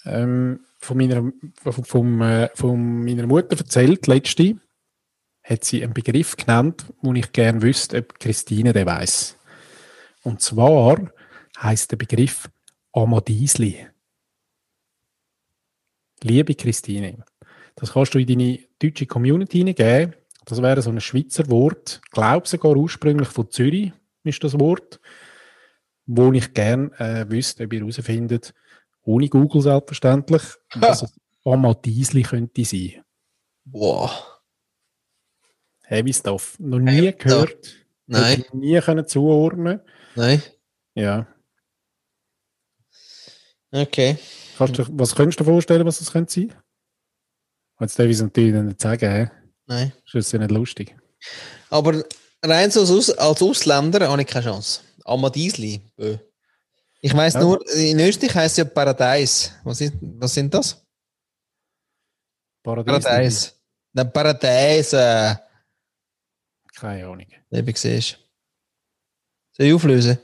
ähm, 0.05 0.61
von, 0.79 0.97
meiner, 0.97 1.33
von, 1.63 1.85
von, 1.85 2.21
äh, 2.21 2.49
von 2.55 3.05
meiner 3.05 3.27
Mutter 3.27 3.57
erzählt, 3.57 4.07
letzte, 4.07 4.57
hat 5.43 5.65
sie 5.65 5.83
einen 5.83 5.95
Begriff 5.95 6.37
genannt, 6.37 6.87
wo 7.01 7.13
ich 7.15 7.33
gerne 7.33 7.63
wüsste, 7.63 7.99
ob 7.99 8.19
Christine 8.19 8.73
den 8.73 8.87
weiß. 8.87 9.37
Und 10.23 10.41
zwar 10.41 11.11
heißt 11.61 11.91
der 11.91 11.97
Begriff 11.97 12.51
Amadiesli. 12.93 13.87
Liebe 16.23 16.55
Christine, 16.55 17.25
das 17.77 17.93
kannst 17.93 18.15
du 18.15 18.19
in 18.19 18.27
deine 18.27 18.59
deutsche 18.81 19.07
Community 19.07 19.59
hineingeben. 19.59 20.15
Das 20.45 20.61
wäre 20.61 20.83
so 20.83 20.91
ein 20.91 21.01
Schweizer 21.01 21.49
Wort, 21.49 22.01
ich 22.05 22.11
glaube 22.11 22.49
sogar 22.49 22.77
ursprünglich 22.77 23.29
von 23.29 23.51
Zürich 23.51 23.93
ist 24.29 24.43
das 24.45 24.59
Wort, 24.59 25.01
wo 26.07 26.33
ich 26.33 26.53
gerne 26.55 26.91
äh, 26.99 27.29
wüsste, 27.31 27.65
ob 27.65 27.73
ihr 27.73 27.81
herausfindet, 27.81 28.55
ohne 29.03 29.29
Google 29.29 29.63
selbstverständlich, 29.63 30.43
dass 30.81 31.03
es 31.03 31.21
Amadiesli 31.45 32.23
könnte 32.23 32.65
sein. 32.65 33.03
Boah. 33.65 34.11
Heavy 35.85 36.13
Stuff. 36.13 36.57
Noch 36.59 36.79
nie 36.79 36.91
hey, 36.91 37.13
gehört. 37.13 37.87
Nein. 38.07 38.45
Nie 38.53 38.81
können 38.81 39.07
zuordnen. 39.07 39.81
Nein. 40.15 40.43
Ja. 40.95 41.27
Okay. 43.71 44.19
Du, 44.59 44.87
was 44.99 45.15
könntest 45.15 45.41
du 45.41 45.45
dir 45.45 45.51
vorstellen, 45.51 45.87
was 45.87 45.99
das 45.99 46.13
könnte 46.13 46.33
sein? 46.33 46.55
Jetzt 47.81 47.99
darf 47.99 48.07
ich 48.07 48.13
es 48.13 48.23
natürlich 48.23 48.55
nicht 48.55 48.81
sagen. 48.81 49.11
He? 49.11 49.31
Nein. 49.67 49.93
Das 50.05 50.15
ist 50.15 50.33
ja 50.33 50.39
nicht 50.39 50.51
lustig. 50.51 50.97
Aber 51.71 52.03
rein 52.45 52.71
so 52.71 52.81
als, 52.81 53.11
als 53.11 53.43
Ausländer 53.43 54.09
habe 54.09 54.23
ich 54.23 54.29
keine 54.29 54.45
Chance. 54.47 54.81
Amadiesli. 55.05 55.81
Ich 57.01 57.15
weiß 57.15 57.35
ja. 57.35 57.41
nur, 57.41 57.67
in 57.75 58.01
Österreich 58.01 58.35
heißt 58.35 58.53
es 58.53 58.57
ja 58.59 58.65
Paradies. 58.65 59.53
Was, 59.65 59.81
ist, 59.81 59.95
was 60.01 60.35
sind 60.35 60.53
das? 60.53 60.85
Paradies. 62.63 63.05
Paradies. 63.05 63.61
Nein, 63.93 64.13
Paradies. 64.13 64.93
Äh. 64.93 65.37
Keine 66.75 67.07
Ahnung. 67.07 67.27
Eben 67.51 67.75
siehst 67.75 68.19
Soll 69.53 69.67
ich 69.67 69.73
auflösen? 69.73 70.19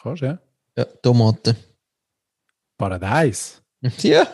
Kannst 0.00 0.22
ja. 0.22 0.38
Ja, 0.76 0.84
Tomaten. 0.84 1.56
Paradies? 2.76 3.60
Ja. 3.98 4.26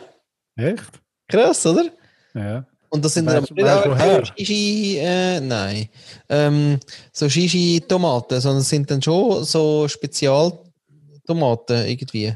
Echt? 0.55 1.01
Krass, 1.27 1.65
oder? 1.65 1.91
Ja. 2.33 2.65
Und 2.93 3.03
das 3.05 3.13
sind 3.13 3.25
dann 3.25 3.45
aber 3.45 3.95
nicht 4.19 4.33
Shishi, 4.37 4.97
äh, 4.99 5.39
nein, 5.39 5.87
ähm, 6.27 6.77
so 7.13 7.27
Shishi-Tomaten, 7.29 8.41
sondern 8.41 8.63
sind 8.63 8.91
dann 8.91 9.01
schon 9.01 9.45
so 9.45 9.87
Spezialtomaten 9.87 11.85
irgendwie. 11.87 12.33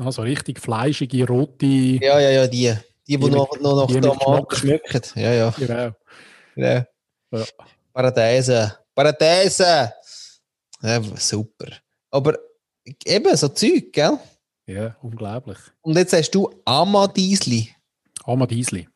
Also 0.00 0.22
richtig 0.22 0.60
fleischige, 0.60 1.26
rote. 1.26 1.66
Ja, 1.66 2.18
ja, 2.20 2.30
ja, 2.30 2.46
die. 2.48 2.74
Die, 3.06 3.16
die, 3.16 3.18
Die 3.18 3.30
noch, 3.30 3.50
mit- 3.52 3.62
noch 3.62 3.88
nach 3.88 4.00
Tomaten 4.00 4.56
schmecken. 4.56 5.02
Ja, 5.16 5.32
ja. 5.32 5.50
Genau. 5.58 5.90
ja. 6.56 6.86
Ja. 7.30 7.44
Paradeise. 7.92 8.78
Paradeise! 8.94 9.92
Ja, 10.82 11.00
super. 11.16 11.66
Aber 12.10 12.38
eben, 13.04 13.36
so 13.36 13.48
Zeug, 13.48 13.92
gell? 13.92 14.18
Ja, 14.66 14.96
unglaublich. 15.02 15.58
Und 15.82 15.96
jetzt 15.96 16.12
hast 16.12 16.30
du 16.32 16.50
Amadiesli. 16.64 17.70
Amadiesli. 18.24 18.88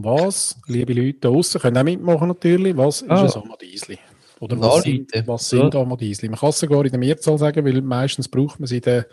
Was, 0.00 0.56
liebe 0.68 0.92
Leute 0.92 1.18
da 1.20 1.28
draussen, 1.28 1.60
können 1.60 1.76
auch 1.76 1.82
mitmachen 1.82 2.28
natürlich, 2.28 2.76
was 2.76 3.02
ist 3.02 3.10
Ah. 3.10 3.24
ein 3.24 3.42
Amadiesli? 3.42 3.98
Oder 4.40 4.56
Ja, 4.56 4.62
was 4.62 4.82
sind, 4.84 5.10
was 5.26 5.48
sind 5.48 5.74
Amadiesli? 5.74 6.28
Man 6.28 6.38
kann 6.38 6.50
es 6.50 6.60
sogar 6.60 6.84
in 6.84 6.90
der 6.92 7.00
Mehrzahl 7.00 7.36
sagen, 7.36 7.64
weil 7.64 7.82
meistens 7.82 8.28
braucht 8.28 8.60
man 8.60 8.68
sie 8.68 8.76
in 8.76 8.82
der, 8.82 9.06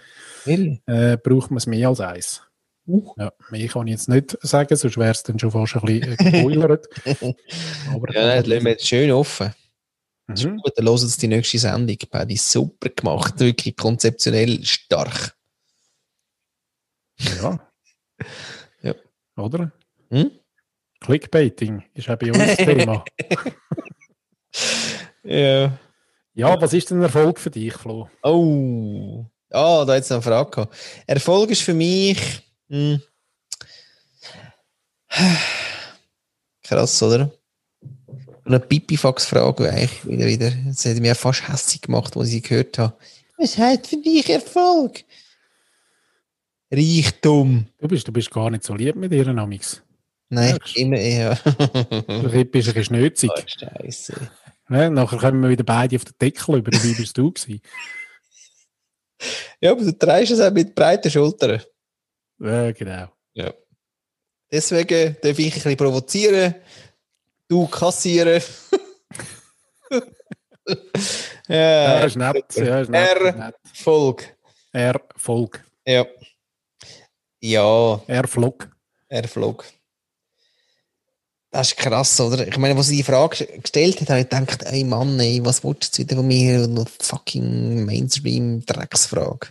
äh, 0.86 1.18
braucht 1.18 1.50
man 1.50 1.58
es 1.58 1.66
mehr 1.66 1.90
als 1.90 2.00
eins. 2.00 2.44
Uh. 2.88 3.12
Ja, 3.18 3.34
mehr 3.50 3.68
kann 3.68 3.88
ich 3.88 3.94
jetzt 3.94 4.10
nicht 4.10 4.38
sagen, 4.42 4.76
sonst 4.76 4.98
wäre 4.98 5.10
es 5.10 5.24
dann 5.24 5.40
schon 5.40 5.50
fast 5.50 5.76
ein 5.76 5.82
bisschen 5.82 6.14
äh, 6.14 6.16
gespoilert. 6.32 6.88
Aber 7.92 8.14
Ja, 8.14 8.28
nein, 8.28 8.38
das 8.44 8.48
lassen 8.48 8.64
wir 8.66 8.72
jetzt 8.74 8.88
schön 8.88 9.10
offen. 9.12 9.52
Mhm. 10.28 10.58
Gut, 10.58 10.74
dann 10.76 10.86
hören 10.86 10.98
Sie 11.00 11.20
die 11.20 11.28
nächste 11.28 11.58
Sendung. 11.58 11.98
Paddy, 12.12 12.38
super 12.38 12.90
gemacht. 12.90 13.40
Wirklich 13.40 13.76
konzeptionell 13.76 14.64
stark. 14.64 15.36
Ja. 17.42 17.60
Ja. 18.84 18.94
Oder? 19.38 19.72
Hm? 20.12 20.30
Clickbaiting 21.06 21.84
ist 21.94 22.10
auch 22.10 22.18
bei 22.18 22.32
uns 22.32 22.38
das 22.38 22.58
Thema. 22.58 23.04
Ja. 25.28 25.78
Ja, 26.36 26.62
was 26.62 26.74
ist 26.74 26.92
denn 26.92 27.02
Erfolg 27.02 27.40
für 27.40 27.50
dich, 27.50 27.74
Flo? 27.74 28.08
Oh. 28.22 29.26
Ah, 29.50 29.84
da 29.86 29.96
jetzt 29.96 30.12
eine 30.12 30.22
Frage 30.22 30.52
gehabt. 30.52 30.76
Erfolg 31.08 31.50
ist 31.50 31.64
für 31.64 31.74
mich. 31.74 32.20
Hm. 32.70 33.02
Krass, 36.64 37.02
oder? 37.02 37.32
Eine 38.44 38.60
Pipifax-Frage 38.60 39.72
eigentlich 39.72 40.06
wieder, 40.06 40.28
wieder. 40.28 40.52
Das 40.68 40.86
hat 40.86 40.98
mich 40.98 41.18
fast 41.18 41.48
hässlich 41.48 41.82
gemacht, 41.82 42.16
als 42.16 42.28
ich 42.28 42.34
sie 42.34 42.42
gehört 42.42 42.78
habe. 42.78 42.96
Was 43.38 43.58
heißt 43.58 43.88
für 43.88 43.98
dich 43.98 44.30
Erfolg? 44.30 45.04
Reichtum. 46.72 47.68
Du 47.80 47.88
bist, 47.88 48.08
du 48.08 48.12
bist 48.12 48.30
gar 48.30 48.52
nicht 48.52 48.64
so 48.64 48.76
lieb 48.76 48.96
mit 48.96 49.12
ihr, 49.12 49.28
Amix. 49.28 49.82
Nein, 50.30 50.58
du? 50.58 50.80
immer 50.80 50.98
eher. 50.98 51.36
Du 51.36 52.24
bist 52.24 52.36
ein 52.36 52.50
bisschen 52.52 52.84
schnötzig. 52.84 53.30
Oh, 53.34 53.42
Scheiße. 53.46 54.14
Ja, 54.70 54.90
nachher 54.90 55.20
kommen 55.20 55.44
wir 55.44 55.50
wieder 55.50 55.64
beide 55.64 55.96
auf 55.96 56.06
den 56.06 56.16
Deckel 56.20 56.58
über. 56.58 56.72
Wie 56.72 56.94
bist 56.96 57.18
du 57.18 57.32
gewesen? 57.32 57.62
Ja, 59.62 59.72
aber 59.72 59.82
du 59.82 59.98
trägst 59.98 60.32
es 60.32 60.40
auch 60.42 60.52
mit 60.52 60.74
breiten 60.74 61.12
Schultern. 61.12 61.62
Ja, 62.40 62.72
genau. 62.72 63.10
Deswegen 64.52 65.18
darf 65.22 65.40
ich 65.40 65.48
ein 65.48 65.52
bisschen 65.54 65.78
provozieren. 65.78 66.56
Du 67.48 67.68
kassieren. 67.68 68.42
Ja, 71.48 71.56
ja, 72.00 72.00
ist 72.06 72.16
nett. 72.16 72.56
Ja, 72.56 72.82
ist 72.82 72.90
nett. 72.90 73.18
Er-. 73.22 73.54
Erfolg. 73.64 74.36
Erfolg. 74.72 75.64
Ja. 75.86 76.08
Ja, 77.40 78.02
Erfolg. 78.08 78.72
er 79.08 79.28
flog. 79.28 79.64
Das 81.56 81.70
ist 81.70 81.78
krass, 81.78 82.20
oder? 82.20 82.46
Ich 82.46 82.58
meine, 82.58 82.76
als 82.78 82.88
sie 82.88 82.98
die 82.98 83.04
Frage 83.04 83.46
gestellt 83.62 84.02
hat, 84.02 84.10
habe 84.10 84.20
ich 84.20 84.30
gedacht, 84.30 84.64
ey 84.64 84.84
Mann, 84.84 85.18
ey, 85.22 85.40
was 85.42 85.64
willst 85.64 85.98
du 85.98 86.02
wieder 86.02 86.18
von 86.18 86.28
mir? 86.28 86.64
Eine 86.64 86.84
fucking 87.02 87.86
Mainstream-Drecksfrage. 87.86 89.48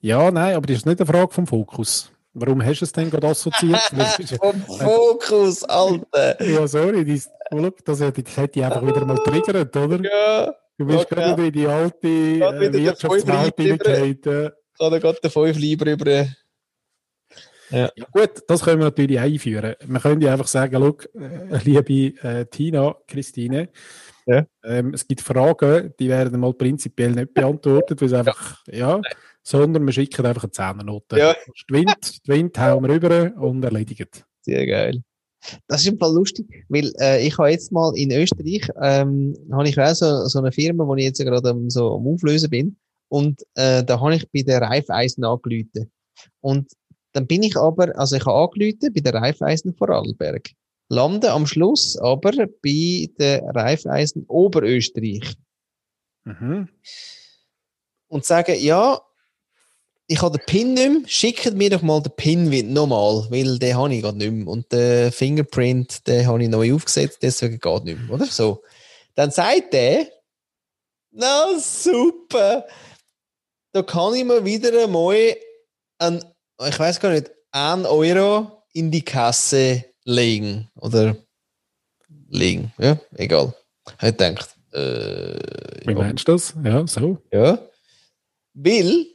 Ja, 0.00 0.30
nein, 0.30 0.56
aber 0.56 0.66
das 0.68 0.78
ist 0.78 0.86
nicht 0.86 0.98
eine 0.98 1.06
Frage 1.06 1.32
vom 1.34 1.46
Fokus. 1.46 2.10
Warum 2.32 2.64
hast 2.64 2.80
du 2.80 2.86
es 2.86 2.92
denn 2.92 3.10
gerade 3.10 3.28
assoziiert? 3.28 3.78
Ja- 3.92 4.38
Vom 4.40 4.62
Fokus, 4.62 5.64
Alter! 5.64 6.42
ja, 6.42 6.66
sorry, 6.66 7.04
das, 7.04 7.28
oh, 7.50 7.56
look, 7.58 7.84
das 7.84 8.00
hätte 8.00 8.22
ich 8.22 8.64
einfach 8.64 8.86
wieder 8.86 9.04
mal 9.04 9.18
triggert, 9.18 9.76
oder? 9.76 10.00
Ja, 10.02 10.54
Du 10.78 10.86
bist 10.86 11.00
Okay. 11.00 11.14
gerade 11.14 11.36
wieder 11.36 11.46
in 11.46 11.52
die 11.52 11.66
alte 11.66 12.08
äh, 12.08 12.70
der 12.70 12.72
Wirtschaftswelt 12.72 13.54
hineingehauen. 13.56 14.18
ich 14.22 14.80
habe 14.84 15.00
gerade 15.00 15.20
den 15.22 15.30
5 15.30 15.58
lieber 15.58 15.90
über. 15.90 16.26
Ja, 17.70 17.90
gut, 18.12 18.42
das 18.46 18.62
können 18.62 18.78
wir 18.80 18.86
natürlich 18.86 19.18
einführen. 19.18 19.74
Wir 19.84 20.00
können 20.00 20.20
ja 20.20 20.32
einfach 20.32 20.46
sagen, 20.46 20.80
look, 20.80 21.08
äh, 21.14 21.58
liebe 21.64 22.16
äh, 22.22 22.46
Tina, 22.46 22.94
Christine, 23.06 23.68
Ja. 24.26 24.46
ähm, 24.64 24.94
es 24.94 25.06
gibt 25.06 25.20
Fragen, 25.20 25.92
die 25.98 26.08
werden 26.08 26.38
mal 26.40 26.52
prinzipiell 26.54 27.12
nicht 27.12 27.34
beantwortet, 27.34 28.00
weil 28.00 28.08
es 28.08 28.14
einfach, 28.14 28.62
ja, 28.70 29.00
sondern 29.42 29.84
wir 29.86 29.92
schicken 29.92 30.26
einfach 30.26 30.44
eine 30.44 30.52
Zehnernote. 30.52 31.18
Ja. 31.18 31.34
Die 31.68 31.74
Wind, 31.74 32.26
die 32.26 32.32
Wind 32.32 32.58
hauen 32.58 32.82
wir 32.84 32.94
rüber 32.94 33.32
und 33.40 33.62
erledigt. 33.62 34.24
Sehr 34.42 34.66
geil. 34.66 35.02
Das 35.68 35.80
ist 35.82 35.88
im 35.88 35.98
Fall 35.98 36.12
lustig, 36.12 36.64
weil 36.68 36.92
äh, 37.00 37.24
ich 37.26 37.38
habe 37.38 37.50
jetzt 37.50 37.70
mal 37.70 37.92
in 37.96 38.10
Österreich, 38.10 38.68
ähm, 38.82 39.36
habe 39.52 39.68
ich 39.68 39.78
auch 39.78 39.94
so, 39.94 40.26
so 40.26 40.40
eine 40.40 40.50
Firma, 40.50 40.86
wo 40.86 40.94
ich 40.96 41.04
jetzt 41.04 41.18
gerade 41.18 41.50
am, 41.50 41.70
so 41.70 41.94
am 41.94 42.06
Auflösen 42.06 42.50
bin. 42.50 42.76
Und 43.08 43.42
äh, 43.54 43.84
da 43.84 44.00
habe 44.00 44.16
ich 44.16 44.28
bei 44.32 44.42
der 44.42 44.60
Raiffeisen 44.62 45.24
angerufen. 45.24 45.90
Und 46.40 46.72
dann 47.16 47.26
bin 47.26 47.42
ich 47.42 47.56
aber, 47.56 47.98
also 47.98 48.16
ich 48.16 48.26
habe 48.26 48.50
angerufen 48.52 48.92
bei 48.92 49.00
der 49.00 49.14
Raiffeisen 49.14 49.74
Vorarlberg. 49.74 50.50
Lande 50.88 51.32
am 51.32 51.46
Schluss 51.46 51.96
aber 51.96 52.46
bei 52.62 53.08
der 53.18 53.42
Raiffeisen 53.42 54.24
Oberösterreich. 54.26 55.34
Mhm. 56.24 56.68
und 58.08 58.24
sagen, 58.24 58.56
ja, 58.60 59.00
ich 60.08 60.22
habe 60.22 60.38
den 60.38 60.46
PIN 60.46 60.74
nicht 60.74 60.90
mehr, 60.90 61.08
schickt 61.08 61.54
mir 61.54 61.70
doch 61.70 61.82
mal 61.82 62.02
den 62.02 62.12
PIN 62.16 62.72
nochmal, 62.72 63.26
weil 63.30 63.58
den 63.58 63.76
habe 63.76 63.94
ich 63.94 64.02
gerade 64.02 64.18
nicht 64.18 64.32
mehr. 64.32 64.46
Und 64.46 64.70
den 64.72 65.10
Fingerprint, 65.12 66.06
den 66.06 66.26
habe 66.26 66.42
ich 66.42 66.48
neu 66.48 66.74
aufgesetzt, 66.74 67.18
deswegen 67.22 67.58
geht 67.58 67.84
nicht 67.84 68.00
mehr, 68.00 68.10
oder? 68.14 68.26
So. 68.26 68.62
Dann 69.14 69.30
sagt 69.30 69.72
der, 69.72 70.08
na 71.10 71.58
super, 71.58 72.66
da 73.72 73.82
kann 73.82 74.14
ich 74.14 74.24
mir 74.24 74.44
wieder 74.44 74.84
einmal 74.84 75.34
ein, 75.98 76.22
ich 76.64 76.78
weiß 76.78 77.00
gar 77.00 77.10
nicht, 77.10 77.30
ein 77.50 77.86
Euro 77.86 78.62
in 78.72 78.90
die 78.90 79.02
Kasse 79.02 79.84
legen. 80.04 80.68
Oder 80.76 81.16
legen, 82.28 82.72
ja, 82.78 82.98
egal. 83.14 83.54
Ich 84.00 84.16
gedacht, 84.16 84.56
äh, 84.72 85.38
Wie 85.86 85.92
ja. 85.92 85.98
meinst 85.98 86.26
du 86.28 86.32
das? 86.32 86.54
Ja, 86.64 86.86
so. 86.86 87.18
Ja. 87.32 87.58
Weil, 88.54 89.06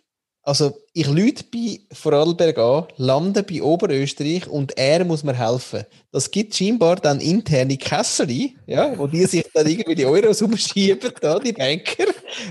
also 0.44 0.78
ich 0.94 1.08
lüte 1.08 1.44
bei 1.52 1.80
Vorarlberg 1.92 2.58
an, 2.58 2.88
lande 2.98 3.44
bei 3.44 3.62
Oberösterreich 3.62 4.48
und 4.48 4.78
er 4.78 5.04
muss 5.06 5.24
mir 5.24 5.38
helfen. 5.38 5.86
Das 6.12 6.32
gibt 6.32 6.56
scheinbar 6.56 6.96
dann 6.98 7.20
interne 7.20 7.78
Kasseri, 7.78 8.56
ja, 8.66 8.98
wo 8.98 9.08
die 9.08 9.26
sich 9.26 9.46
dann 9.54 9.68
irgendwie 9.68 9.96
die 9.96 10.06
Euros 10.06 10.42
umschieben, 10.42 11.12
da, 11.22 11.38
die 11.40 11.54
Banker, 11.54 12.06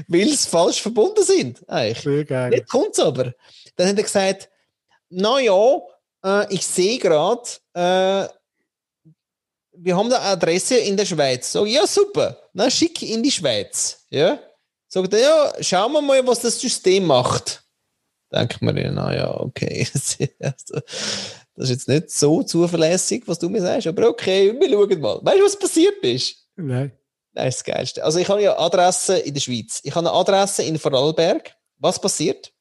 weil 0.08 0.28
sie 0.28 0.48
falsch 0.48 0.80
verbunden 0.80 1.24
sind. 1.24 1.68
Eigentlich. 1.68 2.00
Sehr 2.00 2.24
geil. 2.24 2.52
Jetzt 2.54 2.70
kommt's 2.70 2.98
aber. 2.98 3.32
Dann 3.76 3.88
hat 3.88 3.96
er 3.96 4.02
gesagt, 4.02 4.48
na 5.10 5.38
ja, 5.40 5.80
äh, 6.24 6.54
ich 6.54 6.66
sehe 6.66 6.98
gerade, 6.98 7.42
äh, 7.74 8.28
wir 9.82 9.96
haben 9.96 10.06
eine 10.06 10.20
Adresse 10.20 10.76
in 10.76 10.96
der 10.96 11.06
Schweiz. 11.06 11.52
Sag 11.52 11.66
ich, 11.66 11.74
ja, 11.74 11.86
super. 11.86 12.36
Na, 12.52 12.70
schick 12.70 13.02
in 13.02 13.22
die 13.22 13.30
Schweiz. 13.30 14.04
Ja. 14.10 14.38
Sagt 14.88 15.12
er, 15.14 15.20
ja, 15.20 15.52
schauen 15.60 15.92
wir 15.92 16.02
mal, 16.02 16.26
was 16.26 16.40
das 16.40 16.60
System 16.60 17.06
macht. 17.06 17.62
Denkt 18.32 18.60
man, 18.62 18.76
ja, 18.76 18.90
na 18.90 19.14
ja, 19.14 19.40
okay. 19.40 19.86
Das 21.56 21.68
ist 21.68 21.70
jetzt 21.70 21.88
nicht 21.88 22.10
so 22.10 22.42
zuverlässig, 22.42 23.24
was 23.26 23.38
du 23.38 23.50
mir 23.50 23.60
sagst, 23.60 23.86
aber 23.86 24.08
okay, 24.08 24.58
wir 24.58 24.70
schauen 24.70 24.98
mal. 24.98 25.20
Weißt 25.22 25.40
du, 25.40 25.44
was 25.44 25.58
passiert 25.58 26.02
ist? 26.02 26.36
Nein. 26.56 26.92
Das 27.34 27.48
ist 27.48 27.58
das 27.58 27.74
Geilste. 27.74 28.04
Also 28.04 28.18
ich 28.18 28.28
habe 28.28 28.42
ja 28.42 28.58
Adresse 28.58 29.18
in 29.18 29.34
der 29.34 29.40
Schweiz. 29.40 29.80
Ich 29.82 29.94
habe 29.94 30.08
eine 30.08 30.16
Adresse 30.16 30.62
in 30.62 30.78
Vorarlberg. 30.78 31.54
Was 31.76 32.00
passiert? 32.00 32.52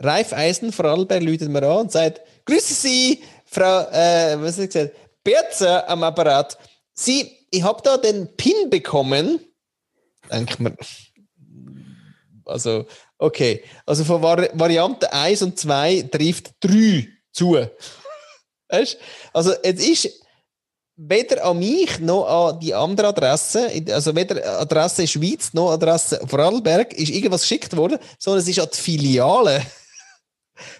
Raiffeisen 0.00 0.72
Vorarlberg 0.72 1.22
läutet 1.22 1.48
mir 1.50 1.62
an 1.62 1.78
und 1.78 1.92
sagt, 1.92 2.20
Grüße 2.44 2.74
Sie, 2.74 3.22
Frau, 3.44 3.80
äh, 3.90 4.40
was 4.40 4.56
hat 4.56 4.64
ich 4.64 4.70
gesagt? 4.70 4.94
Berzer 5.22 5.88
am 5.88 6.02
Apparat. 6.02 6.56
Sie, 6.94 7.30
ich 7.50 7.62
habe 7.62 7.82
da 7.82 7.96
den 7.96 8.34
PIN 8.36 8.70
bekommen. 8.70 9.40
Denkt 10.30 10.60
man, 10.60 10.76
also, 12.46 12.86
okay. 13.18 13.62
Also 13.84 14.04
von 14.04 14.22
Vari 14.22 14.48
Variante 14.54 15.12
1 15.12 15.42
und 15.42 15.58
2 15.58 16.08
trifft 16.10 16.52
3 16.60 17.06
zu. 17.32 17.58
Weißt? 18.68 18.98
Also, 19.32 19.52
jetzt 19.62 19.86
ist 19.86 20.22
weder 20.96 21.44
an 21.44 21.58
mich 21.58 22.00
noch 22.00 22.24
an 22.26 22.60
die 22.60 22.74
andere 22.74 23.08
Adresse, 23.08 23.70
also 23.90 24.16
weder 24.16 24.60
Adresse 24.60 25.06
Schweiz 25.06 25.52
noch 25.52 25.70
Adresse 25.70 26.20
Vorarlberg, 26.26 26.92
ist 26.94 27.10
irgendwas 27.10 27.42
geschickt 27.42 27.76
worden, 27.76 27.98
sondern 28.18 28.42
es 28.42 28.48
ist 28.48 28.58
an 28.58 28.68
die 28.72 28.80
Filiale 28.80 29.62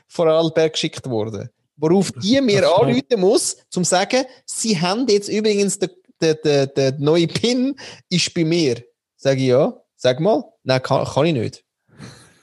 Vorarlberg 0.09 0.73
geschickt 0.73 1.09
worden. 1.09 1.49
Worauf 1.77 2.11
die 2.11 2.41
mir 2.41 2.69
anrufen 2.69 3.21
muss, 3.21 3.57
zum 3.71 3.85
zu 3.85 3.91
sagen, 3.91 4.25
sie 4.45 4.81
haben 4.81 5.07
jetzt 5.07 5.29
übrigens 5.29 5.79
den 5.79 5.91
der, 6.21 6.35
der, 6.35 6.67
der 6.67 6.95
neue 6.99 7.27
PIN 7.27 7.77
ist 8.09 8.33
bei 8.35 8.45
mir. 8.45 8.83
Sag 9.17 9.39
ich 9.39 9.45
ja, 9.45 9.75
sag 9.97 10.21
mal. 10.21 10.45
Nein, 10.65 10.83
kann, 10.83 11.05
kann 11.05 11.27
ich 11.27 11.35
nicht. 11.35 11.65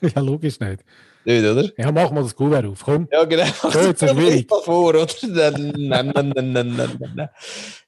ja, 0.00 0.20
logisch 0.20 0.60
nicht. 0.60 0.84
Nicht, 1.24 1.44
oder? 1.44 1.68
Ja, 1.76 1.90
mach 1.90 2.10
mal 2.12 2.22
das 2.22 2.36
Kuvert 2.36 2.64
auf, 2.66 2.84
komm. 2.84 3.08
Ja, 3.10 3.24
genau. 3.24 3.44
So, 3.72 3.80
jetzt 3.80 4.02
ist 4.02 4.10
schwierig. 4.10 4.48
mal 4.48 4.60
vor, 4.60 4.90
oder? 4.90 5.06
Nein, 5.22 5.72
nein, 6.14 6.32
nein, 6.34 6.52
nein, 6.52 7.12
nein. 7.14 7.28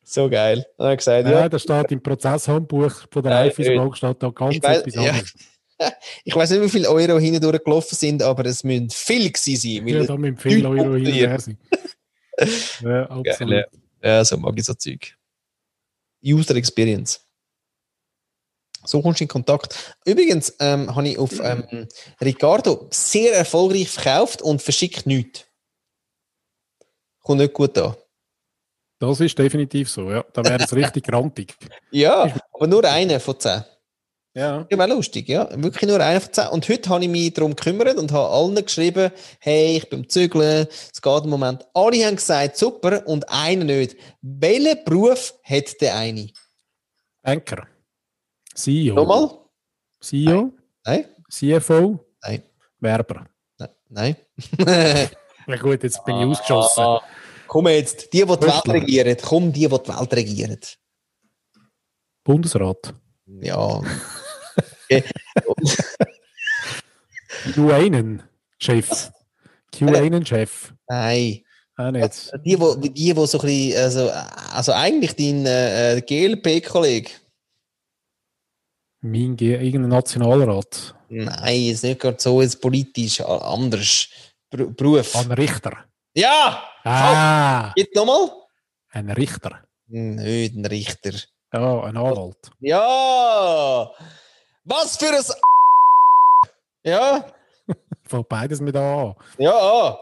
So 0.02 0.28
geil. 0.28 0.66
Dann 0.76 0.96
gesagt, 0.96 1.26
Ja, 1.26 1.32
ja, 1.32 1.48
da 1.48 1.59
steht 1.59 1.92
im 1.92 2.02
Prozesshandbuch 2.02 3.06
von 3.10 3.22
der 3.22 3.32
Nein, 3.32 3.42
Raiffeisenbank 3.48 3.96
steht 3.96 4.22
da 4.22 4.30
ganz 4.30 4.56
Ich 4.56 4.64
etwas 4.64 4.94
ja. 4.94 5.02
anderes. 5.02 5.34
ich 6.24 6.34
weiß 6.34 6.50
nicht, 6.50 6.62
wie 6.62 6.68
viele 6.68 6.90
Euro 6.90 7.18
hinten 7.18 7.40
durchgelaufen 7.40 7.96
sind, 7.96 8.22
aber 8.22 8.44
es 8.46 8.64
müssen 8.64 8.90
viel 8.90 9.30
gewesen 9.30 9.84
sein. 9.84 9.88
Ja, 9.88 10.05
da 10.05 10.16
mit 10.16 10.40
viel 10.40 10.60
Leute 10.62 10.82
Euro 10.82 10.94
hin 10.94 10.96
und 10.96 11.05
punktieren. 11.05 11.30
her 11.30 11.40
sind. 11.40 11.59
Ja, 12.82 13.02
absolut. 13.06 13.50
Geil, 13.50 13.66
Ja, 14.00 14.24
so 14.24 14.36
mag 14.36 14.55
ich 14.56 14.64
so 14.64 14.72
Zeug. 14.74 15.16
User 16.24 16.55
Experience. 16.55 17.20
So 18.84 19.02
kommst 19.02 19.18
du 19.18 19.24
in 19.24 19.28
Kontakt. 19.28 19.96
Übrigens 20.05 20.55
ähm, 20.60 20.94
habe 20.94 21.09
ich 21.09 21.18
auf 21.18 21.40
ähm, 21.40 21.88
Ricardo 22.20 22.86
sehr 22.90 23.34
erfolgreich 23.34 23.90
verkauft 23.90 24.40
und 24.40 24.62
verschickt 24.62 25.05
nichts. 25.05 25.46
Kommt 27.22 27.40
nicht 27.40 27.52
gut 27.52 27.76
an. 27.76 27.96
Das 29.00 29.20
ist 29.20 29.38
definitiv 29.38 29.90
so, 29.90 30.10
ja. 30.10 30.24
Da 30.32 30.44
wäre 30.44 30.62
es 30.62 30.72
richtig 30.72 31.05
grantig. 31.09 31.55
Ja, 31.90 32.32
aber 32.52 32.66
nur 32.66 32.84
einer 32.84 33.20
von 33.20 33.38
zehn. 33.38 33.64
Ja. 34.39 34.65
War 34.70 34.86
lustig, 34.86 35.28
ja. 35.28 35.48
Wirklich 35.60 35.89
nur 35.89 35.98
einer 35.98 36.20
von 36.20 36.32
zehn. 36.32 36.47
Und 36.48 36.69
heute 36.69 36.89
habe 36.90 37.02
ich 37.02 37.10
mich 37.10 37.32
darum 37.35 37.56
gekümmert 37.56 37.98
und 37.98 38.12
habe 38.12 38.28
allen 38.32 38.65
geschrieben, 38.65 39.10
hey, 39.40 39.78
ich 39.78 39.89
bin 39.89 40.09
Zügeln, 40.09 40.69
es 40.70 41.02
geht 41.02 41.24
im 41.24 41.31
Moment. 41.31 41.66
Alle 41.74 42.06
haben 42.06 42.15
gesagt, 42.15 42.56
super, 42.56 43.05
und 43.09 43.28
einer 43.28 43.65
nicht. 43.65 43.97
Welchen 44.23 44.85
Beruf 44.85 45.35
hat 45.43 45.81
der 45.81 45.97
eine? 45.97 46.28
Banker. 47.20 47.66
CEO. 48.55 48.94
Nochmal? 48.94 49.39
CEO. 50.01 50.52
Nein? 50.85 51.06
CFO. 51.28 51.98
Nein. 52.23 52.43
Werber. 52.78 53.27
Nein. 53.59 53.70
Nein. 53.89 54.16
Ja 55.48 55.56
gut, 55.56 55.82
jetzt 55.82 56.05
bin 56.05 56.15
ich 56.19 56.27
ausgeschossen. 56.27 56.85
Ah, 56.85 57.02
Komm 57.47 57.69
jetzt, 57.69 58.12
die, 58.12 58.19
die 58.19 58.27
die 58.27 58.28
Welt 58.28 58.69
regieren. 58.69 59.16
Komm, 59.23 59.51
die, 59.51 59.60
die 59.60 59.66
die 59.66 59.89
Welt 59.89 60.12
regieren. 60.12 60.60
Bundesrat. 62.23 62.94
Ja. 63.40 63.81
Okay. 64.90 65.05
QAnon-Chef. 67.55 69.10
QAnon-Chef. 69.73 70.73
Nein. 70.89 71.44
Auch 71.77 71.90
nicht. 71.90 72.32
Die, 72.44 72.59
wo, 72.59 72.74
die, 72.74 72.93
die 72.93 73.12
so 73.27 73.39
ein 73.39 73.47
bisschen, 73.47 73.77
also, 73.81 74.10
also 74.52 74.73
eigentlich 74.73 75.15
dein 75.15 75.47
äh, 75.47 76.02
GLP-Kollege. 76.05 77.10
Mein 79.01 79.36
Ge 79.36 79.55
irgendein 79.65 79.90
Nationalrat. 79.90 80.94
Nein, 81.09 81.62
ist 81.66 81.85
nicht 81.85 82.01
gerade 82.01 82.16
so 82.20 82.43
jetzt 82.43 82.60
politisch, 82.60 83.20
anders. 83.20 84.09
Beruf. 84.51 85.15
Ein 85.15 85.32
Richter. 85.32 85.85
Ja! 86.15 86.65
Ah, 86.85 87.73
Jetzt 87.77 87.94
nochmal? 87.94 88.31
ein 88.90 89.10
Richter. 89.10 89.62
Nicht 89.86 90.56
ein 90.56 90.65
Richter. 90.66 91.12
Ja, 91.52 91.82
ein 91.82 91.97
Anwalt. 91.97 92.51
Ja! 92.60 93.90
Was 94.69 94.97
für 94.97 95.09
ein 95.11 95.23
Ja? 96.85 97.32
Fängt 98.07 98.28
beides 98.28 98.61
mit 98.61 98.77
an. 98.77 99.15
Ja! 99.39 99.99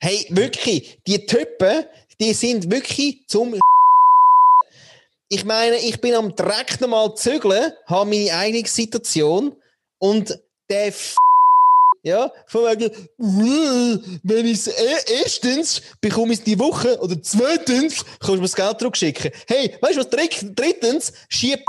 Hey, 0.00 0.26
wirklich, 0.30 0.98
die 1.06 1.24
Typen, 1.26 1.84
die 2.20 2.32
sind 2.34 2.70
wirklich 2.70 3.26
zum 3.28 3.58
Ich 5.28 5.44
meine, 5.44 5.76
ich 5.76 6.00
bin 6.00 6.14
am 6.14 6.34
direkt 6.34 6.80
nochmal 6.80 7.14
zügeln, 7.14 7.72
habe 7.86 8.10
meine 8.10 8.32
eigene 8.34 8.66
Situation 8.66 9.56
und 9.98 10.38
der 10.68 10.86
F 10.88 11.16
ja, 12.04 12.32
von 12.46 12.64
wegen, 12.64 12.90
«Äh, 12.90 14.18
wenn 14.24 14.44
ich 14.46 14.66
es 14.66 14.66
erstens 14.66 15.80
bekomme 16.00 16.32
ich 16.32 16.42
die 16.42 16.58
Woche 16.58 16.98
oder 17.00 17.22
zweitens 17.22 18.04
kannst 18.18 18.28
du 18.28 18.32
mir 18.34 18.42
das 18.42 18.56
Geld 18.56 18.80
zurückschicken. 18.80 19.30
Hey, 19.46 19.76
weißt 19.80 19.94
du 19.94 20.00
was? 20.00 20.10
Dritt- 20.10 20.52
Drittens, 20.58 21.12
schieb 21.28 21.64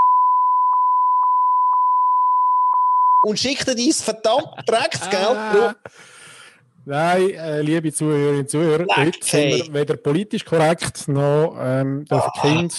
und 3.23 3.39
schick 3.39 3.65
dir 3.65 3.75
dein 3.75 3.91
verdammt 3.91 4.47
Drecksgeld. 4.67 5.13
Ah. 5.37 5.75
Nein, 6.85 7.29
äh, 7.31 7.61
liebe 7.61 7.93
Zuhörerinnen 7.93 8.41
und 8.41 8.49
Zuhörer, 8.49 8.79
Leck, 8.85 8.97
heute 8.97 9.17
sind 9.25 9.49
wir 9.67 9.73
weder 9.73 9.95
politisch 9.95 10.43
korrekt 10.43 11.07
noch 11.07 11.55
ähm, 11.59 12.03
dürfen 12.05 12.29
Ah. 12.35 12.41
Kinder 12.41 12.75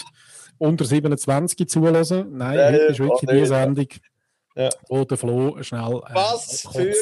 unter 0.58 0.84
27 0.84 1.66
zulassen. 1.68 2.36
Nein, 2.36 2.58
Ja, 2.58 2.66
heute 2.66 2.76
ja, 2.82 2.86
ist 2.90 2.98
wirklich 3.00 3.28
oh, 3.30 3.32
die 3.32 3.38
ja. 3.38 3.46
Sendung, 3.46 3.88
Ja. 4.56 4.68
wo 4.88 5.04
der 5.04 5.16
Flo 5.16 5.62
schnell. 5.62 6.02
Äh, 6.08 6.14
Was 6.14 6.62
kotzt. 6.64 6.76
für 6.76 6.94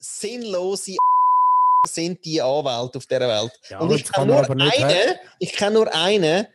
sinnlose 0.00 0.96
sind 1.86 2.24
die 2.24 2.40
Anwälte 2.40 2.98
auf 2.98 3.06
dieser 3.06 3.20
Welt? 3.28 3.52
Ja, 3.70 3.80
und 3.80 3.90
ich 3.92 4.04
kenne 4.10 4.26
nur 4.26 4.42
haben. 4.42 4.60
einen, 4.60 5.14
ich 5.40 5.52
kenne 5.52 5.72
nur 5.74 5.94
einen, 5.94 6.46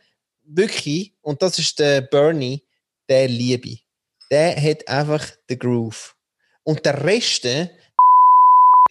wirklich, 0.46 1.12
und 1.22 1.42
das 1.42 1.58
ist 1.58 1.78
der 1.78 2.00
Bernie, 2.00 2.62
der 3.08 3.28
Liebe. 3.28 3.76
Der 4.30 4.60
hat 4.60 4.88
einfach 4.88 5.24
den 5.48 5.58
Groove. 5.58 6.14
Und 6.64 6.84
der 6.84 7.04
Rest, 7.04 7.44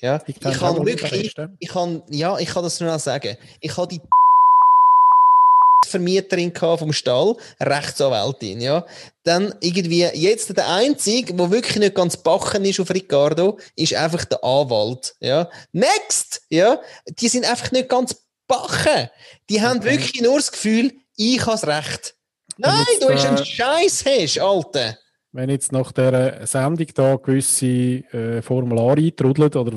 ja, 0.01 0.21
ich, 0.27 0.39
kann 0.39 0.75
nur 0.75 0.85
den 0.85 0.99
wirklich, 0.99 1.35
ich 1.59 1.69
kann, 1.69 2.03
ja, 2.09 2.37
ich 2.37 2.49
kann 2.49 2.63
das 2.63 2.79
nur 2.79 2.91
noch 2.91 2.99
sagen. 2.99 3.37
Ich 3.59 3.75
habe 3.75 3.87
die 3.87 4.01
Vermieterin 5.85 6.53
vom 6.55 6.93
Stall, 6.93 7.35
Rechtsanwältin, 7.59 8.59
ja. 8.61 8.85
Dann 9.23 9.53
irgendwie, 9.61 10.03
jetzt 10.03 10.55
der 10.55 10.67
Einzige, 10.67 11.33
der 11.33 11.51
wirklich 11.51 11.77
nicht 11.77 11.95
ganz 11.95 12.17
bachen 12.17 12.65
ist 12.65 12.79
auf 12.79 12.89
Ricardo, 12.89 13.57
ist 13.75 13.93
einfach 13.93 14.25
der 14.25 14.43
Anwalt, 14.43 15.15
ja. 15.19 15.49
Next, 15.73 16.41
ja. 16.49 16.79
Die 17.19 17.27
sind 17.27 17.49
einfach 17.49 17.71
nicht 17.71 17.89
ganz 17.89 18.15
bachen. 18.47 19.09
Die 19.49 19.61
haben 19.61 19.79
Okay. 19.79 19.91
wirklich 19.91 20.21
nur 20.21 20.37
das 20.37 20.51
Gefühl, 20.51 20.93
ich 21.17 21.41
habe 21.41 21.51
das 21.51 21.67
Recht. 21.67 22.15
Nein, 22.57 22.85
jetzt, 22.89 23.03
du 23.03 23.09
hast 23.09 23.25
äh, 23.25 23.27
einen 23.27 23.45
Scheiß, 23.45 24.05
hast, 24.05 24.39
Alter. 24.39 24.97
Wenn 25.35 25.49
jetzt 25.49 25.73
nach 25.73 25.91
dieser 25.91 26.47
Sendung 26.47 26.87
da 26.95 27.15
gewisse 27.17 27.65
äh, 27.67 28.41
Formulare 28.41 29.01
eintrudelt 29.01 29.57
oder 29.57 29.73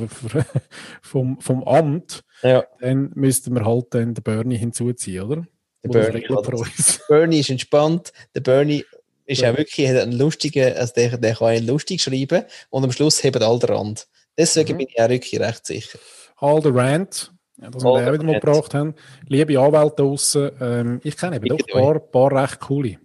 vom, 1.03 1.41
vom 1.41 1.65
Amt, 1.65 2.23
Ja. 2.43 2.65
dann 2.81 3.11
müssten 3.17 3.55
wir 3.57 3.65
halt 3.65 3.87
dann 3.91 4.15
den 4.15 4.23
Bernie 4.23 4.57
hinzuziehen, 4.57 5.25
oder? 5.25 5.47
Der 5.83 5.91
Wo 5.91 5.95
das 5.95 6.07
Bernie. 6.13 6.63
Bernie 7.09 7.41
ist 7.41 7.51
entspannt. 7.51 8.13
Der 8.37 8.41
Bernie 8.41 8.85
ist 9.27 9.41
Ja. 9.43 9.51
auch 9.53 9.57
wirklich, 9.59 9.89
hat 9.89 9.97
einen 9.97 10.13
lustigen, 10.13 10.77
also 10.77 10.93
der, 10.95 11.19
der 11.19 11.35
kann 11.35 11.49
einen 11.49 11.67
lustig 11.67 12.03
schreiben 12.03 12.45
und 12.71 12.85
am 12.85 12.93
Schluss 12.93 13.23
hebt 13.25 13.43
all 13.43 13.59
der 13.59 13.71
Rand. 13.71 14.07
Deswegen 14.37 14.75
Mhm. 14.75 14.79
bin 14.79 14.87
ich 14.91 15.01
auch 15.01 15.09
wirklich 15.09 15.41
recht 15.41 15.67
sicher. 15.67 15.99
All 16.37 16.63
the 16.63 16.71
Rant, 16.73 17.33
ja, 17.61 17.69
das 17.69 17.83
wir 17.83 17.91
All 17.91 17.99
den 18.05 18.09
auch 18.09 18.13
wieder 18.13 18.25
mal 18.25 18.39
gebracht 18.41 18.75
haben. 18.75 18.95
Liebe 19.27 19.59
Anwälte 19.59 19.97
draussen, 20.03 20.51
ähm, 20.61 21.01
ich 21.03 21.17
kenne 21.17 21.35
eben 21.37 21.47
doch 21.49 21.59
ein 21.59 21.73
paar, 21.73 21.99
paar 21.99 22.43
recht 22.45 22.61
coole. 22.61 22.99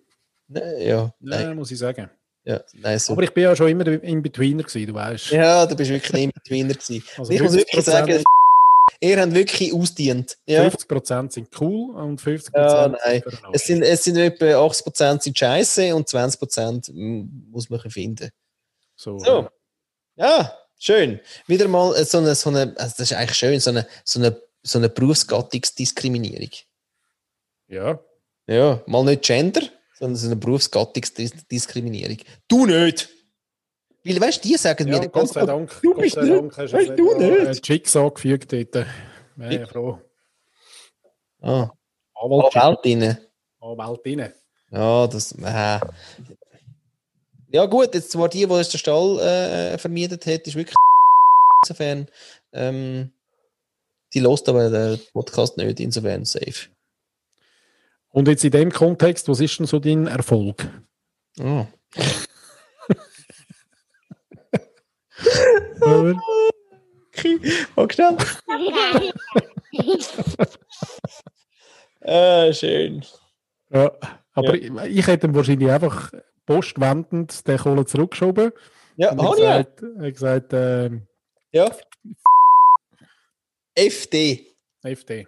Ja, 0.79 1.11
nein. 1.19 1.41
Ja, 1.41 1.55
muss 1.55 1.71
ich 1.71 1.79
sagen. 1.79 2.11
Ja, 2.45 2.61
so. 2.99 3.13
Aber 3.13 3.23
ich 3.23 3.33
bin 3.33 3.43
ja 3.43 3.55
schon 3.55 3.69
immer 3.69 3.87
in 3.87 4.21
Betweener 4.21 4.63
gewesen, 4.63 4.87
du 4.87 4.93
weißt. 4.93 5.31
ja, 5.31 5.65
du 5.65 5.75
bist 5.75 5.89
wirklich 5.91 6.13
ein 6.13 6.31
Betweener 6.31 6.73
gewesen. 6.73 7.03
Also 7.17 7.31
ich 7.31 7.41
muss 7.41 7.53
wirklich 7.53 7.81
50% 7.85 7.89
sagen, 7.89 8.23
ihr 8.99 9.21
habt 9.21 9.33
wirklich 9.33 9.73
ausdient. 9.73 10.37
Ja, 10.45 10.67
50% 10.67 11.31
sind 11.31 11.49
cool 11.61 11.95
und 11.95 12.21
50% 12.21 12.49
Ja, 12.53 12.87
nein. 12.89 13.23
sind 13.23 13.53
es 13.53 13.65
sind, 13.65 13.81
es 13.83 14.03
sind 14.03 14.17
etwa 14.17 14.45
80% 14.45 15.21
sind 15.21 15.37
scheiße 15.37 15.95
und 15.95 16.07
20% 16.09 16.89
m, 16.91 17.47
muss 17.51 17.69
man 17.69 17.79
finden. 17.79 18.29
so. 18.95 19.19
So. 19.19 19.47
Ja, 20.17 20.53
schön. 20.79 21.19
Wieder 21.47 21.67
mal 21.69 21.95
äh, 21.95 22.03
so 22.03 22.17
eine, 22.17 22.35
so 22.35 22.49
eine 22.49 22.73
also 22.77 22.95
das 22.97 23.11
ist 23.11 23.13
eigentlich 23.13 23.37
schön, 23.37 23.59
so 23.61 23.69
eine, 23.69 23.87
so 24.03 24.19
eine, 24.19 24.37
so 24.63 24.79
eine 24.79 24.89
Berufsgattungsdiskriminierung. 24.89 26.51
Ja. 27.69 27.99
Ja, 28.47 28.83
mal 28.85 29.05
nicht 29.05 29.23
Gender, 29.23 29.61
sondern 29.99 30.15
so 30.15 30.27
eine 30.27 30.35
Berufsgattungsdiskriminierung. 30.35 32.17
Du 32.47 32.65
nicht! 32.65 33.09
Weil, 34.05 34.19
weißt 34.19 34.43
du, 34.43 34.49
die 34.49 34.57
sagen 34.57 34.87
Ja, 34.89 34.99
mir 34.99 35.07
Gott 35.09 35.29
sei 35.29 35.45
Dank. 35.45 35.71
du 35.81 35.93
Gott 35.93 36.01
bist 36.01 36.15
sei 36.15 36.21
nicht- 36.23 36.33
Dank 36.35 36.57
hast 36.57 36.73
weißt 36.73 36.89
du 36.89 37.17
nicht 37.17 37.31
nicht. 37.39 37.47
ein 37.47 37.61
Chicks 37.61 37.95
angefügt 37.95 38.51
dort. 38.51 38.85
Wäre 39.35 39.59
ja 39.61 39.65
froh. 39.67 39.99
Ah, 41.41 41.69
Anwältinnen. 42.15 43.17
Anwältinnen. 43.61 44.33
Ja, 44.71 45.07
das. 45.07 45.31
Äh. 45.33 45.79
Ja, 47.51 47.65
gut, 47.67 47.93
jetzt 47.93 48.11
zwar 48.11 48.27
die, 48.29 48.39
die 48.39 48.45
uns 48.45 48.69
den 48.69 48.77
Stall 48.79 49.19
äh, 49.19 49.77
vermietet 49.77 50.25
hat, 50.25 50.47
ist 50.47 50.55
wirklich 50.55 50.75
insofern. 51.63 52.07
Ähm, 52.51 53.11
die 54.13 54.19
lost 54.19 54.47
aber 54.49 54.69
den 54.69 54.99
Podcast 55.13 55.57
nicht, 55.57 55.79
insofern 55.79 56.25
safe. 56.25 56.67
Und 58.13 58.27
jetzt 58.27 58.45
in 58.45 58.51
dem 58.51 58.71
Kontext, 58.71 59.27
was 59.27 59.39
ist 59.39 59.57
denn 59.57 59.65
so 59.65 59.79
dein 59.79 60.05
Erfolg? 60.05 60.67
Oh. 61.41 61.65
Okay, 67.75 67.89
schnell. 67.93 68.17
äh, 72.01 72.53
schön. 72.53 73.03
Ja, 73.69 73.91
aber 74.33 74.53
Ich, 74.55 74.71
ich 74.97 75.07
hätte 75.07 75.27
ihm 75.27 75.35
wahrscheinlich 75.35 75.69
einfach 75.69 76.11
postwendend 76.45 77.47
den 77.47 77.57
Kohle 77.57 77.85
zurückgeschoben 77.85 78.51
Ja, 78.97 79.09
er 79.09 79.17
habe 79.17 79.37
ich 79.37 79.43
ja. 79.43 79.61
gesagt, 79.63 79.81
er 79.81 80.05
hat 80.05 80.13
gesagt, 80.13 80.53
ähm, 80.53 81.07
Ja. 81.51 81.71
FD. 83.75 84.45
FD. 84.83 85.27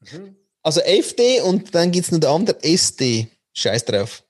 Mhm. 0.00 0.36
Also 0.64 0.80
FD 0.80 1.42
und 1.42 1.74
dann 1.74 1.92
gibt 1.92 2.06
es 2.06 2.12
noch 2.12 2.20
den 2.20 2.30
anderen 2.30 2.62
SD. 2.62 3.28
Scheiß 3.52 3.84
drauf. 3.84 4.24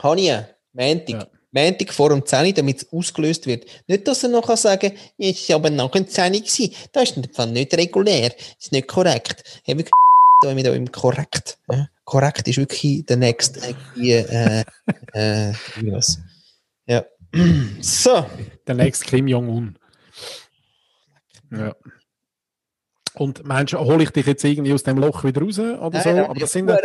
Habe 0.00 0.20
ich 0.20 0.26
ja. 0.26 0.46
Montag. 0.74 1.08
Ja. 1.08 1.26
Montag 1.52 1.92
vor 1.94 2.10
dem 2.10 2.26
10 2.26 2.46
Uhr, 2.46 2.52
damit 2.52 2.82
es 2.82 2.92
ausgelöst 2.92 3.46
wird. 3.46 3.64
Nicht, 3.86 4.06
dass 4.06 4.22
er 4.24 4.28
noch 4.28 4.54
sagen 4.56 4.90
kann, 4.90 4.98
jetzt 5.16 5.40
ist 5.40 5.50
aber 5.50 5.70
nach 5.70 5.90
dem 5.92 6.06
10 6.06 6.34
Uhr 6.34 6.40
gewesen. 6.40 6.74
Das 6.92 7.04
ist 7.04 7.16
in 7.16 7.22
dem 7.22 7.32
Fall 7.32 7.50
nicht 7.50 7.72
regulär. 7.74 8.30
Das 8.30 8.56
ist 8.60 8.72
nicht 8.72 8.88
korrekt. 8.88 9.62
Haben 9.66 9.78
wir 9.78 9.84
da 10.42 10.54
mit 10.54 10.66
eurem 10.66 10.92
korrekt. 10.92 11.58
Ja? 11.70 11.88
Korrekt 12.04 12.46
ist 12.46 12.58
wirklich 12.58 13.06
der 13.06 13.16
nächste. 13.16 13.74
Äh, 13.96 14.64
äh, 15.12 15.54
was. 15.82 16.18
Ja. 16.86 17.04
So. 17.80 18.26
Der 18.66 18.74
nächste 18.74 19.06
Kim 19.06 19.26
Jong-un. 19.26 19.78
Ja. 21.50 21.74
Und 23.16 23.44
meinst 23.46 23.72
du, 23.72 23.78
hole 23.78 24.02
ich 24.02 24.10
dich 24.10 24.26
jetzt 24.26 24.44
irgendwie 24.44 24.72
aus 24.72 24.82
dem 24.82 24.98
Loch 24.98 25.22
wieder 25.24 25.40
raus 25.40 25.58
oder 25.58 26.02
so? 26.02 26.10
Nein, 26.10 26.24
Aber 26.24 26.34
das 26.40 26.52
sind 26.52 26.68
ja, 26.68 26.78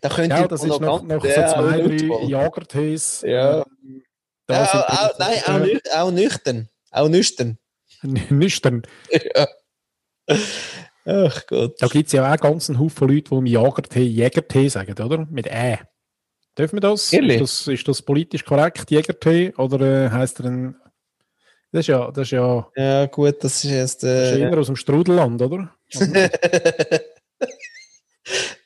da 0.00 0.08
könnte 0.08 0.36
ja, 0.36 0.42
ich 0.42 0.46
das 0.46 0.62
ist 0.62 0.80
noch, 0.80 1.02
noch 1.02 1.20
so 1.22 1.28
ja, 1.28 1.46
zwei, 1.48 1.78
drei. 1.80 2.24
Jagertees. 2.26 3.22
Ja. 3.26 3.58
Ähm, 3.58 4.02
Ja, 4.48 4.58
da 4.58 4.64
sind 4.66 4.80
auch, 4.80 4.88
auch, 4.88 5.18
nein, 5.18 5.38
auch, 5.46 5.66
nüch- 5.66 5.92
auch 5.94 6.10
nüchtern. 6.10 6.68
Auch 6.90 7.08
nüchtern. 7.08 7.58
nüchtern. 8.30 8.82
Ja. 9.34 9.48
Ach 11.04 11.46
Gott. 11.48 11.80
Da 11.80 11.88
gibt 11.88 12.06
es 12.06 12.12
ja 12.12 12.32
auch 12.32 12.36
ganz 12.38 12.68
einen 12.70 12.78
Haufen 12.78 13.08
Leute, 13.08 13.30
die 13.30 13.34
im 13.36 13.46
Jagertee 13.46 14.04
Jägertee 14.04 14.68
sagen, 14.68 14.92
oder? 15.02 15.26
Mit 15.30 15.46
Ä. 15.48 15.78
Dürfen 16.56 16.76
wir 16.76 16.80
das? 16.80 17.12
Ehrlich? 17.12 17.40
Ist 17.40 17.66
das, 17.66 17.68
ist 17.74 17.88
das 17.88 18.02
politisch 18.02 18.44
korrekt, 18.44 18.90
Jägertee? 18.90 19.52
Oder 19.56 20.06
äh, 20.06 20.10
heißt 20.10 20.40
er 20.40 20.46
ein. 20.46 20.76
Das 21.72 21.80
ist 21.80 21.86
ja, 21.88 22.10
das 22.10 22.24
ist 22.28 22.32
ja 22.32 22.68
Ja, 22.76 23.06
gut, 23.06 23.42
das 23.42 23.64
ist 23.64 23.70
jetzt. 23.70 24.02
das 24.02 24.28
ist 24.32 24.32
Äh, 24.36 24.40
eher 24.40 24.58
aus 24.58 24.66
dem 24.66 24.76
Strudelland, 24.76 25.40
oder? 25.40 25.74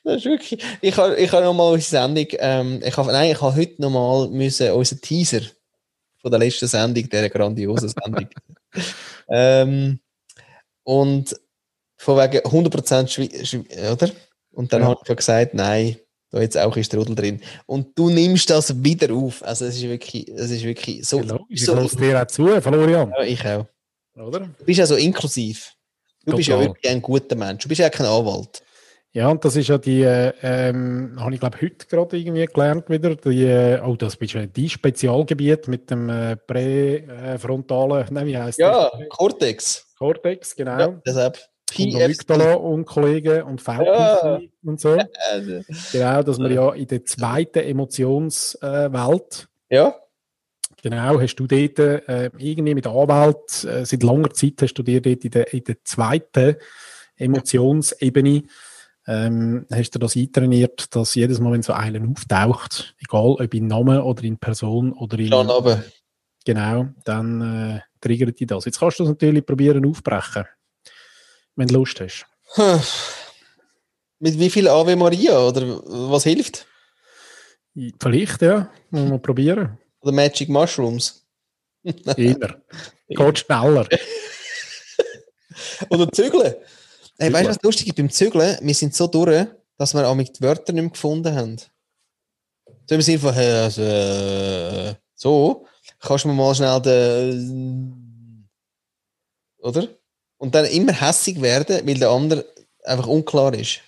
das 0.03 0.17
ist 0.17 0.25
wirklich. 0.25 0.63
Ich 0.81 0.97
habe 0.97 1.15
ich 1.15 1.31
hab 1.31 1.43
nochmal 1.43 1.73
unsere 1.73 2.01
Sendung. 2.03 2.27
Ähm, 2.39 2.81
ich 2.83 2.95
habe, 2.97 3.11
nein, 3.11 3.31
ich 3.31 3.41
habe 3.41 3.55
heute 3.55 3.81
nochmal 3.81 4.27
müssen 4.29 4.71
unseren 4.71 5.01
Teaser 5.01 5.41
von 6.21 6.31
der 6.31 6.39
letzten 6.39 6.67
Sendung, 6.67 7.07
der 7.09 7.29
grandiosen 7.29 7.89
Sendung. 7.89 8.27
ähm, 9.29 9.99
und 10.83 11.35
von 11.97 12.17
wegen 12.17 12.45
100% 12.45 13.07
Schwe 13.07 13.45
Schwe 13.45 13.63
oder? 13.91 14.09
Und 14.51 14.71
dann 14.73 14.81
Ja. 14.81 14.87
habe 14.89 14.99
ich 15.03 15.09
ja 15.09 15.15
gesagt, 15.15 15.53
nein, 15.53 15.97
da 16.31 16.41
jetzt 16.41 16.57
auch 16.57 16.75
ist 16.75 16.87
Strudel 16.87 17.15
drin. 17.15 17.41
Und 17.65 17.97
du 17.97 18.09
nimmst 18.09 18.49
das 18.49 18.83
wieder 18.83 19.13
auf. 19.13 19.43
Also 19.43 19.65
es 19.65 19.77
ist 19.77 19.83
wirklich, 19.83 20.27
es 20.29 20.51
ist 20.51 20.63
wirklich 20.63 21.05
so. 21.07 21.19
Genau. 21.19 21.45
Ich 21.49 21.63
so 21.65 21.75
höre 21.75 21.87
dir 21.87 22.21
auch 22.21 22.27
zu, 22.27 22.47
Florian. 22.61 23.11
ja, 23.17 23.23
ich 23.23 23.45
auch. 23.45 23.65
Oder? 24.15 24.39
Du 24.41 24.65
bist 24.65 24.79
ja 24.79 24.85
so 24.85 24.95
inklusiv. 24.95 25.73
Du 26.25 26.35
bist 26.35 26.49
ja 26.49 26.55
Total. 26.55 26.69
wirklich 26.69 26.91
ein 26.91 27.01
guter 27.01 27.35
Mensch. 27.35 27.63
Du 27.63 27.69
bist 27.69 27.79
ja 27.79 27.89
kein 27.89 28.05
Anwalt. 28.07 28.61
Ja, 29.13 29.29
und 29.29 29.43
das 29.43 29.55
ist 29.55 29.69
ja 29.69 29.77
die, 29.77 30.01
äh, 30.03 30.33
ähm, 30.43 31.15
habe 31.17 31.33
ich 31.33 31.39
glaube 31.39 31.57
heute 31.61 31.87
gerade 31.87 32.17
irgendwie 32.17 32.45
gelernt 32.45 32.89
wieder, 32.89 33.15
die, 33.15 33.45
äh, 33.45 33.79
oh, 33.81 33.95
das 33.95 34.15
ist 34.15 34.33
ja 34.33 34.45
die 34.45 34.69
Spezialgebiet 34.69 35.67
mit 35.67 35.89
dem 35.89 36.09
äh, 36.09 36.35
präfrontalen, 36.35 38.05
nein, 38.11 38.27
wie 38.27 38.37
heißt 38.37 38.59
Ja, 38.59 38.89
das? 38.91 39.09
Cortex. 39.09 39.87
Cortex, 39.97 40.55
genau. 40.55 40.79
Ja, 40.79 41.01
deshalb. 41.05 41.39
Und 41.77 41.95
Amygdala 41.95 42.53
und 42.53 42.85
Kollegen 42.85 43.43
und 43.43 43.61
VPC 43.61 44.49
und 44.63 44.79
so. 44.79 44.97
Also, 45.31 45.61
Genau, 45.91 46.23
dass 46.23 46.39
wir 46.39 46.51
ja 46.51 46.73
in 46.73 46.87
der 46.87 47.05
zweiten 47.05 47.59
Emotionswelt, 47.59 48.93
Welt, 48.93 49.47
Ja, 49.69 49.95
genau, 50.81 51.19
hast 51.19 51.35
du 51.35 51.47
dort 51.47 51.79
äh, 51.79 52.29
irgendwie 52.37 52.75
mit 52.75 52.87
Anwalt, 52.87 53.63
äh, 53.63 53.85
seit 53.85 54.03
langer 54.03 54.31
Zeit 54.31 54.53
hast 54.61 54.73
du 54.75 54.83
dir 54.83 55.01
dort 55.01 55.23
in 55.23 55.31
der, 55.31 55.53
in 55.53 55.63
der 55.63 55.83
zweiten 55.83 56.55
Emotionsebene 57.17 58.43
ähm, 59.07 59.65
hast 59.71 59.91
du 59.91 59.99
das 59.99 60.17
eintrainiert, 60.17 60.93
dass 60.93 61.15
jedes 61.15 61.39
Mal, 61.39 61.53
wenn 61.53 61.63
so 61.63 61.73
einer 61.73 62.05
auftaucht, 62.09 62.93
egal 62.99 63.37
ob 63.39 63.53
in 63.53 63.67
Namen 63.67 64.01
oder 64.01 64.23
in 64.23 64.37
Person 64.37 64.91
oder 64.91 65.17
in 65.17 65.33
aber. 65.33 65.81
genau, 66.45 66.87
dann 67.05 67.41
äh, 67.41 67.79
triggert 68.01 68.37
dich 68.39 68.47
das. 68.47 68.65
Jetzt 68.65 68.79
kannst 68.79 68.99
du 68.99 69.03
das 69.03 69.11
natürlich 69.11 69.45
probieren 69.45 69.85
aufbrechen, 69.85 70.45
wenn 71.57 71.67
du 71.67 71.73
Lust 71.75 71.99
hast. 71.99 72.25
Mit 74.19 74.39
wie 74.39 74.49
viel 74.49 74.67
Ave 74.67 74.95
Maria 74.95 75.37
oder 75.39 75.81
was 75.85 76.23
hilft? 76.23 76.65
Vielleicht, 77.99 78.41
ja, 78.41 78.71
muss 78.89 79.09
man 79.09 79.21
probieren. 79.21 79.77
Oder 79.99 80.11
Magic 80.11 80.49
Mushrooms? 80.49 81.27
Eher. 81.83 82.61
Geht 83.07 83.39
schneller. 83.39 83.87
Oder 85.89 86.11
Zügeln? 86.11 86.55
Hey, 87.19 87.33
weißt 87.33 87.45
du, 87.45 87.49
was 87.49 87.61
lustig 87.63 87.87
ist 87.87 87.95
beim 87.95 88.09
Zügeln? 88.09 88.57
Wir 88.61 88.75
sind 88.75 88.95
so 88.95 89.07
durch, 89.07 89.47
dass 89.77 89.93
wir 89.93 90.07
auch 90.07 90.15
mit 90.15 90.37
die 90.37 90.41
Wörter 90.41 90.73
nicht 90.73 90.83
mehr 90.83 90.91
gefunden 90.91 91.35
haben. 91.35 91.57
So 92.85 92.95
im 92.95 93.01
Sinne 93.01 93.19
von, 93.19 93.33
also, 93.33 93.81
äh, 93.81 94.95
so, 95.15 95.65
kannst 95.99 96.23
du 96.23 96.29
mir 96.29 96.35
mal 96.35 96.55
schnell 96.55 96.81
den. 96.81 98.47
Oder? 99.59 99.87
Und 100.37 100.53
dann 100.55 100.65
immer 100.65 100.93
hässig 100.93 101.41
werden, 101.41 101.81
weil 101.87 101.95
der 101.95 102.09
andere 102.09 102.45
einfach 102.83 103.07
unklar 103.07 103.53
ist. 103.53 103.81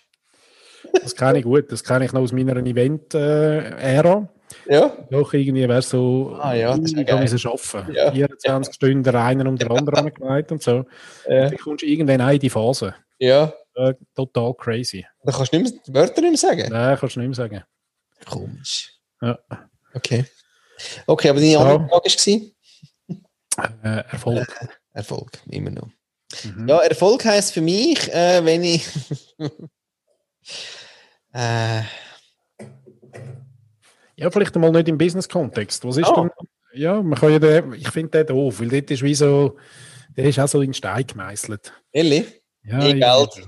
Das 1.01 1.15
kenne 1.15 1.39
ich 1.39 1.43
gut. 1.45 1.71
Das 1.71 1.83
kenne 1.83 2.05
ich 2.05 2.13
noch 2.13 2.21
aus 2.21 2.31
meiner 2.31 2.55
Event-Ära. 2.57 4.27
Ja? 4.67 4.97
Doch 5.11 5.33
irgendwie 5.33 5.67
wäre 5.67 5.81
so, 5.81 6.35
Ah 6.41 6.53
ja, 6.53 6.75
das 6.75 6.91
ist 6.91 6.97
ja 7.07 7.21
ich 7.21 7.31
es 7.33 7.45
arbeiten. 7.45 7.93
Ja. 7.93 8.11
24 8.11 8.73
Stunden 8.73 9.03
der 9.03 9.13
einer 9.15 9.47
und 9.47 9.61
der 9.61 9.69
andere 9.69 9.97
angelegt 9.97 10.51
und 10.51 10.63
so. 10.63 10.85
Ja. 11.27 11.49
Dann 11.49 11.57
kommst 11.57 11.83
du 11.83 11.85
irgendwann 11.87 12.21
auch 12.21 12.29
in 12.31 12.39
die 12.39 12.49
Phase. 12.49 12.95
ja. 13.19 13.53
Äh, 13.75 13.93
total 14.13 14.53
crazy. 14.55 15.05
Dann 15.23 15.33
kannst 15.33 15.53
du 15.53 15.57
nicht 15.59 15.71
mehr, 15.71 15.81
die 15.87 15.93
Wörter 15.93 16.21
nicht 16.21 16.31
mehr 16.31 16.37
sagen. 16.37 16.67
Nein, 16.69 16.97
kannst 16.99 17.15
du 17.15 17.19
nicht 17.21 17.29
mehr 17.29 17.35
sagen. 17.35 17.63
Komisch. 18.29 18.91
Ja. 19.21 19.39
Okay. 19.93 20.25
Okay, 21.07 21.29
aber 21.29 21.39
deine 21.39 21.51
Ja. 21.53 21.59
andere 21.59 21.87
Frage 21.87 22.51
war 23.55 23.75
Äh, 23.83 24.03
Erfolg. 24.11 24.59
Erfolg, 24.93 25.31
immer 25.49 25.69
noch. 25.71 25.87
Mhm. 26.43 26.67
Ja, 26.69 26.79
Erfolg 26.79 27.25
heisst 27.25 27.53
für 27.53 27.61
mich, 27.61 28.07
äh, 28.13 28.43
wenn 28.45 28.63
ich. 28.63 28.85
äh, 31.33 31.81
Ja, 34.15 34.29
vielleicht 34.29 34.53
einmal 34.55 34.71
nicht 34.71 34.87
im 34.89 34.97
Business-Kontext. 34.97 35.85
Was 35.85 35.97
ist 35.97 36.07
Ah. 36.07 36.21
denn? 36.21 36.31
Ja, 36.73 37.01
man 37.01 37.17
kann 37.17 37.31
ja 37.31 37.39
den, 37.39 37.73
ich 37.73 37.89
finde 37.89 38.23
den 38.23 38.27
doof, 38.35 38.59
weil 38.59 38.67
dort 38.69 38.91
ist 38.91 39.01
wie 39.01 39.15
so, 39.15 39.57
der 40.15 40.25
ist 40.25 40.39
auch 40.39 40.47
so 40.47 40.61
in 40.61 40.73
Stein 40.73 41.07
gemeißelt. 41.07 41.71
ehrlich? 41.91 42.25
Ja, 42.63 42.77
Mehr 42.79 42.95
irgendwie. 42.95 43.45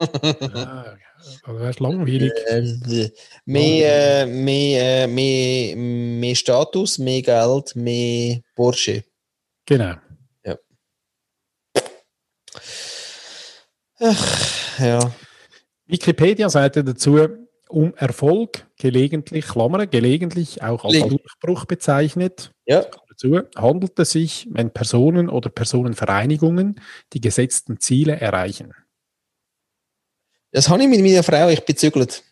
ja, 0.00 0.96
also 1.44 1.58
das 1.58 1.70
ist 1.70 1.80
langweilig. 1.80 2.32
Äh, 2.46 3.10
mehr, 3.44 4.22
äh, 4.22 4.26
mehr, 4.26 5.02
äh, 5.02 5.06
mehr, 5.06 5.76
mehr 5.76 6.34
Status, 6.34 6.98
mehr 6.98 7.20
Geld, 7.22 7.76
mehr 7.76 8.40
Porsche. 8.54 9.04
Genau. 9.66 9.94
Ach, 14.02 14.78
ja. 14.80 15.12
Wikipedia 15.86 16.48
sagt 16.48 16.76
ja 16.76 16.82
dazu, 16.82 17.28
um 17.68 17.94
Erfolg 17.94 18.66
gelegentlich, 18.76 19.46
Klammern, 19.46 19.88
gelegentlich 19.88 20.62
auch 20.62 20.84
als. 20.84 20.98
Durchbruch 21.08 21.64
bezeichnet, 21.66 22.50
Ja, 22.66 22.84
dazu 23.08 23.40
handelt 23.56 23.98
es 23.98 24.10
sich, 24.10 24.48
wenn 24.50 24.70
Personen 24.72 25.28
oder 25.28 25.50
Personenvereinigungen 25.50 26.80
die 27.12 27.20
gesetzten 27.20 27.78
Ziele 27.78 28.20
erreichen. 28.20 28.74
das 30.50 30.68
habe 30.68 30.82
ich 30.82 30.88
mit 30.88 31.00
meiner 31.00 31.22
Frau, 31.22 31.48
ich 31.48 31.64
bezügelt. 31.64 32.24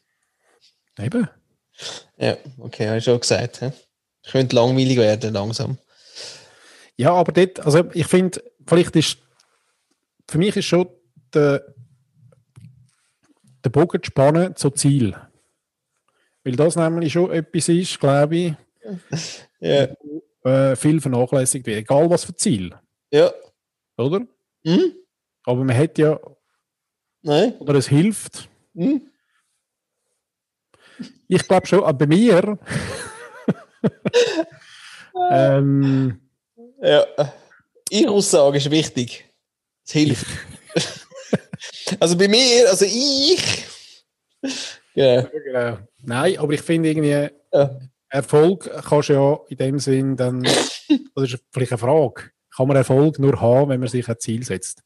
Eben. 0.99 1.29
Ja, 2.19 2.37
okay, 2.59 2.89
habe 2.89 2.99
ich 2.99 3.05
schon 3.05 3.21
gesagt. 3.21 3.61
hä? 3.61 3.73
Könnte 4.31 4.57
langweilig 4.57 4.99
werden, 4.99 5.33
langsam. 5.33 5.79
Ja, 6.97 7.13
aber 7.15 7.33
dort, 7.33 7.61
also 7.61 7.85
ich 7.95 8.07
finde, 8.07 8.43
vielleicht 8.67 8.95
ist, 8.97 9.19
für 10.29 10.37
mich 10.37 10.55
ist 10.57 10.67
schon 10.67 10.89
der, 11.35 11.75
der 13.65 13.71
Bogen 13.71 14.03
zu 14.03 14.07
spannen 14.09 14.57
zu 14.57 14.71
Ziel. 14.71 15.15
Weil 16.45 16.57
das 16.57 16.77
nämlich 16.77 17.13
schon 17.13 17.31
etwas 17.31 17.69
ist, 17.69 18.01
glaube 18.01 18.37
ich, 18.37 18.55
Ja. 19.61 19.89
äh, 20.45 20.75
viel 20.77 21.01
vernachlässigt 21.01 21.67
wird. 21.67 21.79
Egal 21.79 22.09
was 22.09 22.25
für 22.25 22.35
Ziel, 22.35 22.75
Ja. 23.11 23.31
oder? 23.99 24.21
Hm? 24.65 24.93
Aber 25.45 25.65
man 25.65 25.77
hat 25.77 25.99
ja, 25.99 26.19
Nein? 27.23 27.55
oder 27.59 27.75
es 27.75 27.89
hilft. 27.89 28.49
Hm? 28.75 29.03
Ich 31.29 31.47
glaube 31.47 31.67
schon, 31.67 31.83
aber 31.85 31.93
bei 31.95 32.07
mir, 32.07 32.59
ähm, 35.31 36.21
Ja. 36.83 37.07
Ihre 37.91 38.11
Aussage 38.13 38.59
ist 38.59 38.71
wichtig. 38.71 39.25
Es 39.85 39.93
hilft. 39.93 40.27
Also 41.99 42.17
bei 42.17 42.29
mir, 42.29 42.69
also 42.69 42.85
ich. 42.85 43.67
Ja. 44.95 45.23
genau. 45.23 45.79
nein, 46.03 46.39
aber 46.39 46.53
ich 46.53 46.63
finde 46.63 46.91
irgendwie, 46.91 47.29
Ja. 47.53 47.79
Erfolg 48.09 48.69
kannst 48.89 49.09
du 49.09 49.13
ja 49.13 49.39
in 49.49 49.57
dem 49.57 49.79
Sinn 49.79 50.17
dann, 50.17 50.43
das 51.15 51.33
ist 51.33 51.39
vielleicht 51.53 51.73
eine 51.73 51.79
Frage, 51.79 52.31
kann 52.55 52.67
man 52.69 52.77
Erfolg 52.77 53.19
nur 53.19 53.41
haben, 53.41 53.71
wenn 53.71 53.81
man 53.81 53.89
sich 53.89 54.09
ein 54.09 54.19
Ziel 54.19 54.45
setzt? 54.45 54.83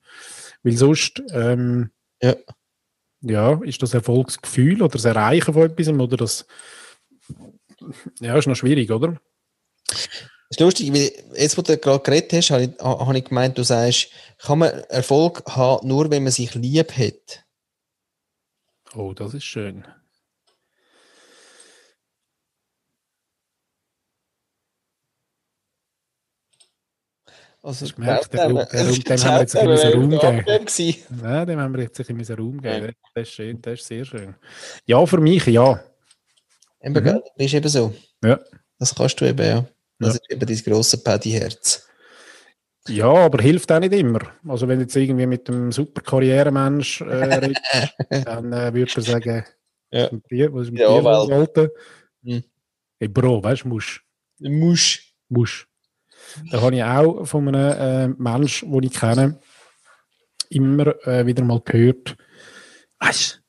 Weil 0.62 0.76
sonst, 0.76 1.22
ähm, 1.32 1.90
Ja. 2.22 2.36
ja, 3.22 3.60
ist 3.64 3.82
das 3.82 3.94
Erfolgsgefühl 3.94 4.82
oder 4.82 4.92
das 4.92 5.04
Erreichen 5.06 5.54
von 5.54 5.62
etwas 5.70 5.88
oder 5.88 6.16
das, 6.16 6.46
ja, 8.20 8.36
ist 8.36 8.46
noch 8.46 8.56
schwierig, 8.56 8.90
oder? 8.90 9.18
Ist 10.54 10.60
lustig, 10.60 10.92
weil 10.92 11.10
jetzt, 11.36 11.58
wo 11.58 11.62
du 11.62 11.76
gerade 11.76 11.98
geredet 11.98 12.32
hast, 12.32 12.50
habe 12.50 12.62
ich, 12.62 12.70
ha- 12.80 13.04
habe 13.06 13.18
ich 13.18 13.24
gemeint, 13.24 13.58
du 13.58 13.64
sagst, 13.64 14.10
kann 14.38 14.60
man 14.60 14.70
Erfolg 14.88 15.42
haben, 15.48 15.88
nur 15.88 16.08
wenn 16.12 16.22
man 16.22 16.30
sich 16.30 16.54
lieb 16.54 16.92
hat. 16.96 17.44
Oh, 18.94 19.12
das 19.14 19.34
ist 19.34 19.42
schön. 19.42 19.84
Also, 27.62 27.86
du 27.86 27.94
gemerkt, 27.94 28.32
dem- 28.34 28.56
dem 28.56 28.90
ich 28.90 29.24
haben 29.24 29.34
wir 29.34 29.40
jetzt 29.40 29.56
ein 29.56 29.66
bisschen 29.68 29.92
Raum 29.94 30.10
gegeben. 30.10 30.44
Nein, 31.22 31.46
dem 31.46 31.60
haben 31.60 31.74
wir 31.74 31.82
jetzt 31.82 31.98
ein 32.10 32.18
bisschen 32.18 32.36
Raum 32.36 32.60
gegeben. 32.60 32.86
Ja. 32.86 32.92
Das 33.14 33.22
ist 33.28 33.34
schön, 33.34 33.62
das 33.62 33.80
ist 33.80 33.86
sehr 33.86 34.04
schön. 34.04 34.34
Ja, 34.84 35.04
für 35.06 35.18
mich, 35.18 35.46
ja. 35.46 35.82
Eben, 36.82 36.92
Mhm. 36.94 37.04
gell? 37.04 37.22
Das 37.36 37.46
ist 37.46 37.54
eben 37.54 37.68
so. 37.68 37.94
Ja. 38.22 38.38
Das 38.78 38.94
kannst 38.94 39.18
du 39.20 39.24
eben, 39.24 39.46
ja. 39.46 39.64
Das 39.98 40.14
Ja. 40.14 40.20
ist 40.20 40.30
eben 40.30 40.46
dein 40.46 40.56
grosses 40.72 41.02
Paddy-Herz. 41.02 41.88
Ja, 42.88 43.06
aber 43.12 43.42
hilft 43.42 43.72
auch 43.72 43.80
nicht 43.80 43.94
immer. 43.94 44.20
Also 44.46 44.68
wenn 44.68 44.78
du 44.78 44.82
jetzt 44.84 44.94
irgendwie 44.96 45.26
mit 45.26 45.48
einem 45.48 45.72
super 45.72 46.02
Karrieremensch 46.02 47.00
äh, 47.00 47.04
redest, 47.04 47.60
dann 48.26 48.52
äh, 48.52 48.74
würde 48.74 48.92
er 48.96 49.02
sagen, 49.02 49.44
Ja. 49.90 50.10
dir, 50.30 50.52
was 50.52 50.70
mit 50.70 50.80
Ja, 50.80 51.00
dir 51.00 51.06
Alter? 51.06 51.68
Hm. 52.24 52.44
Hey 52.98 53.08
Bro, 53.08 53.42
weißt 53.42 53.64
du, 53.64 53.68
musst, 53.68 54.00
Du 54.38 54.50
musst. 54.50 55.00
musst. 55.28 55.66
Da 56.50 56.60
habe 56.60 56.76
ich 56.76 56.82
auch 56.84 57.24
von 57.26 57.48
einem 57.54 58.14
äh, 58.16 58.22
Mensch, 58.22 58.60
den 58.62 58.82
ich 58.82 58.92
kenne, 58.92 59.40
immer 60.50 60.88
äh, 61.06 61.24
wieder 61.26 61.42
mal 61.44 61.60
gehört, 61.64 62.16
weißt 63.00 63.42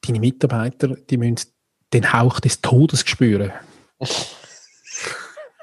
du, 0.00 0.06
deine 0.06 0.20
Mitarbeiter, 0.20 0.88
die 0.88 1.16
müssen 1.18 1.50
den 1.92 2.12
Hauch 2.12 2.40
des 2.40 2.60
Todes 2.60 3.00
spüren. 3.06 3.52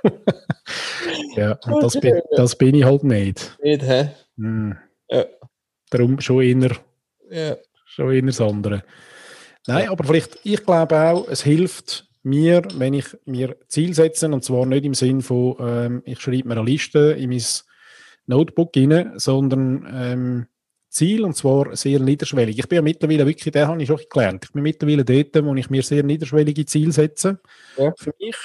ja, 1.35 1.57
und 1.65 1.84
das 1.84 1.99
bin, 1.99 2.19
das 2.35 2.55
bin 2.55 2.75
ich 2.75 2.84
halt 2.84 3.03
nicht. 3.03 3.57
Nicht, 3.63 3.81
hä? 3.84 4.09
Hm. 4.38 4.77
Ja. 5.09 5.25
Darum 5.89 6.19
schon 6.19 6.41
eher, 6.41 6.71
Ja. 7.30 7.57
schon 7.85 8.11
eher 8.11 8.21
das 8.23 8.41
andere. 8.41 8.84
Nein, 9.67 9.89
aber 9.89 10.03
vielleicht, 10.03 10.39
ich 10.43 10.63
glaube 10.65 10.99
auch, 10.99 11.27
es 11.30 11.43
hilft 11.43 12.07
mir, 12.23 12.61
wenn 12.75 12.93
ich 12.93 13.05
mir 13.25 13.55
Ziel 13.67 13.93
setze, 13.93 14.27
und 14.30 14.43
zwar 14.43 14.65
nicht 14.65 14.85
im 14.85 14.93
Sinn 14.93 15.21
von, 15.21 15.55
ähm, 15.59 16.01
ich 16.05 16.19
schreibe 16.19 16.47
mir 16.49 16.55
eine 16.57 16.63
Liste 16.65 17.11
in 17.17 17.30
mein 17.30 17.41
Notebook 18.27 18.75
rein, 18.75 19.13
sondern 19.17 19.88
ähm, 19.93 20.47
Ziel, 20.89 21.23
und 21.23 21.35
zwar 21.35 21.75
sehr 21.75 21.99
niederschwellig. 21.99 22.59
Ich 22.59 22.67
bin 22.67 22.77
ja 22.77 22.81
mittlerweile 22.81 23.25
wirklich, 23.25 23.51
den 23.51 23.67
habe 23.67 23.81
ich 23.81 23.88
schon 23.88 23.99
gelernt. 24.09 24.45
Ich 24.45 24.51
bin 24.51 24.63
mittlerweile 24.63 25.03
dort, 25.03 25.43
wo 25.45 25.55
ich 25.55 25.69
mir 25.69 25.81
sehr 25.81 26.03
niederschwellige 26.03 26.65
Ziele 26.65 26.91
setze. 26.91 27.39
Ja. 27.77 27.93
Für 27.97 28.13
mich. 28.19 28.35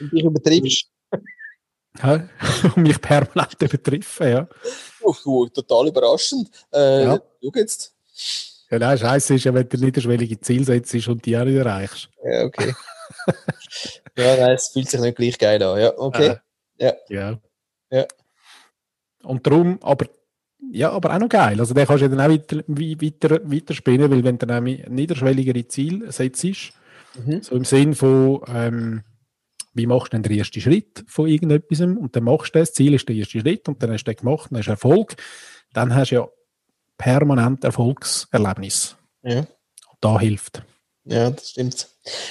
Und 0.00 0.12
dich 0.12 0.24
übertreibst. 0.24 0.88
Ja, 2.02 2.28
und 2.64 2.76
mich 2.78 3.00
permanent 3.00 3.60
übertreffen, 3.60 4.28
ja. 4.28 4.48
Oh, 5.02 5.14
du, 5.24 5.46
total 5.48 5.88
überraschend. 5.88 6.48
Äh, 6.72 7.04
Ja. 7.04 7.20
Schau 7.42 7.50
jetzt. 7.54 7.94
Ja, 8.70 8.78
nein, 8.80 8.98
scheiße 8.98 9.34
ist 9.36 9.44
ja, 9.44 9.54
wenn 9.54 9.68
du 9.68 9.76
niederschwellige 9.76 10.40
Ziel 10.40 10.64
setzt 10.64 10.94
und 11.08 11.24
die 11.24 11.36
auch 11.38 11.44
nicht 11.44 11.54
erreichst. 11.56 12.08
Ja, 12.24 12.44
okay. 12.44 12.74
ja, 14.16 14.36
nein, 14.36 14.54
es 14.54 14.68
fühlt 14.68 14.88
sich 14.90 15.00
nicht 15.00 15.16
gleich 15.16 15.38
geil 15.38 15.62
an. 15.62 15.78
Ja, 15.80 15.92
okay. 15.96 16.36
Äh, 16.78 16.86
Ja. 16.86 16.92
ja. 17.08 17.38
Ja. 17.90 18.06
Und 19.22 19.46
darum, 19.46 19.78
aber, 19.82 20.06
ja, 20.72 20.90
aber 20.90 21.14
auch 21.14 21.18
noch 21.20 21.28
geil. 21.28 21.58
Also, 21.60 21.74
den 21.74 21.86
kannst 21.86 22.02
du 22.02 22.06
ja 22.06 22.14
dann 22.14 22.20
auch 22.20 22.28
weiter, 22.34 22.56
weiter, 22.66 23.40
weiter 23.50 23.74
spinnen, 23.74 24.10
weil 24.10 24.24
wenn 24.24 24.38
du 24.38 24.46
nämlich 24.46 24.86
niederschwelligere 24.88 25.66
Ziele 25.68 26.10
setzt, 26.12 26.44
Mhm. 26.44 27.42
so 27.42 27.54
im 27.54 27.64
Sinn 27.64 27.94
von, 27.94 28.42
ähm, 28.48 29.02
wie 29.76 29.86
machst 29.86 30.12
du 30.12 30.16
denn 30.16 30.22
den 30.22 30.38
ersten 30.38 30.60
Schritt 30.60 31.04
von 31.06 31.28
irgendetwas 31.28 31.80
und 31.80 32.14
dann 32.16 32.24
machst 32.24 32.54
du 32.54 32.58
das, 32.58 32.72
Ziel 32.72 32.94
ist 32.94 33.08
der 33.08 33.16
erste 33.16 33.40
Schritt 33.40 33.68
und 33.68 33.82
dann 33.82 33.92
hast 33.92 34.04
du 34.04 34.12
den 34.12 34.18
gemacht, 34.18 34.48
dann 34.50 34.58
hast 34.58 34.66
du 34.66 34.70
Erfolg, 34.72 35.16
dann 35.72 35.94
hast 35.94 36.10
du 36.10 36.14
ja 36.16 36.28
permanent 36.98 37.64
Erfolgserlebnis. 37.64 38.96
Ja. 39.22 39.40
Und 39.40 39.48
da 40.00 40.18
hilft. 40.18 40.62
Ja, 41.04 41.30
das 41.30 41.50
stimmt. 41.50 41.88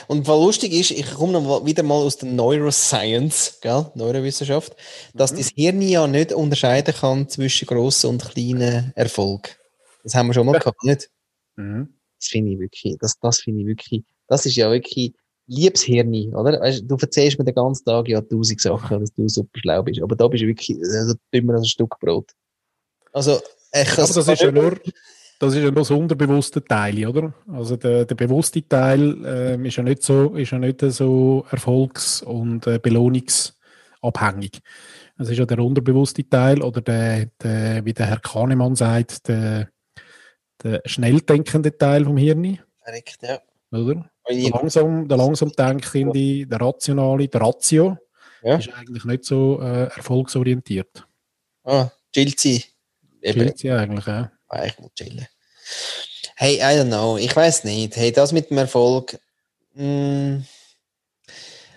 Und 0.07 0.27
was 0.27 0.37
lustig 0.37 0.73
ist, 0.73 0.91
ich 0.91 1.09
komme 1.13 1.33
noch 1.33 1.65
wieder 1.65 1.83
mal 1.83 1.95
aus 1.95 2.17
der 2.17 2.29
Neuroscience, 2.29 3.59
gell? 3.61 3.89
Neurowissenschaft, 3.95 4.75
dass 5.13 5.31
Mhm. 5.31 5.37
das 5.37 5.49
Hirn 5.55 5.81
ja 5.81 6.07
nicht 6.07 6.33
unterscheiden 6.33 6.93
kann 6.93 7.29
zwischen 7.29 7.67
grossen 7.67 8.09
und 8.11 8.25
kleinen 8.31 8.91
Erfolg. 8.95 9.57
Das 10.03 10.13
haben 10.15 10.27
wir 10.27 10.33
schon 10.33 10.45
mal 10.45 10.59
gehabt, 10.59 10.83
nicht? 10.83 11.09
Mhm. 11.55 11.93
Das 12.19 12.27
finde 12.27 12.51
ich 12.53 12.59
wirklich, 12.59 12.97
das, 12.99 13.17
das 13.19 13.39
finde 13.39 13.61
ich 13.61 13.67
wirklich, 13.67 14.03
das 14.27 14.45
ist 14.45 14.55
ja 14.55 14.69
wirklich 14.71 15.13
liebes 15.47 15.83
Hirn, 15.83 16.33
oder? 16.33 16.59
Weißt, 16.59 16.83
du 16.87 16.95
erzählst 16.95 17.37
mir 17.37 17.45
den 17.45 17.55
ganzen 17.55 17.85
Tag 17.85 18.07
ja 18.07 18.21
tausend 18.21 18.61
Sachen, 18.61 18.99
dass 18.99 19.13
du 19.13 19.27
super 19.27 19.59
schlau 19.59 19.83
bist, 19.83 20.01
aber 20.01 20.15
da 20.15 20.27
bist 20.27 20.43
du 20.43 20.47
wirklich 20.47 20.77
also, 20.77 21.13
dümmer 21.33 21.53
als 21.53 21.63
ein 21.63 21.65
Stück 21.65 21.99
Brot. 21.99 22.31
Also, 23.13 23.39
ich 23.73 23.91
Aber 23.91 24.07
das 24.07 24.27
ist 24.27 24.41
ja 24.41 24.51
nur, 24.51 24.77
das 25.39 25.53
ist 25.53 25.59
ja 25.59 25.63
nur 25.63 25.73
das 25.73 25.91
unterbewusste 25.91 26.63
Teil, 26.63 27.05
oder? 27.05 27.33
Also 27.51 27.75
der, 27.75 28.05
der 28.05 28.15
bewusste 28.15 28.67
Teil 28.67 29.17
ähm, 29.25 29.65
ist 29.65 29.75
ja 29.75 29.83
nicht 29.83 30.03
so, 30.03 30.35
ist 30.35 30.51
ja 30.51 30.59
nicht 30.59 30.81
so 30.81 31.45
erfolgs- 31.49 32.21
und 32.21 32.65
äh, 32.67 32.79
belohnungsabhängig. 32.79 34.61
Es 35.17 35.29
ist 35.29 35.37
ja 35.37 35.45
der 35.45 35.59
unterbewusste 35.59 36.27
Teil 36.27 36.61
oder 36.61 36.81
der, 36.81 37.27
der 37.41 37.85
wie 37.85 37.93
der 37.93 38.07
Herr 38.07 38.19
Kahnemann 38.19 38.75
sagt, 38.75 39.27
der, 39.27 39.69
der 40.63 40.81
schnell 40.85 41.21
denkende 41.21 41.77
Teil 41.77 42.05
vom 42.05 42.17
Hirn, 42.17 42.59
Verrückt, 42.83 43.17
ja. 43.21 43.39
oder? 43.71 44.09
Der 44.29 44.49
langsam, 44.49 45.07
der 45.07 45.17
langsam 45.17 45.51
denkende, 45.51 46.47
der 46.47 46.59
rationale, 46.61 47.27
der 47.27 47.41
Ratio, 47.41 47.97
Ja. 48.43 48.57
ist 48.57 48.73
eigentlich 48.73 49.05
nicht 49.05 49.25
so 49.25 49.59
äh, 49.61 49.83
erfolgsorientiert. 49.85 51.05
Ah, 51.63 51.89
Chilzi. 52.13 52.63
Eben. 53.21 53.41
Stimmt 53.41 53.57
sie 53.59 53.71
eigentlich, 53.71 54.05
ja. 54.05 54.31
Ah, 54.47 54.65
ich 54.65 54.77
will 54.79 54.89
chillen. 54.95 55.27
Hey, 56.35 56.57
I 56.57 56.79
don't 56.79 56.87
know. 56.87 57.17
Ich 57.17 57.35
weiß 57.35 57.63
nicht. 57.63 57.95
Hey, 57.95 58.11
das 58.11 58.31
mit 58.31 58.49
dem 58.49 58.57
Erfolg. 58.57 59.17
mm, 59.73 60.37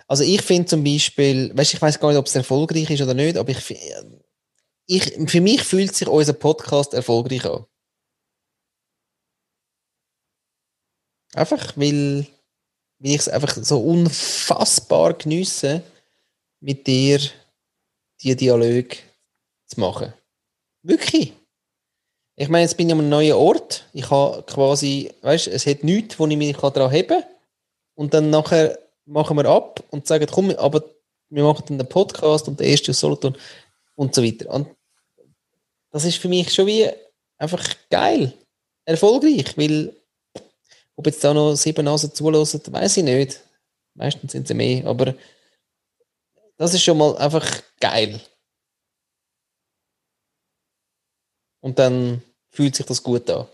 also 0.06 0.24
ich 0.24 0.40
finde 0.42 0.66
zum 0.66 0.82
Beispiel, 0.84 1.50
weißt, 1.56 1.74
ich 1.74 1.82
weiß 1.82 2.00
gar 2.00 2.08
nicht, 2.08 2.18
ob 2.18 2.26
es 2.26 2.34
erfolgreich 2.34 2.88
ist 2.90 3.02
oder 3.02 3.14
nicht, 3.14 3.36
aber 3.36 3.50
ich, 3.50 3.76
ich, 4.86 5.30
für 5.30 5.40
mich 5.42 5.62
fühlt 5.62 5.94
sich 5.94 6.08
unser 6.08 6.32
Podcast 6.32 6.94
erfolgreich 6.94 7.44
an. 7.44 7.66
Einfach, 11.34 11.76
weil, 11.76 12.26
weil 12.98 13.12
ich 13.12 13.20
es 13.20 13.28
einfach 13.28 13.54
so 13.54 13.80
unfassbar 13.80 15.14
geniesse, 15.14 15.82
mit 16.60 16.86
dir 16.86 17.20
die 18.20 18.34
Dialog 18.34 18.96
zu 19.66 19.80
machen. 19.80 20.12
Wirklich. 20.82 21.32
Ich 22.36 22.48
meine, 22.48 22.62
jetzt 22.62 22.76
bin 22.76 22.88
ich 22.88 22.92
an 22.92 23.00
einem 23.00 23.08
neuen 23.08 23.32
Ort. 23.32 23.84
Ich 23.92 24.10
habe 24.10 24.42
quasi, 24.44 25.12
weißt 25.22 25.48
es 25.48 25.66
hat 25.66 25.84
nichts, 25.84 26.18
wo 26.18 26.26
ich 26.26 26.36
mich 26.36 26.56
daran 26.56 26.90
heben 26.90 27.08
kann. 27.08 27.24
Und 27.94 28.14
dann 28.14 28.30
nachher 28.30 28.78
machen 29.06 29.36
wir 29.36 29.46
ab 29.46 29.82
und 29.90 30.06
sagen, 30.06 30.26
komm, 30.30 30.50
aber 30.50 30.84
wir 31.30 31.42
machen 31.42 31.64
dann 31.68 31.78
den 31.78 31.88
Podcast 31.88 32.46
und 32.48 32.60
den 32.60 32.68
ersten 32.68 32.92
Solothurn 32.92 33.36
und 33.96 34.14
so 34.14 34.22
weiter. 34.22 34.50
Und 34.50 34.68
das 35.90 36.04
ist 36.04 36.18
für 36.18 36.28
mich 36.28 36.52
schon 36.52 36.66
wie 36.66 36.88
einfach 37.38 37.64
geil. 37.90 38.32
Erfolgreich, 38.84 39.56
weil 39.56 39.94
ob 40.98 41.06
jetzt 41.06 41.22
da 41.22 41.32
noch 41.32 41.54
sieben 41.54 41.84
Nasen 41.84 42.12
zulassen, 42.12 42.60
weiß 42.68 42.96
ich 42.96 43.04
nicht. 43.04 43.40
Meistens 43.94 44.32
sind 44.32 44.48
sie 44.48 44.54
mehr, 44.54 44.84
aber 44.84 45.14
das 46.56 46.74
ist 46.74 46.82
schon 46.82 46.98
mal 46.98 47.16
einfach 47.18 47.46
geil. 47.80 48.20
Und 51.60 51.78
dann 51.78 52.20
fühlt 52.50 52.74
sich 52.74 52.84
das 52.84 53.00
gut 53.00 53.30
an. 53.30 53.46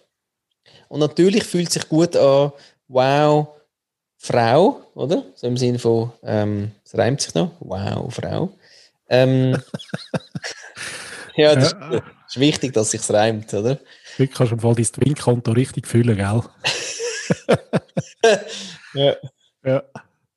Und 0.89 1.01
natürlich 1.01 1.45
fühlt 1.45 1.71
sich 1.71 1.87
gut 1.87 2.17
an, 2.17 2.53
wow, 2.89 3.49
Frau, 4.17 4.81
oder? 4.95 5.25
So 5.35 5.47
im 5.47 5.59
Sinne 5.59 5.79
von, 5.79 6.13
ähm, 6.23 6.73
es 6.83 6.97
reimt 6.97 7.21
sich 7.21 7.35
noch, 7.35 7.51
wow, 7.61 8.13
Frau. 8.15 8.57
Ähm, 9.11 9.63
ja, 11.37 11.55
das 11.55 11.73
Ja. 11.73 12.03
ist 12.27 12.41
wichtig, 12.41 12.73
dass 12.73 12.91
sich's 12.91 13.13
reimt, 13.13 13.53
oder? 13.53 13.79
Du 14.17 14.27
kannst 14.29 14.53
im 14.53 14.61
Fall 14.61 14.75
dein 14.77 14.85
Twin-Konto 14.87 15.53
richtig 15.53 15.87
füllen, 15.87 16.17
gell? 16.17 16.43
Ja. 18.95 19.17
Ja. 19.65 19.83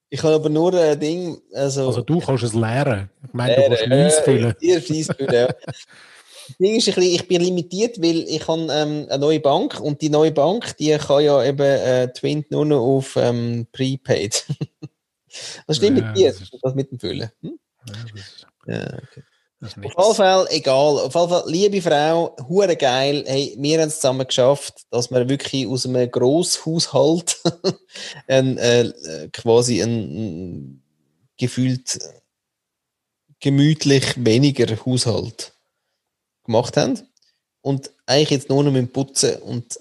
Ich 0.10 0.24
habe 0.24 0.36
aber 0.36 0.50
nur 0.50 0.74
ein 0.74 1.00
Ding, 1.00 1.38
also, 1.54 1.88
Also 1.88 2.02
du 2.02 2.20
kannst 2.20 2.44
es 2.44 2.54
lernen. 2.54 3.10
Ich 3.28 3.34
meine, 3.34 3.56
du 3.56 3.62
Äh, 3.62 3.70
kannst 3.70 4.28
äh. 4.28 4.56
Ihr 4.62 4.82
Fleiss 4.82 5.08
füllen, 5.18 5.34
ja. 5.34 5.48
Das 6.50 6.58
Ding 6.60 6.76
ist 6.78 6.88
ein 6.88 6.94
bisschen, 6.96 7.14
ich 7.14 7.28
bin 7.28 7.42
limitiert, 7.42 8.02
weil 8.02 8.20
ich 8.20 8.48
habe 8.48 8.62
ähm, 8.72 9.06
eine 9.10 9.18
neue 9.20 9.42
Bank 9.42 9.82
und 9.82 10.02
die 10.02 10.10
neue 10.10 10.32
Bank, 10.32 10.78
die 10.78 10.96
kann 10.98 11.22
ja 11.22 11.44
eben 11.44 11.60
äh, 11.60 12.08
Twint 12.14 12.50
nur 12.52 12.66
noch 12.66 12.80
auf 12.80 13.18
ähm, 13.18 13.68
Prepaid. 13.74 14.46
Was 15.68 15.76
stimmt 15.76 15.98
Ja, 15.98 16.06
mit 16.06 16.16
dir? 16.18 16.32
das 16.32 16.42
ist- 16.42 16.58
Das 16.62 16.74
mit 16.74 16.90
dem 16.90 17.00
Füllen. 17.02 17.30
Hm? 17.42 17.60
Ja, 17.86 17.94
das, 18.16 18.46
Ja, 18.66 18.98
okay. 18.98 19.24
Auf 19.62 19.76
jeden 19.76 20.16
Fall, 20.16 20.48
egal. 20.52 21.00
Auf 21.00 21.16
jeden 21.16 21.30
Fall, 21.30 21.44
liebe 21.48 21.82
Frau, 21.82 22.36
hure 22.48 22.76
geil. 22.76 23.24
Hey, 23.26 23.56
wir 23.58 23.82
haben 23.82 23.88
es 23.88 23.96
zusammen 23.96 24.28
geschafft, 24.28 24.82
dass 24.92 25.10
wir 25.10 25.28
wirklich 25.30 25.66
aus 25.68 25.86
einem 25.86 26.10
Grosshaushalt 26.12 27.38
ein, 28.28 28.58
äh, 28.58 28.82
äh, 28.82 29.30
quasi 29.34 29.82
ein, 29.82 30.84
gefühlt 31.38 31.98
gemütlich 33.40 34.14
weniger 34.24 34.68
Haushalt 34.86 35.54
gemacht 36.46 36.78
haben. 36.78 37.00
Und 37.62 37.92
eigentlich 38.06 38.30
jetzt 38.32 38.50
nur 38.50 38.64
noch 38.64 38.72
mit 38.72 38.80
dem 38.82 38.92
Putzen 38.94 39.36
und 39.42 39.80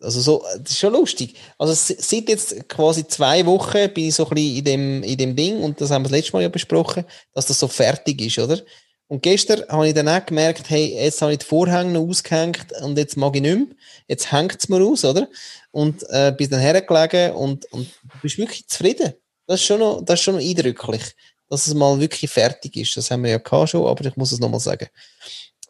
also 0.00 0.20
so, 0.20 0.44
das 0.58 0.72
ist 0.72 0.78
schon 0.80 0.92
lustig. 0.92 1.34
Also 1.56 1.72
se- 1.72 1.96
seit 1.98 2.28
jetzt 2.28 2.68
quasi 2.68 3.06
zwei 3.08 3.46
Wochen 3.46 3.92
bin 3.94 4.08
ich 4.08 4.14
so 4.14 4.24
ein 4.28 4.34
bisschen 4.34 4.56
in 4.58 4.64
dem, 4.64 5.02
in 5.02 5.16
dem 5.16 5.34
Ding 5.36 5.60
und 5.62 5.80
das 5.80 5.90
haben 5.90 6.02
wir 6.02 6.10
das 6.10 6.18
letzte 6.18 6.32
Mal 6.34 6.42
ja 6.42 6.48
besprochen, 6.50 7.04
dass 7.32 7.46
das 7.46 7.58
so 7.58 7.68
fertig 7.68 8.20
ist, 8.20 8.38
oder? 8.38 8.60
Und 9.06 9.22
gestern 9.22 9.62
habe 9.68 9.88
ich 9.88 9.94
dann 9.94 10.08
auch 10.08 10.24
gemerkt, 10.24 10.70
hey, 10.70 10.94
jetzt 10.94 11.20
habe 11.20 11.32
ich 11.32 11.38
die 11.38 11.46
Vorhänge 11.46 11.92
noch 11.92 12.08
ausgehängt 12.08 12.72
und 12.82 12.96
jetzt 12.96 13.16
mag 13.16 13.36
ich 13.36 13.42
nicht 13.42 13.56
mehr. 13.56 13.66
Jetzt 14.08 14.32
hängt 14.32 14.56
es 14.58 14.68
mir 14.68 14.82
aus, 14.82 15.04
oder? 15.04 15.28
Und 15.70 16.04
äh, 16.08 16.34
bin 16.36 16.48
dann 16.48 16.60
hergelegen 16.60 17.32
und, 17.32 17.70
und 17.72 17.86
du 18.02 18.18
bist 18.22 18.38
wirklich 18.38 18.66
zufrieden. 18.66 19.12
Das 19.46 19.60
ist, 19.60 19.66
schon 19.66 19.80
noch, 19.80 20.02
das 20.02 20.20
ist 20.20 20.24
schon 20.24 20.36
noch 20.36 20.42
eindrücklich, 20.42 21.14
dass 21.50 21.66
es 21.66 21.74
mal 21.74 22.00
wirklich 22.00 22.30
fertig 22.30 22.76
ist. 22.76 22.96
Das 22.96 23.10
haben 23.10 23.24
wir 23.24 23.30
ja 23.30 23.38
gehabt 23.38 23.70
schon, 23.70 23.86
aber 23.86 24.06
ich 24.06 24.16
muss 24.16 24.32
es 24.32 24.40
nochmal 24.40 24.60
sagen. 24.60 24.88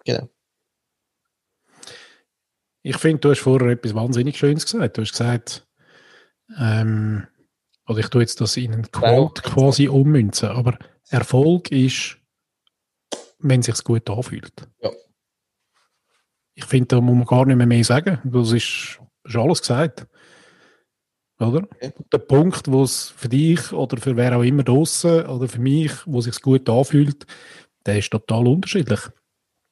Genau. 0.05 0.29
Ich 2.83 2.99
finde, 2.99 3.19
du 3.19 3.31
hast 3.31 3.41
vorher 3.41 3.71
etwas 3.71 3.95
wahnsinnig 3.95 4.39
Schönes 4.39 4.65
gesagt. 4.65 4.97
Du 4.97 5.03
hast 5.03 5.13
gesagt, 5.13 5.67
ähm, 6.61 7.27
oder 7.89 7.99
ich 7.99 8.09
tue 8.09 8.21
jetzt 8.21 8.41
das 8.41 8.57
in 8.57 8.75
einen 8.75 8.91
Quote 8.93 9.43
quasi 9.43 9.89
ummünzen, 9.89 10.51
aber 10.51 10.79
Erfolg 11.09 11.73
ist, 11.73 12.19
wenn 13.45 13.61
es 13.61 13.67
sich 13.67 13.85
gut 13.85 14.09
anfühlt. 14.09 14.53
Ja. 14.83 14.91
Ich 16.55 16.65
finde, 16.65 16.89
da 16.89 17.01
muss 17.01 17.17
man 17.17 17.27
gar 17.27 17.47
nicht 17.47 17.57
mehr 17.57 17.67
mehr 17.67 17.85
sagen. 17.85 18.21
Das 18.25 18.53
ist, 18.53 19.01
ist 19.25 19.37
alles 19.37 19.61
gesagt. 19.61 20.07
Oder? 21.39 21.65
Okay. 21.65 21.93
Der 22.13 22.19
Punkt, 22.19 22.71
wo 22.71 22.85
es 22.85 23.11
für 23.11 23.29
dich 23.29 23.73
oder 23.73 23.97
für 23.99 24.17
wer 24.17 24.37
auch 24.37 24.43
immer 24.43 24.63
draußen 24.63 25.27
oder 25.27 25.49
für 25.49 25.61
mich, 25.61 25.93
wo 26.07 26.21
es 26.21 26.25
sich 26.27 26.41
gut 26.41 26.69
anfühlt, 26.69 27.27
der 27.85 27.99
ist 27.99 28.11
total 28.11 28.47
unterschiedlich. 28.47 29.01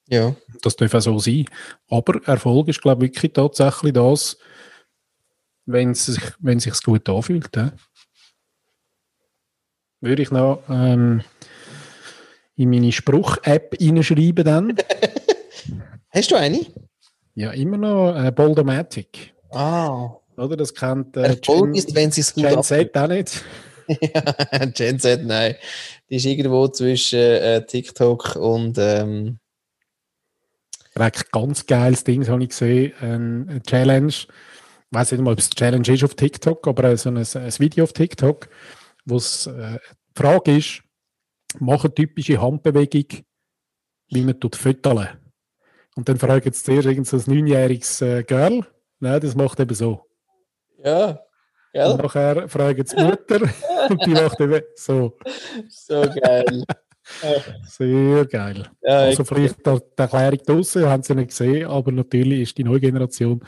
Ja. 0.09 0.35
Das 0.61 0.77
darf 0.77 0.95
auch 0.95 1.01
so 1.01 1.19
sein. 1.19 1.47
Aber 1.89 2.21
Erfolg 2.27 2.69
ist, 2.69 2.83
glaube 2.83 3.07
ich, 3.07 3.15
wirklich 3.15 3.33
tatsächlich 3.33 3.95
das, 3.95 4.37
wenn 5.65 5.93
es 5.93 6.07
sich, 6.07 6.23
wenn 6.41 6.59
es 6.59 6.65
sich 6.65 6.83
gut 6.83 7.09
anfühlt. 7.09 7.57
Ja. 7.57 7.73
Würde 10.01 10.23
ich 10.23 10.31
noch 10.33 10.63
ähm, 10.69 11.23
in 12.63 12.71
meine 12.71 12.93
Spruch-App 12.93 13.77
reinschreiben 13.81 14.45
dann. 14.45 14.77
Hast 16.11 16.31
du 16.31 16.37
eine? 16.37 16.61
ja, 17.35 17.51
immer 17.53 17.77
noch 17.77 18.15
äh, 18.15 18.31
Boldomatic. 18.31 19.35
Ah. 19.51 20.17
Oder? 20.37 20.57
Das 20.57 20.75
kennt 20.75 21.17
äh, 21.17 21.35
Erfolg 21.35 21.77
ist, 21.77 21.95
wenn 21.95 22.11
sie 22.11 22.23
es 22.23 22.35
gut 22.35 22.45
Gen. 22.45 22.63
Z 22.63 22.97
auch 22.97 23.09
nicht. 23.09 23.45
ja, 23.89 24.65
Gen 24.67 24.99
Z, 24.99 25.25
nein. 25.25 25.57
Die 26.09 26.17
ist 26.17 26.27
irgendwo 26.27 26.69
zwischen 26.69 27.19
äh, 27.19 27.65
TikTok 27.65 28.37
und 28.37 28.77
ähm, 28.79 29.39
Ein 30.95 31.13
ganz 31.31 31.67
geiles 31.67 32.05
Ding, 32.05 32.21
das 32.21 32.31
habe 32.31 32.43
ich 32.43 32.51
gesehen. 32.51 32.93
Ein, 33.01 33.49
eine 33.49 33.63
Challenge. 33.63 34.09
Ich 34.09 34.29
weiß 34.91 35.13
nicht 35.13 35.23
mal, 35.23 35.33
ob 35.33 35.39
es 35.39 35.47
eine 35.47 35.55
Challenge 35.55 35.89
ist 35.89 36.05
auf 36.05 36.15
TikTok, 36.15 36.67
aber 36.67 36.97
so 36.97 37.09
ein, 37.09 37.17
ein 37.17 37.25
Video 37.59 37.85
auf 37.85 37.93
TikTok, 37.93 38.49
wo 39.05 39.17
es 39.17 39.47
äh, 39.47 39.79
die 40.17 40.23
Frage 40.23 40.57
ist, 40.59 40.83
mach 41.61 41.85
eine 41.85 41.95
typische 41.95 42.41
Handbewegung, 42.41 43.25
wie 44.09 44.23
man 44.23 44.39
tut 44.39 44.57
füttern. 44.57 45.09
Und 45.95 46.09
dann 46.09 46.19
fragt 46.19 46.47
jetzt 46.47 46.65
zuerst 46.65 46.87
irgend 46.87 47.07
so 47.07 47.17
ein 47.17 47.23
neunjähriges 47.27 48.01
äh, 48.03 48.23
Girl, 48.23 48.67
nein, 49.01 49.21
das 49.21 49.35
macht 49.35 49.61
eben 49.61 49.75
so. 49.75 50.07
ja, 51.75 51.91
Und 51.91 51.97
gell? 51.99 52.07
nachher 52.07 52.49
fragt 52.49 52.81
es 52.81 52.95
die 52.95 53.03
Mutter 53.03 53.41
und 53.91 54.07
die 54.07 54.11
macht 54.11 54.41
eben 54.41 54.63
so. 54.75 55.19
So 55.69 56.03
geil. 56.03 56.65
Sehr 57.67 58.25
geil. 58.27 58.71
ja, 58.81 58.99
Also 59.01 59.25
vielleicht 59.25 59.67
die, 59.67 59.79
die 59.79 60.03
Erklärung 60.03 60.39
draussen, 60.47 60.87
haben 60.87 61.03
sie 61.03 61.15
nicht 61.15 61.29
gesehen, 61.29 61.67
aber 61.67 61.91
natürlich 61.91 62.43
ist 62.43 62.59
die 62.59 62.65
neue 62.65 62.81
Generation 62.81 63.43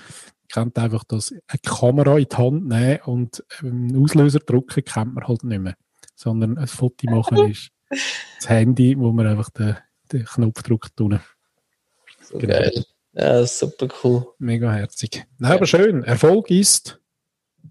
kennt 0.53 0.79
einfach 0.79 1.05
das, 1.05 1.33
eine 1.49 1.59
Kamera 1.65 2.19
in 2.19 2.27
die 2.31 2.37
Hand 2.37 2.69
nehmen 2.69 3.01
und 3.07 3.45
einen 3.61 4.03
Auslöser 4.03 4.39
drücken, 4.41 4.85
kennt 4.85 5.15
man 5.15 5.27
halt 5.27 5.43
nicht 5.45 5.61
mehr. 5.61 5.75
Sondern 6.15 6.59
ein 6.59 6.67
Foto 6.67 7.11
machen 7.11 7.39
ist 7.51 7.71
das 8.39 8.49
Handy, 8.49 8.99
wo 8.99 9.13
man 9.13 9.27
einfach 9.27 9.51
den, 9.51 9.77
den 10.13 10.25
Knopf 10.25 10.63
drückt. 10.63 11.01
Unten. 11.01 11.21
so 12.23 12.39
genau. 12.39 12.55
geil. 12.59 12.85
Ja, 13.13 13.47
super 13.47 13.89
cool. 14.03 14.27
Mega 14.39 14.73
herzig. 14.73 15.25
Nein, 15.39 15.51
Ja. 15.53 15.57
aber 15.57 15.67
schön. 15.67 16.03
Erfolg 16.05 16.51
ist, 16.51 17.01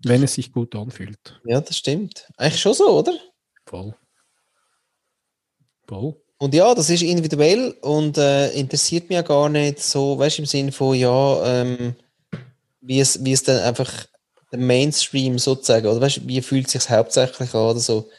wenn 0.05 0.23
es 0.23 0.35
sich 0.35 0.51
gut 0.51 0.75
anfühlt. 0.75 1.41
Ja, 1.45 1.59
das 1.59 1.77
stimmt. 1.77 2.27
Eigentlich 2.37 2.61
schon 2.61 2.73
so, 2.73 2.99
oder? 2.99 3.13
Voll. 3.65 3.93
Voll. 5.87 6.15
Und 6.37 6.53
ja, 6.53 6.73
das 6.73 6.89
ist 6.89 7.01
individuell 7.03 7.71
und 7.81 8.17
äh, 8.17 8.51
interessiert 8.51 9.09
mich 9.09 9.15
ja 9.15 9.21
gar 9.21 9.49
nicht 9.49 9.79
so, 9.79 10.17
weißt 10.17 10.37
du, 10.37 10.41
im 10.41 10.45
Sinne 10.45 10.71
von, 10.71 10.95
ja, 10.95 11.61
ähm, 11.61 11.95
wie, 12.81 12.99
es, 12.99 13.23
wie 13.23 13.31
es 13.31 13.43
dann 13.43 13.61
einfach 13.63 14.07
der 14.51 14.59
Mainstream 14.59 15.39
sozusagen, 15.39 15.87
oder 15.87 16.01
weißt 16.01 16.17
du, 16.17 16.27
wie 16.27 16.41
fühlt 16.41 16.67
es 16.67 16.73
sich 16.73 16.89
hauptsächlich 16.89 17.53
an 17.53 17.61
oder 17.61 17.79
so. 17.79 18.09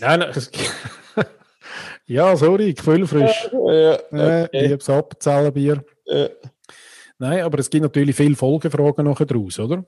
Nein, 0.00 0.20
nein. 0.20 0.32
ja, 2.06 2.36
sorry, 2.36 2.74
gefühlfrisch. 2.74 3.50
Ja, 3.52 3.94
Äh, 4.12 4.48
ich 4.52 4.72
habe 4.72 4.80
es 4.80 4.90
Appenzellenbier. 4.90 5.84
Ja. 6.06 6.28
Nein, 7.18 7.42
aber 7.42 7.58
es 7.60 7.70
gibt 7.70 7.82
natürlich 7.82 8.16
viele 8.16 8.34
Folgefragen 8.34 9.06
nachher 9.06 9.26
draus, 9.26 9.58
oder? 9.58 9.84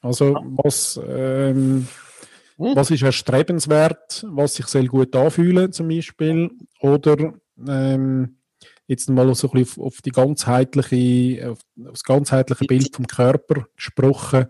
Also, 0.00 0.34
was, 0.62 0.98
ähm, 1.06 1.86
Hm. 2.56 2.76
was 2.76 2.90
ist 2.90 3.02
erstrebenswert, 3.02 4.24
was 4.28 4.54
sich 4.54 4.66
soll 4.66 4.86
gut 4.86 5.16
anfühlen 5.16 5.72
zum 5.72 5.88
Beispiel, 5.88 6.50
oder 6.80 7.32
ähm, 7.66 8.36
jetzt 8.86 9.08
mal 9.08 9.34
so 9.34 9.48
ein 9.48 9.62
bisschen 9.62 9.82
auf, 9.82 9.86
auf 9.86 10.02
die 10.02 10.10
ganzheitliche, 10.10 11.50
auf, 11.50 11.58
auf 11.86 11.92
das 11.92 12.02
ganzheitliche 12.04 12.66
Bild 12.66 12.94
vom 12.94 13.06
Körper 13.06 13.66
gesprochen. 13.74 14.46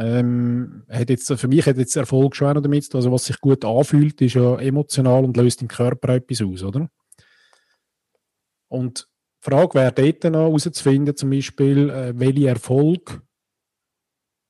Ähm, 0.00 0.84
hat 0.88 1.10
jetzt, 1.10 1.32
für 1.32 1.48
mich 1.48 1.66
hat 1.66 1.76
jetzt 1.76 1.96
Erfolg 1.96 2.36
schon 2.36 2.56
auch 2.56 2.62
damit. 2.62 2.94
Also, 2.94 3.10
was 3.10 3.24
sich 3.24 3.40
gut 3.40 3.64
anfühlt, 3.64 4.20
ist 4.20 4.34
ja 4.34 4.56
emotional 4.60 5.24
und 5.24 5.36
löst 5.36 5.60
im 5.60 5.66
Körper 5.66 6.14
etwas 6.14 6.40
aus, 6.40 6.62
oder? 6.62 6.88
Und 8.68 9.08
die 9.44 9.50
Frage 9.50 9.74
wäre 9.74 9.92
dort 9.92 10.24
noch 10.32 10.46
herauszufinden, 10.46 11.16
zum 11.16 11.30
Beispiel, 11.30 11.90
äh, 11.90 12.12
welche 12.16 12.48
Erfolg, 12.48 13.22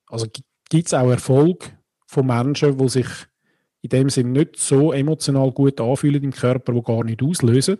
also 0.06 0.26
gibt 0.68 0.86
es 0.86 0.92
auch 0.94 1.10
Erfolg 1.10 1.74
von 2.06 2.26
Menschen, 2.26 2.76
die 2.76 2.88
sich 2.88 3.08
in 3.80 3.88
dem 3.90 4.10
Sinn 4.10 4.32
nicht 4.32 4.56
so 4.56 4.92
emotional 4.92 5.52
gut 5.52 5.80
anfühlen 5.80 6.22
im 6.22 6.32
Körper, 6.32 6.74
die 6.74 6.82
gar 6.82 7.04
nicht 7.04 7.22
auslösen, 7.22 7.78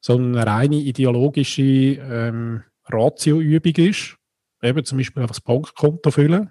sondern 0.00 0.36
eine 0.36 0.50
reine 0.50 0.76
ideologische 0.76 1.62
ähm, 1.62 2.64
Ratioübung 2.86 3.74
ist. 3.76 4.16
Eben 4.62 4.84
zum 4.84 4.98
Beispiel 4.98 5.22
einfach 5.22 5.36
das 5.36 5.42
Bankkonto 5.42 6.10
füllen. 6.10 6.50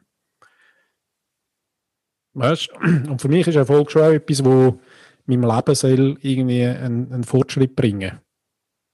Weißt? 2.39 2.69
Und 2.81 3.21
für 3.21 3.27
mich 3.27 3.47
ist 3.47 3.55
Erfolg 3.55 3.91
schon 3.91 4.01
auch 4.01 4.11
etwas, 4.11 4.43
wo 4.43 4.79
meinem 5.29 5.49
Leben 5.49 5.75
soll 5.75 6.17
irgendwie 6.21 6.65
einen, 6.65 7.11
einen 7.11 7.23
Fortschritt 7.23 7.75
bringen 7.75 8.19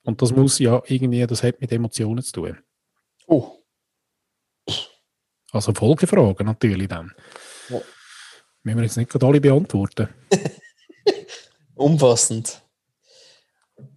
Und 0.04 0.22
das 0.22 0.32
muss 0.32 0.60
ja 0.60 0.82
irgendwie, 0.86 1.26
das 1.26 1.44
hat 1.44 1.62
mit 1.62 1.72
Emotionen 1.72 2.24
zu 2.24 2.34
tun. 2.34 2.58
Oh. 3.28 3.52
Also 5.52 5.74
Folgefragen 5.74 6.46
natürlich 6.46 6.90
dann. 6.90 7.14
Ja. 7.70 7.80
Müssen 8.64 8.78
wir 8.78 8.84
jetzt 8.84 8.98
nicht 8.98 9.10
gerade 9.10 9.26
alle 9.26 9.40
beantworten. 9.40 10.10
Umfassend. 11.76 12.62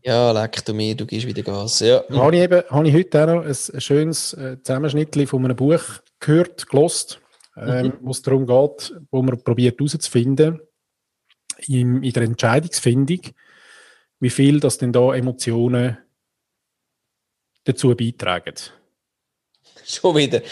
Ja, 0.03 0.33
leck 0.33 0.65
du 0.65 0.73
mir, 0.73 0.95
du 0.95 1.07
gehst 1.07 1.27
wieder 1.27 1.43
Gas. 1.43 1.81
Ja. 1.81 2.05
Habe 2.11 2.37
ich, 2.37 2.43
eben, 2.43 2.63
habe 2.71 2.89
ich 2.89 2.95
heute 2.95 3.23
auch 3.23 3.27
noch 3.27 3.45
ein, 3.45 3.81
schönes 3.81 4.33
äh, 4.35 4.57
Zusammenschnitt 4.63 5.29
von 5.29 5.45
einem 5.45 5.57
Buch 5.57 5.83
gehört, 6.21 6.69
gelost, 6.69 7.21
ähm, 7.61 7.87
Mhm. 7.87 7.93
wo 8.03 8.11
es 8.11 8.23
darum 8.23 8.47
geht, 8.47 8.95
wo 9.11 9.23
man 9.23 9.43
probiert 9.43 9.79
herauszufinden, 9.79 10.61
in, 11.67 12.03
in 12.03 12.13
der 12.13 12.23
Entscheidungsfindung, 12.23 13.21
wie 14.21 14.31
viel 14.31 14.61
das 14.61 14.79
denn 14.79 14.93
da 14.93 15.15
Emotionen 15.15 15.99
dazu 17.65 17.95
beitragen. 17.95 18.55
Schon 19.85 20.17
wieder. 20.17 20.43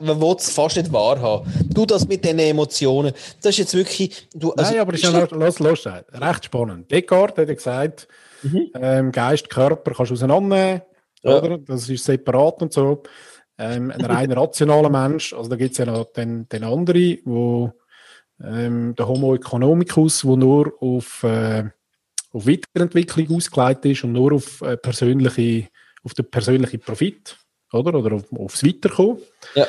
Man 0.00 0.20
will 0.20 0.36
es 0.38 0.50
fast 0.50 0.76
nicht 0.76 0.92
wahrhaben. 0.92 1.52
Du 1.72 1.86
das 1.86 2.06
mit 2.06 2.24
den 2.24 2.38
Emotionen, 2.38 3.12
das 3.42 3.50
ist 3.54 3.58
jetzt 3.58 3.74
wirklich. 3.74 4.28
Du, 4.34 4.52
also, 4.52 4.70
Nein, 4.72 4.80
aber 4.80 4.94
es 4.94 5.02
ist 5.02 5.12
ja 5.12 5.20
noch, 5.20 5.30
los, 5.32 5.58
los, 5.58 5.86
recht 5.86 6.44
spannend. 6.44 6.90
Descartes 6.90 7.42
hat 7.42 7.48
ja 7.48 7.54
gesagt, 7.54 8.08
Mhm. 8.42 8.70
ähm, 8.74 9.12
Geist, 9.12 9.48
Körper 9.48 9.92
kannst 9.94 10.10
du 10.10 10.14
auseinandernehmen, 10.14 10.82
Ja. 11.22 11.38
oder? 11.38 11.58
Das 11.58 11.88
ist 11.88 12.04
separat 12.04 12.60
und 12.62 12.72
so. 12.72 13.02
Ähm, 13.58 13.90
ein 13.90 14.04
rein 14.04 14.32
rationaler 14.32 14.90
Mensch, 14.90 15.32
also 15.32 15.48
da 15.48 15.56
gibt 15.56 15.72
es 15.72 15.78
ja 15.78 15.86
noch 15.86 16.12
den, 16.12 16.48
den 16.48 16.64
anderen, 16.64 17.18
wo 17.24 17.72
ähm, 18.42 18.94
der 18.94 19.08
Homo 19.08 19.34
economicus, 19.34 20.24
wo 20.24 20.36
nur 20.36 20.74
auf, 20.80 21.22
äh, 21.22 21.64
auf 22.32 22.46
Weiterentwicklung 22.46 23.34
ausgelegt 23.34 23.84
ist 23.86 24.04
und 24.04 24.12
nur 24.12 24.32
auf, 24.32 24.60
äh, 24.60 24.76
persönliche, 24.76 25.68
auf 26.02 26.12
den 26.14 26.30
persönlichen 26.30 26.80
Profit, 26.80 27.38
oder? 27.72 27.94
Oder 27.94 28.16
auf, 28.16 28.24
aufs 28.32 28.62
Weiterkommen. 28.64 29.18
Ja. 29.54 29.66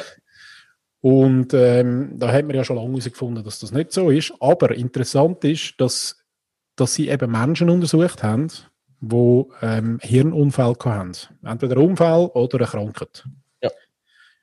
Und 1.00 1.54
ähm, 1.54 2.20
da 2.20 2.32
hat 2.32 2.46
man 2.46 2.56
ja 2.56 2.64
schon 2.64 2.76
lange 2.76 2.90
herausgefunden, 2.90 3.44
dass 3.44 3.60
das 3.60 3.72
nicht 3.72 3.94
so 3.94 4.10
ist. 4.10 4.34
Aber 4.40 4.76
interessant 4.76 5.44
ist, 5.46 5.76
dass, 5.78 6.18
dass 6.76 6.96
sie 6.96 7.10
eben 7.10 7.32
Menschen 7.32 7.70
untersucht 7.70 8.24
haben, 8.24 8.48
die 9.00 9.44
ähm, 9.62 10.00
Hirnunfall 10.02 10.76
haben. 10.84 11.12
Entweder 11.46 11.78
einen 11.78 11.92
Unfall 11.92 12.26
oder 12.34 12.58
eine 12.58 12.68
Krankheit. 12.68 13.26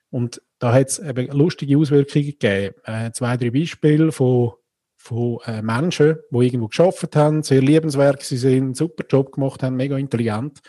Und 0.09 0.41
da 0.59 0.73
hat 0.73 0.87
es 0.87 0.99
eben 0.99 1.27
lustige 1.31 1.77
Auswirkungen 1.77 2.25
gegeben. 2.25 2.75
Äh, 2.83 3.11
zwei, 3.11 3.37
drei 3.37 3.49
Beispiele 3.49 4.11
von, 4.11 4.53
von 4.95 5.39
äh, 5.45 5.61
Menschen, 5.61 6.17
die 6.31 6.45
irgendwo 6.45 6.67
geschafft 6.67 7.15
haben, 7.15 7.43
sehr 7.43 7.61
liebenswert 7.61 8.23
sie 8.23 8.37
sind, 8.37 8.63
einen 8.63 8.73
super 8.73 9.03
Job 9.09 9.33
gemacht 9.33 9.63
haben, 9.63 9.75
mega 9.75 9.97
intelligent. 9.97 10.61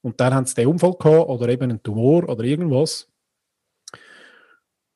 Und 0.00 0.20
dann 0.20 0.34
haben 0.34 0.46
sie 0.46 0.54
den 0.54 0.68
Unfall 0.68 0.94
gehabt 0.98 1.28
oder 1.28 1.48
eben 1.48 1.64
einen 1.64 1.82
Tumor 1.82 2.28
oder 2.28 2.42
irgendwas 2.42 3.12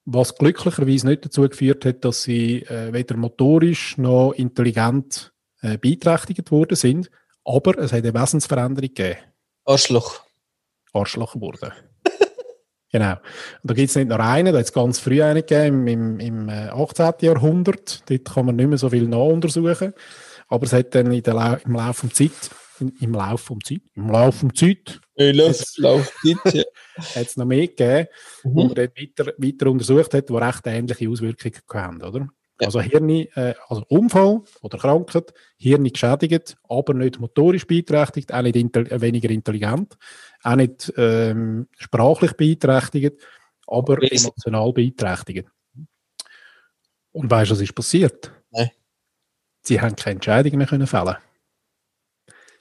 was 0.07 0.37
glücklicherweise 0.37 1.07
nicht 1.09 1.25
dazu 1.25 1.43
geführt 1.43 1.85
hat, 1.85 2.05
dass 2.05 2.23
sie 2.23 2.63
äh, 2.63 2.93
weder 2.93 3.17
motorisch 3.17 3.99
noch 3.99 4.33
intelligent 4.33 5.33
äh, 5.61 5.77
beeinträchtigt 5.77 6.51
worden 6.51 6.77
sind, 6.77 7.11
aber 7.45 7.77
es 7.79 7.93
hat 7.93 8.05
eine 8.05 8.15
Wesensveränderung 8.15 8.89
gegeben. 8.95 9.19
Arschloch. 9.65 10.23
Arschloch 10.93 11.35
geworden. 11.35 11.73
Genau. 12.99 13.13
Und 13.13 13.71
da 13.71 13.75
gibt 13.75 13.91
es 13.91 13.97
nicht 13.97 14.09
nur 14.09 14.21
einen, 14.21 14.53
da 14.53 14.59
hat 14.59 14.67
es 14.67 14.73
ganz 14.73 14.99
früh 14.99 15.23
einen 15.23 15.45
gegeben, 15.45 15.87
im, 15.87 16.21
im, 16.21 16.49
im 16.49 16.49
18. 16.49 17.07
Äh, 17.07 17.27
Jahrhundert. 17.27 18.09
Dort 18.09 18.25
kann 18.25 18.47
man 18.47 18.57
nicht 18.57 18.69
mehr 18.69 18.79
so 18.79 18.91
viel 18.91 19.09
nachuntersuchen. 19.09 19.93
Aber 20.49 20.65
es 20.65 20.73
hat 20.73 20.95
dann 20.95 21.11
Lau 21.11 21.57
im 21.65 21.73
Laufe 21.75 22.07
der 22.07 22.15
Zeit, 22.15 22.51
in, 22.81 22.93
im 23.01 23.13
Laufe 23.15 23.55
der 23.55 23.65
Zeit, 23.65 23.83
im 23.95 24.11
Laufe 24.11 24.47
der 24.47 24.55
Zeit, 24.55 25.01
hat 27.15 27.27
es 27.27 27.37
noch 27.37 27.47
mehr 27.47 27.67
gegeben, 27.67 28.09
Mhm. 28.45 28.55
wo 28.55 28.65
man 28.65 28.75
dort 28.75 28.97
weiter, 28.99 29.33
weiter 29.39 29.71
untersucht 29.71 30.15
hat, 30.15 30.29
die 30.29 30.35
recht 30.35 30.67
ähnliche 30.67 31.09
Auswirkungen 31.09 31.55
haben, 31.75 32.03
oder? 32.03 32.29
Ja. 32.61 32.69
Also 32.69 32.81
Hirn, 32.81 33.11
äh, 33.11 33.55
also 33.69 33.85
Unfall 33.89 34.41
oder 34.63 34.79
Krankheit, 34.79 35.35
Hirn 35.59 35.85
geschädigt, 35.85 36.57
aber 36.69 36.95
nicht 36.95 37.21
motorisch 37.21 37.67
beeinträchtigt, 37.67 38.33
auch 38.33 38.41
nicht 38.43 38.57
intel 38.57 38.91
äh, 38.91 39.01
weniger 39.01 39.29
intelligent, 39.29 39.99
auch 40.43 40.57
nicht 40.57 40.93
ähm, 40.97 41.69
sprachlich 41.79 42.33
beeinträchtigt, 42.33 43.21
aber 43.67 43.99
emotional 44.03 44.73
beeinträchtigt. 44.73 45.49
Und 47.13 47.31
weißt 47.31 47.51
du, 47.51 47.55
was 47.55 47.61
ist 47.63 47.75
passiert? 47.75 48.31
Nein. 48.51 48.71
Sie 49.63 49.81
haben 49.81 49.97
keine 49.97 50.15
Entscheidungen 50.17 50.59
mehr 50.59 50.67
können 50.67 50.87
fällen. 50.87 51.17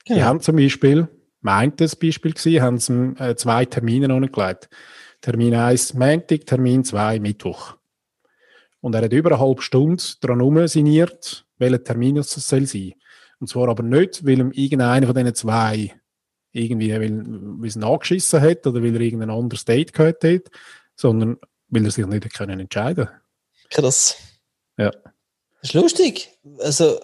Die 0.08 0.14
Genau. 0.14 0.26
haben 0.26 0.40
zum 0.42 0.56
Beispiel, 0.56 1.08
meint 1.42 1.82
das 1.82 1.96
Beispiel 1.96 2.34
gewesen, 2.34 2.62
haben 2.62 2.78
sie 2.78 2.94
äh, 3.20 3.36
zwei 3.36 3.66
Termine 3.66 4.14
angelegt. 4.14 4.70
Termin 5.22 5.56
1 5.56 5.96
Montag, 5.96 6.46
Termin 6.46 6.84
2 6.84 7.20
Mittwoch. 7.20 7.76
Und 8.82 8.94
er 8.94 9.04
hat 9.04 9.14
über 9.14 9.32
eine 9.32 9.40
halbe 9.40 9.62
Stunde 9.64 10.04
dran 10.22 10.42
rumsiniert, 10.42 11.46
welcher 11.58 11.84
Termin 11.84 12.18
es 12.18 12.32
soll 12.32 12.68
sein. 12.68 12.94
Und 13.40 13.48
zwar 13.48 13.68
aber 13.70 13.84
nicht, 13.84 14.26
weil 14.26 14.40
ihm 14.40 14.52
irgendeiner 14.52 15.08
von 15.08 15.16
diesen 15.16 15.34
zwei 15.36 15.96
irgendwie, 16.56 16.92
weil, 16.92 17.24
weil 17.60 17.68
es 17.68 17.76
ihn 17.76 17.84
angeschissen 17.84 18.42
hat 18.42 18.66
oder 18.66 18.82
weil 18.82 18.96
er 18.96 19.02
irgendein 19.02 19.30
anderes 19.30 19.66
Date 19.66 19.94
gehabt 19.94 20.24
hat, 20.24 20.44
sondern 20.96 21.38
weil 21.70 21.86
er 21.86 21.92
sich 21.92 22.06
nicht 22.06 22.34
können 22.34 22.60
entscheiden 22.60 23.10
Krass. 23.70 24.16
Ja. 24.78 24.92
Das 24.92 25.70
ist 25.70 25.74
lustig. 25.74 26.30
Also, 26.60 27.00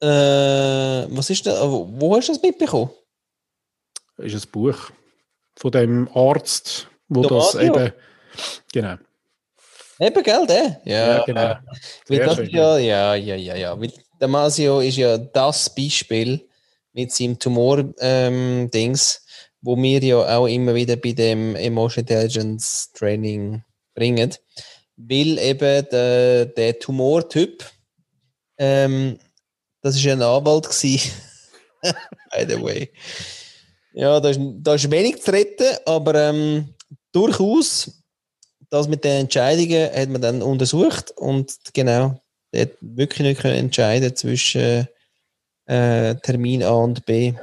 äh, 0.00 0.06
was 0.06 1.30
ist 1.30 1.46
da, 1.46 1.70
wo, 1.70 2.16
hast 2.16 2.28
du 2.28 2.32
das 2.32 2.42
mitbekommen? 2.42 2.90
Das 4.16 4.32
ist 4.32 4.46
ein 4.46 4.50
Buch 4.50 4.90
von 5.56 5.70
dem 5.72 6.08
Arzt, 6.14 6.88
wo 7.08 7.22
Der 7.22 7.30
das 7.30 7.56
Radio? 7.56 7.74
eben, 7.74 7.92
genau, 8.72 8.96
Eben, 10.00 10.22
gell, 10.22 10.46
der? 10.46 10.80
Ja, 10.84 11.18
Ja, 11.18 11.24
genau. 11.24 11.56
Weil 12.08 12.18
das 12.18 12.36
schön, 12.36 12.50
ja, 12.50 12.78
ja, 12.78 13.14
ja, 13.14 13.36
ja, 13.36 13.54
ja. 13.54 13.80
Weil 13.80 13.92
der 14.20 14.28
Masio 14.28 14.80
ist 14.80 14.96
ja 14.96 15.18
das 15.18 15.72
Beispiel 15.72 16.48
mit 16.94 17.12
seinem 17.12 17.38
Tumor-Dings, 17.38 19.26
wo 19.60 19.76
wir 19.76 20.02
ja 20.02 20.38
auch 20.38 20.46
immer 20.46 20.74
wieder 20.74 20.96
bei 20.96 21.12
dem 21.12 21.56
Emotion 21.56 22.02
Intelligence 22.02 22.90
Training 22.92 23.62
bringen. 23.94 24.34
Weil 24.96 25.38
eben 25.38 25.88
der, 25.90 26.46
der 26.46 26.78
Tumortyp, 26.78 27.64
ähm, 28.58 29.18
das 29.82 29.96
ist 29.96 30.06
ein 30.06 30.22
Anwalt 30.22 30.68
gewesen. 30.68 31.10
By 31.82 32.46
the 32.48 32.62
way. 32.62 32.90
Ja, 33.92 34.20
da 34.20 34.30
ist, 34.30 34.40
da 34.40 34.74
ist 34.74 34.90
wenig 34.90 35.22
zu 35.22 35.32
retten, 35.32 35.76
aber 35.84 36.14
ähm, 36.14 36.74
durchaus 37.12 38.04
das 38.70 38.88
mit 38.88 39.04
den 39.04 39.22
Entscheidungen 39.22 39.90
hat 39.92 40.08
man 40.08 40.20
dann 40.20 40.42
untersucht 40.42 41.12
und 41.12 41.54
genau, 41.72 42.20
der 42.52 42.62
hat 42.62 42.70
wirklich 42.80 43.20
nicht 43.20 43.40
können 43.40 43.54
entscheiden 43.56 44.16
zwischen 44.16 44.88
äh, 45.66 46.14
Termin 46.16 46.62
A 46.62 46.72
und 46.72 47.04
B. 47.06 47.34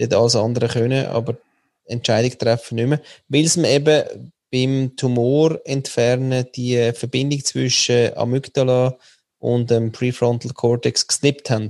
Hat 0.00 0.14
alles 0.14 0.36
andere 0.36 0.68
können, 0.68 1.06
aber 1.06 1.36
Entscheidung 1.86 2.38
treffen 2.38 2.76
nicht 2.76 2.88
mehr, 2.88 3.00
weil 3.28 3.44
es 3.44 3.56
mir 3.56 3.70
eben 3.70 4.32
beim 4.52 4.96
Tumor 4.96 5.58
entfernen 5.64 6.46
die 6.54 6.92
Verbindung 6.92 7.44
zwischen 7.44 8.16
Amygdala 8.16 8.96
und 9.38 9.70
dem 9.70 9.92
Prefrontal 9.92 10.52
Cortex 10.52 11.06
gesnippt 11.06 11.50
haben. 11.50 11.68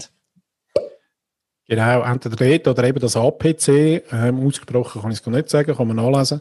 Genau, 1.69 2.03
entweder 2.03 2.37
dort 2.37 2.69
oder 2.69 2.89
eben 2.89 3.01
das 3.01 3.17
APC, 3.17 4.03
ähm, 4.13 4.47
ausgesprochen 4.47 5.03
kann 5.03 5.11
ich 5.11 5.19
es 5.19 5.25
gar 5.25 5.33
nicht 5.33 5.51
sagen, 5.51 5.75
kann 5.75 5.89
man 5.89 5.97
nachlesen, 5.97 6.41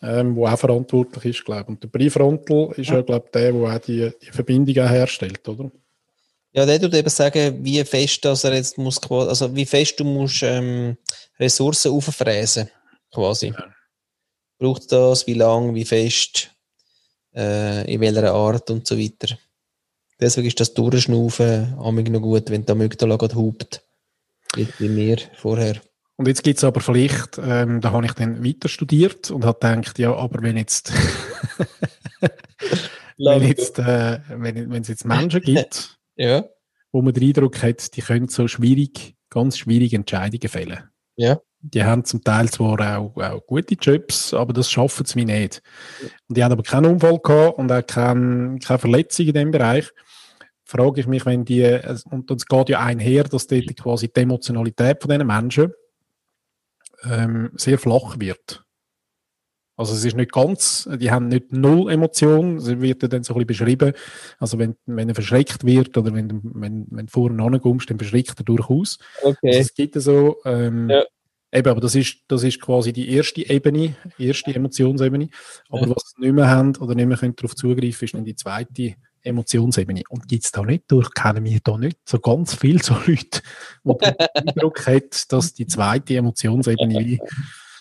ähm, 0.00 0.34
wo 0.34 0.46
auch 0.46 0.58
verantwortlich 0.58 1.36
ist, 1.36 1.44
glaube 1.44 1.62
ich. 1.62 1.68
Und 1.68 1.82
der 1.82 1.88
Prefrontal 1.88 2.72
ist 2.76 2.88
ja, 2.88 3.02
glaube 3.02 3.26
ich, 3.26 3.32
der, 3.32 3.52
der 3.52 3.62
auch 3.62 3.78
die, 3.78 4.10
die 4.22 4.30
Verbindung 4.30 4.84
auch 4.84 4.90
herstellt, 4.90 5.46
oder? 5.46 5.70
Ja, 6.54 6.66
der 6.66 6.80
tut 6.80 6.94
eben 6.94 7.08
sagen, 7.08 7.64
wie 7.64 7.82
fest 7.84 8.24
dass 8.24 8.44
er 8.44 8.54
jetzt 8.54 8.76
muss, 8.76 9.00
also 9.10 9.54
wie 9.56 9.64
fest 9.64 9.98
du 9.98 10.04
musst 10.04 10.42
ähm, 10.42 10.98
Ressourcen 11.40 11.92
auffräsen, 11.92 12.68
quasi. 13.10 13.48
Ja. 13.48 13.74
Braucht 14.58 14.92
das, 14.92 15.26
wie 15.26 15.34
lang, 15.34 15.74
wie 15.74 15.84
fest, 15.84 16.50
äh, 17.34 17.90
in 17.92 18.00
welcher 18.00 18.32
Art 18.32 18.70
und 18.70 18.86
so 18.86 18.98
weiter. 18.98 19.38
Deswegen 20.20 20.46
ist 20.46 20.60
das 20.60 20.74
Durchschnaufen 20.74 21.74
amig 21.78 22.10
noch 22.10 22.20
gut, 22.20 22.50
wenn 22.50 22.66
der 22.66 22.74
Amygdala 22.74 23.16
gerade 23.16 23.34
hupt. 23.34 23.82
Wie 24.54 24.68
bei 24.78 24.88
mir 24.88 25.16
vorher. 25.34 25.80
Und 26.16 26.28
jetzt 26.28 26.44
gibt 26.44 26.58
es 26.58 26.64
aber 26.64 26.80
vielleicht, 26.80 27.38
ähm, 27.42 27.80
da 27.80 27.92
habe 27.92 28.04
ich 28.04 28.12
dann 28.12 28.44
weiter 28.44 28.68
studiert 28.68 29.30
und 29.30 29.44
habe 29.46 29.58
gedacht, 29.58 29.98
ja, 29.98 30.14
aber 30.14 30.42
wenn 30.42 30.58
jetzt, 30.58 30.92
wenn 33.18 33.42
jetzt, 33.42 33.78
äh, 33.78 34.20
wenn, 34.28 34.70
wenn 34.70 34.82
es 34.82 34.88
jetzt 34.88 35.06
Menschen 35.06 35.40
gibt, 35.40 35.98
Ja, 36.16 36.44
wo 36.92 37.00
man 37.02 37.14
den 37.14 37.24
Eindruck 37.24 37.62
hat, 37.62 37.96
die 37.96 38.02
können 38.02 38.28
so 38.28 38.46
schwierig, 38.46 39.16
ganz 39.30 39.58
schwierige 39.58 39.96
Entscheidungen 39.96 40.48
fällen. 40.48 40.90
Ja. 41.16 41.40
Die 41.60 41.84
haben 41.84 42.04
zum 42.04 42.22
Teil 42.22 42.50
zwar 42.50 42.98
auch, 42.98 43.16
auch 43.16 43.46
gute 43.46 43.74
Jobs, 43.74 44.34
aber 44.34 44.52
das 44.52 44.70
schaffen 44.70 45.06
sie 45.06 45.24
nicht. 45.24 45.62
Und 46.28 46.36
die 46.36 46.44
haben 46.44 46.52
aber 46.52 46.62
keinen 46.62 46.86
Unfall 46.86 47.18
gehabt 47.20 47.58
und 47.58 47.70
auch 47.70 47.86
kein, 47.86 48.58
keine 48.58 48.78
Verletzung 48.78 49.26
in 49.26 49.34
dem 49.34 49.50
Bereich. 49.52 49.90
Frage 50.64 51.00
ich 51.00 51.06
mich, 51.06 51.24
wenn 51.24 51.44
die, 51.44 51.78
und 52.10 52.30
es 52.30 52.46
geht 52.46 52.68
ja 52.68 52.80
einher, 52.80 53.24
dass 53.24 53.46
dort 53.46 53.76
quasi 53.76 54.08
die 54.08 54.20
Emotionalität 54.20 55.00
von 55.00 55.10
diesen 55.10 55.26
Menschen 55.26 55.72
ähm, 57.04 57.50
sehr 57.56 57.78
flach 57.78 58.18
wird. 58.18 58.61
Also 59.76 59.94
es 59.94 60.04
ist 60.04 60.16
nicht 60.16 60.32
ganz, 60.32 60.88
die 61.00 61.10
haben 61.10 61.28
nicht 61.28 61.50
null 61.52 61.90
Emotion, 61.90 62.56
es 62.56 62.66
wird 62.80 63.10
dann 63.10 63.22
so 63.24 63.34
ein 63.34 63.46
bisschen 63.46 63.66
beschrieben, 63.66 63.92
also 64.38 64.58
wenn, 64.58 64.76
wenn 64.86 65.08
er 65.08 65.14
verschreckt 65.14 65.64
wird 65.64 65.96
oder 65.96 66.12
wenn, 66.14 66.28
du- 66.28 66.40
wenn, 66.44 66.86
wenn 66.90 67.06
du 67.06 67.10
vorne 67.12 67.42
ankommst, 67.42 67.88
dann 67.88 67.98
verschreckt 67.98 68.34
er 68.38 68.44
durchaus. 68.44 68.98
Also 69.24 69.30
okay. 69.42 69.58
es 69.58 69.72
gibt 69.74 69.94
so, 70.00 70.36
ähm, 70.44 70.90
Ja. 70.90 71.02
eben, 71.52 71.68
aber 71.70 71.80
das 71.80 71.94
ist, 71.94 72.18
das 72.28 72.42
ist 72.44 72.60
quasi 72.60 72.92
die 72.92 73.08
erste 73.10 73.48
Ebene, 73.48 73.96
erste 74.18 74.54
Emotionsebene. 74.54 75.28
Aber 75.70 75.86
Ja. 75.88 75.96
was 75.96 76.12
sie 76.16 76.22
nicht 76.22 76.34
mehr 76.34 76.48
haben 76.50 76.76
oder 76.76 76.94
nicht 76.94 77.06
mehr 77.06 77.16
können 77.16 77.34
darauf 77.34 77.56
zugreifen, 77.56 78.04
ist 78.04 78.14
dann 78.14 78.24
die 78.26 78.36
zweite 78.36 78.94
Emotionsebene. 79.22 80.02
Und 80.10 80.28
gibt 80.28 80.44
es 80.44 80.52
da 80.52 80.62
nicht 80.64 80.84
durch, 80.88 81.12
kennen 81.14 81.44
wir 81.44 81.60
da 81.64 81.78
nicht 81.78 81.98
so 82.04 82.18
ganz 82.20 82.54
viel 82.54 82.82
so 82.82 82.94
Leute, 83.06 83.40
wo 83.84 83.94
den 83.94 84.12
Eindruck 84.34 84.86
hat, 84.86 85.32
dass 85.32 85.54
die 85.54 85.66
zweite 85.66 86.14
Emotionsebene 86.16 86.98
wie 87.00 87.20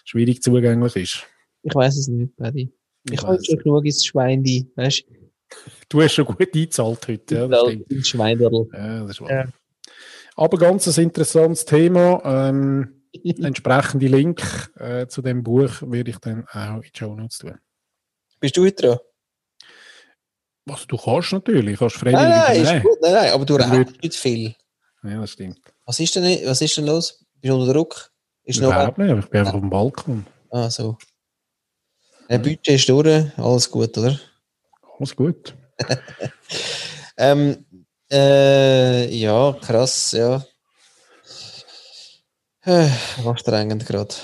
schwierig 0.06 0.42
zugänglich 0.42 0.96
ist. 0.96 1.28
Ich 1.64 1.76
weiß 1.76 1.98
es 1.98 2.08
nicht, 2.08 2.36
Paddy. 2.38 2.74
Ich, 3.06 3.14
Ich 3.14 3.24
habe 3.24 3.44
schon 3.44 3.58
genug 3.60 3.86
ins 3.86 4.06
Schwein, 4.06 4.44
weißt 4.76 5.04
Du 5.90 6.02
hast 6.02 6.14
schon 6.14 6.26
gut 6.26 6.40
eingezahlt 6.40 7.08
heute, 7.08 7.36
ja, 7.36 7.48
das 7.48 7.62
stimmt. 7.68 7.92
ins 7.92 8.08
Schweinderl. 8.08 8.68
Ja, 8.74 9.02
das 9.02 9.12
ist 9.12 9.22
wahr. 9.22 9.32
Ja. 9.32 9.46
Aber 10.36 10.58
ganz 10.58 10.88
ein 10.88 11.04
interessantes 11.04 11.66
Thema. 11.66 12.22
Ähm, 12.24 13.04
entsprechende 13.24 14.08
Link 14.08 14.72
äh, 14.78 15.08
zu 15.08 15.22
dem 15.22 15.44
Buch 15.44 15.82
werde 15.82 16.12
ich 16.12 16.18
dann 16.20 16.48
auch 16.48 16.76
in 16.78 16.82
die 16.82 16.98
Show 16.98 17.14
Notes 17.16 17.40
tun. 17.40 17.58
Bist 18.40 18.56
du 18.56 18.64
heute 18.64 18.88
dran? 18.88 19.00
Was 20.66 20.88
du 20.88 20.96
kannst 20.96 21.34
natürlich, 21.34 21.78
kannst 21.80 21.98
freiwillig 21.98 22.22
Nein, 22.22 22.64
nein, 22.64 22.84
gut. 22.84 22.98
Nein, 23.02 23.14
nein, 23.14 23.32
aber 23.32 23.46
du 23.46 23.56
redest 23.56 24.02
nicht 24.02 24.16
viel. 24.16 24.56
Ja, 25.04 25.20
das 25.20 25.32
stimmt. 25.32 25.60
Was 25.86 26.00
ist 26.00 26.16
denn, 26.16 26.48
was 26.48 26.62
ist 26.62 26.78
denn 26.78 26.86
los? 26.86 27.26
Bist 27.42 27.52
du 27.52 27.60
unter 27.60 27.74
Druck? 27.74 28.12
Ist 28.44 28.62
noch 28.62 28.70
Überhaupt 28.70 28.98
nicht, 28.98 29.10
aber 29.10 29.20
ich 29.20 29.30
bin 29.30 29.40
einfach 29.40 29.54
auf 29.56 29.60
dem 29.60 29.70
Balkon. 29.70 30.26
Ah, 30.52 30.70
so. 30.70 30.98
Ein 32.32 32.42
Budget 32.42 32.70
ist 32.70 32.88
durch, 32.88 33.26
alles 33.36 33.70
gut, 33.70 33.98
oder? 33.98 34.18
Alles 34.98 35.16
gut. 35.16 35.54
Ähm, 37.18 37.66
äh, 38.12 39.14
ja, 39.14 39.56
krass, 39.62 40.14
ja. 40.14 40.44
Äh, 42.64 42.90
Anstrengend 43.24 43.86
gerade. 43.86 44.16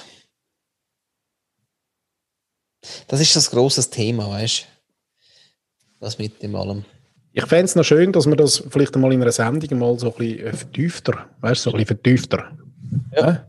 Das 3.08 3.20
ist 3.20 3.36
das 3.36 3.52
grosses 3.52 3.90
Thema, 3.90 4.30
weißt 4.32 4.62
du? 4.62 4.66
Das 6.00 6.18
mit 6.18 6.42
dem 6.42 6.56
allem. 6.56 6.86
Ich 7.34 7.46
fände 7.46 7.66
es 7.66 7.76
noch 7.76 7.84
schön, 7.84 8.12
dass 8.14 8.26
wir 8.26 8.36
das 8.36 8.64
vielleicht 8.68 8.96
einmal 8.96 9.14
in 9.14 9.22
einer 9.22 9.32
Sendung 9.32 9.78
mal 9.78 10.00
so 10.00 10.08
ein 10.08 10.18
bisschen 10.18 10.48
äh, 10.48 10.54
vertiefter, 10.54 11.30
weißt 11.42 11.66
du, 11.66 11.70
so 11.70 11.76
ein 11.76 11.84
bisschen 11.84 11.88
vertiefter. 11.88 12.58
Ja. 13.12 13.30
Äh? 13.30 13.40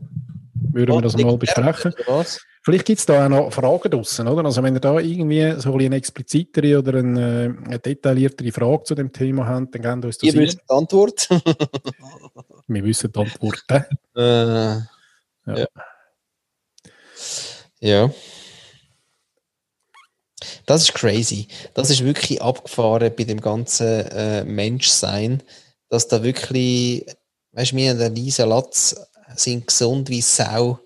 Würden 0.73 0.95
wir 0.95 1.01
das 1.01 1.17
mal 1.17 1.37
besprechen? 1.37 1.93
Vielleicht 2.61 2.85
gibt 2.85 2.99
es 2.99 3.05
da 3.05 3.25
auch 3.25 3.29
noch 3.29 3.53
Fragen 3.53 3.89
draussen, 3.89 4.27
oder? 4.27 4.43
Also 4.43 4.61
wenn 4.61 4.75
ihr 4.75 4.81
da 4.81 4.99
irgendwie 4.99 5.59
so 5.59 5.73
ein 5.73 5.79
eine 5.79 5.95
explizitere 5.95 6.77
oder 6.77 6.99
eine, 6.99 7.57
eine 7.65 7.79
detailliertere 7.79 8.51
Frage 8.51 8.83
zu 8.83 8.95
dem 8.95 9.13
Thema 9.13 9.47
habt, 9.47 9.75
dann 9.75 9.81
gebt 9.81 10.05
uns 10.05 10.17
das 10.17 10.23
Ihr 10.27 10.33
ein. 10.33 10.39
wisst 10.39 10.59
die 10.59 10.73
Antwort. 10.73 11.29
Wir 12.67 12.83
wissen 12.83 13.11
die 13.11 13.19
Antworten. 13.19 13.85
äh, 14.15 14.75
ja. 15.45 15.67
ja. 17.79 18.11
Das 20.65 20.83
ist 20.83 20.93
crazy. 20.93 21.47
Das 21.73 21.89
ist 21.89 22.03
wirklich 22.03 22.41
abgefahren 22.41 23.13
bei 23.17 23.23
dem 23.23 23.41
ganzen 23.41 23.87
äh, 23.87 24.43
Menschsein, 24.43 25.41
dass 25.87 26.07
da 26.07 26.23
wirklich, 26.23 27.05
weißt 27.53 27.71
du, 27.71 27.75
wir 27.77 27.95
der 27.95 28.09
Lisa 28.09 28.45
Latz 28.45 28.95
sind 29.35 29.67
gesund 29.67 30.09
wie 30.09 30.21
Sau. 30.21 30.79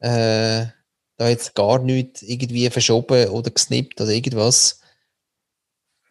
Äh, 0.00 0.66
da 1.22 1.28
jetzt 1.28 1.54
gar 1.54 1.78
nichts 1.78 2.22
irgendwie 2.22 2.68
verschoben 2.70 3.28
oder 3.28 3.50
gesnippt 3.50 4.00
oder 4.00 4.10
irgendwas. 4.10 4.80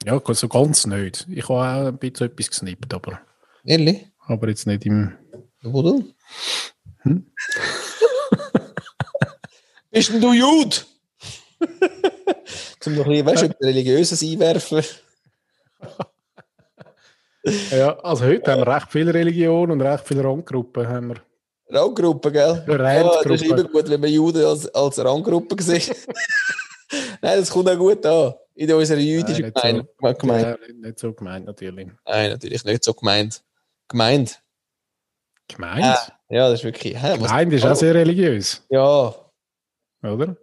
Ja, 0.05 0.19
so 0.25 0.47
ganz 0.47 0.85
nicht. 0.85 1.27
Ich 1.29 1.49
habe 1.49 1.59
auch 1.59 1.87
ein 1.87 1.97
bisschen 1.97 2.27
etwas 2.27 2.49
gesnippt, 2.49 2.93
aber, 2.93 3.19
Ehrlich? 3.63 4.07
aber 4.19 4.49
jetzt 4.49 4.65
nicht 4.67 4.85
im... 4.85 5.17
Wo 5.61 5.81
du? 5.81 6.13
Hm? 7.01 7.31
Bist 9.91 10.09
denn 10.09 10.21
du 10.21 10.33
Jude? 10.33 10.77
Zum 12.79 12.95
noch 12.95 13.05
ein 13.05 13.11
bisschen, 13.11 13.25
weißt 13.25 13.43
du, 13.43 13.65
Religiöses 13.65 14.23
einwerfen. 14.23 14.83
Ja, 17.71 17.99
also 17.99 18.25
heute 18.25 18.51
haben 18.51 18.61
wir 18.61 18.67
recht 18.67 18.91
viele 18.91 19.13
Religionen 19.13 19.73
und 19.73 19.81
recht 19.81 20.07
viele 20.07 20.23
Randgruppen. 20.23 20.87
Haben 20.87 21.09
wir. 21.09 21.30
Ranggruppe, 21.71 22.31
gell? 22.31 22.63
Ja, 22.67 22.93
Ja, 22.93 23.21
das 23.23 23.41
ist 23.41 23.43
immer 23.45 23.63
gut, 23.63 23.89
wenn 23.89 24.01
man 24.01 24.09
Juden 24.09 24.43
als, 24.45 24.67
als 24.73 24.99
Ranggruppe 25.03 25.61
sieht. 25.61 25.95
Nein, 27.21 27.39
das 27.39 27.49
kommt 27.49 27.69
auch 27.69 27.77
gut 27.77 28.05
an. 28.05 28.33
In 28.55 28.71
unserer 28.73 28.99
jüdischen 28.99 29.51
Nein, 29.55 29.87
Gemeinde. 29.97 30.17
Gemeinde. 30.19 30.59
Ja, 30.67 30.73
nicht, 30.87 30.99
so 30.99 31.13
gemeint, 31.13 31.45
natürlich. 31.45 31.89
Nein, 32.05 32.31
natürlich 32.31 32.65
nicht 32.65 32.83
so 32.83 32.93
gemeint. 32.93 33.41
Gemeint. 33.87 34.41
Gemeint? 35.47 35.83
Ah, 35.85 36.07
Ja, 36.29 36.49
das 36.49 36.59
ist 36.59 36.65
wirklich. 36.65 37.01
Hä, 37.01 37.17
Gemeint 37.17 37.53
ist 37.53 37.65
auch 37.65 37.75
sehr 37.75 37.93
religiös, 37.95 38.63
Ja, 38.69 39.15
oder? 40.03 40.35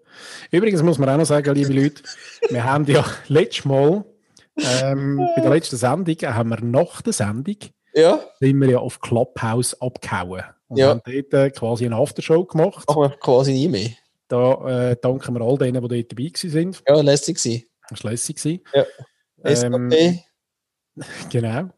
Übrigens 0.51 0.83
muss 0.83 0.99
man 0.99 1.09
auch 1.11 1.17
noch 1.19 1.27
sagen, 1.27 1.55
liebe 1.55 1.73
Leute, 1.73 2.03
wir 2.49 2.65
haben 2.65 2.85
ja 2.87 3.05
letztes 3.29 3.65
Mal, 3.65 4.05
ähm, 4.57 5.21
bei 5.37 5.43
der 5.43 5.51
letzten 5.51 5.77
Sendung, 5.77 6.17
haben 6.23 6.49
wir 6.51 6.61
nach 6.63 7.03
der 7.03 7.13
Sendung, 7.13 7.57
ja, 7.95 8.21
sind 8.41 8.61
wir 8.61 8.71
ja 8.71 8.79
auf 8.79 9.01
Clubhouse 9.01 9.81
abgehauen. 9.81 10.43
Und 10.69 10.79
Ja. 10.79 10.89
haben 10.91 11.01
dort 11.05 11.33
äh, 11.35 11.51
quasi 11.51 11.87
eine 11.87 11.97
Aftershow 11.97 12.45
gemacht. 12.45 12.87
wir 12.89 13.11
quasi 13.21 13.53
nie 13.53 13.69
mehr. 13.69 13.91
Da 14.29 14.91
äh, 14.91 14.97
danken 15.01 15.35
wir 15.35 15.41
all 15.43 15.57
denen, 15.57 15.83
die 15.89 16.03
dort 16.03 16.13
dabei 16.13 16.31
sind. 16.35 16.83
Ja, 16.87 17.01
lässig 17.01 17.39
sein. 17.39 17.63
Das 17.89 18.05
war 18.05 18.11
lässig. 18.11 18.39
Ja. 18.75 18.85
Ähm, 19.45 19.91
SKP. 19.91 20.25
Genau. 21.31 21.71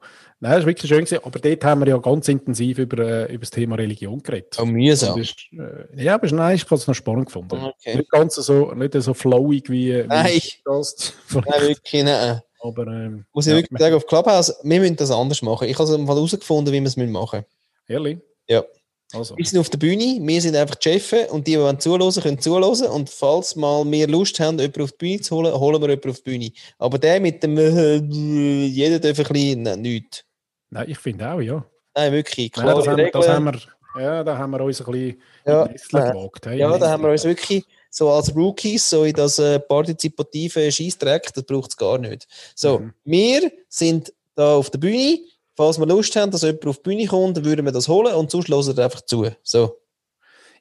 Nein, 0.42 0.52
das 0.52 0.60
war 0.60 0.66
wirklich 0.68 0.88
schön. 0.88 1.04
Gewesen. 1.04 1.20
Aber 1.22 1.38
dort 1.38 1.64
haben 1.64 1.80
wir 1.82 1.88
ja 1.88 1.98
ganz 1.98 2.26
intensiv 2.26 2.78
über, 2.78 2.98
äh, 3.06 3.24
über 3.34 3.40
das 3.40 3.50
Thema 3.50 3.76
Religion 3.76 4.22
geredet. 4.22 4.56
Oh, 4.58 4.64
mühsam. 4.64 5.20
ist, 5.20 5.36
äh, 5.52 6.02
ja, 6.02 6.14
aber 6.14 6.26
nein, 6.28 6.56
ich 6.56 6.64
habe 6.64 6.76
es 6.76 6.86
noch 6.86 6.94
spannend 6.94 7.26
gefunden. 7.26 7.54
Okay. 7.62 7.96
Nicht 7.98 8.10
ganz 8.10 8.36
so, 8.36 8.72
nicht 8.72 8.94
so 8.94 9.12
flowig 9.12 9.68
wie, 9.68 9.94
wie 10.02 10.06
Nein. 10.06 10.40
das. 10.64 11.12
Nein, 11.34 11.44
wirklich 11.60 12.04
nicht. 12.04 12.42
Aber 12.60 12.86
ähm, 12.86 13.24
Muss 13.32 13.46
ich 13.46 13.52
ja, 13.52 13.58
wirklich 13.58 13.78
sagen, 13.80 13.94
auf 13.94 14.06
Clubhouse, 14.06 14.54
wir 14.62 14.80
müssen 14.80 14.96
das 14.96 15.10
anders 15.10 15.42
machen. 15.42 15.68
Ich 15.68 15.78
habe 15.78 16.06
herausgefunden, 16.06 16.72
wie 16.72 16.80
wir 16.80 16.86
es 16.86 16.96
machen 16.96 17.40
müssen. 17.40 17.46
Ehrlich? 17.88 18.18
Ja. 18.48 18.64
Also, 19.12 19.36
Wir 19.36 19.44
sind 19.44 19.58
auf 19.58 19.68
der 19.68 19.78
Bühne, 19.78 20.18
wir 20.20 20.40
sind 20.40 20.54
einfach 20.54 20.76
die 20.76 20.88
Chefs 20.88 21.30
und 21.32 21.46
die, 21.46 21.52
die 21.52 21.58
wollen 21.58 21.80
zuhören, 21.80 22.12
können 22.22 22.38
zuhören. 22.38 22.86
Und 22.92 23.10
falls 23.10 23.56
mal 23.56 23.84
wir 23.90 24.06
Lust 24.06 24.38
haben, 24.38 24.58
jemanden 24.58 24.82
auf 24.82 24.92
die 24.92 24.98
Bühne 24.98 25.20
zu 25.20 25.36
holen, 25.36 25.52
holen 25.52 25.80
wir 25.82 25.88
jemanden 25.88 26.10
auf 26.10 26.20
die 26.20 26.30
Bühne. 26.30 26.52
Aber 26.78 26.98
der 26.98 27.20
mit 27.20 27.42
dem 27.42 27.58
äh, 27.58 27.96
jeder 27.96 29.00
darf 29.00 29.18
ein 29.18 29.24
bisschen, 29.32 29.62
nein, 29.62 29.80
nichts. 29.82 30.24
nein, 30.70 30.88
ich 30.88 30.98
finde 30.98 31.28
auch, 31.28 31.40
ja. 31.40 31.64
Nein, 31.96 32.12
wirklich, 32.12 32.52
Nein, 32.56 32.66
das, 32.66 32.86
haben, 32.86 33.10
das 33.12 33.28
haben 33.28 33.44
wir, 33.46 34.00
ja, 34.00 34.22
da 34.22 34.38
haben 34.38 34.50
wir 34.52 34.60
uns 34.60 34.80
ein 34.80 34.92
bisschen 34.92 35.22
Ja, 35.44 35.64
gewagt. 35.66 36.46
hey, 36.46 36.58
Ja, 36.58 36.78
da 36.78 36.90
haben 36.90 37.02
wir 37.02 37.10
uns 37.10 37.24
wirklich 37.24 37.64
so 37.90 38.10
als 38.10 38.34
Rookies, 38.34 38.88
so 38.88 39.04
in 39.04 39.14
das 39.14 39.38
äh, 39.38 39.58
partizipative 39.58 40.70
Scheissdreck, 40.72 41.32
das 41.34 41.44
braucht 41.44 41.70
es 41.70 41.76
gar 41.76 41.98
nicht. 41.98 42.26
So, 42.54 42.78
Mhm. 42.78 42.94
wir 43.04 43.52
sind 43.68 44.12
da 44.34 44.54
auf 44.54 44.70
der 44.70 44.78
Bühne. 44.78 45.18
Falls 45.56 45.78
wir 45.78 45.86
Lust 45.86 46.14
haben, 46.16 46.30
dass 46.30 46.42
jemand 46.42 46.66
auf 46.66 46.76
die 46.78 46.82
Bühne 46.84 47.06
kommt, 47.06 47.36
dann 47.36 47.44
würden 47.44 47.64
wir 47.66 47.72
das 47.72 47.88
holen 47.88 48.14
und 48.14 48.30
sonst 48.30 48.48
hören 48.48 48.76
wir 48.76 48.84
einfach 48.84 49.02
zu. 49.02 49.28
So. 49.42 49.76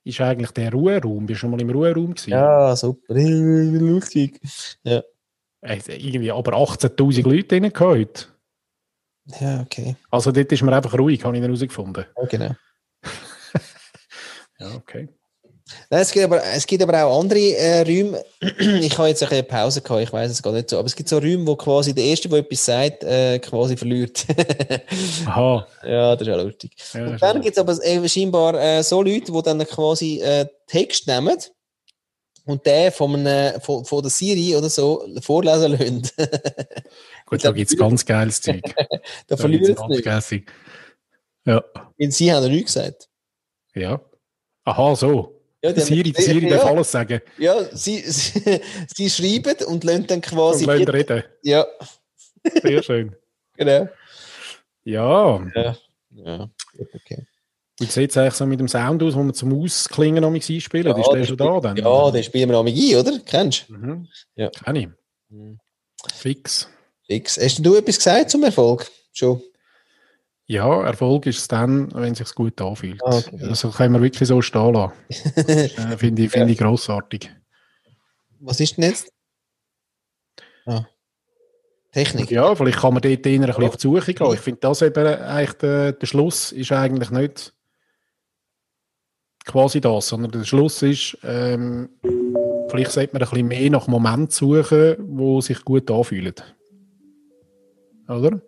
Ist 0.04 0.20
eigentlich 0.22 0.52
der 0.52 0.72
Ruheraum, 0.72 1.26
bist 1.26 1.38
du 1.38 1.40
schon 1.42 1.52
mal 1.52 1.62
im 1.62 1.70
Ruheraum 1.70 2.14
gewesen? 2.14 2.32
Ja, 2.32 2.76
super. 2.76 3.14
Lustig. 3.14 4.42
Äh, 4.84 5.02
irgendwie 5.62 6.32
aber 6.32 6.54
18'000 6.54 7.24
Leute 7.24 7.44
drin 7.60 7.72
heute. 7.80 8.26
Ja, 9.40 9.62
okay. 9.62 9.96
Also 10.10 10.32
dort 10.32 10.52
ist 10.52 10.64
man 10.64 10.74
einfach 10.74 10.98
ruhig, 10.98 11.24
habe 11.24 11.38
ich 11.38 11.44
herausgefunden. 11.44 12.06
Ja, 12.18 12.26
genau. 12.26 12.56
Ja, 14.62 14.76
okay. 14.76 15.08
Nein, 15.90 16.02
es, 16.02 16.12
gibt 16.12 16.26
aber, 16.26 16.44
es 16.44 16.66
gibt 16.66 16.84
aber 16.84 17.04
auch 17.04 17.20
andere 17.20 17.40
äh, 17.40 17.82
Räume. 17.82 18.24
ich 18.42 18.98
habe 18.98 19.10
jetzt 19.10 19.24
ein 19.24 19.30
bisschen 19.30 19.48
Pause 19.48 19.82
gehabt, 19.82 20.02
ich 20.04 20.14
weiß 20.14 20.32
es 20.32 20.42
gar 20.42 20.54
nicht 20.54 20.70
so. 20.70 20.78
Aber 20.78 20.88
es 20.88 20.96
gibt 20.96 21.10
so 21.10 21.18
Räume, 21.18 21.48
wo 21.48 21.56
quasi 21.56 21.94
der 21.94 22.06
Erste, 22.06 22.30
der 22.30 22.40
etwas 22.40 22.66
sagt, 22.66 23.04
äh, 23.04 23.40
quasi 23.40 23.78
verliert. 23.78 24.26
Aha. 25.26 25.68
ja, 25.84 26.16
das 26.16 26.28
ist 26.28 26.34
auch 26.34 26.44
lustig. 26.44 26.72
Ja, 26.94 27.08
Und 27.08 27.22
dann 27.22 27.42
gibt 27.42 27.58
es 27.58 27.62
aber 27.62 27.74
äh, 27.84 28.10
scheinbar 28.10 28.54
äh, 28.56 28.84
so 28.84 29.02
Leute, 29.02 29.32
die 29.32 29.42
dann 29.42 29.66
quasi 29.66 30.20
äh, 30.22 30.46
Text 30.68 31.08
nehmen 31.08 31.38
und 32.46 32.66
den 32.66 32.92
von, 32.92 33.16
einem, 33.16 33.62
von, 33.62 33.86
von 33.86 34.02
der 34.02 34.10
Siri 34.10 34.56
oder 34.56 34.70
so 34.70 35.08
vorlesen 35.22 35.72
lassen. 35.72 36.02
Gut, 37.26 37.46
da 37.46 37.52
gibt 37.52 37.72
es 37.72 37.78
ganz 37.78 38.06
geiles 38.06 38.42
Zeug. 38.42 38.62
da 39.28 39.38
verliert 39.38 39.70
es 39.70 39.88
nicht. 39.88 40.04
Zeug. 40.04 40.44
Ja. 41.46 41.64
Weil 41.98 42.12
sie 42.12 42.34
haben 42.34 42.44
ja 42.44 42.50
nichts 42.50 42.74
gesagt. 42.74 43.10
Ja. 43.76 44.02
Aha, 44.66 44.96
so. 44.96 45.39
Ja, 45.62 45.74
Siri, 45.80 46.14
Siri 46.16 46.48
darf 46.50 46.64
ja, 46.64 46.70
alles 46.70 46.90
sagen. 46.92 47.22
ja 47.38 47.64
sie, 47.76 48.00
sie, 48.10 48.62
sie 48.96 49.10
schreiben 49.10 49.66
und 49.68 49.84
lassen 49.84 50.08
dann 50.08 50.18
Und 50.20 50.26
quasi. 50.26 50.66
lassen 50.66 50.88
reden. 50.88 51.24
ja, 51.44 51.66
Sehr 52.64 52.82
schön. 52.84 53.16
genau. 53.58 53.90
Ja. 54.86 55.44
Ja, 56.12 56.50
okay. 56.96 57.26
Wie 57.80 57.86
sieht 57.86 58.12
es 58.12 58.18
eigentlich 58.18 58.34
so 58.34 58.46
mit 58.46 58.60
dem 58.60 58.68
Sound 58.68 59.02
aus, 59.04 59.16
wo 59.16 59.20
man 59.24 59.34
zum 59.34 59.54
Ausklingen 59.62 60.22
noch 60.22 60.34
einspielen? 60.34 60.88
Ja, 60.88 60.98
ist 61.00 61.12
der 61.12 61.24
schon 61.26 61.38
da 61.38 61.60
dann? 61.60 61.78
Ja, 61.78 62.12
den 62.12 62.24
spielen 62.24 62.50
wir 62.50 62.58
am 62.58 62.68
ein, 62.68 62.96
oder? 62.96 63.20
Kennst 63.26 63.70
Mhm. 63.70 64.08
Ja. 64.36 64.50
Kenn 64.50 64.76
ich. 64.76 64.88
du? 65.30 65.58
Fix. 66.14 66.70
Fix. 67.06 67.38
Hast 67.38 67.60
du 67.66 67.76
etwas 67.76 67.98
gesagt 67.98 68.30
zum 68.32 68.44
Erfolg? 68.44 68.90
Schon. 69.14 69.42
Ja, 70.50 70.84
Erfolg 70.84 71.28
ist 71.28 71.38
es 71.38 71.48
dann, 71.48 71.94
wenn 71.94 72.14
es 72.14 72.18
sich 72.18 72.34
gut 72.34 72.60
anfühlt. 72.60 73.00
Ah, 73.06 73.20
okay. 73.20 73.38
Also 73.44 73.70
können 73.70 73.94
wir 73.94 74.02
wirklich 74.02 74.28
so 74.28 74.42
stehen 74.42 74.74
lassen. 74.74 74.94
äh, 75.36 75.70
Finde 75.98 76.24
ich, 76.24 76.32
find 76.32 76.50
ich 76.50 76.58
grossartig. 76.58 77.30
Was 78.40 78.60
ist 78.60 78.76
denn 78.76 78.86
jetzt? 78.86 79.14
Ah. 80.66 80.88
Technik. 81.92 82.32
Ja, 82.32 82.56
vielleicht 82.56 82.80
kann 82.80 82.94
man 82.96 83.02
dort 83.04 83.28
eher 83.28 83.42
ein 83.42 83.46
bisschen 83.46 83.64
auf 83.64 83.78
die 83.78 83.82
Suche 83.82 84.14
gehen. 84.16 84.34
Ich 84.34 84.40
finde 84.40 84.60
das 84.62 84.82
eben 84.82 85.06
eigentlich 85.06 85.54
der, 85.54 85.92
der 85.94 86.08
Schluss 86.08 86.52
ist 86.52 86.72
eigentlich 86.72 87.12
nicht 87.12 87.54
quasi 89.46 89.82
das, 89.82 90.08
sondern 90.08 90.32
der 90.32 90.46
Schluss 90.46 90.82
ist, 90.82 91.16
ähm, 91.22 91.90
vielleicht 92.70 92.92
sollte 92.92 93.14
man 93.14 93.22
ein 93.22 93.30
bisschen 93.30 93.48
mehr 93.48 93.70
nach 93.70 93.86
Moment 93.86 94.32
suchen, 94.32 94.96
wo 95.00 95.42
sich 95.42 95.64
gut 95.64 95.92
anfühlen. 95.92 96.34
Oder? 98.08 98.42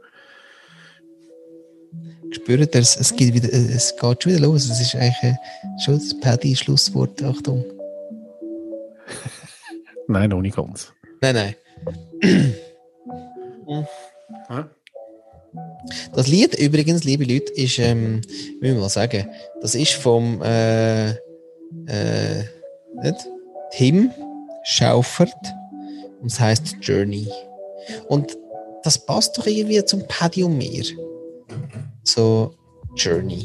Spürt 2.32 2.74
ihr, 2.74 2.82
es, 2.82 2.96
es, 2.96 3.16
geht 3.16 3.34
wieder, 3.34 3.52
äh, 3.52 3.74
es 3.74 3.96
geht 3.96 4.24
schon 4.24 4.32
wieder 4.32 4.42
los. 4.42 4.70
Es 4.70 4.80
ist 4.80 4.96
eigentlich 4.96 5.24
äh, 5.24 5.36
schon 5.84 5.96
das 5.96 6.18
Paddy-Schlusswort. 6.20 7.22
Achtung. 7.24 7.64
Nein, 10.08 10.30
noch 10.30 10.42
nicht 10.42 10.56
ganz. 10.56 10.94
Nein, 11.22 11.36
nein. 11.36 11.56
Ja. 13.68 14.70
Das 16.14 16.28
Lied 16.28 16.56
übrigens, 16.56 17.04
liebe 17.04 17.24
Leute, 17.24 17.52
ist, 17.54 17.80
ähm, 17.80 18.22
wie 18.60 18.74
wir 18.74 18.76
mal 18.76 18.90
sagen, 18.90 19.28
das 19.62 19.76
ist 19.76 19.94
vom 19.94 20.42
äh, 20.42 21.12
äh, 21.12 22.44
nicht? 23.02 23.28
Tim 23.72 24.12
Schaufert 24.64 25.34
und 26.22 26.32
es 26.32 26.40
heißt 26.40 26.78
Journey. 26.82 27.28
Und 28.08 28.38
das 28.84 28.98
passt 29.06 29.38
doch 29.38 29.48
irgendwie 29.48 29.84
zum 29.86 30.08
Paddy 30.08 30.44
und 30.44 30.58
mir. 30.58 30.84
So, 32.04 32.54
Journey. 32.96 33.44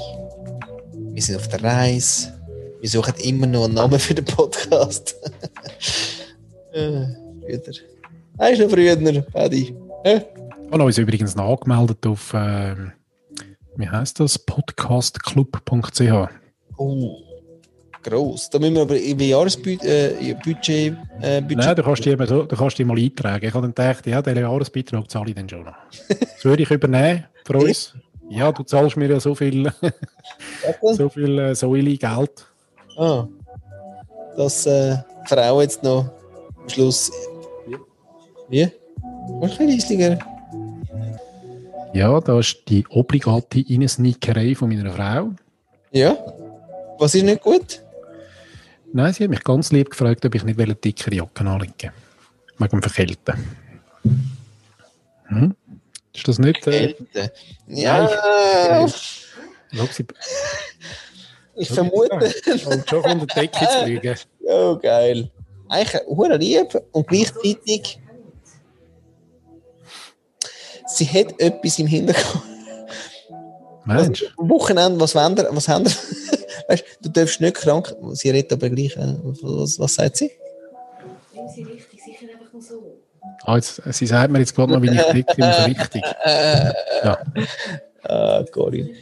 Wir 1.12 1.22
sind 1.22 1.36
auf 1.36 1.48
der 1.48 1.62
Reise. 1.62 2.32
Wir 2.80 2.88
suchen 2.88 3.14
immer 3.22 3.46
noch 3.46 3.64
einen 3.64 3.74
Namen 3.74 3.98
für 3.98 4.14
den 4.14 4.24
Podcast. 4.24 5.16
äh, 6.72 7.06
früher. 7.48 7.80
Er 8.38 8.50
ist 8.50 8.60
noch 8.60 8.70
früher, 8.70 8.96
Paddy. 9.22 9.74
Hä? 10.04 10.22
Wir 10.68 10.72
haben 10.72 10.80
uns 10.80 10.98
übrigens 10.98 11.34
noch 11.36 11.52
angemeldet 11.52 12.06
auf, 12.06 12.32
ähm, 12.34 12.92
wie 13.76 13.88
heißt 13.88 14.20
das? 14.20 14.38
Podcastclub.ch. 14.38 16.28
Oh, 16.76 17.25
gross. 18.06 18.48
Da 18.50 18.58
müssen 18.58 18.74
wir 18.74 18.82
aber 18.82 18.98
über 18.98 19.22
Jahresbudget 19.22 19.84
äh, 19.84 20.34
Budget, 20.44 20.96
äh, 21.20 21.40
Budget. 21.40 21.56
Nein, 21.58 21.76
du 21.76 21.82
kannst 21.82 22.04
die, 22.04 22.10
eben 22.10 22.26
so, 22.26 22.42
du 22.44 22.56
kannst 22.56 22.78
die 22.78 22.84
mal 22.84 22.98
eintragen. 22.98 23.44
Ich 23.44 23.54
habe 23.54 23.62
dann 23.62 23.74
gedacht, 23.74 24.06
ja, 24.06 24.22
den 24.22 24.36
Jahresbeitrag 24.36 25.10
zahle 25.10 25.30
ich 25.30 25.34
dann 25.34 25.48
schon 25.48 25.64
noch. 25.64 25.74
Das 26.08 26.44
würde 26.44 26.62
ich 26.62 26.70
übernehmen 26.70 27.24
für 27.44 27.58
uns. 27.58 27.94
Ja, 28.28 28.50
du 28.50 28.62
zahlst 28.62 28.96
mir 28.96 29.08
ja 29.08 29.20
so 29.20 29.34
viel, 29.34 29.72
so 30.82 31.08
viel 31.08 31.38
äh, 31.38 31.54
Säule 31.54 31.96
Geld. 31.96 32.46
Ah, 32.96 33.26
dass 34.36 34.66
äh, 34.66 34.96
die 35.24 35.34
Frau 35.34 35.60
jetzt 35.60 35.82
noch 35.82 36.10
am 36.60 36.68
Schluss. 36.68 37.10
Wie? 38.48 38.68
Was 39.40 39.58
ein 39.58 39.68
Rieslinger? 39.68 40.18
Ja, 41.92 42.20
da 42.20 42.38
ist 42.38 42.62
die 42.68 42.84
obligate 42.90 43.64
Reinsneakerei 43.68 44.54
von 44.54 44.68
meiner 44.68 44.90
Frau. 44.92 45.30
Ja? 45.92 46.16
Was 46.98 47.14
ist 47.14 47.24
nicht 47.24 47.42
gut? 47.42 47.82
Nein, 48.96 49.12
sie 49.12 49.24
hat 49.24 49.30
mich 49.30 49.44
ganz 49.44 49.72
lieb 49.72 49.90
gefragt, 49.90 50.24
ob 50.24 50.34
ich 50.34 50.42
nicht 50.42 50.58
eine 50.58 50.74
dickere 50.74 51.16
Jacke 51.16 51.44
anlegen 51.44 51.92
Wegen 52.56 52.80
dem 52.80 52.82
Verkälten. 52.82 53.58
Hm? 55.26 55.54
Ist 56.14 56.26
das 56.26 56.38
nicht... 56.38 56.66
Äh. 56.66 56.94
Ja, 57.66 58.08
schau, 58.08 59.86
sie, 59.92 60.06
ich 61.56 61.68
schau, 61.68 61.74
vermute. 61.74 62.34
Und 62.64 62.88
schon 62.88 63.02
von 63.02 63.18
der 63.18 63.26
Decke 63.26 63.68
zu 63.68 63.84
fliegen. 63.84 64.16
Oh, 64.46 64.78
geil. 64.78 65.30
Eigentlich 65.68 66.02
hure 66.06 66.38
lieb 66.38 66.82
und 66.92 67.06
gleichzeitig. 67.06 68.00
Sie 70.86 71.06
hat 71.06 71.38
etwas 71.38 71.78
im 71.78 71.86
Hintergrund. 71.86 72.44
Mensch, 73.84 74.24
Am 74.38 74.48
Wochenende, 74.48 74.98
was 74.98 75.14
wollen 75.14 75.36
was 75.50 75.68
haben 75.68 75.84
ihr? 75.84 75.92
Weißt, 76.68 76.84
du 77.02 77.08
darfst 77.10 77.40
nicht 77.40 77.54
krank, 77.56 77.94
sie 78.12 78.30
redet 78.30 78.52
aber 78.52 78.70
gleich, 78.70 78.96
äh, 78.96 79.14
was, 79.22 79.78
was 79.78 79.94
sagt 79.94 80.16
sie? 80.16 80.30
Nimm 81.34 81.48
sie 81.48 81.62
richtig, 81.62 82.02
sicher 82.02 82.32
einfach 82.32 82.52
nur 82.52 82.62
so. 82.62 83.00
ah, 83.44 83.56
jetzt, 83.56 83.80
sie 83.90 84.06
sagt 84.06 84.30
mir 84.32 84.38
jetzt 84.40 84.54
gerade 84.54 84.72
noch, 84.72 84.82
wie 84.82 84.90
ich 84.90 85.02
dick 85.12 85.26
bin, 85.36 85.52
so 85.52 85.62
richtig. 85.64 86.02
Ja. 87.04 87.18
Ah, 88.08 88.44
Corinne. 88.52 88.94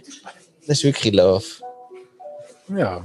Das 0.67 0.79
ist 0.79 0.85
wirklich 0.85 1.13
Love. 1.13 1.45
ja. 2.69 3.05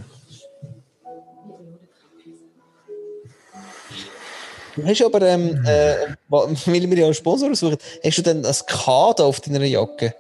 Du 4.76 4.86
hast 4.86 5.02
aber, 5.04 5.22
ähm, 5.24 5.62
äh, 5.66 5.96
weil 6.30 6.90
wir 6.90 6.98
ja 6.98 7.06
einen 7.06 7.14
Sponsor 7.14 7.54
suchen, 7.54 7.78
hast 8.02 8.18
du 8.18 8.22
denn 8.22 8.42
das 8.42 8.66
K 8.66 9.14
da 9.14 9.26
auf 9.26 9.42
deiner 9.42 9.66
Jacke? 9.66 10.16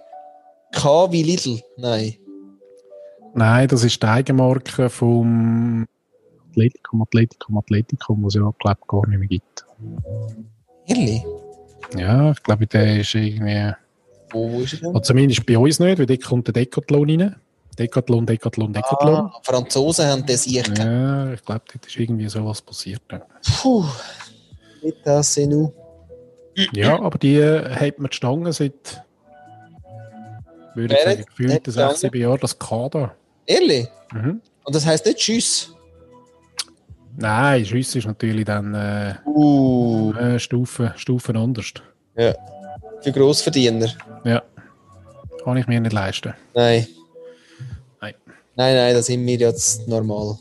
K 0.73 1.11
wie 1.13 1.23
Lidl? 1.23 1.61
Nein. 1.77 2.17
Nein, 3.33 3.67
das 3.67 3.83
ist 3.83 4.01
die 4.01 4.07
Eigenmarke 4.07 4.89
vom 4.89 5.85
Atletikum, 6.51 7.01
Atletikum, 7.01 7.57
Atletikum, 7.57 8.23
was 8.23 8.35
es 8.35 8.41
ja, 8.41 8.51
glaube 8.59 8.79
ich, 8.81 8.87
gar 8.87 9.07
nicht 9.07 9.19
mehr 9.19 9.27
gibt. 9.27 9.65
Ehrlich? 10.87 11.23
Ja, 11.95 12.31
ich 12.31 12.43
glaube, 12.43 12.67
der 12.67 12.99
ist 12.99 13.15
irgendwie... 13.15 13.73
Wo 14.31 14.59
ist 14.59 14.73
er 14.73 14.79
denn? 14.79 14.87
Also 14.89 14.99
zumindest 14.99 15.45
bei 15.45 15.57
uns 15.57 15.79
nicht, 15.79 15.99
weil 15.99 16.05
dort 16.05 16.23
kommt 16.23 16.47
der 16.47 16.53
Decathlon 16.53 17.09
rein. 17.09 17.35
Decathlon, 17.77 18.25
Decathlon, 18.25 18.73
Decathlon. 18.73 19.15
Ah, 19.15 19.39
Franzosen 19.43 20.05
haben 20.07 20.25
das 20.25 20.45
ich. 20.45 20.67
Ja, 20.77 21.31
ich 21.31 21.43
glaube, 21.43 21.61
dort 21.71 21.85
ist 21.87 21.97
irgendwie 21.97 22.27
sowas 22.27 22.61
passiert. 22.61 23.01
Ja. 23.11 23.21
Puh. 23.61 23.85
Nicht 24.81 24.97
das, 25.05 25.37
nu. 25.37 25.71
Ja, 26.73 26.99
aber 27.01 27.17
die 27.17 27.35
äh, 27.35 27.69
hat 27.73 27.99
man 27.99 28.09
die 28.09 28.15
Stange 28.17 28.51
seit, 28.51 29.03
würde 30.75 30.93
ich 30.93 31.03
sagen, 31.03 31.25
gefühlt 31.25 31.53
hat 31.53 31.67
die 31.67 31.71
sechs, 31.71 31.83
Stange? 31.83 31.97
sieben 31.97 32.21
Jahren, 32.21 32.39
das 32.41 32.59
Kader. 32.59 33.15
Ehrlich? 33.49 33.87
Mhm. 34.13 34.41
Und 34.63 34.75
das 34.75 34.85
heisst 34.85 35.05
nicht 35.07 35.17
Tschüss. 35.17 35.73
Nein, 37.17 37.65
Schuss 37.65 37.95
ist 37.95 38.05
natürlich 38.05 38.45
dann 38.45 38.73
äh, 38.75 39.15
Uh. 39.25 40.13
äh, 40.13 40.39
Stufen, 40.39 40.93
Stufen 40.95 41.35
anders. 41.35 41.73
Ja. 42.15 42.33
Für 43.01 43.11
Grossverdiener. 43.11 43.89
Ja. 44.23 44.43
Kann 45.43 45.57
ich 45.57 45.67
mir 45.67 45.79
nicht 45.81 45.91
leisten. 45.93 46.33
Nein. 46.53 46.87
Nein. 47.99 48.13
Nein, 48.55 48.75
nein, 48.75 48.93
das 48.93 49.07
sind 49.07 49.25
wir 49.25 49.37
jetzt 49.37 49.87
normal. 49.87 50.37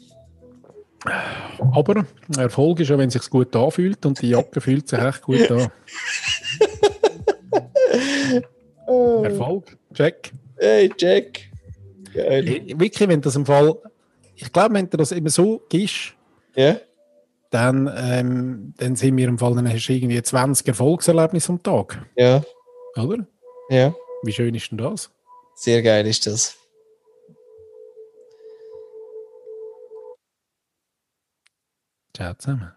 Aber 1.72 2.04
Erfolg 2.36 2.80
ist 2.80 2.90
ja, 2.90 2.98
wenn 2.98 3.08
es 3.08 3.14
sich 3.14 3.30
gut 3.30 3.56
anfühlt 3.56 4.04
und 4.04 4.20
die 4.20 4.28
Jacke 4.30 4.60
fühlt 4.60 4.86
sich 4.88 4.98
echt 4.98 5.22
gut 5.22 5.50
an. 5.50 5.70
Erfolg, 9.24 9.76
check. 9.94 10.32
Hey, 10.58 10.90
Jack. 10.98 11.40
Geil. 12.14 12.62
Wirklich, 12.78 13.08
wenn 13.08 13.20
das 13.20 13.36
im 13.36 13.46
Fall, 13.46 13.76
ich 14.34 14.52
glaube, 14.52 14.74
wenn 14.74 14.88
du 14.88 14.96
das 14.96 15.12
immer 15.12 15.30
so 15.30 15.62
gibst, 15.68 16.14
Ja? 16.54 16.76
dann, 17.50 17.90
ähm, 17.96 18.74
dann 18.76 18.94
sind 18.96 19.16
wir 19.16 19.28
im 19.28 19.38
Fall, 19.38 19.54
dann 19.54 19.68
hast 19.72 19.86
du 19.86 19.92
irgendwie 19.92 20.22
20 20.22 20.66
Erfolgserlebnisse 20.68 21.52
am 21.52 21.62
Tag, 21.62 22.04
Ja. 22.16 22.42
oder? 22.96 23.26
Ja. 23.70 23.94
Wie 24.22 24.32
schön 24.32 24.54
ist 24.54 24.70
denn 24.70 24.78
das? 24.78 25.10
Sehr 25.54 25.82
geil 25.82 26.06
ist 26.06 26.26
das. 26.26 26.56
Ciao 32.14 32.34
zusammen. 32.34 32.72